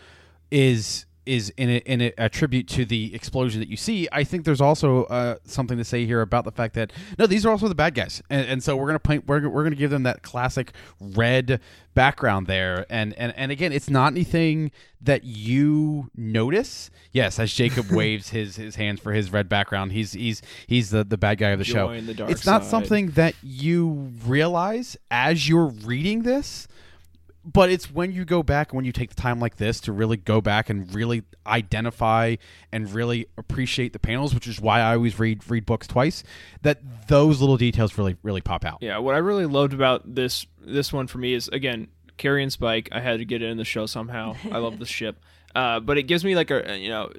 is 0.50 1.06
is 1.26 1.52
in 1.58 1.70
a, 1.70 1.78
in 1.78 2.02
a, 2.02 2.14
a 2.18 2.30
tribute 2.30 2.68
to 2.70 2.86
the 2.86 3.14
explosion 3.14 3.60
that 3.60 3.70
you 3.70 3.78
see. 3.78 4.08
I 4.12 4.24
think 4.24 4.46
there's 4.46 4.62
also 4.62 5.04
uh, 5.06 5.36
something 5.46 5.78
to 5.78 5.84
say 5.84 6.06
here 6.06 6.22
about 6.22 6.46
the 6.46 6.52
fact 6.52 6.76
that 6.76 6.92
no, 7.18 7.28
these 7.28 7.46
are 7.46 7.50
also 7.50 7.68
the 7.68 7.76
bad 7.76 7.96
guys, 7.96 8.22
and, 8.30 8.48
and 8.48 8.64
so 8.64 8.76
we're 8.76 8.88
gonna 8.88 9.00
paint 9.00 9.28
we're, 9.28 9.48
we're 9.48 9.64
gonna 9.64 9.76
give 9.76 9.92
them 9.92 10.04
that 10.04 10.24
classic 10.24 10.74
red 11.00 11.60
background 11.94 12.48
there, 12.48 12.86
and 12.90 13.14
and 13.14 13.34
and 13.38 13.52
again, 13.52 13.72
it's 13.72 13.90
not 13.90 14.14
anything 14.14 14.72
that 15.02 15.24
you 15.24 16.10
notice. 16.16 16.90
Yes, 17.12 17.40
as 17.40 17.54
Jacob 17.54 17.86
waves 17.92 18.30
his 18.30 18.56
his 18.56 18.76
hands 18.76 19.00
for 19.00 19.14
his 19.14 19.32
red 19.32 19.50
background, 19.50 19.92
he's 19.92 20.14
he's 20.14 20.42
he's 20.68 20.90
the 20.90 21.04
the 21.04 21.18
bad 21.18 21.38
guy 21.38 21.50
of 21.50 21.60
the 21.60 21.66
show. 21.66 21.90
The 21.90 22.28
it's 22.28 22.46
not 22.46 22.64
side. 22.64 22.70
something 22.70 23.12
that 23.12 23.36
you 23.42 24.12
realize 24.26 24.98
as 25.10 25.48
you're 25.48 25.68
reading 25.68 26.24
this 26.24 26.68
but 27.46 27.70
it's 27.70 27.92
when 27.92 28.12
you 28.12 28.26
go 28.26 28.42
back 28.44 28.74
when 28.74 28.86
you 28.86 28.92
take 28.92 29.10
the 29.10 29.22
time 29.22 29.40
like 29.40 29.58
this 29.58 29.80
to 29.82 29.92
really 29.92 30.18
go 30.18 30.40
back 30.42 30.70
and 30.70 30.94
really 30.94 31.24
identify 31.46 32.36
and 32.72 32.94
really 32.94 33.28
appreciate 33.38 33.92
the 33.94 34.00
panels 34.00 34.34
which 34.34 34.48
is 34.48 34.62
why 34.62 34.80
i 34.80 34.94
always 34.96 35.20
read 35.20 35.42
read 35.50 35.66
books 35.66 35.88
twice 35.88 36.24
that 36.62 36.80
those 37.08 37.42
little 37.42 37.58
details 37.58 37.98
really 37.98 38.16
really 38.24 38.42
pop 38.42 38.64
out 38.64 38.78
Yeah, 38.82 38.98
what 39.00 39.16
I 39.16 39.18
really 39.20 39.46
loved 39.46 39.74
about 39.74 40.16
this 40.16 40.46
this 40.62 40.94
one 40.94 41.08
for 41.08 41.18
me 41.18 41.34
is 41.34 41.48
again 41.50 41.88
Carrion 42.18 42.50
Spike. 42.50 42.90
I 42.92 43.00
had 43.02 43.20
to 43.20 43.26
get 43.26 43.42
it 43.42 43.50
in 43.50 43.58
the 43.58 43.66
show 43.66 43.86
somehow. 43.88 44.36
I 44.52 44.60
love 44.60 44.80
the 44.80 44.86
ship, 44.98 45.18
uh, 45.56 45.80
but 45.80 45.98
it 45.98 46.04
gives 46.04 46.24
me 46.24 46.36
like 46.36 46.52
a 46.52 46.78
you 46.78 46.90
know 46.90 47.12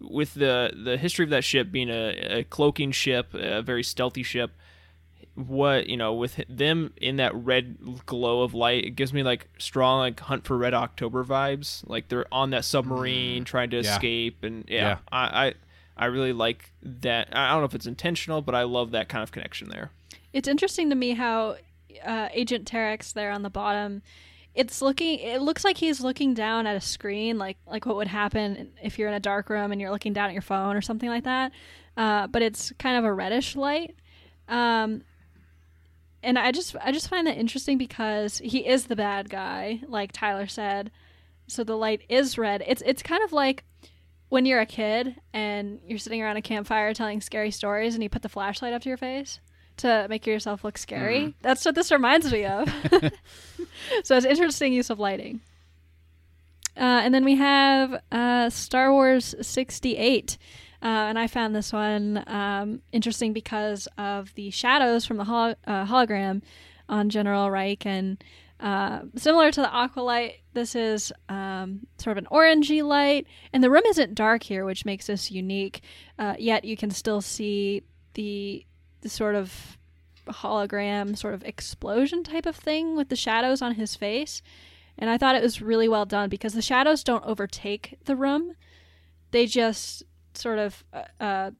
with 0.00 0.34
the 0.34 0.72
the 0.84 0.96
history 0.96 1.24
of 1.24 1.30
that 1.30 1.44
ship 1.44 1.70
being 1.70 1.88
a, 1.88 2.38
a 2.40 2.44
cloaking 2.44 2.92
ship, 2.92 3.32
a 3.32 3.62
very 3.62 3.82
stealthy 3.82 4.22
ship. 4.22 4.50
What 5.46 5.86
you 5.88 5.96
know 5.96 6.12
with 6.14 6.40
them 6.48 6.92
in 6.96 7.16
that 7.16 7.34
red 7.34 7.76
glow 8.06 8.42
of 8.42 8.54
light, 8.54 8.84
it 8.84 8.90
gives 8.90 9.12
me 9.12 9.22
like 9.22 9.48
strong 9.58 10.00
like 10.00 10.20
Hunt 10.20 10.44
for 10.44 10.56
Red 10.56 10.74
October 10.74 11.24
vibes. 11.24 11.82
Like 11.86 12.08
they're 12.08 12.26
on 12.32 12.50
that 12.50 12.64
submarine 12.64 13.44
trying 13.44 13.70
to 13.70 13.76
Yeah. 13.82 13.94
escape, 13.94 14.42
and 14.44 14.64
yeah, 14.68 14.80
Yeah. 14.82 14.98
I, 15.10 15.46
I 15.46 15.54
I 15.96 16.04
really 16.06 16.32
like 16.32 16.72
that. 16.82 17.28
I 17.32 17.50
don't 17.52 17.60
know 17.60 17.66
if 17.66 17.74
it's 17.74 17.86
intentional, 17.86 18.40
but 18.42 18.54
I 18.54 18.62
love 18.62 18.90
that 18.92 19.08
kind 19.08 19.22
of 19.22 19.32
connection 19.32 19.68
there. 19.68 19.90
It's 20.32 20.48
interesting 20.48 20.88
to 20.90 20.96
me 20.96 21.12
how 21.12 21.56
uh, 22.04 22.28
Agent 22.32 22.70
Terex 22.70 23.12
there 23.12 23.30
on 23.32 23.42
the 23.42 23.50
bottom. 23.50 24.02
It's 24.54 24.80
looking. 24.82 25.18
It 25.20 25.42
looks 25.42 25.64
like 25.64 25.76
he's 25.76 26.00
looking 26.00 26.34
down 26.34 26.66
at 26.66 26.76
a 26.76 26.80
screen, 26.80 27.38
like 27.38 27.56
like 27.66 27.86
what 27.86 27.96
would 27.96 28.08
happen 28.08 28.72
if 28.82 28.98
you're 28.98 29.08
in 29.08 29.14
a 29.14 29.20
dark 29.20 29.48
room 29.50 29.72
and 29.72 29.80
you're 29.80 29.90
looking 29.90 30.12
down 30.12 30.28
at 30.28 30.32
your 30.32 30.42
phone 30.42 30.74
or 30.76 30.80
something 30.80 31.08
like 31.08 31.24
that. 31.24 31.52
Uh, 31.96 32.26
but 32.26 32.42
it's 32.42 32.72
kind 32.78 32.96
of 32.98 33.04
a 33.04 33.12
reddish 33.12 33.54
light. 33.54 33.94
Um, 34.48 35.02
and 36.22 36.38
I 36.38 36.52
just 36.52 36.76
I 36.82 36.92
just 36.92 37.08
find 37.08 37.26
that 37.26 37.36
interesting 37.36 37.78
because 37.78 38.38
he 38.38 38.66
is 38.66 38.86
the 38.86 38.96
bad 38.96 39.30
guy, 39.30 39.80
like 39.86 40.12
Tyler 40.12 40.46
said. 40.46 40.90
So 41.46 41.64
the 41.64 41.76
light 41.76 42.02
is 42.08 42.38
red. 42.38 42.62
It's 42.66 42.82
it's 42.84 43.02
kind 43.02 43.22
of 43.24 43.32
like 43.32 43.64
when 44.28 44.46
you're 44.46 44.60
a 44.60 44.66
kid 44.66 45.16
and 45.32 45.80
you're 45.86 45.98
sitting 45.98 46.22
around 46.22 46.36
a 46.36 46.42
campfire 46.42 46.94
telling 46.94 47.20
scary 47.20 47.50
stories 47.50 47.94
and 47.94 48.02
you 48.02 48.08
put 48.08 48.22
the 48.22 48.28
flashlight 48.28 48.72
up 48.72 48.82
to 48.82 48.88
your 48.88 48.98
face 48.98 49.40
to 49.78 50.06
make 50.08 50.26
yourself 50.26 50.62
look 50.62 50.78
scary. 50.78 51.34
That's 51.42 51.64
what 51.64 51.74
this 51.74 51.90
reminds 51.90 52.30
me 52.30 52.44
of. 52.44 52.68
so 54.04 54.16
it's 54.16 54.26
interesting 54.26 54.72
use 54.72 54.90
of 54.90 54.98
lighting. 54.98 55.40
Uh, 56.76 57.02
and 57.02 57.12
then 57.12 57.24
we 57.24 57.34
have 57.34 58.00
uh, 58.12 58.48
Star 58.50 58.92
Wars 58.92 59.34
68. 59.40 60.38
Uh, 60.82 61.08
and 61.08 61.18
I 61.18 61.26
found 61.26 61.54
this 61.54 61.72
one 61.72 62.24
um, 62.26 62.80
interesting 62.92 63.32
because 63.32 63.86
of 63.98 64.34
the 64.34 64.50
shadows 64.50 65.04
from 65.04 65.18
the 65.18 65.24
hol- 65.24 65.54
uh, 65.66 65.84
hologram 65.84 66.42
on 66.88 67.10
General 67.10 67.50
Reich. 67.50 67.84
And 67.84 68.22
uh, 68.58 69.00
similar 69.16 69.50
to 69.50 69.60
the 69.60 69.70
aqua 69.70 70.00
light, 70.00 70.36
this 70.54 70.74
is 70.74 71.12
um, 71.28 71.86
sort 71.98 72.16
of 72.16 72.24
an 72.24 72.28
orangey 72.30 72.82
light. 72.82 73.26
And 73.52 73.62
the 73.62 73.70
room 73.70 73.84
isn't 73.88 74.14
dark 74.14 74.42
here, 74.42 74.64
which 74.64 74.84
makes 74.84 75.06
this 75.06 75.30
unique. 75.30 75.82
Uh, 76.18 76.34
yet 76.38 76.64
you 76.64 76.76
can 76.76 76.90
still 76.90 77.20
see 77.20 77.82
the, 78.14 78.64
the 79.02 79.08
sort 79.08 79.34
of 79.34 79.78
hologram, 80.28 81.16
sort 81.16 81.34
of 81.34 81.44
explosion 81.44 82.24
type 82.24 82.46
of 82.46 82.56
thing 82.56 82.96
with 82.96 83.08
the 83.08 83.16
shadows 83.16 83.60
on 83.60 83.74
his 83.74 83.96
face. 83.96 84.42
And 84.98 85.10
I 85.10 85.18
thought 85.18 85.36
it 85.36 85.42
was 85.42 85.62
really 85.62 85.88
well 85.88 86.04
done 86.06 86.28
because 86.28 86.52
the 86.52 86.62
shadows 86.62 87.04
don't 87.04 87.24
overtake 87.24 87.98
the 88.04 88.16
room. 88.16 88.54
They 89.30 89.46
just 89.46 90.02
sort 90.34 90.58
of 90.58 90.84
uh, 90.92 91.02
uh, 91.22 91.50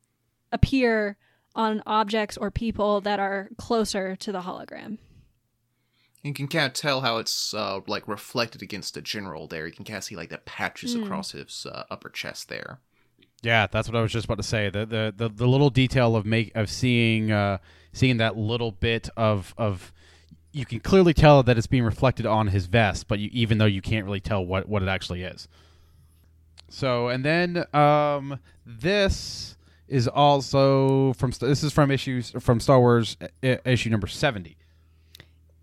appear 0.53 1.17
on 1.55 1.83
objects 1.87 2.37
or 2.37 2.51
people 2.51 3.01
that 3.01 3.19
are 3.19 3.49
closer 3.59 4.15
to 4.17 4.33
the 4.33 4.41
hologram. 4.43 4.99
You 6.23 6.35
can 6.35 6.49
kind 6.49 6.67
of 6.67 6.75
tell 6.75 7.01
how 7.01 7.17
it's 7.17 7.55
uh, 7.55 7.81
like 7.87 8.07
reflected 8.07 8.63
against 8.63 8.95
the 8.95 9.01
general 9.01 9.47
there. 9.47 9.67
You 9.67 9.73
can 9.73 9.85
kind 9.87 9.97
of 9.97 10.05
see 10.05 10.17
like 10.17 10.29
the 10.29 10.39
patches 10.39 10.95
Mm. 10.95 11.05
across 11.05 11.33
his 11.33 11.67
uh, 11.71 11.85
upper 11.91 12.11
chest 12.11 12.49
there. 12.49 12.79
Yeah, 13.43 13.67
that's 13.67 13.89
what 13.89 13.97
I 13.97 14.03
was 14.03 14.13
just 14.13 14.27
about 14.27 14.37
to 14.37 14.43
say. 14.43 14.69
The 14.69 14.85
the 14.85 15.15
the, 15.17 15.29
the 15.31 15.47
little 15.49 15.71
detail 15.71 16.15
of 16.15 16.27
make 16.27 16.55
of 16.55 16.69
seeing 16.71 17.33
uh, 17.33 17.57
seeing 17.93 18.19
that 18.19 18.37
little 18.37 18.71
bit 18.71 19.09
of 19.17 19.55
of 19.57 19.93
you 20.53 20.67
can 20.67 20.81
clearly 20.81 21.15
tell 21.15 21.43
that 21.45 21.57
it's 21.57 21.67
being 21.67 21.85
reflected 21.85 22.27
on 22.27 22.49
his 22.49 22.67
vest, 22.67 23.09
but 23.09 23.19
you, 23.19 23.31
even 23.33 23.57
though 23.59 23.65
you 23.67 23.81
can't 23.81 24.05
really 24.05 24.21
tell 24.21 24.45
what 24.45 24.69
what 24.69 24.83
it 24.83 24.89
actually 24.91 25.23
is. 25.23 25.49
So 26.69 27.09
and 27.09 27.25
then 27.25 27.65
um, 27.75 28.39
this 28.65 29.57
is 29.89 30.07
also 30.07 31.13
from 31.15 31.33
this 31.33 31.63
is 31.63 31.73
from 31.73 31.91
issues 31.91 32.31
from 32.41 32.61
Star 32.61 32.79
Wars 32.79 33.17
uh, 33.21 33.57
issue 33.65 33.91
number 33.91 34.07
seventy. 34.07 34.57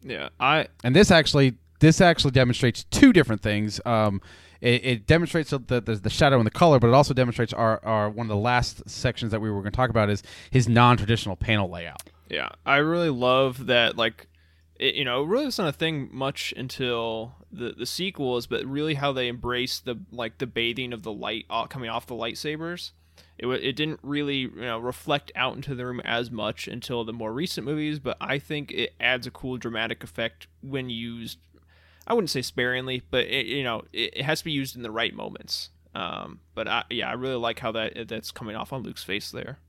Yeah, 0.04 0.30
I 0.40 0.68
and 0.84 0.96
this 0.96 1.12
actually 1.12 1.56
this 1.80 2.02
actually 2.02 2.32
demonstrates 2.32 2.84
two 2.86 3.14
different 3.14 3.42
things. 3.42 3.80
Um, 3.86 4.22
it, 4.60 4.86
it 4.86 5.08
demonstrates 5.08 5.52
the, 5.52 5.60
the 5.60 5.80
the 5.80 6.10
shadow 6.10 6.38
and 6.38 6.46
the 6.46 6.52
color, 6.52 6.80
but 6.80 6.88
it 6.88 6.94
also 6.94 7.14
demonstrates 7.14 7.54
our, 7.54 7.84
our 7.86 8.10
one 8.10 8.26
of 8.26 8.30
the 8.30 8.36
last 8.36 8.88
sections 8.90 9.32
that 9.32 9.40
we 9.40 9.50
were 9.50 9.62
going 9.62 9.72
to 9.72 9.76
talk 9.76 9.90
about 9.90 10.10
is 10.10 10.24
his 10.52 10.68
non 10.68 10.98
traditional 10.98 11.36
panel 11.36 11.70
layout. 11.70 12.10
Yeah, 12.30 12.50
I 12.66 12.78
really 12.78 13.10
love 13.10 13.68
that. 13.68 13.96
Like, 13.98 14.28
it, 14.76 14.96
you 14.96 15.06
know, 15.06 15.24
it 15.24 15.28
really 15.28 15.46
wasn't 15.46 15.70
a 15.70 15.72
thing 15.72 16.10
much 16.12 16.54
until 16.58 17.36
the 17.52 17.74
the 17.78 17.86
sequels, 17.86 18.48
but 18.48 18.66
really 18.66 18.96
how 18.96 19.12
they 19.12 19.28
embraced 19.28 19.86
the 19.86 20.00
like 20.12 20.38
the 20.38 20.48
bathing 20.48 20.94
of 20.94 21.04
the 21.04 21.12
light 21.12 21.46
o- 21.50 21.68
coming 21.68 21.90
off 21.90 22.06
the 22.06 22.16
lightsabers. 22.16 22.92
It 23.38 23.48
it 23.48 23.76
didn't 23.76 24.00
really 24.04 24.38
you 24.38 24.52
know 24.56 24.80
reflect 24.80 25.32
out 25.36 25.56
into 25.56 25.76
the 25.76 25.86
room 25.86 26.02
as 26.02 26.32
much 26.32 26.68
until 26.68 27.04
the 27.04 27.14
more 27.14 27.32
recent 27.34 27.66
movies, 27.66 28.00
but 28.00 28.18
I 28.20 28.40
think 28.40 28.72
it 28.72 28.94
adds 29.00 29.28
a 29.28 29.32
cool 29.32 29.58
dramatic 29.58 30.04
effect 30.04 30.48
when 30.62 30.90
used. 30.90 31.40
I 32.06 32.14
wouldn't 32.14 32.30
say 32.30 32.42
sparingly, 32.42 33.04
but 33.12 33.26
it, 33.26 33.48
you 33.48 33.64
know, 33.64 33.84
it, 33.92 34.18
it 34.18 34.24
has 34.24 34.40
to 34.40 34.46
be 34.46 34.52
used 34.54 34.78
in 34.78 34.82
the 34.82 34.92
right 34.92 35.14
moments. 35.14 35.72
Um, 35.94 36.40
but 36.56 36.68
I, 36.68 36.84
yeah, 36.90 37.10
I 37.10 37.14
really 37.14 37.36
like 37.36 37.60
how 37.60 37.72
that 37.74 38.08
that's 38.08 38.32
coming 38.32 38.56
off 38.56 38.72
on 38.72 38.84
Luke's 38.84 39.04
face 39.04 39.32
there. 39.32 39.60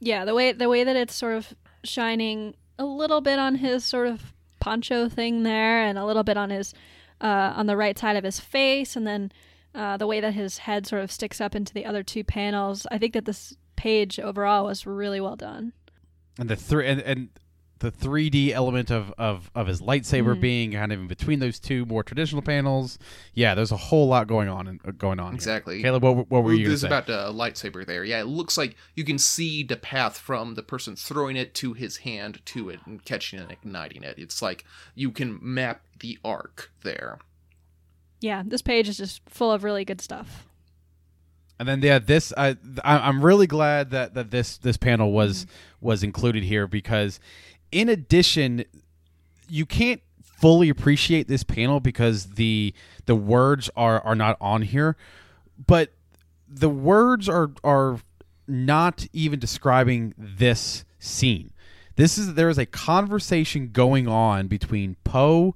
Yeah, 0.00 0.24
the 0.24 0.34
way 0.34 0.52
the 0.52 0.68
way 0.68 0.84
that 0.84 0.96
it's 0.96 1.14
sort 1.14 1.34
of 1.34 1.54
shining 1.84 2.54
a 2.78 2.84
little 2.84 3.20
bit 3.20 3.38
on 3.38 3.56
his 3.56 3.84
sort 3.84 4.06
of 4.08 4.32
poncho 4.60 5.08
thing 5.08 5.44
there, 5.44 5.80
and 5.80 5.98
a 5.98 6.04
little 6.04 6.24
bit 6.24 6.36
on 6.36 6.50
his 6.50 6.74
uh, 7.20 7.52
on 7.56 7.66
the 7.66 7.76
right 7.76 7.98
side 7.98 8.16
of 8.16 8.24
his 8.24 8.40
face, 8.40 8.96
and 8.96 9.06
then 9.06 9.32
uh, 9.74 9.96
the 9.96 10.06
way 10.06 10.20
that 10.20 10.34
his 10.34 10.58
head 10.58 10.86
sort 10.86 11.02
of 11.02 11.12
sticks 11.12 11.40
up 11.40 11.54
into 11.54 11.74
the 11.74 11.84
other 11.84 12.02
two 12.02 12.24
panels. 12.24 12.86
I 12.90 12.98
think 12.98 13.12
that 13.14 13.24
this 13.24 13.56
page 13.76 14.18
overall 14.18 14.64
was 14.64 14.86
really 14.86 15.20
well 15.20 15.36
done. 15.36 15.72
And 16.38 16.48
the 16.48 16.56
three 16.56 16.86
and, 16.86 17.00
and 17.00 17.28
the 17.80 17.92
3D 17.92 18.50
element 18.50 18.90
of, 18.90 19.14
of, 19.18 19.50
of 19.54 19.66
his 19.68 19.80
lightsaber 19.80 20.36
Mhm. 20.36 20.40
being 20.40 20.72
kind 20.72 20.92
of 20.92 20.98
in 21.00 21.06
between 21.06 21.38
those 21.38 21.58
two 21.60 21.84
more 21.86 22.02
traditional 22.02 22.42
panels. 22.42 22.98
Yeah, 23.34 23.54
there's 23.54 23.70
a 23.70 23.76
whole 23.76 24.08
lot 24.08 24.26
going 24.26 24.48
on 24.48 24.66
and 24.66 24.80
uh, 24.86 24.90
going 24.90 25.20
on. 25.20 25.28
here. 25.28 25.34
Exactly. 25.36 25.80
Caleb, 25.82 26.02
what, 26.02 26.30
what 26.30 26.42
were 26.42 26.52
you 26.52 26.58
going 26.58 26.62
to 26.64 26.68
There's 26.70 26.84
about 26.84 27.06
the 27.06 27.32
lightsaber 27.32 27.86
there. 27.86 28.02
Yeah, 28.04 28.20
it 28.20 28.26
looks 28.26 28.58
like 28.58 28.76
you 28.96 29.04
can 29.04 29.18
see 29.18 29.62
the 29.62 29.76
path 29.76 30.18
from 30.18 30.54
the 30.54 30.62
person 30.62 30.96
throwing 30.96 31.36
it 31.36 31.54
to 31.54 31.72
his 31.74 31.98
hand 31.98 32.44
to 32.46 32.68
it 32.68 32.80
and 32.84 33.04
catching 33.04 33.38
and 33.38 33.52
igniting 33.52 34.02
it. 34.02 34.16
It's 34.18 34.42
like 34.42 34.64
you 34.94 35.10
can 35.12 35.38
map 35.40 35.82
the 36.00 36.18
arc 36.24 36.72
there. 36.82 37.18
Yeah, 38.20 38.42
this 38.44 38.62
page 38.62 38.88
is 38.88 38.96
just 38.96 39.22
full 39.28 39.52
of 39.52 39.62
really 39.62 39.84
good 39.84 40.00
stuff. 40.00 40.44
And 41.60 41.68
then 41.68 41.82
yeah, 41.82 41.98
this 41.98 42.32
I, 42.36 42.56
I 42.84 42.98
I'm 43.08 43.24
really 43.24 43.46
glad 43.48 43.90
that, 43.90 44.14
that 44.14 44.30
this 44.30 44.58
this 44.58 44.76
panel 44.76 45.10
was 45.12 45.44
was 45.80 46.02
included 46.04 46.44
here 46.44 46.66
because, 46.68 47.18
in 47.72 47.88
addition, 47.88 48.64
you 49.48 49.66
can't 49.66 50.00
fully 50.22 50.68
appreciate 50.68 51.26
this 51.28 51.42
panel 51.42 51.80
because 51.80 52.26
the 52.34 52.72
the 53.06 53.14
words 53.16 53.70
are 53.76 54.00
are 54.02 54.14
not 54.14 54.36
on 54.40 54.62
here, 54.62 54.96
but 55.66 55.92
the 56.48 56.68
words 56.68 57.28
are 57.28 57.50
are 57.64 58.00
not 58.46 59.06
even 59.12 59.38
describing 59.38 60.14
this 60.16 60.84
scene. 60.98 61.50
This 61.96 62.16
is 62.16 62.34
there 62.34 62.48
is 62.48 62.58
a 62.58 62.66
conversation 62.66 63.70
going 63.72 64.06
on 64.06 64.46
between 64.46 64.96
Poe 65.04 65.54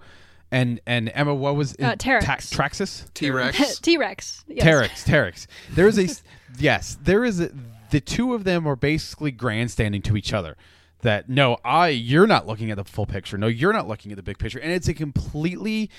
and 0.50 0.80
and 0.86 1.10
Emma. 1.14 1.34
What 1.34 1.54
was 1.56 1.72
Uh, 1.80 1.92
it? 1.92 1.98
Terex. 2.00 2.24
Ta- 2.24 2.36
Traxus. 2.36 3.12
T 3.14 3.30
Rex. 3.30 3.78
T 3.82 3.96
Rex. 3.96 4.44
Yes. 4.48 4.66
Terex, 4.66 5.04
Terex. 5.08 5.46
There 5.74 5.86
is 5.86 5.98
a 5.98 6.08
yes. 6.58 6.98
There 7.00 7.24
is 7.24 7.40
a, 7.40 7.50
the 7.90 8.00
two 8.00 8.34
of 8.34 8.44
them 8.44 8.66
are 8.66 8.76
basically 8.76 9.30
grandstanding 9.30 10.02
to 10.02 10.16
each 10.16 10.32
other. 10.32 10.56
That 11.02 11.28
no, 11.28 11.58
I 11.64 11.88
you're 11.88 12.26
not 12.26 12.46
looking 12.46 12.70
at 12.70 12.76
the 12.76 12.84
full 12.84 13.06
picture. 13.06 13.36
No, 13.36 13.48
you're 13.48 13.72
not 13.72 13.88
looking 13.88 14.12
at 14.12 14.16
the 14.16 14.22
big 14.22 14.38
picture, 14.38 14.58
and 14.58 14.72
it's 14.72 14.88
a 14.88 14.94
completely 14.94 15.90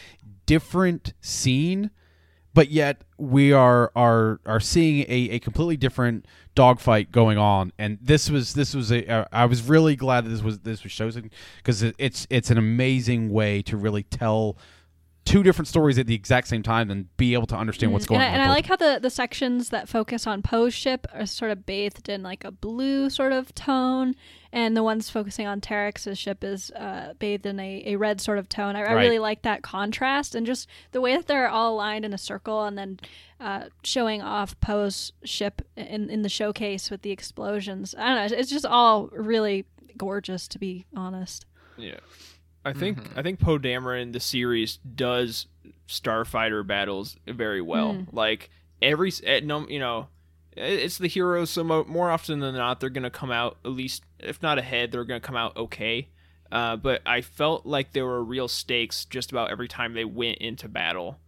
different 0.45 1.13
scene. 1.21 1.91
But 2.53 2.69
yet 2.69 3.01
we 3.17 3.51
are 3.51 3.91
are 3.95 4.39
are 4.45 4.59
seeing 4.59 5.01
a, 5.09 5.31
a 5.31 5.39
completely 5.39 5.75
different 5.75 6.25
dogfight 6.55 7.11
going 7.11 7.37
on, 7.37 7.73
and 7.77 7.97
this 8.01 8.29
was 8.29 8.53
this 8.53 8.75
was 8.75 8.91
a. 8.91 9.07
Uh, 9.11 9.25
I 9.31 9.45
was 9.45 9.63
really 9.63 9.95
glad 9.95 10.25
that 10.25 10.29
this 10.29 10.43
was 10.43 10.59
this 10.59 10.83
was 10.83 10.93
chosen 10.93 11.31
because 11.57 11.81
it, 11.81 11.95
it's 11.97 12.27
it's 12.29 12.51
an 12.51 12.57
amazing 12.57 13.29
way 13.31 13.61
to 13.63 13.75
really 13.75 14.03
tell 14.03 14.57
two 15.26 15.41
different 15.41 15.67
stories 15.69 15.97
at 15.97 16.05
the 16.05 16.13
exact 16.15 16.47
same 16.49 16.61
time 16.63 16.91
and 16.91 17.15
be 17.15 17.34
able 17.34 17.45
to 17.47 17.55
understand 17.55 17.93
what's 17.93 18.05
Mm, 18.05 18.09
going 18.09 18.21
and 18.21 18.26
I, 18.26 18.28
on. 18.30 18.34
and 18.41 18.43
I 18.43 18.49
like 18.53 18.65
how 18.65 18.76
the, 18.76 18.99
the 19.01 19.09
sections 19.09 19.69
that 19.69 19.88
focus 19.88 20.28
on 20.28 20.41
Poe's 20.41 20.74
ship 20.74 21.07
are 21.13 21.26
sort 21.26 21.49
of 21.51 21.65
bathed 21.65 22.09
in 22.09 22.24
like 22.24 22.43
a 22.43 22.51
blue 22.51 23.09
sort 23.09 23.32
of 23.32 23.55
tone, 23.55 24.15
and 24.51 24.76
the 24.76 24.84
ones 24.84 25.09
focusing 25.09 25.47
on 25.47 25.61
Terex's 25.61 26.17
ship 26.19 26.43
is 26.43 26.71
uh, 26.71 27.13
bathed 27.19 27.45
in 27.45 27.59
a, 27.59 27.84
a 27.86 27.95
red 27.95 28.19
sort 28.19 28.38
of 28.38 28.49
tone. 28.49 28.76
I, 28.76 28.82
I 28.82 28.93
Right. 28.93 29.03
really 29.03 29.19
like 29.19 29.43
that 29.43 29.61
contrast 29.63 30.36
and 30.36 30.45
just 30.45 30.67
the 30.91 30.99
way 31.01 31.15
that 31.15 31.28
they're 31.28 31.47
all 31.47 31.74
aligned 31.74 32.03
in 32.03 32.13
a 32.13 32.17
circle 32.17 32.65
and 32.65 32.78
then 32.78 32.99
uh, 33.39 33.65
showing 33.84 34.21
off 34.21 34.59
Poe's 34.59 35.13
ship 35.24 35.61
in, 35.78 36.09
in 36.09 36.21
the 36.21 36.30
showcase 36.30 36.91
with 36.91 37.01
the 37.01 37.11
explosions. 37.11 37.95
I 37.97 38.13
don't 38.13 38.32
know. 38.32 38.38
It's 38.38 38.49
just 38.51 38.65
all 38.65 39.07
really 39.13 39.65
gorgeous, 39.97 40.47
to 40.49 40.59
be 40.59 40.86
honest. 40.95 41.45
Yeah. 41.78 41.99
I 42.66 42.74
think 42.74 43.09
Mhm. 43.11 43.18
I 43.18 43.22
think 43.22 43.39
Poe 43.39 43.59
Dameron 43.59 44.14
the 44.14 44.20
series 44.20 44.78
does 44.78 45.47
starfighter 45.88 46.66
battles 46.66 47.18
very 47.28 47.61
well. 47.61 47.93
Mm. 47.93 48.07
Like 48.14 48.49
every 48.82 49.11
eh, 49.24 49.41
no, 49.43 49.68
you 49.68 49.80
know, 49.80 50.07
it's 50.55 50.97
the 50.97 51.07
heroes. 51.07 51.49
So 51.49 51.64
mo- 51.64 51.86
more 51.86 52.09
often 52.09 52.39
than 52.39 52.55
not, 52.55 52.80
they're 52.80 52.89
gonna 52.89 53.09
come 53.09 53.32
out 53.32 53.57
at 53.66 53.72
least, 53.72 54.03
if 54.20 54.41
not 54.41 54.57
ahead, 54.57 54.91
they're 54.91 55.03
gonna 55.03 55.20
come 55.20 55.36
out 55.36 55.55
okay. 55.57 56.09
Uh, 56.51 56.76
but 56.76 57.01
I 57.05 57.22
felt 57.22 57.66
like 57.66 57.93
there 57.93 58.05
were 58.05 58.24
real 58.24 58.47
stakes 58.47 59.05
just 59.05 59.32
about 59.32 59.49
every 59.49 59.68
time 59.68 59.93
they 59.93 60.05
went 60.05 60.38
into 60.38 60.68
battle 60.68 61.20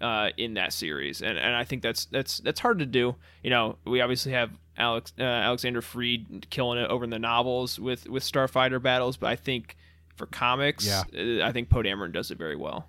uh, 0.00 0.30
in 0.36 0.54
that 0.54 0.72
series, 0.72 1.22
and 1.22 1.38
and 1.38 1.54
I 1.54 1.62
think 1.64 1.82
that's 1.82 2.04
that's 2.06 2.38
that's 2.38 2.60
hard 2.60 2.80
to 2.80 2.86
do. 2.86 3.14
You 3.42 3.50
know, 3.50 3.78
we 3.86 4.00
obviously 4.00 4.32
have 4.32 4.50
Alex 4.76 5.12
uh, 5.18 5.22
Alexander 5.22 5.80
Freed 5.80 6.48
killing 6.50 6.78
it 6.80 6.90
over 6.90 7.04
in 7.04 7.10
the 7.10 7.18
novels 7.20 7.78
with 7.78 8.08
with 8.08 8.24
starfighter 8.24 8.82
battles, 8.82 9.16
but 9.16 9.28
I 9.30 9.36
think 9.36 9.76
for 10.16 10.26
comics, 10.26 10.86
Yeah. 10.86 11.02
uh, 11.42 11.46
I 11.46 11.52
think 11.52 11.70
Poe 11.70 11.82
Dameron 11.82 12.12
does 12.12 12.30
it 12.30 12.38
very 12.38 12.56
well. 12.56 12.88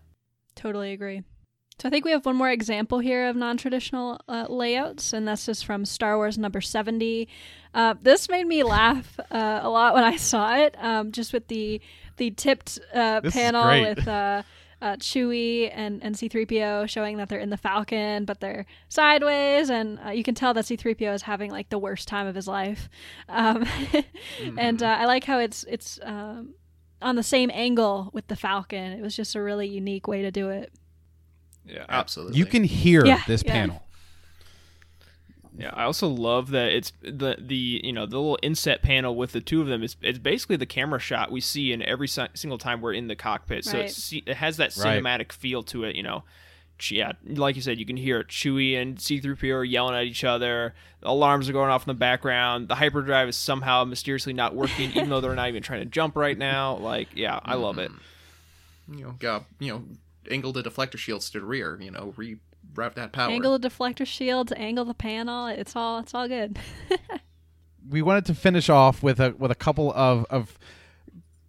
Totally 0.55 0.91
agree. 0.93 1.23
So 1.80 1.89
I 1.89 1.91
think 1.91 2.05
we 2.05 2.11
have 2.11 2.26
one 2.26 2.38
more 2.38 2.49
example 2.49 2.99
here 2.99 3.28
of 3.28 3.36
non-traditional 3.36 4.21
uh, 4.30 4.45
layouts, 4.47 5.11
and 5.11 5.28
that's 5.28 5.45
just 5.45 5.65
from 5.65 5.84
Star 5.84 6.15
Wars 6.15 6.38
number 6.38 6.61
seventy. 6.61 7.28
Uh, 7.73 7.95
this 8.01 8.30
made 8.30 8.47
me 8.47 8.63
laugh 8.63 9.19
uh, 9.30 9.59
a 9.61 9.69
lot 9.69 9.93
when 9.93 10.05
I 10.05 10.15
saw 10.15 10.55
it, 10.55 10.76
um, 10.80 11.11
just 11.11 11.34
with 11.34 11.49
the 11.49 11.82
the 12.15 12.32
tipped 12.32 12.80
uh, 12.93 13.19
panel 13.30 13.82
with 13.82 14.07
uh, 14.07 14.43
uh, 14.82 14.95
Chewie 14.95 15.69
and 15.73 16.01
and 16.01 16.17
C-3PO 16.17 16.88
showing 16.88 17.17
that 17.17 17.28
they're 17.28 17.39
in 17.39 17.49
the 17.49 17.57
Falcon, 17.57 18.23
but 18.23 18.39
they're 18.39 18.65
sideways, 18.88 19.69
and 19.69 19.99
uh, 20.05 20.11
you 20.11 20.23
can 20.23 20.34
tell 20.34 20.53
that 20.53 20.65
C-3PO 20.65 21.13
is 21.13 21.23
having 21.23 21.51
like 21.51 21.67
the 21.67 21.78
worst 21.80 22.07
time 22.07 22.26
of 22.26 22.36
his 22.36 22.47
life. 22.47 22.88
Um, 23.28 23.65
and 24.57 24.82
uh, 24.82 24.95
I 24.99 25.05
like 25.07 25.26
how 25.26 25.39
it's 25.39 25.65
it's 25.65 25.99
um, 26.03 26.53
on 27.06 27.16
the 27.16 27.24
same 27.24 27.49
angle 27.53 28.10
with 28.14 28.28
the 28.28 28.36
Falcon. 28.36 28.91
It 28.93 29.01
was 29.01 29.16
just 29.16 29.36
a 29.36 29.41
really 29.41 29.68
unique 29.68 30.08
way 30.08 30.22
to 30.24 30.32
do 30.32 30.49
it. 30.49 30.74
Yeah, 31.66 31.86
Absolutely. 31.88 32.38
You 32.38 32.45
can 32.45 32.64
hear 32.64 33.06
Yeah, 33.06 33.22
this 33.28 33.43
yeah. 33.45 33.51
panel. 33.51 33.82
Yeah, 35.58 35.72
I 35.74 35.84
also 35.84 36.10
love 36.10 36.49
that 36.51 36.74
it's 36.74 36.91
the 37.01 37.38
the 37.39 37.80
you 37.82 37.93
know 37.93 38.06
the 38.06 38.18
little 38.18 38.38
inset 38.43 38.82
panel 38.82 39.16
with 39.16 39.32
the 39.32 39.39
two 39.39 39.62
of 39.62 39.68
them. 39.68 39.84
It's 39.84 39.95
it's 40.01 40.20
basically 40.20 40.58
the 40.58 40.66
camera 40.66 40.99
shot 40.99 41.32
we 41.32 41.39
see 41.39 41.72
in 41.72 41.82
every 41.82 42.10
si- 42.10 42.28
single 42.34 42.58
time 42.58 42.82
we're 42.82 42.91
in 42.93 43.08
the 43.08 43.16
cockpit. 43.16 43.64
So 43.64 43.78
Right. 43.78 43.86
it's, 43.86 44.12
it 44.12 44.28
has 44.36 44.58
that 44.58 44.76
Right. 44.76 45.01
cinematic 45.01 45.32
feel 45.32 45.64
to 45.64 45.86
it. 45.86 45.95
You 45.95 46.03
know, 46.03 46.20
Ch- 46.20 46.24
yeah, 46.89 47.13
like 47.26 47.55
you 47.55 47.61
said, 47.61 47.80
you 47.80 47.86
can 47.86 47.97
hear 47.97 48.23
Chewie 48.23 48.80
and 48.80 48.99
C-3PO 48.99 49.53
are 49.53 49.63
yelling 49.63 49.95
at 49.95 50.03
each 50.03 50.23
other. 50.23 50.73
Alarms 51.03 51.49
are 51.49 51.53
going 51.53 51.69
off 51.69 51.84
in 51.84 51.88
the 51.88 51.99
background. 51.99 52.67
The 52.67 52.76
hyperdrive 52.76 53.30
is 53.30 53.36
somehow 53.36 53.84
mysteriously 53.86 54.34
not 54.34 54.55
working, 54.55 54.91
even 54.91 55.09
though 55.09 55.21
they're 55.21 55.36
not 55.36 55.49
even 55.49 55.63
trying 55.63 55.82
to 55.82 55.86
jump 55.86 56.15
right 56.15 56.38
now. 56.38 56.78
Like, 56.78 57.09
yeah, 57.15 57.39
I 57.43 57.55
love 57.55 57.78
it. 57.78 57.91
Mm-hmm. 57.91 58.97
you 58.97 59.05
know, 59.05 59.11
got 59.19 59.45
you 59.59 59.73
know, 59.73 59.84
angle 60.30 60.51
the 60.51 60.63
deflector 60.63 60.97
shields 60.97 61.30
to 61.32 61.39
the 61.39 61.45
rear. 61.45 61.80
You 61.82 61.91
know, 61.91 62.13
reroute 62.17 62.95
that 62.95 63.11
power. 63.11 63.32
Angle 63.32 63.57
the 63.57 63.69
deflector 63.69 64.05
shields, 64.05 64.51
angle 64.55 64.86
the 64.86 64.93
panel. 64.93 65.47
It's 65.47 65.76
all 65.76 65.99
it's 65.99 66.13
all 66.13 66.28
good. 66.28 66.59
we 67.89 68.01
wanted 68.01 68.26
to 68.26 68.36
finish 68.36 68.69
off 68.69 69.03
with 69.03 69.19
a 69.19 69.36
with 69.38 69.51
a 69.51 69.55
couple 69.55 69.93
of 69.93 70.26
of 70.30 70.57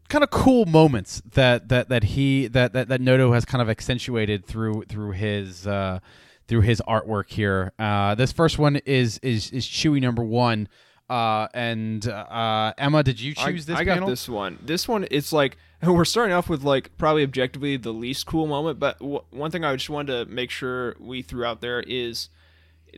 kind 0.08 0.24
of 0.24 0.30
cool 0.30 0.66
moments 0.66 1.22
that 1.34 1.68
that 1.68 1.88
that 1.88 2.04
he 2.04 2.46
that 2.48 2.72
that, 2.72 2.88
that 2.88 3.00
Noto 3.00 3.32
has 3.32 3.44
kind 3.44 3.62
of 3.62 3.68
accentuated 3.68 4.44
through 4.44 4.84
through 4.88 5.12
his 5.12 5.66
uh, 5.66 6.00
through 6.48 6.62
his 6.62 6.82
artwork 6.86 7.30
here. 7.30 7.72
Uh, 7.78 8.14
this 8.14 8.32
first 8.32 8.58
one 8.58 8.76
is 8.86 9.18
is 9.18 9.50
is 9.50 9.66
Chewy 9.66 10.00
number 10.00 10.22
one. 10.22 10.68
Uh, 11.08 11.46
and 11.54 12.08
uh, 12.08 12.72
Emma, 12.76 13.00
did 13.04 13.20
you 13.20 13.32
I, 13.38 13.52
choose 13.52 13.66
this 13.66 13.76
I 13.78 13.84
panel? 13.84 14.00
got 14.00 14.10
this 14.10 14.28
one. 14.28 14.58
This 14.60 14.88
one, 14.88 15.06
it's 15.10 15.32
like 15.32 15.56
we're 15.82 16.04
starting 16.04 16.34
off 16.34 16.48
with 16.48 16.64
like 16.64 16.96
probably 16.98 17.22
objectively 17.22 17.76
the 17.76 17.92
least 17.92 18.26
cool 18.26 18.46
moment, 18.46 18.80
but 18.80 18.98
w- 18.98 19.22
one 19.30 19.50
thing 19.52 19.64
I 19.64 19.74
just 19.76 19.88
wanted 19.88 20.24
to 20.26 20.32
make 20.32 20.50
sure 20.50 20.96
we 20.98 21.22
threw 21.22 21.44
out 21.44 21.60
there 21.60 21.80
is 21.80 22.28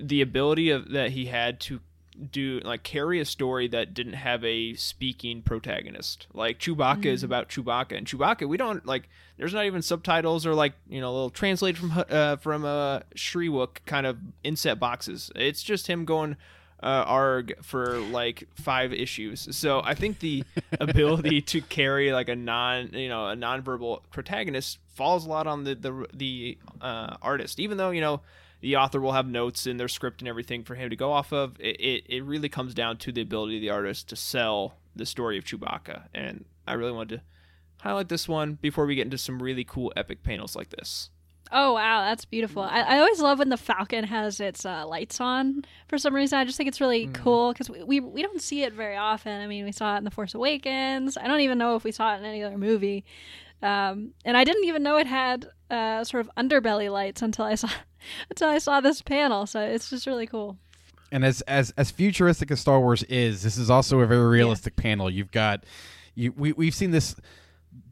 the 0.01 0.23
ability 0.23 0.71
of 0.71 0.91
that 0.93 1.11
he 1.11 1.27
had 1.27 1.61
to 1.61 1.81
do 2.31 2.61
like 2.64 2.83
carry 2.83 3.21
a 3.21 3.25
story 3.25 3.69
that 3.69 3.95
didn't 3.95 4.14
have 4.14 4.45
a 4.45 4.75
speaking 4.75 5.43
protagonist. 5.43 6.27
Like 6.35 6.59
Chewbacca 6.59 7.07
is 7.07 7.23
about 7.23 7.49
Chewbacca, 7.49 7.97
and 7.97 8.07
Chewbacca 8.07 8.49
we 8.49 8.57
don't 8.57 8.85
like. 8.87 9.09
There's 9.37 9.55
not 9.55 9.66
even 9.66 9.83
subtitles 9.83 10.47
or 10.47 10.55
like 10.55 10.75
you 10.89 11.01
know 11.01 11.11
a 11.11 11.14
little 11.14 11.31
translated 11.31 11.79
from 11.79 12.05
uh, 12.09 12.37
from 12.37 12.64
uh, 12.64 13.01
Shyriiwook 13.14 13.79
kind 13.87 14.07
of 14.07 14.19
inset 14.43 14.79
boxes. 14.79 15.31
It's 15.37 15.62
just 15.62 15.87
him 15.87 16.05
going 16.05 16.37
uh, 16.83 17.05
arg 17.07 17.55
for 17.62 17.99
like 17.99 18.49
five 18.55 18.93
issues. 18.93 19.49
So 19.57 19.81
I 19.85 19.95
think 19.95 20.21
the 20.21 20.45
ability 20.81 21.43
to 21.43 21.61
carry 21.61 22.12
like 22.12 22.29
a 22.29 22.37
non, 22.37 22.91
you 22.93 23.09
know, 23.09 23.29
a 23.29 23.35
nonverbal 23.35 24.03
protagonist 24.11 24.79
falls 24.95 25.27
a 25.27 25.29
lot 25.29 25.47
on 25.47 25.64
the 25.64 25.75
the 25.75 26.07
the 26.12 26.59
uh, 26.81 27.16
artist. 27.23 27.61
Even 27.61 27.79
though 27.79 27.91
you 27.91 28.01
know 28.01 28.21
the 28.61 28.77
author 28.77 29.01
will 29.01 29.13
have 29.13 29.27
notes 29.27 29.67
in 29.67 29.77
their 29.77 29.89
script 29.89 30.21
and 30.21 30.29
everything 30.29 30.65
for 30.65 30.75
him 30.75 30.91
to 30.91 30.97
go 30.97 31.13
off 31.13 31.33
of, 31.33 31.59
it 31.61 31.77
it, 31.81 32.05
it 32.09 32.25
really 32.25 32.49
comes 32.49 32.75
down 32.75 32.97
to 32.99 33.13
the 33.13 33.23
ability 33.23 33.57
of 33.57 33.63
the 33.63 33.71
artist 33.71 34.09
to 34.09 34.17
sell 34.17 34.75
the 34.95 35.07
story 35.07 35.39
of 35.39 35.45
Chewbacca. 35.45 36.05
And 36.15 36.45
I 36.67 36.75
really 36.75 36.93
wanted 36.93 37.19
to 37.19 37.23
highlight 37.81 38.09
this 38.09 38.29
one 38.29 38.55
before 38.55 38.87
we 38.87 38.97
get 38.97 39.07
into 39.07 39.19
some 39.19 39.43
really 39.43 39.65
cool 39.65 39.93
epic 39.97 40.23
panels 40.23 40.57
like 40.57 40.71
this. 40.71 41.11
Oh 41.51 41.73
wow, 41.73 42.03
that's 42.03 42.27
beautiful. 42.27 42.63
I, 42.63 42.81
I 42.81 42.99
always 42.99 43.21
love 43.21 43.39
when 43.39 43.49
the 43.49 43.57
Falcon 43.57 44.05
has 44.05 44.39
its 44.39 44.67
uh, 44.67 44.87
lights 44.87 45.21
on. 45.21 45.65
For 45.89 45.97
some 45.97 46.15
reason, 46.15 46.39
I 46.39 46.45
just 46.45 46.59
think 46.59 46.69
it's 46.69 46.81
really 46.81 47.07
cool 47.15 47.53
because 47.53 47.71
we, 47.71 47.83
we 47.83 48.01
we 48.01 48.23
don't 48.23 48.43
see 48.43 48.65
it 48.65 48.75
very 48.75 48.97
often. 48.97 49.41
I 49.41 49.47
mean, 49.47 49.65
we 49.65 49.73
saw 49.73 49.95
it 49.95 49.99
in 49.99 50.05
the 50.05 50.11
Force 50.11 50.35
Awakens. 50.35 51.17
I 51.17 51.27
don't 51.27 51.41
even 51.41 51.57
know 51.57 51.75
if 51.77 51.85
we 51.85 51.93
saw 51.93 52.15
it 52.15 52.19
in 52.19 52.25
any 52.27 52.43
other 52.43 52.59
movie. 52.59 53.05
Um, 53.63 54.13
and 54.25 54.37
I 54.37 54.45
didn't 54.45 54.65
even 54.65 54.83
know 54.83 54.99
it 54.99 55.07
had 55.07 55.49
uh, 55.71 56.05
sort 56.05 56.21
of 56.21 56.31
underbelly 56.37 56.93
lights 56.93 57.23
until 57.23 57.47
I 57.47 57.55
saw 57.55 57.71
until 58.31 58.49
I 58.49 58.59
saw 58.59 58.81
this 58.81 59.03
panel. 59.03 59.47
So 59.47 59.61
it's 59.61 59.91
just 59.91 60.07
really 60.07 60.27
cool. 60.27 60.57
and 61.11 61.25
as 61.25 61.41
as 61.43 61.73
as 61.77 61.91
futuristic 61.91 62.51
as 62.51 62.61
Star 62.61 62.81
Wars 62.81 63.03
is, 63.05 63.43
this 63.43 63.57
is 63.57 63.71
also 63.71 64.01
a 64.01 64.07
very 64.07 64.27
realistic 64.27 64.77
panel. 64.77 65.11
You've 65.11 65.33
got 65.33 65.65
you 66.15 66.33
we 66.37 66.53
we've 66.53 66.75
seen 66.75 66.91
this 66.91 67.15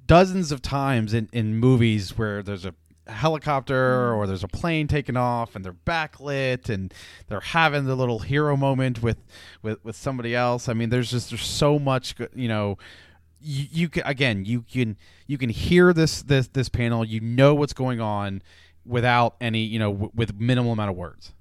dozens 0.06 0.52
of 0.52 0.62
times 0.62 1.14
in 1.14 1.28
in 1.32 1.56
movies 1.56 2.16
where 2.16 2.42
there's 2.42 2.64
a 2.64 2.74
helicopter 3.08 4.10
mm-hmm. 4.10 4.18
or 4.18 4.26
there's 4.26 4.44
a 4.44 4.48
plane 4.48 4.88
taking 4.88 5.16
off 5.16 5.54
and 5.54 5.64
they're 5.64 5.72
backlit 5.72 6.68
and 6.68 6.92
they're 7.28 7.40
having 7.40 7.84
the 7.84 7.94
little 7.94 8.18
hero 8.18 8.56
moment 8.56 9.02
with 9.02 9.18
with 9.62 9.82
with 9.84 9.96
somebody 9.96 10.34
else. 10.34 10.68
I 10.68 10.72
mean, 10.72 10.90
there's 10.90 11.10
just 11.10 11.30
there's 11.30 11.46
so 11.46 11.78
much 11.78 12.14
you 12.34 12.48
know 12.48 12.78
you, 13.40 13.66
you 13.70 13.88
can 13.88 14.02
again 14.06 14.44
you 14.44 14.62
can 14.62 14.96
you 15.26 15.38
can 15.38 15.50
hear 15.50 15.92
this 15.92 16.22
this 16.22 16.48
this 16.48 16.68
panel 16.68 17.04
you 17.04 17.20
know 17.20 17.54
what's 17.54 17.72
going 17.72 18.00
on 18.00 18.42
without 18.86 19.36
any 19.40 19.60
you 19.60 19.78
know 19.78 19.92
w- 19.92 20.12
with 20.14 20.38
minimal 20.38 20.72
amount 20.72 20.90
of 20.90 20.96
words 20.96 21.32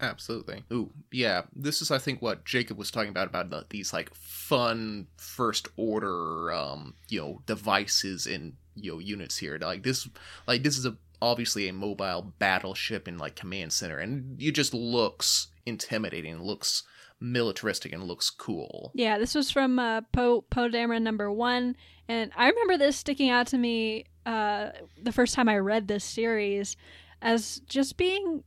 Absolutely. 0.00 0.64
Ooh, 0.72 0.90
yeah. 1.12 1.42
This 1.54 1.82
is, 1.82 1.90
I 1.90 1.98
think, 1.98 2.22
what 2.22 2.44
Jacob 2.44 2.78
was 2.78 2.90
talking 2.90 3.10
about 3.10 3.28
about 3.28 3.50
the, 3.50 3.66
these 3.68 3.92
like 3.92 4.14
fun 4.14 5.06
first 5.16 5.68
order, 5.76 6.52
um, 6.52 6.94
you 7.08 7.20
know, 7.20 7.42
devices 7.46 8.26
and 8.26 8.54
you 8.74 8.92
know 8.92 8.98
units 8.98 9.36
here. 9.36 9.58
Like 9.60 9.82
this, 9.82 10.08
like 10.46 10.62
this 10.62 10.78
is 10.78 10.86
a 10.86 10.96
obviously 11.20 11.68
a 11.68 11.72
mobile 11.72 12.32
battleship 12.38 13.06
and 13.06 13.20
like 13.20 13.36
command 13.36 13.72
center, 13.72 13.98
and 13.98 14.40
it 14.40 14.52
just 14.52 14.72
looks 14.72 15.48
intimidating, 15.66 16.42
looks 16.42 16.82
militaristic, 17.20 17.92
and 17.92 18.04
looks 18.04 18.30
cool. 18.30 18.92
Yeah, 18.94 19.18
this 19.18 19.34
was 19.34 19.50
from 19.50 19.78
uh, 19.78 20.00
Poe 20.12 20.42
Poe 20.50 20.70
Dameron 20.70 21.02
number 21.02 21.30
one, 21.30 21.76
and 22.08 22.32
I 22.36 22.48
remember 22.48 22.78
this 22.78 22.96
sticking 22.96 23.28
out 23.28 23.48
to 23.48 23.58
me 23.58 24.06
uh, 24.30 24.70
the 25.02 25.10
first 25.10 25.34
time 25.34 25.48
I 25.48 25.58
read 25.58 25.88
this 25.88 26.04
series 26.04 26.76
as 27.20 27.60
just 27.66 27.96
being 27.96 28.44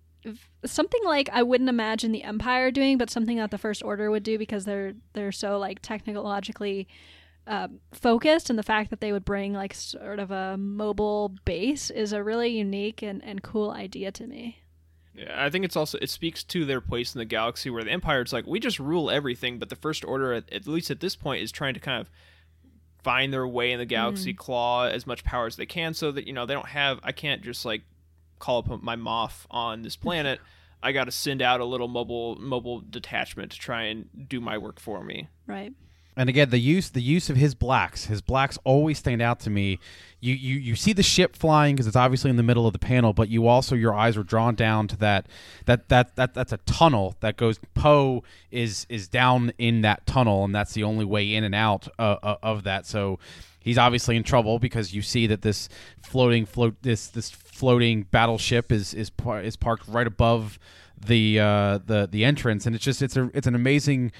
something 0.66 1.02
like 1.04 1.30
I 1.34 1.44
wouldn't 1.44 1.70
imagine 1.70 2.14
the 2.14 2.24
Empire 2.24 2.72
doing, 2.72 2.98
but 2.98 3.10
something 3.10 3.36
that 3.36 3.52
the 3.52 3.58
First 3.58 3.84
Order 3.84 4.10
would 4.10 4.24
do 4.24 4.38
because 4.38 4.64
they're 4.64 4.94
they're 5.12 5.34
so 5.34 5.58
like 5.58 5.82
technologically 5.82 6.88
um, 7.48 7.82
focused, 7.92 8.50
and 8.50 8.58
the 8.58 8.64
fact 8.64 8.92
that 8.92 9.02
they 9.02 9.12
would 9.12 9.26
bring 9.26 9.52
like 9.52 9.74
sort 9.74 10.20
of 10.20 10.32
a 10.32 10.56
mobile 10.56 11.36
base 11.44 11.90
is 11.90 12.14
a 12.14 12.24
really 12.24 12.50
unique 12.50 13.02
and, 13.02 13.22
and 13.22 13.44
cool 13.44 13.72
idea 13.72 14.10
to 14.14 14.26
me. 14.26 14.60
Yeah, 15.14 15.36
I 15.36 15.50
think 15.50 15.66
it's 15.66 15.76
also 15.76 15.98
it 16.02 16.10
speaks 16.10 16.46
to 16.46 16.64
their 16.64 16.80
place 16.80 17.14
in 17.14 17.20
the 17.20 17.26
galaxy 17.26 17.70
where 17.70 17.84
the 17.84 17.92
Empire 17.92 18.22
it's 18.22 18.32
like 18.32 18.48
we 18.48 18.62
just 18.62 18.80
rule 18.80 19.12
everything, 19.12 19.60
but 19.60 19.68
the 19.68 19.76
First 19.76 20.06
Order 20.06 20.32
at, 20.32 20.50
at 20.54 20.66
least 20.66 20.90
at 20.92 21.02
this 21.02 21.18
point 21.18 21.44
is 21.44 21.52
trying 21.52 21.74
to 21.74 21.82
kind 21.82 22.00
of 22.00 22.10
find 23.04 23.34
their 23.34 23.48
way 23.48 23.72
in 23.72 23.80
the 23.80 23.86
galaxy, 23.86 24.34
mm. 24.34 24.38
claw 24.38 24.86
as 24.86 25.06
much 25.06 25.24
power 25.24 25.46
as 25.46 25.56
they 25.56 25.66
can, 25.66 25.94
so 25.94 26.12
that 26.12 26.28
you 26.28 26.34
know 26.34 26.46
they 26.46 26.54
don't 26.54 26.70
have. 26.70 27.00
I 27.04 27.12
can't 27.12 27.42
just 27.42 27.66
like 27.66 27.82
call 28.40 28.60
up 28.60 28.84
my 28.84 28.96
moth 28.96 29.46
on 29.52 29.82
this 29.82 29.96
planet. 29.98 30.40
I 30.82 30.92
got 30.92 31.06
to 31.06 31.12
send 31.12 31.42
out 31.42 31.62
a 31.62 31.66
little 31.66 31.88
mobile 31.88 32.36
mobile 32.36 32.82
detachment 32.82 33.52
to 33.52 33.60
try 33.60 33.84
and 33.84 34.28
do 34.28 34.42
my 34.42 34.58
work 34.58 34.80
for 34.80 35.04
me. 35.04 35.30
Right. 35.48 35.74
And 36.16 36.30
again, 36.30 36.50
the 36.50 36.60
use 36.60 36.90
the 36.90 37.02
use 37.02 37.30
of 37.30 37.38
his 37.38 37.56
blacks, 37.56 38.06
his 38.06 38.22
blacks 38.22 38.58
always 38.64 39.00
stand 39.00 39.22
out 39.22 39.40
to 39.42 39.50
me. 39.50 39.80
You 40.20 40.36
you, 40.36 40.56
you 40.60 40.76
see 40.76 40.94
the 40.94 41.04
ship 41.04 41.36
flying 41.36 41.76
because 41.76 41.88
it's 41.88 41.96
obviously 41.96 42.30
in 42.30 42.38
the 42.38 42.44
middle 42.44 42.68
of 42.68 42.74
the 42.74 42.80
panel, 42.80 43.14
but 43.14 43.30
you 43.30 43.48
also 43.48 43.76
your 43.76 43.94
eyes 43.94 44.16
are 44.16 44.24
drawn 44.24 44.56
down 44.56 44.88
to 44.90 44.98
that 44.98 45.28
that 45.66 45.90
that 45.90 46.16
that 46.16 46.34
that's 46.34 46.52
a 46.52 46.58
tunnel 46.58 47.16
that 47.22 47.36
goes. 47.36 47.60
Poe 47.74 48.24
is 48.52 48.86
is 48.90 49.08
down 49.08 49.54
in 49.58 49.82
that 49.82 50.06
tunnel, 50.06 50.46
and 50.46 50.54
that's 50.54 50.74
the 50.74 50.84
only 50.84 51.06
way 51.06 51.34
in 51.34 51.44
and 51.44 51.56
out 51.56 51.88
uh, 51.98 52.18
uh, 52.22 52.36
of 52.44 52.64
that. 52.64 52.86
So 52.86 53.18
he's 53.60 53.78
obviously 53.78 54.16
in 54.16 54.24
trouble 54.24 54.60
because 54.60 54.94
you 54.94 55.02
see 55.02 55.26
that 55.28 55.42
this 55.42 55.68
floating 56.04 56.46
float 56.46 56.76
this 56.84 57.08
this 57.08 57.32
floating 57.32 58.04
battleship 58.04 58.72
is 58.72 58.94
is 58.94 59.10
par- 59.10 59.42
is 59.42 59.56
parked 59.56 59.88
right 59.88 60.08
above 60.08 60.60
the 61.06 61.40
uh, 61.40 61.80
the 61.86 62.08
the 62.10 62.26
entrance, 62.26 62.66
and 62.66 62.76
it's 62.76 62.84
just 62.84 63.02
it's 63.02 63.18
a 63.18 63.30
it's 63.34 63.48
an 63.48 63.56
amazing 63.56 64.12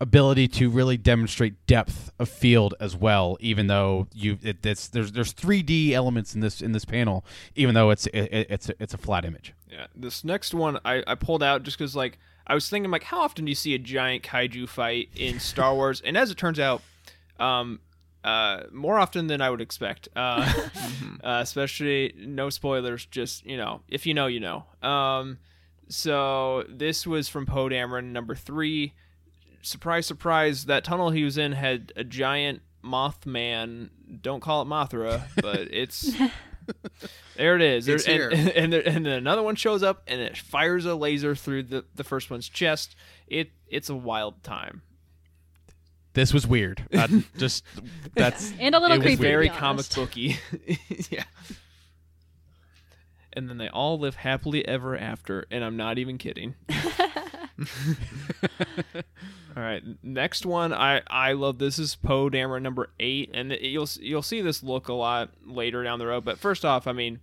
ability 0.00 0.48
to 0.48 0.70
really 0.70 0.96
demonstrate 0.96 1.66
depth 1.66 2.10
of 2.18 2.28
field 2.28 2.74
as 2.80 2.96
well. 2.96 3.36
Even 3.40 3.66
though 3.66 4.08
you 4.14 4.38
it, 4.42 4.64
it's 4.64 4.88
there's 4.88 5.12
there's 5.12 5.34
3D 5.34 5.92
elements 5.92 6.34
in 6.34 6.40
this 6.40 6.60
in 6.60 6.72
this 6.72 6.84
panel, 6.84 7.24
even 7.54 7.74
though 7.74 7.90
it's 7.90 8.06
it, 8.06 8.46
it's 8.50 8.68
a, 8.68 8.74
it's 8.80 8.94
a 8.94 8.98
flat 8.98 9.24
image. 9.24 9.54
Yeah, 9.70 9.86
this 9.94 10.24
next 10.24 10.54
one 10.54 10.78
I, 10.84 11.02
I 11.06 11.14
pulled 11.14 11.42
out 11.42 11.62
just 11.62 11.78
because 11.78 11.94
like 11.94 12.18
I 12.46 12.54
was 12.54 12.68
thinking 12.68 12.90
like 12.90 13.04
how 13.04 13.20
often 13.20 13.44
do 13.44 13.50
you 13.50 13.56
see 13.56 13.74
a 13.74 13.78
giant 13.78 14.22
kaiju 14.22 14.68
fight 14.68 15.10
in 15.14 15.38
Star 15.38 15.74
Wars? 15.74 16.00
and 16.00 16.16
as 16.16 16.30
it 16.30 16.36
turns 16.36 16.58
out, 16.58 16.82
um, 17.38 17.80
uh, 18.24 18.64
more 18.72 18.98
often 18.98 19.26
than 19.28 19.40
I 19.40 19.50
would 19.50 19.60
expect. 19.60 20.08
Uh, 20.14 20.52
uh, 21.24 21.40
especially 21.42 22.14
no 22.18 22.50
spoilers. 22.50 23.06
Just 23.06 23.46
you 23.46 23.56
know, 23.56 23.80
if 23.88 24.06
you 24.06 24.14
know, 24.14 24.26
you 24.26 24.40
know. 24.40 24.64
Um, 24.82 25.38
so 25.90 26.64
this 26.68 27.06
was 27.06 27.28
from 27.28 27.46
Poe 27.46 27.68
Dameron 27.68 28.12
number 28.12 28.34
three. 28.34 28.94
Surprise, 29.62 30.06
surprise! 30.06 30.64
That 30.64 30.84
tunnel 30.84 31.10
he 31.10 31.22
was 31.24 31.36
in 31.36 31.52
had 31.52 31.92
a 31.96 32.04
giant 32.04 32.62
Mothman. 32.82 33.90
Don't 34.22 34.40
call 34.40 34.62
it 34.62 34.64
Mothra, 34.66 35.24
but 35.42 35.60
it's 35.70 36.10
there. 37.36 37.56
It 37.56 37.62
is. 37.62 37.88
It's 37.88 38.04
There- 38.06 38.30
and, 38.30 38.38
here. 38.40 38.52
and, 38.56 38.72
there, 38.72 38.88
and 38.88 39.04
then 39.04 39.12
another 39.12 39.42
one 39.42 39.56
shows 39.56 39.82
up 39.82 40.02
and 40.06 40.20
it 40.20 40.36
fires 40.36 40.86
a 40.86 40.94
laser 40.94 41.34
through 41.34 41.64
the, 41.64 41.84
the 41.94 42.04
first 42.04 42.30
one's 42.30 42.48
chest. 42.48 42.96
It 43.26 43.50
it's 43.66 43.90
a 43.90 43.94
wild 43.94 44.42
time. 44.42 44.82
This 46.14 46.32
was 46.34 46.46
weird. 46.46 46.84
Uh, 46.92 47.06
just 47.36 47.64
that's 48.14 48.52
And 48.58 48.74
a 48.74 48.78
little 48.80 48.96
it 48.96 49.00
was 49.00 49.06
creepy. 49.06 49.22
Very 49.22 49.48
comic 49.48 49.86
booky. 49.94 50.38
yeah. 51.10 51.24
And 53.32 53.48
then 53.48 53.58
they 53.58 53.68
all 53.68 53.98
live 53.98 54.16
happily 54.16 54.66
ever 54.66 54.96
after. 54.96 55.46
And 55.50 55.64
I'm 55.64 55.76
not 55.76 55.98
even 55.98 56.18
kidding. 56.18 56.54
All 59.56 59.62
right, 59.62 59.82
next 60.02 60.46
one. 60.46 60.72
I 60.72 61.02
I 61.08 61.32
love 61.32 61.58
this 61.58 61.78
is 61.78 61.96
Poe 61.96 62.30
Dameron 62.30 62.62
number 62.62 62.90
eight, 63.00 63.30
and 63.34 63.52
it- 63.52 63.62
you'll 63.62 63.88
you'll 64.00 64.22
see 64.22 64.40
this 64.40 64.62
look 64.62 64.88
a 64.88 64.92
lot 64.94 65.30
later 65.44 65.82
down 65.82 65.98
the 65.98 66.06
road. 66.06 66.24
But 66.24 66.38
first 66.38 66.64
off, 66.64 66.86
I 66.86 66.92
mean, 66.92 67.18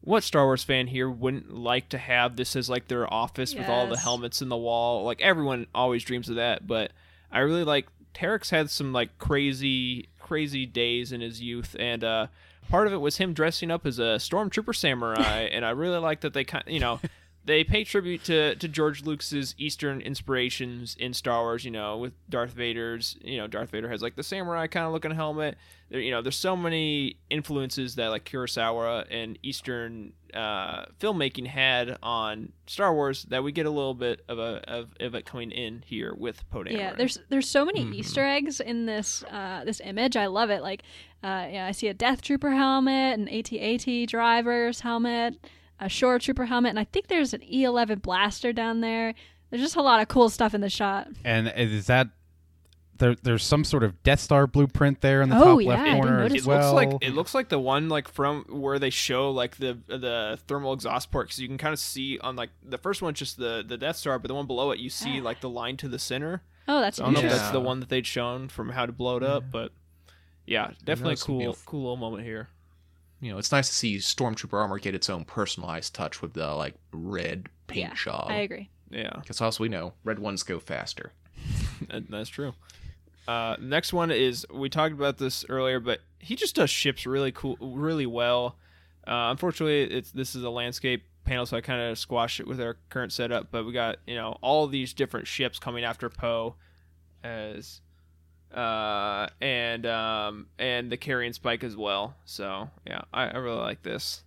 what 0.00 0.22
Star 0.22 0.44
Wars 0.44 0.62
fan 0.62 0.86
here 0.86 1.10
wouldn't 1.10 1.52
like 1.52 1.88
to 1.90 1.98
have 1.98 2.36
this 2.36 2.54
as 2.54 2.70
like 2.70 2.86
their 2.88 3.12
office 3.12 3.54
with 3.54 3.68
all 3.68 3.86
the 3.88 3.98
helmets 3.98 4.40
in 4.40 4.48
the 4.48 4.56
wall? 4.56 5.04
Like 5.04 5.20
everyone 5.20 5.66
always 5.74 6.04
dreams 6.04 6.28
of 6.28 6.36
that, 6.36 6.66
but 6.66 6.92
I 7.30 7.40
really 7.40 7.64
like 7.64 7.88
Terex's 8.14 8.50
had 8.50 8.70
some 8.70 8.92
like 8.92 9.18
crazy 9.18 10.08
crazy 10.20 10.66
days 10.66 11.10
in 11.12 11.20
his 11.20 11.42
youth, 11.42 11.74
and 11.78 12.04
uh, 12.04 12.26
part 12.68 12.86
of 12.86 12.92
it 12.92 12.98
was 12.98 13.16
him 13.18 13.32
dressing 13.34 13.70
up 13.70 13.86
as 13.86 13.98
a 13.98 14.16
stormtrooper 14.18 14.74
samurai, 14.74 15.40
and 15.52 15.64
I 15.64 15.70
really 15.70 15.98
like 15.98 16.20
that 16.22 16.32
they 16.34 16.44
kind 16.44 16.64
you 16.66 16.80
know. 16.80 17.00
They 17.46 17.62
pay 17.62 17.84
tribute 17.84 18.24
to, 18.24 18.54
to 18.54 18.68
George 18.68 19.02
Lucas's 19.04 19.54
Eastern 19.58 20.00
inspirations 20.00 20.96
in 20.98 21.12
Star 21.12 21.42
Wars, 21.42 21.62
you 21.62 21.70
know, 21.70 21.98
with 21.98 22.14
Darth 22.30 22.52
Vader's, 22.52 23.18
you 23.22 23.36
know, 23.36 23.46
Darth 23.46 23.68
Vader 23.70 23.90
has 23.90 24.00
like 24.00 24.16
the 24.16 24.22
samurai 24.22 24.66
kind 24.66 24.86
of 24.86 24.94
looking 24.94 25.10
helmet. 25.10 25.58
There, 25.90 26.00
you 26.00 26.10
know, 26.10 26.22
there's 26.22 26.36
so 26.38 26.56
many 26.56 27.18
influences 27.28 27.96
that 27.96 28.08
like 28.08 28.24
Kurosawa 28.24 29.04
and 29.10 29.38
Eastern 29.42 30.14
uh, 30.32 30.86
filmmaking 30.98 31.46
had 31.46 31.98
on 32.02 32.52
Star 32.66 32.94
Wars 32.94 33.24
that 33.24 33.44
we 33.44 33.52
get 33.52 33.66
a 33.66 33.70
little 33.70 33.92
bit 33.92 34.24
of 34.26 34.38
a 34.38 34.62
of, 34.66 34.94
of 34.98 35.14
it 35.14 35.26
coming 35.26 35.50
in 35.50 35.82
here 35.86 36.14
with 36.16 36.48
Poe 36.48 36.60
Dameron. 36.64 36.78
Yeah, 36.78 36.94
there's 36.94 37.18
there's 37.28 37.48
so 37.48 37.66
many 37.66 37.84
Mhm. 37.84 37.94
Easter 37.94 38.24
eggs 38.24 38.58
in 38.60 38.86
this 38.86 39.22
uh, 39.24 39.64
this 39.66 39.82
image. 39.84 40.16
I 40.16 40.26
love 40.28 40.48
it. 40.48 40.62
Like, 40.62 40.82
uh, 41.24 41.48
yeah, 41.50 41.66
I 41.66 41.72
see 41.72 41.88
a 41.88 41.94
Death 41.94 42.20
Trooper 42.22 42.50
helmet, 42.50 43.18
an 43.18 43.28
AT-AT 43.28 44.08
driver's 44.08 44.80
helmet, 44.80 45.34
a 45.80 45.88
Shore 45.88 46.18
Trooper 46.18 46.44
helmet, 46.44 46.70
and 46.70 46.78
I 46.78 46.84
think 46.84 47.06
there's 47.08 47.32
an 47.34 47.40
E11 47.40 48.02
blaster 48.02 48.52
down 48.52 48.80
there. 48.80 49.14
There's 49.50 49.62
just 49.62 49.76
a 49.76 49.82
lot 49.82 50.00
of 50.00 50.08
cool 50.08 50.28
stuff 50.28 50.54
in 50.54 50.60
the 50.60 50.68
shot. 50.70 51.08
And 51.24 51.52
is 51.56 51.86
that 51.86 52.08
there? 52.98 53.14
There's 53.14 53.42
some 53.44 53.64
sort 53.64 53.84
of 53.84 54.02
Death 54.02 54.20
Star 54.20 54.46
blueprint 54.46 55.00
there 55.00 55.22
in 55.22 55.28
the 55.28 55.36
Oh, 55.36 55.44
top 55.56 55.62
yeah, 55.62 55.68
left 55.68 55.80
I 55.80 55.84
didn't 55.84 56.00
corner 56.02 56.18
notice 56.18 56.38
as 56.38 56.46
it 56.46 56.48
well. 56.48 56.74
looks 56.74 56.92
like 56.92 57.04
it 57.04 57.14
looks 57.14 57.34
like 57.34 57.48
the 57.48 57.58
one 57.58 57.88
like 57.88 58.08
from 58.08 58.44
where 58.48 58.78
they 58.78 58.90
show 58.90 59.30
like 59.30 59.56
the 59.56 59.78
the 59.86 60.38
thermal 60.48 60.72
exhaust 60.72 61.10
port 61.10 61.26
because 61.28 61.38
you 61.40 61.48
can 61.48 61.58
kind 61.58 61.72
of 61.72 61.78
see 61.78 62.18
on 62.18 62.36
like 62.36 62.50
the 62.62 62.78
first 62.78 63.00
one 63.02 63.14
just 63.14 63.36
the 63.38 63.64
the 63.66 63.76
Death 63.76 63.96
Star, 63.96 64.18
but 64.18 64.28
the 64.28 64.34
one 64.34 64.46
below 64.46 64.70
it 64.72 64.78
you 64.80 64.90
see 64.90 65.20
like 65.22 65.40
the 65.40 65.48
line 65.50 65.76
to 65.78 65.88
the 65.88 65.98
center. 65.98 66.42
Oh, 66.66 66.80
that's 66.80 66.96
So 66.96 67.04
I 67.04 67.06
don't 67.06 67.14
know 67.14 67.20
if 67.20 67.30
that's 67.32 67.50
the 67.50 67.60
one 67.60 67.80
that 67.80 67.88
they'd 67.88 68.06
shown 68.06 68.48
from 68.48 68.70
how 68.70 68.86
to 68.86 68.92
blow 68.92 69.16
it 69.18 69.22
up, 69.22 69.44
but 69.52 69.72
yeah, 70.46 70.70
definitely 70.84 71.12
a 71.12 71.16
that's 71.16 71.22
gonna 71.24 71.38
be 71.38 71.44
cool 71.44 71.52
a- 71.54 71.66
cool 71.66 71.80
little 71.82 71.96
moment 71.96 72.24
here. 72.24 72.48
You 73.20 73.32
know, 73.32 73.38
it's 73.38 73.52
nice 73.52 73.68
to 73.68 73.74
see 73.74 73.96
Stormtrooper 73.96 74.52
armor 74.54 74.78
get 74.78 74.94
its 74.94 75.08
own 75.08 75.24
personalized 75.24 75.94
touch 75.94 76.20
with 76.20 76.34
the 76.34 76.52
like 76.54 76.74
red 76.92 77.48
paint 77.68 77.90
Yeah, 77.90 77.94
job. 77.94 78.26
I 78.28 78.34
agree. 78.36 78.68
Yeah, 78.90 79.16
Because 79.20 79.40
also 79.40 79.62
we 79.64 79.68
know 79.68 79.94
red 80.04 80.18
ones 80.18 80.42
go 80.42 80.58
faster. 80.60 81.12
that- 81.88 82.10
that's 82.10 82.28
true. 82.28 82.54
Uh, 83.26 83.56
next 83.58 83.92
one 83.94 84.10
is 84.10 84.46
we 84.52 84.68
talked 84.68 84.92
about 84.92 85.16
this 85.16 85.44
earlier, 85.48 85.80
but 85.80 86.00
he 86.18 86.36
just 86.36 86.54
does 86.54 86.68
ships 86.68 87.06
really 87.06 87.32
cool, 87.32 87.56
really 87.58 88.04
well. 88.06 88.56
Uh, 89.06 89.28
unfortunately, 89.30 89.82
it's 89.84 90.10
this 90.10 90.34
is 90.34 90.42
a 90.42 90.50
landscape 90.50 91.04
panel, 91.24 91.46
so 91.46 91.56
I 91.56 91.62
kind 91.62 91.80
of 91.80 91.98
squashed 91.98 92.38
it 92.40 92.46
with 92.46 92.60
our 92.60 92.76
current 92.90 93.12
setup. 93.12 93.50
But 93.50 93.64
we 93.64 93.72
got 93.72 93.96
you 94.06 94.14
know 94.14 94.36
all 94.42 94.66
these 94.66 94.92
different 94.92 95.26
ships 95.26 95.58
coming 95.58 95.84
after 95.84 96.10
Poe, 96.10 96.56
as 97.22 97.80
uh, 98.54 99.28
and 99.40 99.84
um, 99.86 100.46
and 100.58 100.90
the 100.90 100.96
Carrion 100.96 101.32
Spike 101.32 101.64
as 101.64 101.76
well. 101.76 102.14
So 102.24 102.70
yeah, 102.86 103.02
I, 103.12 103.28
I 103.28 103.36
really 103.38 103.60
like 103.60 103.82
this. 103.82 104.22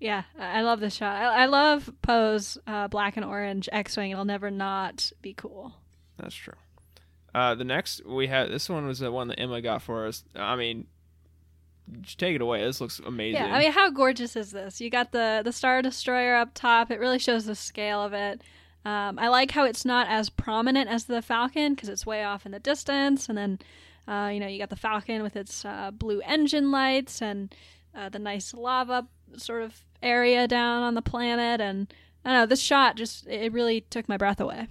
Yeah, 0.00 0.22
I 0.38 0.62
love 0.62 0.80
this 0.80 0.94
shot. 0.94 1.16
I, 1.16 1.42
I 1.42 1.46
love 1.46 1.92
Poe's 2.00 2.56
uh, 2.66 2.88
black 2.88 3.16
and 3.16 3.24
orange 3.24 3.68
X-wing. 3.70 4.10
It'll 4.10 4.24
never 4.24 4.50
not 4.50 5.12
be 5.20 5.34
cool. 5.34 5.74
That's 6.18 6.34
true. 6.34 6.54
Uh, 7.34 7.54
the 7.54 7.64
next 7.64 8.04
we 8.06 8.26
had 8.26 8.50
this 8.50 8.68
one 8.68 8.86
was 8.86 8.98
the 8.98 9.12
one 9.12 9.28
that 9.28 9.38
Emma 9.38 9.60
got 9.60 9.82
for 9.82 10.06
us. 10.06 10.24
I 10.34 10.56
mean, 10.56 10.86
take 12.16 12.34
it 12.34 12.40
away. 12.40 12.64
This 12.64 12.80
looks 12.80 12.98
amazing. 12.98 13.42
Yeah, 13.42 13.54
I 13.54 13.58
mean, 13.60 13.72
how 13.72 13.90
gorgeous 13.90 14.36
is 14.36 14.50
this? 14.50 14.80
You 14.80 14.90
got 14.90 15.12
the 15.12 15.42
the 15.44 15.52
Star 15.52 15.82
Destroyer 15.82 16.34
up 16.34 16.50
top. 16.54 16.90
It 16.90 16.98
really 16.98 17.18
shows 17.18 17.44
the 17.44 17.54
scale 17.54 18.02
of 18.02 18.12
it. 18.12 18.42
Um, 18.84 19.18
I 19.18 19.28
like 19.28 19.50
how 19.50 19.64
it's 19.64 19.84
not 19.84 20.08
as 20.08 20.30
prominent 20.30 20.88
as 20.88 21.04
the 21.04 21.20
Falcon 21.20 21.74
because 21.74 21.88
it's 21.88 22.06
way 22.06 22.24
off 22.24 22.46
in 22.46 22.52
the 22.52 22.58
distance, 22.58 23.28
and 23.28 23.36
then 23.36 23.58
uh, 24.08 24.30
you 24.32 24.40
know 24.40 24.46
you 24.46 24.58
got 24.58 24.70
the 24.70 24.76
Falcon 24.76 25.22
with 25.22 25.36
its 25.36 25.64
uh, 25.64 25.90
blue 25.90 26.20
engine 26.22 26.70
lights 26.70 27.20
and 27.20 27.54
uh, 27.94 28.08
the 28.08 28.18
nice 28.18 28.54
lava 28.54 29.06
sort 29.36 29.62
of 29.62 29.84
area 30.02 30.48
down 30.48 30.82
on 30.82 30.94
the 30.94 31.02
planet, 31.02 31.60
and 31.60 31.92
I 32.24 32.30
don't 32.30 32.38
know 32.40 32.46
this 32.46 32.62
shot 32.62 32.96
just 32.96 33.26
it 33.26 33.52
really 33.52 33.82
took 33.82 34.08
my 34.08 34.16
breath 34.16 34.40
away. 34.40 34.66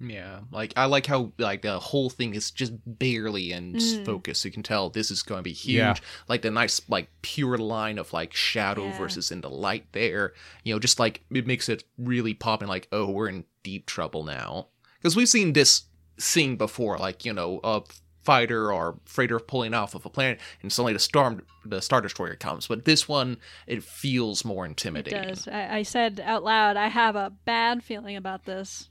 Yeah, 0.00 0.40
like 0.50 0.72
I 0.76 0.86
like 0.86 1.06
how 1.06 1.32
like 1.38 1.62
the 1.62 1.78
whole 1.78 2.10
thing 2.10 2.34
is 2.34 2.50
just 2.50 2.72
barely 2.84 3.52
in 3.52 3.76
s- 3.76 3.94
Mm. 3.94 4.04
focus. 4.04 4.44
You 4.44 4.50
can 4.50 4.62
tell 4.62 4.90
this 4.90 5.10
is 5.10 5.22
going 5.22 5.38
to 5.38 5.42
be 5.42 5.52
huge. 5.52 5.76
Yeah. 5.76 5.94
Like 6.28 6.42
the 6.42 6.50
nice 6.50 6.80
like 6.88 7.08
pure 7.22 7.56
line 7.58 7.98
of 7.98 8.12
like 8.12 8.34
shadow 8.34 8.86
Yeah. 8.86 8.98
versus 8.98 9.30
into 9.30 9.48
light 9.48 9.86
there. 9.92 10.32
You 10.64 10.74
know, 10.74 10.78
just 10.80 10.98
like 10.98 11.22
it 11.30 11.46
makes 11.46 11.68
it 11.68 11.84
really 11.96 12.34
pop 12.34 12.60
and 12.60 12.68
like 12.68 12.88
oh 12.92 13.08
we're 13.10 13.28
in 13.28 13.44
deep 13.62 13.86
trouble 13.86 14.24
now 14.24 14.66
because 15.00 15.14
we've 15.16 15.28
seen 15.28 15.52
this 15.52 15.84
scene 16.18 16.56
before. 16.56 16.98
Like 16.98 17.24
you 17.24 17.32
know 17.32 17.60
a 17.62 17.82
fighter 18.24 18.72
or 18.72 18.98
freighter 19.04 19.38
pulling 19.38 19.74
off 19.74 19.94
of 19.94 20.06
a 20.06 20.08
planet 20.10 20.40
and 20.62 20.72
suddenly 20.72 20.94
the 20.94 20.98
storm 20.98 21.42
the 21.64 21.80
star 21.80 22.00
destroyer 22.00 22.34
comes. 22.34 22.66
But 22.66 22.84
this 22.84 23.06
one 23.08 23.36
it 23.66 23.82
feels 23.84 24.44
more 24.44 24.64
It 24.66 24.70
intimidating. 24.70 25.28
does. 25.28 25.46
I, 25.46 25.76
I 25.78 25.82
said 25.82 26.20
out 26.24 26.42
loud, 26.42 26.76
I 26.76 26.88
have 26.88 27.16
a 27.16 27.30
bad 27.44 27.84
feeling 27.84 28.16
about 28.16 28.44
this. 28.44 28.88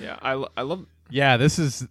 Yeah, 0.00 0.18
I, 0.22 0.44
I 0.56 0.62
love. 0.62 0.86
yeah, 1.10 1.36
this 1.36 1.58
is 1.58 1.86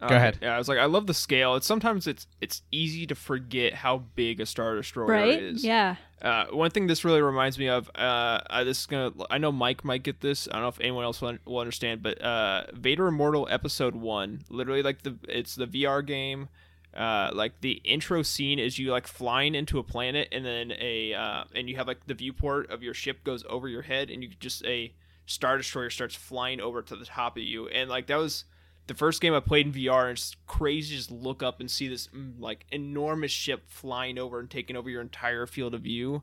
uh, 0.00 0.08
Go 0.08 0.16
ahead. 0.16 0.38
Yeah, 0.42 0.54
I 0.54 0.58
was 0.58 0.68
like, 0.68 0.78
I 0.78 0.84
love 0.84 1.06
the 1.06 1.14
scale. 1.14 1.54
It's 1.56 1.66
sometimes 1.66 2.06
it's 2.06 2.26
it's 2.40 2.62
easy 2.70 3.06
to 3.06 3.14
forget 3.14 3.72
how 3.74 3.98
big 4.14 4.40
a 4.40 4.46
star 4.46 4.74
destroyer 4.76 5.06
Right? 5.08 5.42
is. 5.42 5.64
Yeah. 5.64 5.96
Uh, 6.20 6.46
one 6.50 6.70
thing 6.70 6.86
this 6.86 7.04
really 7.04 7.20
reminds 7.20 7.58
me 7.58 7.68
of, 7.68 7.90
uh, 7.94 8.40
I, 8.48 8.64
this 8.64 8.80
is 8.80 8.86
gonna. 8.86 9.12
I 9.30 9.38
know 9.38 9.52
Mike 9.52 9.84
might 9.84 10.02
get 10.02 10.20
this. 10.20 10.48
I 10.48 10.52
don't 10.54 10.62
know 10.62 10.68
if 10.68 10.80
anyone 10.80 11.04
else 11.04 11.20
will, 11.20 11.38
will 11.44 11.58
understand, 11.58 12.02
but 12.02 12.20
uh, 12.22 12.64
Vader 12.74 13.06
Immortal 13.06 13.48
Episode 13.50 13.94
One, 13.94 14.42
literally 14.50 14.82
like 14.82 15.02
the 15.02 15.16
it's 15.28 15.54
the 15.54 15.66
VR 15.66 16.04
game. 16.04 16.48
Uh, 16.96 17.30
like 17.34 17.60
the 17.60 17.72
intro 17.84 18.22
scene 18.22 18.58
is 18.58 18.78
you 18.78 18.90
like 18.90 19.06
flying 19.06 19.54
into 19.54 19.78
a 19.78 19.82
planet, 19.82 20.28
and 20.32 20.44
then 20.44 20.72
a 20.78 21.12
uh, 21.12 21.44
and 21.54 21.68
you 21.68 21.76
have 21.76 21.86
like 21.86 22.06
the 22.06 22.14
viewport 22.14 22.70
of 22.70 22.82
your 22.82 22.94
ship 22.94 23.22
goes 23.22 23.44
over 23.48 23.68
your 23.68 23.82
head, 23.82 24.10
and 24.10 24.22
you 24.22 24.30
just 24.40 24.64
a 24.64 24.92
star 25.26 25.58
destroyer 25.58 25.90
starts 25.90 26.14
flying 26.14 26.60
over 26.60 26.80
to 26.80 26.96
the 26.96 27.04
top 27.04 27.36
of 27.36 27.42
you, 27.42 27.68
and 27.68 27.90
like 27.90 28.06
that 28.06 28.16
was 28.16 28.44
the 28.86 28.94
first 28.94 29.20
game 29.20 29.34
I 29.34 29.40
played 29.40 29.66
in 29.66 29.72
VR, 29.72 30.04
and 30.04 30.12
it's 30.12 30.36
crazy 30.46 30.90
to 30.90 30.96
just 30.96 31.10
look 31.10 31.42
up 31.42 31.60
and 31.60 31.70
see 31.70 31.88
this 31.88 32.08
mm, 32.08 32.34
like 32.38 32.66
enormous 32.70 33.32
ship 33.32 33.64
flying 33.66 34.18
over 34.18 34.38
and 34.38 34.48
taking 34.48 34.76
over 34.76 34.88
your 34.88 35.02
entire 35.02 35.46
field 35.46 35.74
of 35.74 35.82
view. 35.82 36.22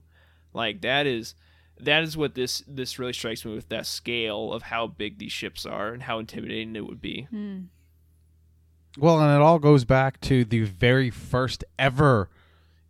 Like 0.53 0.81
that 0.81 1.05
is 1.05 1.35
that 1.79 2.03
is 2.03 2.15
what 2.15 2.35
this 2.35 2.63
this 2.67 2.99
really 2.99 3.13
strikes 3.13 3.45
me 3.45 3.53
with 3.53 3.69
that 3.69 3.85
scale 3.85 4.53
of 4.53 4.63
how 4.63 4.87
big 4.87 5.19
these 5.19 5.31
ships 5.31 5.65
are 5.65 5.93
and 5.93 6.03
how 6.03 6.19
intimidating 6.19 6.75
it 6.75 6.85
would 6.85 7.01
be. 7.01 7.27
Hmm. 7.29 7.61
Well, 8.97 9.19
and 9.21 9.35
it 9.35 9.41
all 9.41 9.59
goes 9.59 9.85
back 9.85 10.19
to 10.21 10.45
the 10.45 10.61
very 10.63 11.09
first 11.09 11.63
ever 11.79 12.29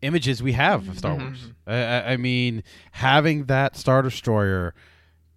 images 0.02 0.44
we 0.44 0.52
have 0.54 0.88
of 0.90 0.98
Star 0.98 1.16
Mhm. 1.16 1.22
Wars. 1.22 1.52
I, 1.66 1.76
I, 1.76 2.12
I 2.14 2.18
mean, 2.18 2.64
having 2.92 3.46
that 3.46 3.76
Star 3.78 4.02
Destroyer 4.02 4.74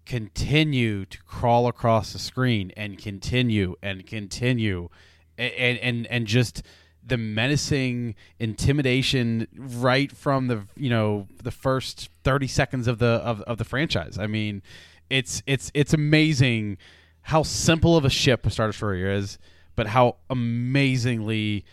continue 0.05 1.05
to 1.05 1.17
crawl 1.23 1.67
across 1.67 2.13
the 2.13 2.19
screen 2.19 2.71
and 2.77 2.97
continue 2.97 3.75
and 3.81 4.05
continue, 4.05 4.89
and 5.37 5.53
and 5.53 5.77
and, 5.79 6.07
and 6.07 6.27
just 6.27 6.63
the 7.05 7.17
menacing 7.17 8.15
intimidation 8.39 9.47
right 9.57 10.11
from 10.11 10.47
the 10.47 10.63
you 10.75 10.89
know 10.89 11.27
the 11.41 11.51
first 11.51 12.09
30 12.23 12.47
seconds 12.47 12.87
of 12.87 12.99
the 12.99 13.05
of, 13.23 13.39
of 13.43 13.57
the 13.57 13.63
franchise 13.63 14.17
i 14.19 14.27
mean 14.27 14.61
it's 15.09 15.41
it's 15.47 15.71
it's 15.73 15.93
amazing 15.93 16.77
how 17.21 17.43
simple 17.43 17.95
of 17.95 18.03
a 18.03 18.09
ship 18.09 18.45
a 18.45 18.49
star 18.49 18.67
destroyer 18.67 19.09
is 19.09 19.37
but 19.77 19.87
how 19.87 20.17
amazingly 20.29 21.63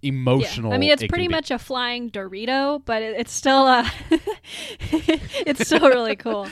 emotional 0.00 0.70
Yeah. 0.70 0.76
I 0.76 0.78
mean, 0.78 0.90
it's 0.90 1.02
it 1.02 1.10
pretty 1.10 1.28
much 1.28 1.50
a 1.50 1.58
flying 1.58 2.08
Dorito, 2.10 2.80
but 2.86 3.02
it, 3.02 3.16
it's 3.18 3.32
still 3.32 3.66
uh, 3.66 3.86
it's 4.80 5.66
still 5.66 5.80
really 5.80 6.16
cool. 6.16 6.48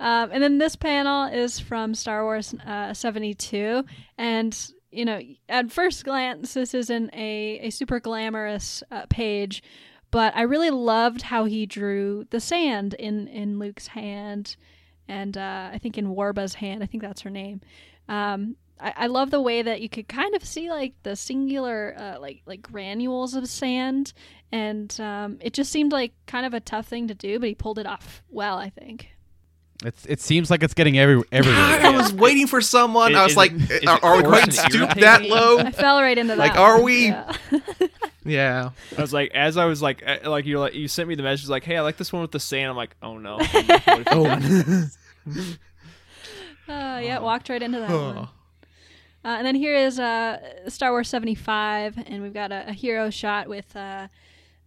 Um, 0.00 0.30
and 0.32 0.42
then 0.42 0.58
this 0.58 0.76
panel 0.76 1.26
is 1.26 1.60
from 1.60 1.94
Star 1.94 2.24
Wars 2.24 2.54
uh, 2.66 2.94
72, 2.94 3.84
and 4.18 4.72
you 4.90 5.04
know, 5.04 5.20
at 5.48 5.70
first 5.70 6.04
glance, 6.04 6.54
this 6.54 6.74
isn't 6.74 7.14
a 7.14 7.60
a 7.62 7.70
super 7.70 8.00
glamorous 8.00 8.82
uh, 8.90 9.04
page, 9.10 9.62
but 10.10 10.34
I 10.34 10.42
really 10.42 10.70
loved 10.70 11.22
how 11.22 11.44
he 11.44 11.66
drew 11.66 12.26
the 12.30 12.40
sand 12.40 12.94
in 12.94 13.28
in 13.28 13.58
Luke's 13.58 13.88
hand, 13.88 14.56
and 15.06 15.36
uh, 15.36 15.68
I 15.70 15.78
think 15.78 15.98
in 15.98 16.14
Warba's 16.14 16.54
hand. 16.54 16.82
I 16.82 16.86
think 16.86 17.02
that's 17.02 17.20
her 17.20 17.30
name. 17.30 17.60
Um, 18.08 18.56
I, 18.80 18.94
I 18.96 19.06
love 19.08 19.30
the 19.30 19.40
way 19.40 19.62
that 19.62 19.80
you 19.80 19.88
could 19.88 20.08
kind 20.08 20.34
of 20.34 20.44
see 20.44 20.70
like 20.70 20.94
the 21.02 21.14
singular 21.16 21.94
uh, 21.98 22.18
like 22.20 22.42
like 22.46 22.62
granules 22.62 23.34
of 23.34 23.48
sand, 23.48 24.12
and 24.52 24.98
um, 25.00 25.38
it 25.40 25.52
just 25.52 25.70
seemed 25.70 25.92
like 25.92 26.12
kind 26.26 26.46
of 26.46 26.54
a 26.54 26.60
tough 26.60 26.86
thing 26.86 27.08
to 27.08 27.14
do, 27.14 27.38
but 27.38 27.48
he 27.48 27.54
pulled 27.54 27.78
it 27.78 27.86
off 27.86 28.22
well. 28.30 28.58
I 28.58 28.70
think. 28.70 29.08
It's 29.82 30.04
it 30.04 30.20
seems 30.20 30.50
like 30.50 30.62
it's 30.62 30.74
getting 30.74 30.98
every 30.98 31.22
everywhere. 31.32 31.80
God, 31.80 31.80
I 31.94 31.96
was 31.96 32.12
waiting 32.12 32.46
for 32.46 32.60
someone. 32.60 33.12
Is- 33.12 33.16
I 33.16 33.22
was 33.22 33.32
is 33.32 33.36
like, 33.38 33.52
it- 33.52 33.70
is 33.82 33.86
are, 33.88 33.98
are 34.02 34.16
we 34.18 34.22
coarse 34.24 34.38
going 34.40 34.46
to 34.50 34.52
stoop 34.52 34.90
that 35.00 35.22
low? 35.22 35.58
I 35.58 35.70
fell 35.70 36.02
right 36.02 36.18
into 36.18 36.34
that. 36.36 36.38
Like, 36.38 36.56
are 36.56 36.80
we? 36.82 37.06
Yeah. 37.08 37.32
Yeah. 38.22 38.70
I 38.98 39.00
was 39.00 39.14
like, 39.14 39.30
as 39.34 39.56
I 39.56 39.64
was 39.64 39.80
like, 39.80 40.02
uh, 40.06 40.28
like 40.28 40.44
you 40.44 40.60
like 40.60 40.74
you 40.74 40.88
sent 40.88 41.08
me 41.08 41.14
the 41.14 41.22
message 41.22 41.48
like, 41.48 41.64
hey, 41.64 41.78
I 41.78 41.80
like 41.80 41.96
this 41.96 42.12
one 42.12 42.20
with 42.20 42.30
the 42.32 42.38
sand. 42.38 42.68
I'm 42.68 42.76
like, 42.76 42.94
oh 43.02 43.16
no. 43.16 43.38
What 43.38 43.54
if 43.54 43.86
you 43.86 44.04
didn't? 45.26 45.58
Uh, 46.68 47.00
yeah, 47.02 47.18
walked 47.18 47.48
right 47.48 47.62
into 47.62 47.80
that 47.80 47.90
one. 47.90 48.28
Uh, 49.24 49.28
and 49.28 49.46
then 49.46 49.54
here 49.54 49.74
is 49.74 50.00
uh, 50.00 50.38
Star 50.68 50.92
Wars 50.92 51.08
75, 51.08 51.98
and 52.06 52.22
we've 52.22 52.32
got 52.32 52.52
a, 52.52 52.68
a 52.68 52.72
hero 52.72 53.10
shot 53.10 53.48
with 53.48 53.76
uh, 53.76 54.08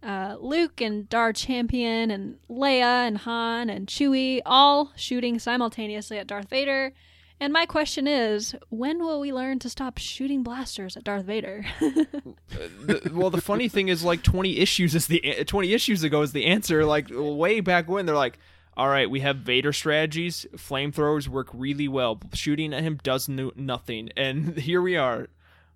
uh, 0.02 0.36
Luke 0.38 0.80
and 0.80 1.08
Dar 1.08 1.32
Champion 1.32 2.10
and 2.10 2.36
Leia 2.48 3.06
and 3.06 3.18
Han 3.18 3.68
and 3.68 3.88
Chewie 3.88 4.40
all 4.46 4.92
shooting 4.96 5.38
simultaneously 5.38 6.18
at 6.18 6.26
Darth 6.26 6.48
Vader. 6.50 6.92
And 7.40 7.52
my 7.52 7.66
question 7.66 8.06
is, 8.06 8.54
when 8.70 9.04
will 9.04 9.18
we 9.18 9.32
learn 9.32 9.58
to 9.58 9.68
stop 9.68 9.98
shooting 9.98 10.44
blasters 10.44 10.96
at 10.96 11.02
Darth 11.02 11.24
Vader? 11.24 11.66
the, 11.80 13.10
well, 13.12 13.30
the 13.30 13.40
funny 13.40 13.68
thing 13.68 13.88
is, 13.88 14.04
like, 14.04 14.22
20 14.22 14.58
issues 14.58 14.94
is 14.94 15.08
the 15.08 15.44
20 15.44 15.72
issues 15.72 16.04
ago 16.04 16.22
is 16.22 16.32
the 16.32 16.46
answer. 16.46 16.84
Like, 16.84 17.08
way 17.10 17.58
back 17.60 17.88
when 17.88 18.06
they're 18.06 18.14
like, 18.14 18.38
all 18.76 18.88
right, 18.88 19.08
we 19.08 19.20
have 19.20 19.36
Vader 19.36 19.72
strategies. 19.72 20.46
Flamethrowers 20.56 21.28
work 21.28 21.48
really 21.52 21.88
well. 21.88 22.18
Shooting 22.32 22.72
at 22.74 22.82
him 22.82 22.98
does 23.02 23.28
no- 23.28 23.52
nothing. 23.56 24.10
And 24.16 24.56
here 24.68 24.82
we 24.82 24.96
are. 24.96 25.28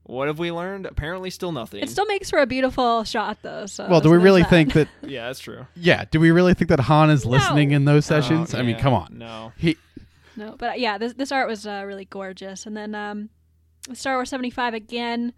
What 0.05 0.29
have 0.29 0.39
we 0.39 0.51
learned? 0.51 0.87
Apparently, 0.87 1.29
still 1.29 1.53
nothing. 1.53 1.83
it 1.83 1.91
still 1.91 2.07
makes 2.07 2.31
for 2.31 2.39
a 2.39 2.47
beautiful 2.47 3.05
shot, 3.05 3.39
though. 3.43 3.66
So 3.66 3.87
well, 3.91 4.01
do 4.01 4.11
we 4.11 4.16
really 4.16 4.41
that. 4.41 4.49
think 4.51 4.73
that? 4.73 4.89
yeah, 5.03 5.27
that's 5.27 5.39
true. 5.39 5.66
Yeah, 5.77 6.07
do 6.11 6.19
we 6.19 6.31
really 6.31 6.55
think 6.55 6.70
that 6.70 6.81
Han 6.81 7.11
is 7.11 7.27
listening 7.27 7.73
in 7.73 7.85
those 7.85 8.11
Oh, 8.11 8.19
sessions? 8.20 8.55
I 8.55 8.62
mean, 8.62 8.79
come 8.79 8.95
on. 8.95 9.19
No. 9.19 9.53
He 9.59 9.77
No, 10.35 10.55
but 10.59 10.70
uh, 10.70 10.75
yeah, 10.77 10.97
this 10.97 11.12
this 11.12 11.31
art 11.31 11.47
was 11.47 11.66
uh, 11.66 11.83
really 11.87 12.07
gorgeous. 12.07 12.65
And 12.65 12.75
then 12.75 12.95
um, 12.95 13.29
Star 13.93 14.15
Wars 14.16 14.31
seventy 14.31 14.49
five 14.51 14.73
again. 14.73 15.35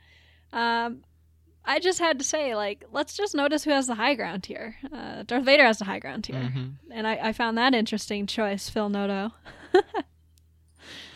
Um, 0.52 1.02
I 1.64 1.78
just 1.78 1.98
had 1.98 2.18
to 2.18 2.24
say, 2.24 2.54
like, 2.54 2.84
let's 2.90 3.14
just 3.16 3.34
notice 3.34 3.64
who 3.64 3.70
has 3.70 3.86
the 3.86 3.94
high 3.94 4.14
ground 4.14 4.46
here. 4.46 4.76
Uh, 4.92 5.22
Darth 5.24 5.44
Vader 5.44 5.64
has 5.64 5.78
the 5.78 5.84
high 5.84 5.98
ground 5.98 6.26
here, 6.26 6.36
Mhm. 6.54 6.74
and 6.90 7.06
I, 7.06 7.28
I 7.28 7.32
found 7.32 7.58
that 7.58 7.74
interesting 7.74 8.26
choice, 8.26 8.68
Phil 8.70 8.88
Noto. 8.88 9.32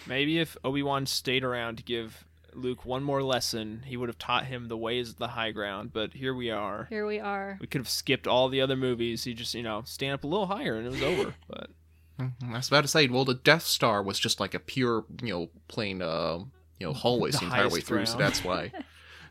Maybe 0.07 0.39
if 0.39 0.57
Obi 0.63 0.83
Wan 0.83 1.07
stayed 1.07 1.45
around 1.45 1.77
to 1.79 1.83
give 1.83 2.25
Luke 2.53 2.85
one 2.85 3.03
more 3.03 3.23
lesson, 3.23 3.83
he 3.87 3.97
would 3.97 4.09
have 4.11 4.19
taught 4.19 4.45
him 4.47 4.69
the 4.69 4.77
ways 4.77 5.09
of 5.11 5.17
the 5.17 5.29
high 5.29 5.51
ground. 5.51 5.93
But 5.93 6.13
here 6.13 6.35
we 6.35 6.51
are. 6.51 6.87
Here 6.91 7.07
we 7.07 7.19
are. 7.19 7.57
We 7.61 7.67
could 7.67 7.81
have 7.81 7.89
skipped 7.89 8.27
all 8.27 8.49
the 8.51 8.61
other 8.61 8.77
movies. 8.77 9.25
He 9.25 9.33
just, 9.35 9.55
you 9.55 9.63
know, 9.63 9.83
stand 9.87 10.13
up 10.15 10.25
a 10.25 10.27
little 10.27 10.47
higher 10.47 10.77
and 10.77 10.87
it 10.87 10.91
was 10.91 11.03
over. 11.03 11.35
But 11.49 11.71
I 12.19 12.31
was 12.57 12.69
about 12.69 12.83
to 12.83 12.89
say, 12.89 13.09
well, 13.09 13.25
the 13.25 13.35
Death 13.35 13.65
Star 13.65 14.03
was 14.03 14.19
just 14.21 14.39
like 14.41 14.55
a 14.55 14.61
pure, 14.61 15.05
you 15.23 15.33
know, 15.33 15.51
plain, 15.69 16.01
uh, 16.03 16.39
you 16.79 16.87
know, 16.87 16.93
hallways 16.93 17.33
The 17.35 17.41
the 17.41 17.45
entire 17.47 17.65
way 17.65 17.71
highest 17.71 17.87
through. 17.87 18.07
So 18.07 18.19
that's 18.19 18.45
why. 18.45 18.71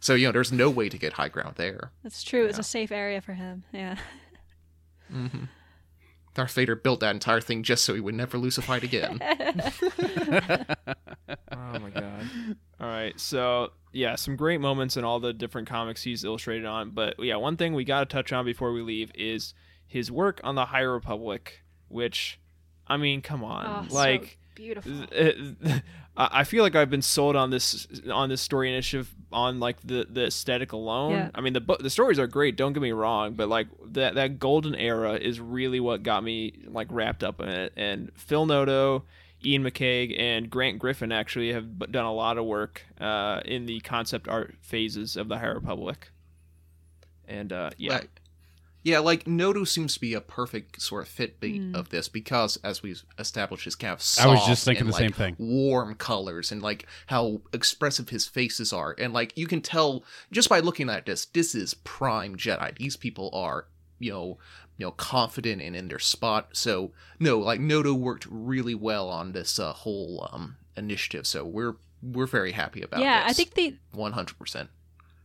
So 0.04 0.16
you 0.16 0.28
know, 0.28 0.34
there's 0.34 0.52
no 0.52 0.70
way 0.70 0.90
to 0.90 0.98
get 0.98 1.14
high 1.14 1.30
ground 1.30 1.56
there. 1.56 1.92
That's 2.04 2.24
true. 2.24 2.46
It's 2.46 2.58
Yeah. 2.58 2.62
a 2.62 2.64
safe 2.64 2.92
area 2.92 3.22
for 3.22 3.32
him. 3.34 3.64
Yeah. 3.72 3.96
hmm 5.10 5.46
Darth 6.34 6.52
Vader 6.56 6.76
built 6.76 7.00
that 7.00 7.12
entire 7.12 7.40
thing 7.40 7.64
just 7.64 7.86
so 7.86 7.94
he 7.94 8.02
would 8.02 8.16
never 8.16 8.38
lose 8.38 8.58
a 8.58 8.62
fight 8.64 8.84
again. 8.84 9.20
oh 11.52 11.80
my 11.80 11.90
god. 11.90 12.28
All 12.82 12.88
right, 12.88 13.18
so 13.20 13.70
yeah, 13.94 14.16
some 14.16 14.36
great 14.36 14.60
moments 14.60 14.98
in 14.98 15.04
all 15.06 15.20
the 15.20 15.32
different 15.32 15.70
comics 15.70 16.04
he's 16.04 16.24
illustrated 16.26 16.66
on. 16.66 16.90
But 16.92 17.16
yeah, 17.20 17.36
one 17.38 17.56
thing 17.56 17.74
we 17.74 17.84
got 17.86 18.00
to 18.10 18.14
touch 18.14 18.34
on 18.34 18.46
before 18.46 18.74
we 18.74 18.82
leave 18.82 19.12
is 19.16 19.54
his 19.86 20.12
work 20.12 20.42
on 20.44 20.56
the 20.56 20.66
High 20.66 20.82
Republic, 20.82 21.64
which, 21.88 22.40
I 22.88 22.98
mean, 22.98 23.22
come 23.22 23.44
on, 23.44 23.88
Oh, 23.90 23.94
like. 23.94 24.24
so 24.24 24.30
beautiful. 24.56 24.92
I 26.18 26.30
I 26.32 26.44
feel 26.44 26.64
like 26.64 26.76
I've 26.76 26.90
been 26.90 27.02
sold 27.02 27.36
on 27.36 27.50
this 27.50 27.88
on 28.12 28.30
this 28.30 28.42
story 28.42 28.70
initiative 28.72 29.14
on 29.32 29.60
like 29.60 29.78
the 29.84 30.06
the 30.10 30.26
aesthetic 30.28 30.72
alone. 30.72 31.12
Yeah. 31.14 31.30
I 31.36 31.42
mean 31.42 31.54
the 31.54 31.62
bu- 31.62 31.78
the 31.82 31.90
stories 31.90 32.20
are 32.20 32.28
great. 32.28 32.56
Don't 32.56 32.74
get 32.74 32.82
me 32.82 32.92
wrong, 32.92 33.34
but 33.34 33.50
like 33.50 33.68
that 33.94 34.16
that 34.16 34.40
golden 34.40 34.76
era 34.76 35.14
is 35.14 35.40
really 35.40 35.80
what 35.80 36.04
got 36.04 36.24
me 36.24 36.54
like 36.68 36.88
wrapped 36.92 37.24
up 37.24 37.40
in 37.40 37.50
it. 37.50 37.74
And 37.76 38.12
Phil 38.16 38.46
Noto, 38.46 39.04
Iain 39.46 39.64
McCaig, 39.64 40.18
and 40.20 40.50
Grant 40.50 40.80
Griffin 40.80 41.12
actually 41.12 41.52
have 41.54 41.80
done 41.92 42.06
a 42.06 42.14
lot 42.14 42.38
of 42.38 42.46
work 42.46 42.84
uh, 43.02 43.42
in 43.46 43.66
the 43.66 43.80
concept 43.82 44.28
art 44.28 44.56
phases 44.62 45.18
of 45.18 45.28
the 45.30 45.38
High 45.40 45.48
Republic. 45.48 46.12
And 47.28 47.52
uh, 47.52 47.72
yeah, 47.78 47.94
Like- 47.94 48.20
yeah, 48.84 49.00
like 49.00 49.26
Noto 49.28 49.64
seems 49.64 49.94
to 49.96 50.00
be 50.02 50.14
a 50.14 50.22
perfect 50.22 50.82
sort 50.82 51.04
of 51.04 51.10
fit 51.10 51.40
bait 51.40 51.62
Mm. 51.62 51.76
of 51.76 51.90
this 51.90 52.10
because, 52.10 52.58
as 52.64 52.84
we've 52.84 53.04
established, 53.18 53.66
is 53.66 53.76
kind 53.76 53.94
of 53.94 54.00
I 54.00 54.02
soft 54.02 54.28
was 54.30 54.46
just 54.48 54.66
thinking 54.66 54.82
and, 54.86 54.90
the 54.94 54.98
same 54.98 55.08
like, 55.08 55.16
thing. 55.16 55.36
Warm 55.40 55.96
colors 55.96 56.52
and 56.52 56.62
like 56.62 56.86
how 57.08 57.42
expressive 57.54 58.10
his 58.10 58.26
faces 58.28 58.74
are, 58.74 58.96
and 58.98 59.14
like 59.14 59.38
you 59.38 59.48
can 59.48 59.62
tell 59.62 60.04
just 60.32 60.50
by 60.50 60.60
looking 60.60 60.90
at 60.90 61.06
this, 61.06 61.26
this 61.26 61.56
is 61.56 61.74
prime 61.74 62.36
Jedi. 62.36 62.78
These 62.78 62.98
people 62.98 63.30
are, 63.34 63.66
you 64.00 64.12
know, 64.12 64.38
you 64.78 64.86
know, 64.88 64.92
confident 64.92 65.62
and 65.62 65.76
in 65.76 65.88
their 65.88 66.00
spot. 66.00 66.50
So 66.54 66.92
no, 67.20 67.40
like 67.40 67.60
Noto 67.60 67.94
worked 67.94 68.28
really 68.30 68.76
well 68.76 69.10
on 69.10 69.32
this 69.32 69.60
uh, 69.60 69.72
whole 69.74 70.28
um 70.34 70.58
initiative. 70.76 71.26
So 71.26 71.46
we're 71.46 71.76
we're 72.02 72.26
very 72.26 72.52
happy 72.52 72.82
about. 72.82 73.00
yeah, 73.02 73.24
I 73.26 73.32
think 73.34 73.54
the 73.54 73.78
one 73.94 74.12
hundred 74.12 74.38
percent. 74.38 74.70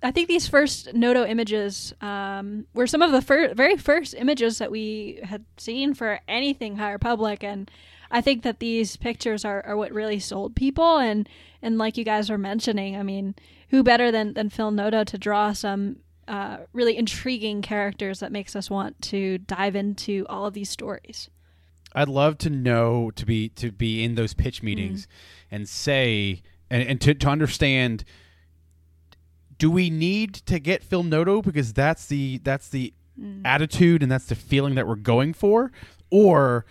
I 0.02 0.12
think 0.12 0.28
these 0.28 0.46
first 0.46 0.94
Noto 0.94 1.24
images 1.24 1.92
um, 2.00 2.66
were 2.72 2.86
some 2.86 3.02
of 3.02 3.10
the 3.10 3.20
fir- 3.20 3.54
very 3.54 3.76
first 3.76 4.14
images 4.14 4.58
that 4.58 4.70
we 4.70 5.18
had 5.24 5.44
seen 5.56 5.92
for 5.94 6.20
anything 6.28 6.76
High 6.76 6.92
Republic, 6.92 7.42
and 7.42 7.70
I 8.10 8.20
think 8.20 8.42
that 8.44 8.60
these 8.60 8.96
pictures 8.96 9.44
are, 9.44 9.64
are 9.66 9.76
what 9.76 9.92
really 9.92 10.20
sold 10.20 10.54
people. 10.54 10.98
And 10.98 11.28
and 11.62 11.78
like 11.78 11.96
you 11.96 12.04
guys 12.04 12.30
were 12.30 12.38
mentioning, 12.38 12.96
I 12.96 13.02
mean, 13.02 13.34
who 13.70 13.82
better 13.82 14.12
than 14.12 14.34
than 14.34 14.50
Phil 14.50 14.70
Noto 14.70 15.02
to 15.02 15.18
draw 15.18 15.52
some 15.52 15.96
uh, 16.28 16.58
really 16.72 16.96
intriguing 16.96 17.62
characters 17.62 18.20
that 18.20 18.30
makes 18.30 18.54
us 18.54 18.70
want 18.70 19.00
to 19.02 19.38
dive 19.38 19.74
into 19.74 20.26
all 20.28 20.46
of 20.46 20.54
these 20.54 20.70
stories. 20.70 21.28
I'd 21.94 22.08
love 22.08 22.38
to 22.38 22.50
know 22.50 23.10
to 23.12 23.26
be 23.26 23.48
to 23.50 23.72
be 23.72 24.04
in 24.04 24.14
those 24.14 24.34
pitch 24.34 24.62
meetings 24.62 25.08
and 25.50 25.68
say 25.68 26.42
and, 26.70 26.86
and 26.86 27.00
to, 27.00 27.14
to 27.14 27.28
understand 27.28 28.04
do 29.58 29.70
we 29.70 29.90
need 29.90 30.34
to 30.34 30.58
get 30.58 30.82
Phil 30.82 31.02
Noto 31.02 31.42
because 31.42 31.72
that's 31.72 32.06
the 32.06 32.38
that's 32.38 32.68
the 32.68 32.92
mm. 33.20 33.42
attitude 33.44 34.02
and 34.02 34.10
that's 34.10 34.26
the 34.26 34.34
feeling 34.34 34.74
that 34.76 34.86
we're 34.86 34.96
going 34.96 35.32
for 35.32 35.72
or 36.10 36.64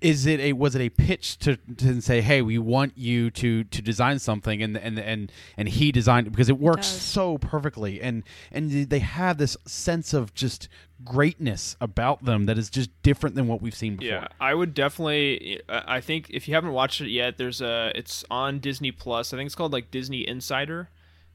is 0.00 0.26
it 0.26 0.40
a 0.40 0.52
was 0.52 0.74
it 0.74 0.80
a 0.80 0.88
pitch 0.88 1.38
to, 1.38 1.56
to 1.76 2.00
say 2.00 2.20
hey 2.20 2.42
we 2.42 2.58
want 2.58 2.96
you 2.96 3.30
to 3.30 3.64
to 3.64 3.80
design 3.80 4.18
something 4.18 4.62
and 4.62 4.76
and 4.76 4.98
and 4.98 5.30
and 5.56 5.68
he 5.68 5.92
designed 5.92 6.26
it 6.26 6.30
because 6.30 6.48
it 6.48 6.58
works 6.58 6.90
does. 6.90 7.00
so 7.00 7.38
perfectly 7.38 8.00
and 8.02 8.24
and 8.50 8.90
they 8.90 8.98
have 8.98 9.38
this 9.38 9.56
sense 9.64 10.12
of 10.12 10.34
just 10.34 10.68
greatness 11.04 11.76
about 11.80 12.24
them 12.24 12.46
that 12.46 12.58
is 12.58 12.70
just 12.70 12.90
different 13.02 13.36
than 13.36 13.46
what 13.46 13.60
we've 13.60 13.74
seen 13.74 13.96
before 13.96 14.14
Yeah, 14.14 14.28
I 14.40 14.54
would 14.54 14.74
definitely. 14.74 15.60
I 15.68 15.96
I 15.96 16.00
think 16.00 16.28
if 16.30 16.48
you 16.48 16.54
haven't 16.54 16.72
watched 16.72 17.00
it 17.00 17.10
yet, 17.10 17.38
there's 17.38 17.60
a. 17.60 17.92
It's 17.94 18.24
on 18.30 18.60
Disney 18.60 18.90
Plus. 18.90 19.32
I 19.32 19.36
think 19.36 19.46
it's 19.46 19.54
called 19.54 19.72
like 19.72 19.90
Disney 19.90 20.26
Insider. 20.26 20.88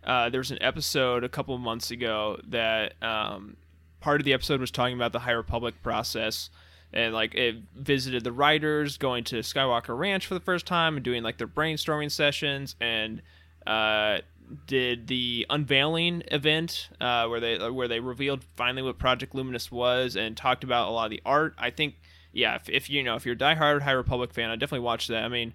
Uh, 0.07 0.29
there 0.29 0.39
was 0.39 0.51
an 0.51 0.57
episode 0.61 1.25
a 1.25 1.29
couple 1.29 1.53
of 1.53 1.59
months 1.59 1.91
ago 1.91 2.39
that 2.47 2.93
um, 3.03 3.57
part 3.99 4.21
of 4.21 4.25
the 4.25 4.33
episode 4.33 4.61
was 4.61 4.71
talking 4.71 4.95
about 4.95 5.11
the 5.11 5.19
High 5.19 5.31
Republic 5.31 5.75
process, 5.83 6.49
and 6.93 7.13
like 7.13 7.35
it 7.35 7.57
visited 7.75 8.23
the 8.23 8.31
writers 8.31 8.97
going 8.97 9.25
to 9.25 9.39
Skywalker 9.39 9.97
Ranch 9.97 10.25
for 10.25 10.33
the 10.33 10.39
first 10.39 10.65
time 10.65 10.95
and 10.95 11.03
doing 11.03 11.23
like 11.23 11.37
their 11.37 11.47
brainstorming 11.47 12.09
sessions 12.09 12.75
and. 12.81 13.21
Uh, 13.67 14.19
did 14.65 15.07
the 15.07 15.45
unveiling 15.49 16.23
event 16.31 16.89
uh, 17.01 17.27
where 17.27 17.41
they 17.41 17.69
where 17.69 17.89
they 17.89 17.99
revealed 17.99 18.45
finally 18.55 18.81
what 18.81 18.97
Project 18.97 19.35
Luminous 19.35 19.69
was 19.69 20.15
and 20.15 20.37
talked 20.37 20.63
about 20.63 20.87
a 20.87 20.91
lot 20.91 21.05
of 21.05 21.11
the 21.11 21.21
art. 21.25 21.53
I 21.57 21.69
think, 21.69 21.95
yeah, 22.31 22.55
if, 22.55 22.69
if 22.69 22.89
you 22.89 23.03
know 23.03 23.15
if 23.15 23.25
you're 23.25 23.35
a 23.35 23.37
diehard 23.37 23.81
High 23.81 23.91
Republic 23.91 24.33
fan, 24.33 24.49
I 24.49 24.55
definitely 24.55 24.85
watch 24.85 25.07
that. 25.07 25.23
I 25.23 25.27
mean, 25.27 25.53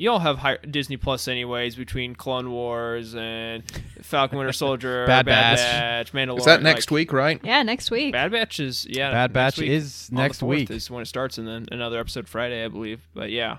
you 0.00 0.10
all 0.10 0.18
have 0.18 0.38
high, 0.38 0.56
Disney 0.58 0.96
Plus 0.96 1.28
anyways 1.28 1.76
between 1.76 2.14
Clone 2.14 2.50
Wars 2.50 3.14
and 3.14 3.62
Falcon 4.00 4.38
Winter 4.38 4.52
Soldier, 4.64 5.06
Bad 5.06 5.26
Batch. 5.26 5.58
Batch, 5.58 6.12
Mandalorian. 6.12 6.38
Is 6.38 6.44
that 6.46 6.62
next 6.62 6.90
like, 6.90 6.94
week, 6.96 7.12
right? 7.12 7.40
Yeah, 7.44 7.62
next 7.62 7.90
week. 7.90 8.12
Bad 8.12 8.32
Batch 8.32 8.60
is 8.60 8.86
yeah. 8.88 9.10
Bad 9.10 9.30
next 9.30 9.34
Batch 9.34 9.58
week. 9.58 9.70
is 9.70 10.10
next 10.10 10.40
4th 10.40 10.48
week. 10.48 10.70
is 10.70 10.90
when 10.90 11.02
it 11.02 11.06
starts, 11.06 11.36
and 11.36 11.46
then 11.46 11.66
another 11.70 12.00
episode 12.00 12.28
Friday, 12.28 12.64
I 12.64 12.68
believe. 12.68 13.02
But 13.14 13.30
yeah, 13.30 13.58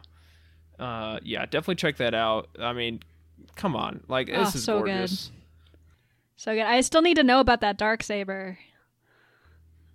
uh, 0.79 1.19
yeah, 1.23 1.45
definitely 1.45 1.75
check 1.75 1.97
that 1.97 2.15
out. 2.15 2.49
I 2.59 2.73
mean, 2.73 3.01
come 3.55 3.75
on, 3.75 4.03
like 4.07 4.27
this 4.27 4.37
Oh, 4.37 4.57
is 4.57 4.63
so 4.63 4.81
good. 4.81 5.11
So 6.37 6.55
good. 6.55 6.63
I 6.63 6.81
still 6.81 7.03
need 7.03 7.17
to 7.17 7.23
know 7.23 7.39
about 7.39 7.61
that 7.61 7.77
dark 7.77 8.01
saber. 8.01 8.57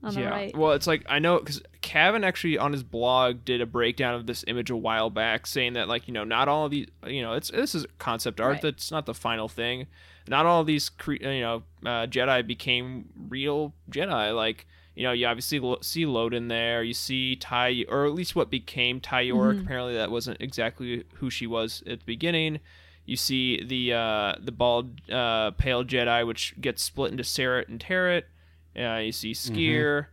On 0.03 0.15
the 0.15 0.21
yeah. 0.21 0.29
right. 0.29 0.57
Well, 0.57 0.73
it's 0.73 0.87
like 0.87 1.05
I 1.09 1.19
know 1.19 1.39
because 1.39 1.63
Kevin 1.81 2.23
actually 2.23 2.59
on 2.59 2.73
his 2.73 2.83
blog 2.83 3.45
did 3.45 3.61
a 3.61 3.67
breakdown 3.67 4.15
of 4.15 4.27
this 4.27 4.45
image 4.47 4.71
a 4.71 4.77
while 4.77 5.11
back, 5.11 5.47
saying 5.47 5.73
that 5.73 5.89
like 5.89 6.07
you 6.07 6.15
know 6.15 6.25
not 6.25 6.49
all 6.49 6.67
of 6.67 6.71
these 6.71 6.87
you 7.07 7.23
know 7.23 7.33
it's 7.33 7.51
this 7.51 7.75
is 7.75 7.87
concept 7.99 8.41
art 8.41 8.53
Right. 8.55 8.63
that's 8.63 8.91
not 8.91 9.07
the 9.07 9.15
final 9.15 9.49
thing. 9.49 9.87
Not 10.29 10.45
all 10.47 10.61
of 10.61 10.67
these 10.67 10.89
cre- 10.91 11.15
you 11.15 11.41
know 11.41 11.63
uh, 11.85 12.07
Jedi 12.07 12.47
became 12.47 13.09
real 13.29 13.73
Jedi. 13.91 14.35
Like 14.37 14.67
you 14.95 15.03
know 15.05 15.13
you 15.13 15.27
obviously 15.27 15.59
lo- 15.61 15.79
see 15.81 16.05
Loden 16.05 16.49
there, 16.49 16.83
you 16.83 16.95
see 16.95 17.35
Ty 17.37 17.87
or 17.89 18.07
at 18.07 18.13
least 18.13 18.37
what 18.37 18.51
became 18.51 19.01
Ty 19.01 19.25
Yorrick. 19.25 19.63
Apparently 19.63 19.95
that 19.95 20.11
wasn't 20.11 20.41
exactly 20.41 21.05
who 21.15 21.31
she 21.31 21.47
was 21.47 21.83
at 21.87 22.01
the 22.01 22.05
beginning. 22.05 22.61
You 23.07 23.17
see 23.17 23.63
the 23.65 23.93
uh, 23.95 24.35
the 24.41 24.53
bald 24.53 25.01
uh, 25.11 25.53
pale 25.53 25.85
Jedi, 25.85 26.27
which 26.27 26.55
gets 26.61 26.83
split 26.83 27.13
into 27.13 27.23
Ceret 27.25 27.69
and 27.69 27.81
Terec. 27.81 28.25
Uh, 28.79 28.99
you 28.99 29.13
see 29.13 29.33
Sskeer. 29.33 30.07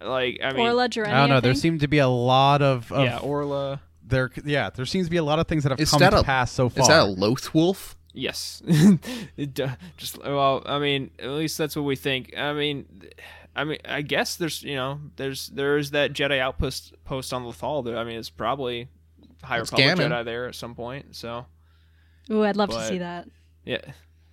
Like 0.00 0.40
I 0.42 0.52
mean, 0.52 0.66
Orla 0.66 0.88
Jareni, 0.88 1.08
I 1.08 1.20
don't 1.20 1.28
know. 1.28 1.40
There 1.40 1.54
seem 1.54 1.78
to 1.80 1.88
be 1.88 1.98
a 1.98 2.08
lot 2.08 2.62
of, 2.62 2.90
of 2.90 3.04
yeah, 3.04 3.18
Orla. 3.18 3.82
there. 4.02 4.30
Yeah, 4.44 4.70
there 4.70 4.86
seems 4.86 5.06
to 5.06 5.10
be 5.10 5.18
a 5.18 5.22
lot 5.22 5.38
of 5.38 5.46
things 5.46 5.62
that 5.64 5.70
have 5.70 5.80
Is 5.80 5.90
come 5.90 6.00
that 6.00 6.10
to 6.10 6.20
a- 6.20 6.24
pass 6.24 6.50
so 6.50 6.68
far. 6.70 6.82
Is 6.82 6.88
that 6.88 7.00
a 7.00 7.04
Loth 7.04 7.52
Wolf? 7.54 7.96
Yes. 8.14 8.62
it, 9.36 9.54
do- 9.54 9.68
just 9.98 10.18
well, 10.24 10.62
I 10.64 10.78
mean, 10.78 11.10
at 11.18 11.28
least 11.28 11.58
that's 11.58 11.76
what 11.76 11.82
we 11.82 11.96
think. 11.96 12.34
I 12.36 12.52
mean, 12.54 12.86
I 13.54 13.64
mean, 13.64 13.78
I 13.84 14.00
guess 14.00 14.36
there's 14.36 14.62
you 14.62 14.74
know 14.74 15.00
there's 15.16 15.48
there's 15.48 15.90
that 15.90 16.12
Jedi 16.14 16.38
outpost 16.38 16.94
post 17.04 17.34
on 17.34 17.44
Lothal. 17.44 17.84
There, 17.84 17.98
I 17.98 18.04
mean, 18.04 18.18
it's 18.18 18.30
probably 18.30 18.88
higher 19.42 19.60
That's 19.60 19.72
Republic 19.72 19.98
Ganon. 19.98 20.10
Jedi 20.10 20.24
there 20.24 20.48
at 20.48 20.54
some 20.54 20.74
point. 20.74 21.14
So 21.14 21.44
Ooh, 22.30 22.42
I'd 22.42 22.56
love 22.56 22.70
to 22.70 22.88
see 22.88 22.98
that. 22.98 23.28
yeah. 23.64 23.80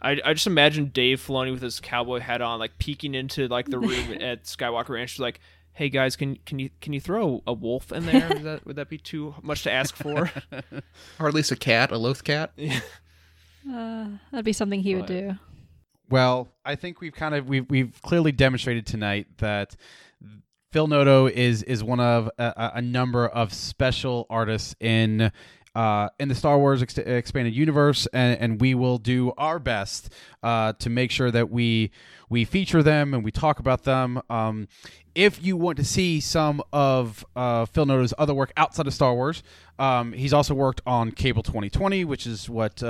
I, 0.02 0.20
I 0.24 0.34
just 0.34 0.48
imagine 0.48 0.88
Dave 0.88 1.20
Filoni 1.26 1.52
with 1.52 1.62
his 1.62 1.80
cowboy 1.80 2.20
hat 2.20 2.42
on, 2.42 2.60
like 2.60 2.78
peeking 2.78 3.16
into 3.16 3.48
like 3.48 3.68
the 3.68 3.80
room 3.80 4.14
at 4.22 4.44
Skywalker 4.44 4.90
Ranch, 4.90 5.12
just 5.12 5.20
like, 5.20 5.40
"Hey 5.74 5.90
guys, 5.90 6.16
can 6.16 6.36
can 6.46 6.60
you 6.60 6.70
can 6.82 6.94
you 6.94 7.00
throw 7.02 7.42
a 7.48 7.54
wolf 7.54 7.92
in 7.92 8.06
there? 8.06 8.32
Is 8.36 8.44
that 8.44 8.66
would 8.66 8.76
that 8.76 8.90
be 8.90 8.98
too 8.98 9.34
much 9.42 9.64
to 9.64 9.72
ask 9.72 9.96
for?" 9.96 10.32
Or 11.20 11.28
at 11.28 11.34
least 11.34 11.52
a 11.52 11.56
cat, 11.56 11.92
a 11.92 11.98
Loth 11.98 12.24
cat? 12.24 12.52
Uh, 13.70 14.08
that'd 14.32 14.46
be 14.46 14.54
something 14.54 14.80
he 14.82 14.96
would 14.96 15.08
do. 15.08 15.34
Well, 16.10 16.48
I 16.64 16.76
think 16.76 17.02
we've 17.02 17.14
kind 17.14 17.36
of 17.36 17.50
we've 17.50 17.70
we've 17.70 18.02
clearly 18.02 18.32
demonstrated 18.32 18.86
tonight 18.86 19.28
that 19.40 19.76
Phil 20.72 20.88
Noto 20.88 21.28
is 21.28 21.64
is 21.64 21.84
one 21.84 22.00
of 22.00 22.30
a, 22.38 22.54
a- 22.56 22.72
a 22.76 22.82
number 22.82 23.28
of 23.28 23.54
special 23.54 24.26
artists 24.30 24.74
in 24.80 25.34
uh, 25.78 26.10
in 26.20 26.28
the 26.28 26.34
Star 26.34 26.58
Wars 26.58 26.82
ex- 26.82 26.98
expanded 26.98 27.54
universe, 27.54 28.08
and, 28.12 28.40
and 28.42 28.60
we 28.60 28.74
will 28.74 28.98
do 28.98 29.32
our 29.38 29.60
best 29.60 30.12
uh, 30.42 30.74
to 30.80 30.90
make 30.90 31.12
sure 31.12 31.30
that 31.30 31.52
we 31.52 31.92
we 32.32 32.46
feature 32.46 32.82
them 32.82 33.14
and 33.14 33.24
we 33.24 33.30
talk 33.30 33.60
about 33.60 33.84
them. 33.84 34.20
Um, 34.28 34.68
if 35.14 35.44
you 35.44 35.56
want 35.56 35.78
to 35.78 35.86
see 35.86 36.20
some 36.20 36.64
of 36.74 37.24
uh, 37.36 37.66
Phil 37.68 37.86
Noto's 37.86 38.12
other 38.18 38.34
work 38.34 38.52
outside 38.58 38.88
of 38.88 38.94
Star 38.96 39.14
Wars, 39.14 39.44
um, 39.78 40.14
he's 40.14 40.34
also 40.34 40.56
worked 40.56 40.82
on 40.88 41.12
Cable 41.12 41.44
2020, 41.44 42.04
which 42.06 42.26
is 42.26 42.50
what. 42.50 42.82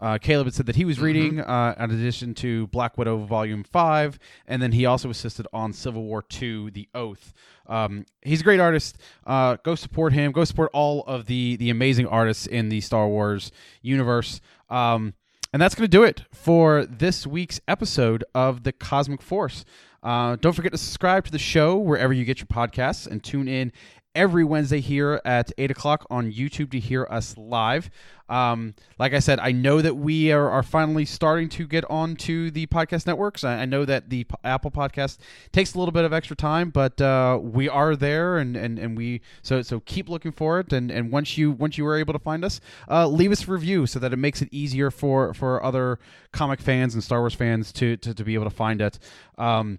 Uh, 0.00 0.18
Caleb 0.18 0.46
had 0.46 0.54
said 0.54 0.66
that 0.66 0.76
he 0.76 0.84
was 0.84 1.00
reading, 1.00 1.40
uh, 1.40 1.74
in 1.78 1.90
addition 1.90 2.34
to 2.34 2.66
Black 2.68 2.96
Widow 2.96 3.18
Volume 3.24 3.64
5, 3.64 4.18
and 4.46 4.62
then 4.62 4.72
he 4.72 4.86
also 4.86 5.10
assisted 5.10 5.46
on 5.52 5.72
Civil 5.72 6.04
War 6.04 6.22
2, 6.22 6.70
The 6.70 6.88
Oath. 6.94 7.32
Um, 7.66 8.06
he's 8.22 8.40
a 8.40 8.44
great 8.44 8.60
artist. 8.60 8.96
Uh, 9.26 9.56
go 9.62 9.74
support 9.74 10.12
him. 10.12 10.32
Go 10.32 10.44
support 10.44 10.70
all 10.72 11.02
of 11.06 11.26
the, 11.26 11.56
the 11.56 11.70
amazing 11.70 12.06
artists 12.06 12.46
in 12.46 12.68
the 12.68 12.80
Star 12.80 13.08
Wars 13.08 13.52
universe. 13.82 14.40
Um, 14.70 15.14
and 15.52 15.62
that's 15.62 15.74
going 15.74 15.84
to 15.84 15.88
do 15.88 16.02
it 16.02 16.24
for 16.32 16.84
this 16.84 17.26
week's 17.26 17.60
episode 17.66 18.24
of 18.34 18.64
The 18.64 18.72
Cosmic 18.72 19.22
Force. 19.22 19.64
Uh, 20.02 20.36
don't 20.36 20.52
forget 20.52 20.72
to 20.72 20.78
subscribe 20.78 21.24
to 21.24 21.32
the 21.32 21.38
show 21.38 21.76
wherever 21.76 22.12
you 22.12 22.24
get 22.24 22.38
your 22.38 22.46
podcasts 22.46 23.06
and 23.06 23.22
tune 23.22 23.48
in 23.48 23.72
every 24.18 24.42
Wednesday 24.42 24.80
here 24.80 25.20
at 25.24 25.52
8 25.58 25.70
o'clock 25.70 26.04
on 26.10 26.32
YouTube 26.32 26.72
to 26.72 26.80
hear 26.80 27.06
us 27.08 27.38
live. 27.38 27.88
Um, 28.28 28.74
like 28.98 29.14
I 29.14 29.20
said, 29.20 29.38
I 29.38 29.52
know 29.52 29.80
that 29.80 29.96
we 29.96 30.32
are, 30.32 30.50
are 30.50 30.64
finally 30.64 31.04
starting 31.04 31.48
to 31.50 31.68
get 31.68 31.88
onto 31.88 32.50
the 32.50 32.66
podcast 32.66 33.06
networks. 33.06 33.44
I, 33.44 33.60
I 33.60 33.64
know 33.64 33.84
that 33.84 34.10
the 34.10 34.24
P- 34.24 34.34
Apple 34.42 34.72
podcast 34.72 35.18
takes 35.52 35.74
a 35.74 35.78
little 35.78 35.92
bit 35.92 36.04
of 36.04 36.12
extra 36.12 36.34
time, 36.34 36.70
but 36.70 37.00
uh, 37.00 37.38
we 37.40 37.68
are 37.68 37.94
there, 37.94 38.38
and, 38.38 38.56
and, 38.56 38.78
and 38.78 38.98
we 38.98 39.20
so 39.42 39.62
so 39.62 39.78
keep 39.80 40.08
looking 40.08 40.32
for 40.32 40.58
it. 40.58 40.72
And, 40.72 40.90
and 40.90 41.12
once 41.12 41.38
you 41.38 41.52
once 41.52 41.78
you 41.78 41.86
are 41.86 41.96
able 41.96 42.12
to 42.12 42.18
find 42.18 42.44
us, 42.44 42.60
uh, 42.90 43.06
leave 43.06 43.30
us 43.30 43.46
a 43.46 43.50
review 43.52 43.86
so 43.86 44.00
that 44.00 44.12
it 44.12 44.18
makes 44.18 44.42
it 44.42 44.48
easier 44.50 44.90
for 44.90 45.32
for 45.32 45.64
other 45.64 46.00
comic 46.32 46.60
fans 46.60 46.94
and 46.94 47.04
Star 47.04 47.20
Wars 47.20 47.34
fans 47.34 47.72
to 47.74 47.96
to, 47.98 48.12
to 48.12 48.24
be 48.24 48.34
able 48.34 48.44
to 48.44 48.50
find 48.50 48.82
it. 48.82 48.98
Um, 49.38 49.78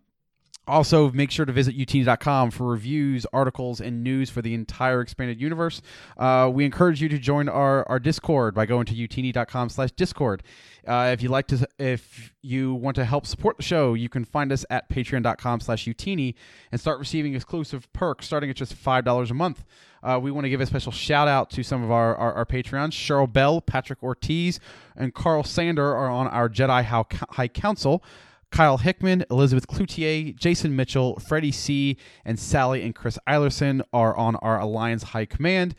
also, 0.70 1.12
make 1.12 1.32
sure 1.32 1.46
to 1.46 1.52
visit 1.52 1.78
utini.com 1.78 2.52
for 2.52 2.68
reviews, 2.68 3.26
articles, 3.34 3.82
and 3.82 4.04
news 4.04 4.30
for 4.30 4.42
the 4.42 4.54
entire 4.54 5.02
expanded 5.02 5.42
universe. 5.42 5.82
Uh, 6.18 6.50
we 6.54 6.66
encourage 6.66 7.02
you 7.02 7.10
to 7.10 7.18
join 7.18 7.50
our, 7.50 7.88
our 7.90 8.00
Discord 8.00 8.54
by 8.54 8.66
going 8.66 8.86
to 8.86 8.94
utini.com 8.94 9.70
slash 9.70 9.92
Discord. 9.92 10.44
Uh, 10.88 11.10
if 11.12 11.22
you 11.22 11.30
like 11.30 11.48
to, 11.48 11.68
if 11.78 12.34
you 12.42 12.74
want 12.74 12.96
to 12.96 13.06
help 13.06 13.26
support 13.26 13.58
the 13.58 13.64
show, 13.64 13.94
you 13.94 14.10
can 14.10 14.24
find 14.24 14.52
us 14.52 14.66
at 14.70 14.90
patreon.com 14.90 15.60
slash 15.60 15.86
utini 15.86 16.36
and 16.72 16.80
start 16.80 17.00
receiving 17.00 17.36
exclusive 17.36 17.92
perks 17.92 18.26
starting 18.26 18.50
at 18.50 18.56
just 18.56 18.76
$5 18.76 19.30
a 19.30 19.34
month. 19.34 19.66
Uh, 20.02 20.20
we 20.22 20.32
want 20.32 20.46
to 20.46 20.50
give 20.50 20.62
a 20.62 20.66
special 20.66 20.92
shout 20.92 21.28
out 21.28 21.50
to 21.50 21.64
some 21.64 21.84
of 21.84 21.92
our, 21.92 22.16
our, 22.16 22.34
our 22.34 22.46
Patreons. 22.46 22.92
Cheryl 22.92 23.32
Bell, 23.32 23.60
Patrick 23.60 24.02
Ortiz, 24.02 24.60
and 24.96 25.14
Carl 25.14 25.44
Sander 25.44 25.94
are 25.96 26.10
on 26.10 26.28
our 26.28 26.48
Jedi 26.48 26.84
High 27.32 27.48
Council. 27.50 28.04
Kyle 28.52 28.78
Hickman, 28.78 29.26
Elizabeth 29.30 29.68
Cloutier, 29.68 30.36
Jason 30.36 30.76
Mitchell, 30.76 31.20
Freddie 31.20 31.52
C., 31.52 31.98
and 32.26 32.40
Sally 32.40 32.82
and 32.82 32.96
Chris 32.96 33.18
Eilerson 33.28 33.82
are 33.94 34.16
on 34.16 34.36
our 34.38 34.60
Alliance 34.60 35.04
High 35.04 35.26
Command. 35.26 35.76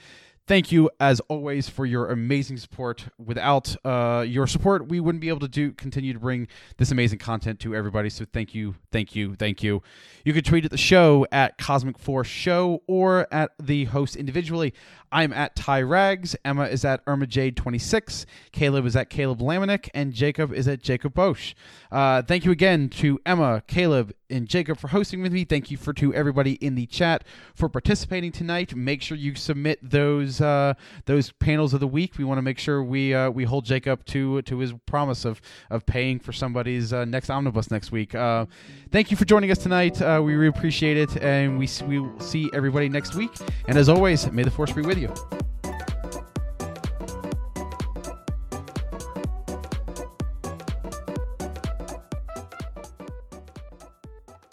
Thank 0.51 0.72
you, 0.72 0.90
as 0.98 1.20
always, 1.28 1.68
for 1.68 1.86
your 1.86 2.09
amazing 2.09 2.56
support. 2.56 3.06
Without 3.24 3.76
uh, 3.84 4.24
your 4.26 4.48
support, 4.48 4.88
we 4.88 4.98
wouldn't 4.98 5.20
be 5.20 5.28
able 5.28 5.38
to 5.38 5.48
do 5.48 5.70
continue 5.70 6.12
to 6.12 6.18
bring 6.18 6.48
this 6.76 6.90
amazing 6.90 7.20
content 7.20 7.60
to 7.60 7.72
everybody. 7.72 8.10
So 8.10 8.24
thank 8.32 8.52
you, 8.52 8.74
thank 8.90 9.14
you, 9.14 9.36
thank 9.36 9.62
you. 9.62 9.80
You 10.24 10.32
can 10.32 10.42
tweet 10.42 10.64
at 10.64 10.72
the 10.72 10.76
show 10.76 11.24
at 11.30 11.56
Cosmic 11.56 12.01
Force 12.01 12.26
Show 12.26 12.82
or 12.88 13.32
at 13.32 13.52
the 13.60 13.84
host 13.84 14.16
individually. 14.16 14.74
I'm 15.12 15.32
at 15.32 15.56
Ty 15.56 15.82
Rags. 15.82 16.36
Emma 16.44 16.64
is 16.64 16.84
at 16.84 17.02
Irma 17.06 17.26
Jade 17.26 17.56
26. 17.56 18.26
Caleb 18.52 18.86
is 18.86 18.94
at 18.94 19.10
Caleb 19.10 19.40
Lamanik, 19.40 19.88
and 19.92 20.12
Jacob 20.12 20.52
is 20.52 20.68
at 20.68 20.82
Jacob 20.82 21.14
Bosch. 21.14 21.54
Uh, 21.90 22.22
thank 22.22 22.44
you 22.44 22.52
again 22.52 22.88
to 22.88 23.18
Emma, 23.26 23.62
Caleb, 23.66 24.14
and 24.30 24.48
Jacob 24.48 24.78
for 24.78 24.88
hosting 24.88 25.22
with 25.22 25.32
me. 25.32 25.44
Thank 25.44 25.70
you 25.70 25.76
for 25.76 25.92
to 25.94 26.14
everybody 26.14 26.52
in 26.54 26.74
the 26.74 26.86
chat 26.86 27.24
for 27.54 27.68
participating 27.68 28.32
tonight. 28.32 28.74
Make 28.74 29.02
sure 29.02 29.16
you 29.16 29.34
submit 29.34 29.78
those 29.82 30.40
uh, 30.40 30.74
those 31.06 31.32
panels 31.32 31.74
of 31.74 31.80
the 31.80 31.88
week. 31.88 32.16
We 32.16 32.24
want 32.24 32.38
to 32.38 32.42
make 32.42 32.58
sure 32.58 32.82
we 32.82 33.12
uh, 33.12 33.30
we 33.30 33.44
hold 33.44 33.64
Jacob 33.64 34.04
to 34.06 34.42
to 34.42 34.58
his 34.58 34.72
promise 34.86 35.24
of 35.24 35.40
of 35.70 35.84
paying 35.86 36.20
for 36.20 36.32
somebody's 36.32 36.92
uh, 36.92 37.04
next 37.04 37.30
omnibus 37.30 37.70
next 37.70 37.90
week. 37.90 38.14
Uh, 38.14 38.46
thank 38.92 39.10
you 39.10 39.16
for 39.16 39.24
joining 39.24 39.50
us 39.50 39.58
tonight. 39.58 40.00
Uh, 40.00 40.20
we 40.22 40.34
really 40.34 40.46
appreciate 40.46 40.96
it, 40.96 41.16
and 41.22 41.58
we 41.58 41.68
we 41.86 41.98
will 41.98 42.20
see 42.20 42.48
everybody 42.54 42.88
next 42.88 43.14
week. 43.16 43.32
And 43.66 43.76
as 43.76 43.88
always, 43.88 44.30
may 44.30 44.44
the 44.44 44.50
force 44.50 44.72
be 44.72 44.82
with 44.82 44.98
you. 44.98 44.99
Radio. 45.01 45.59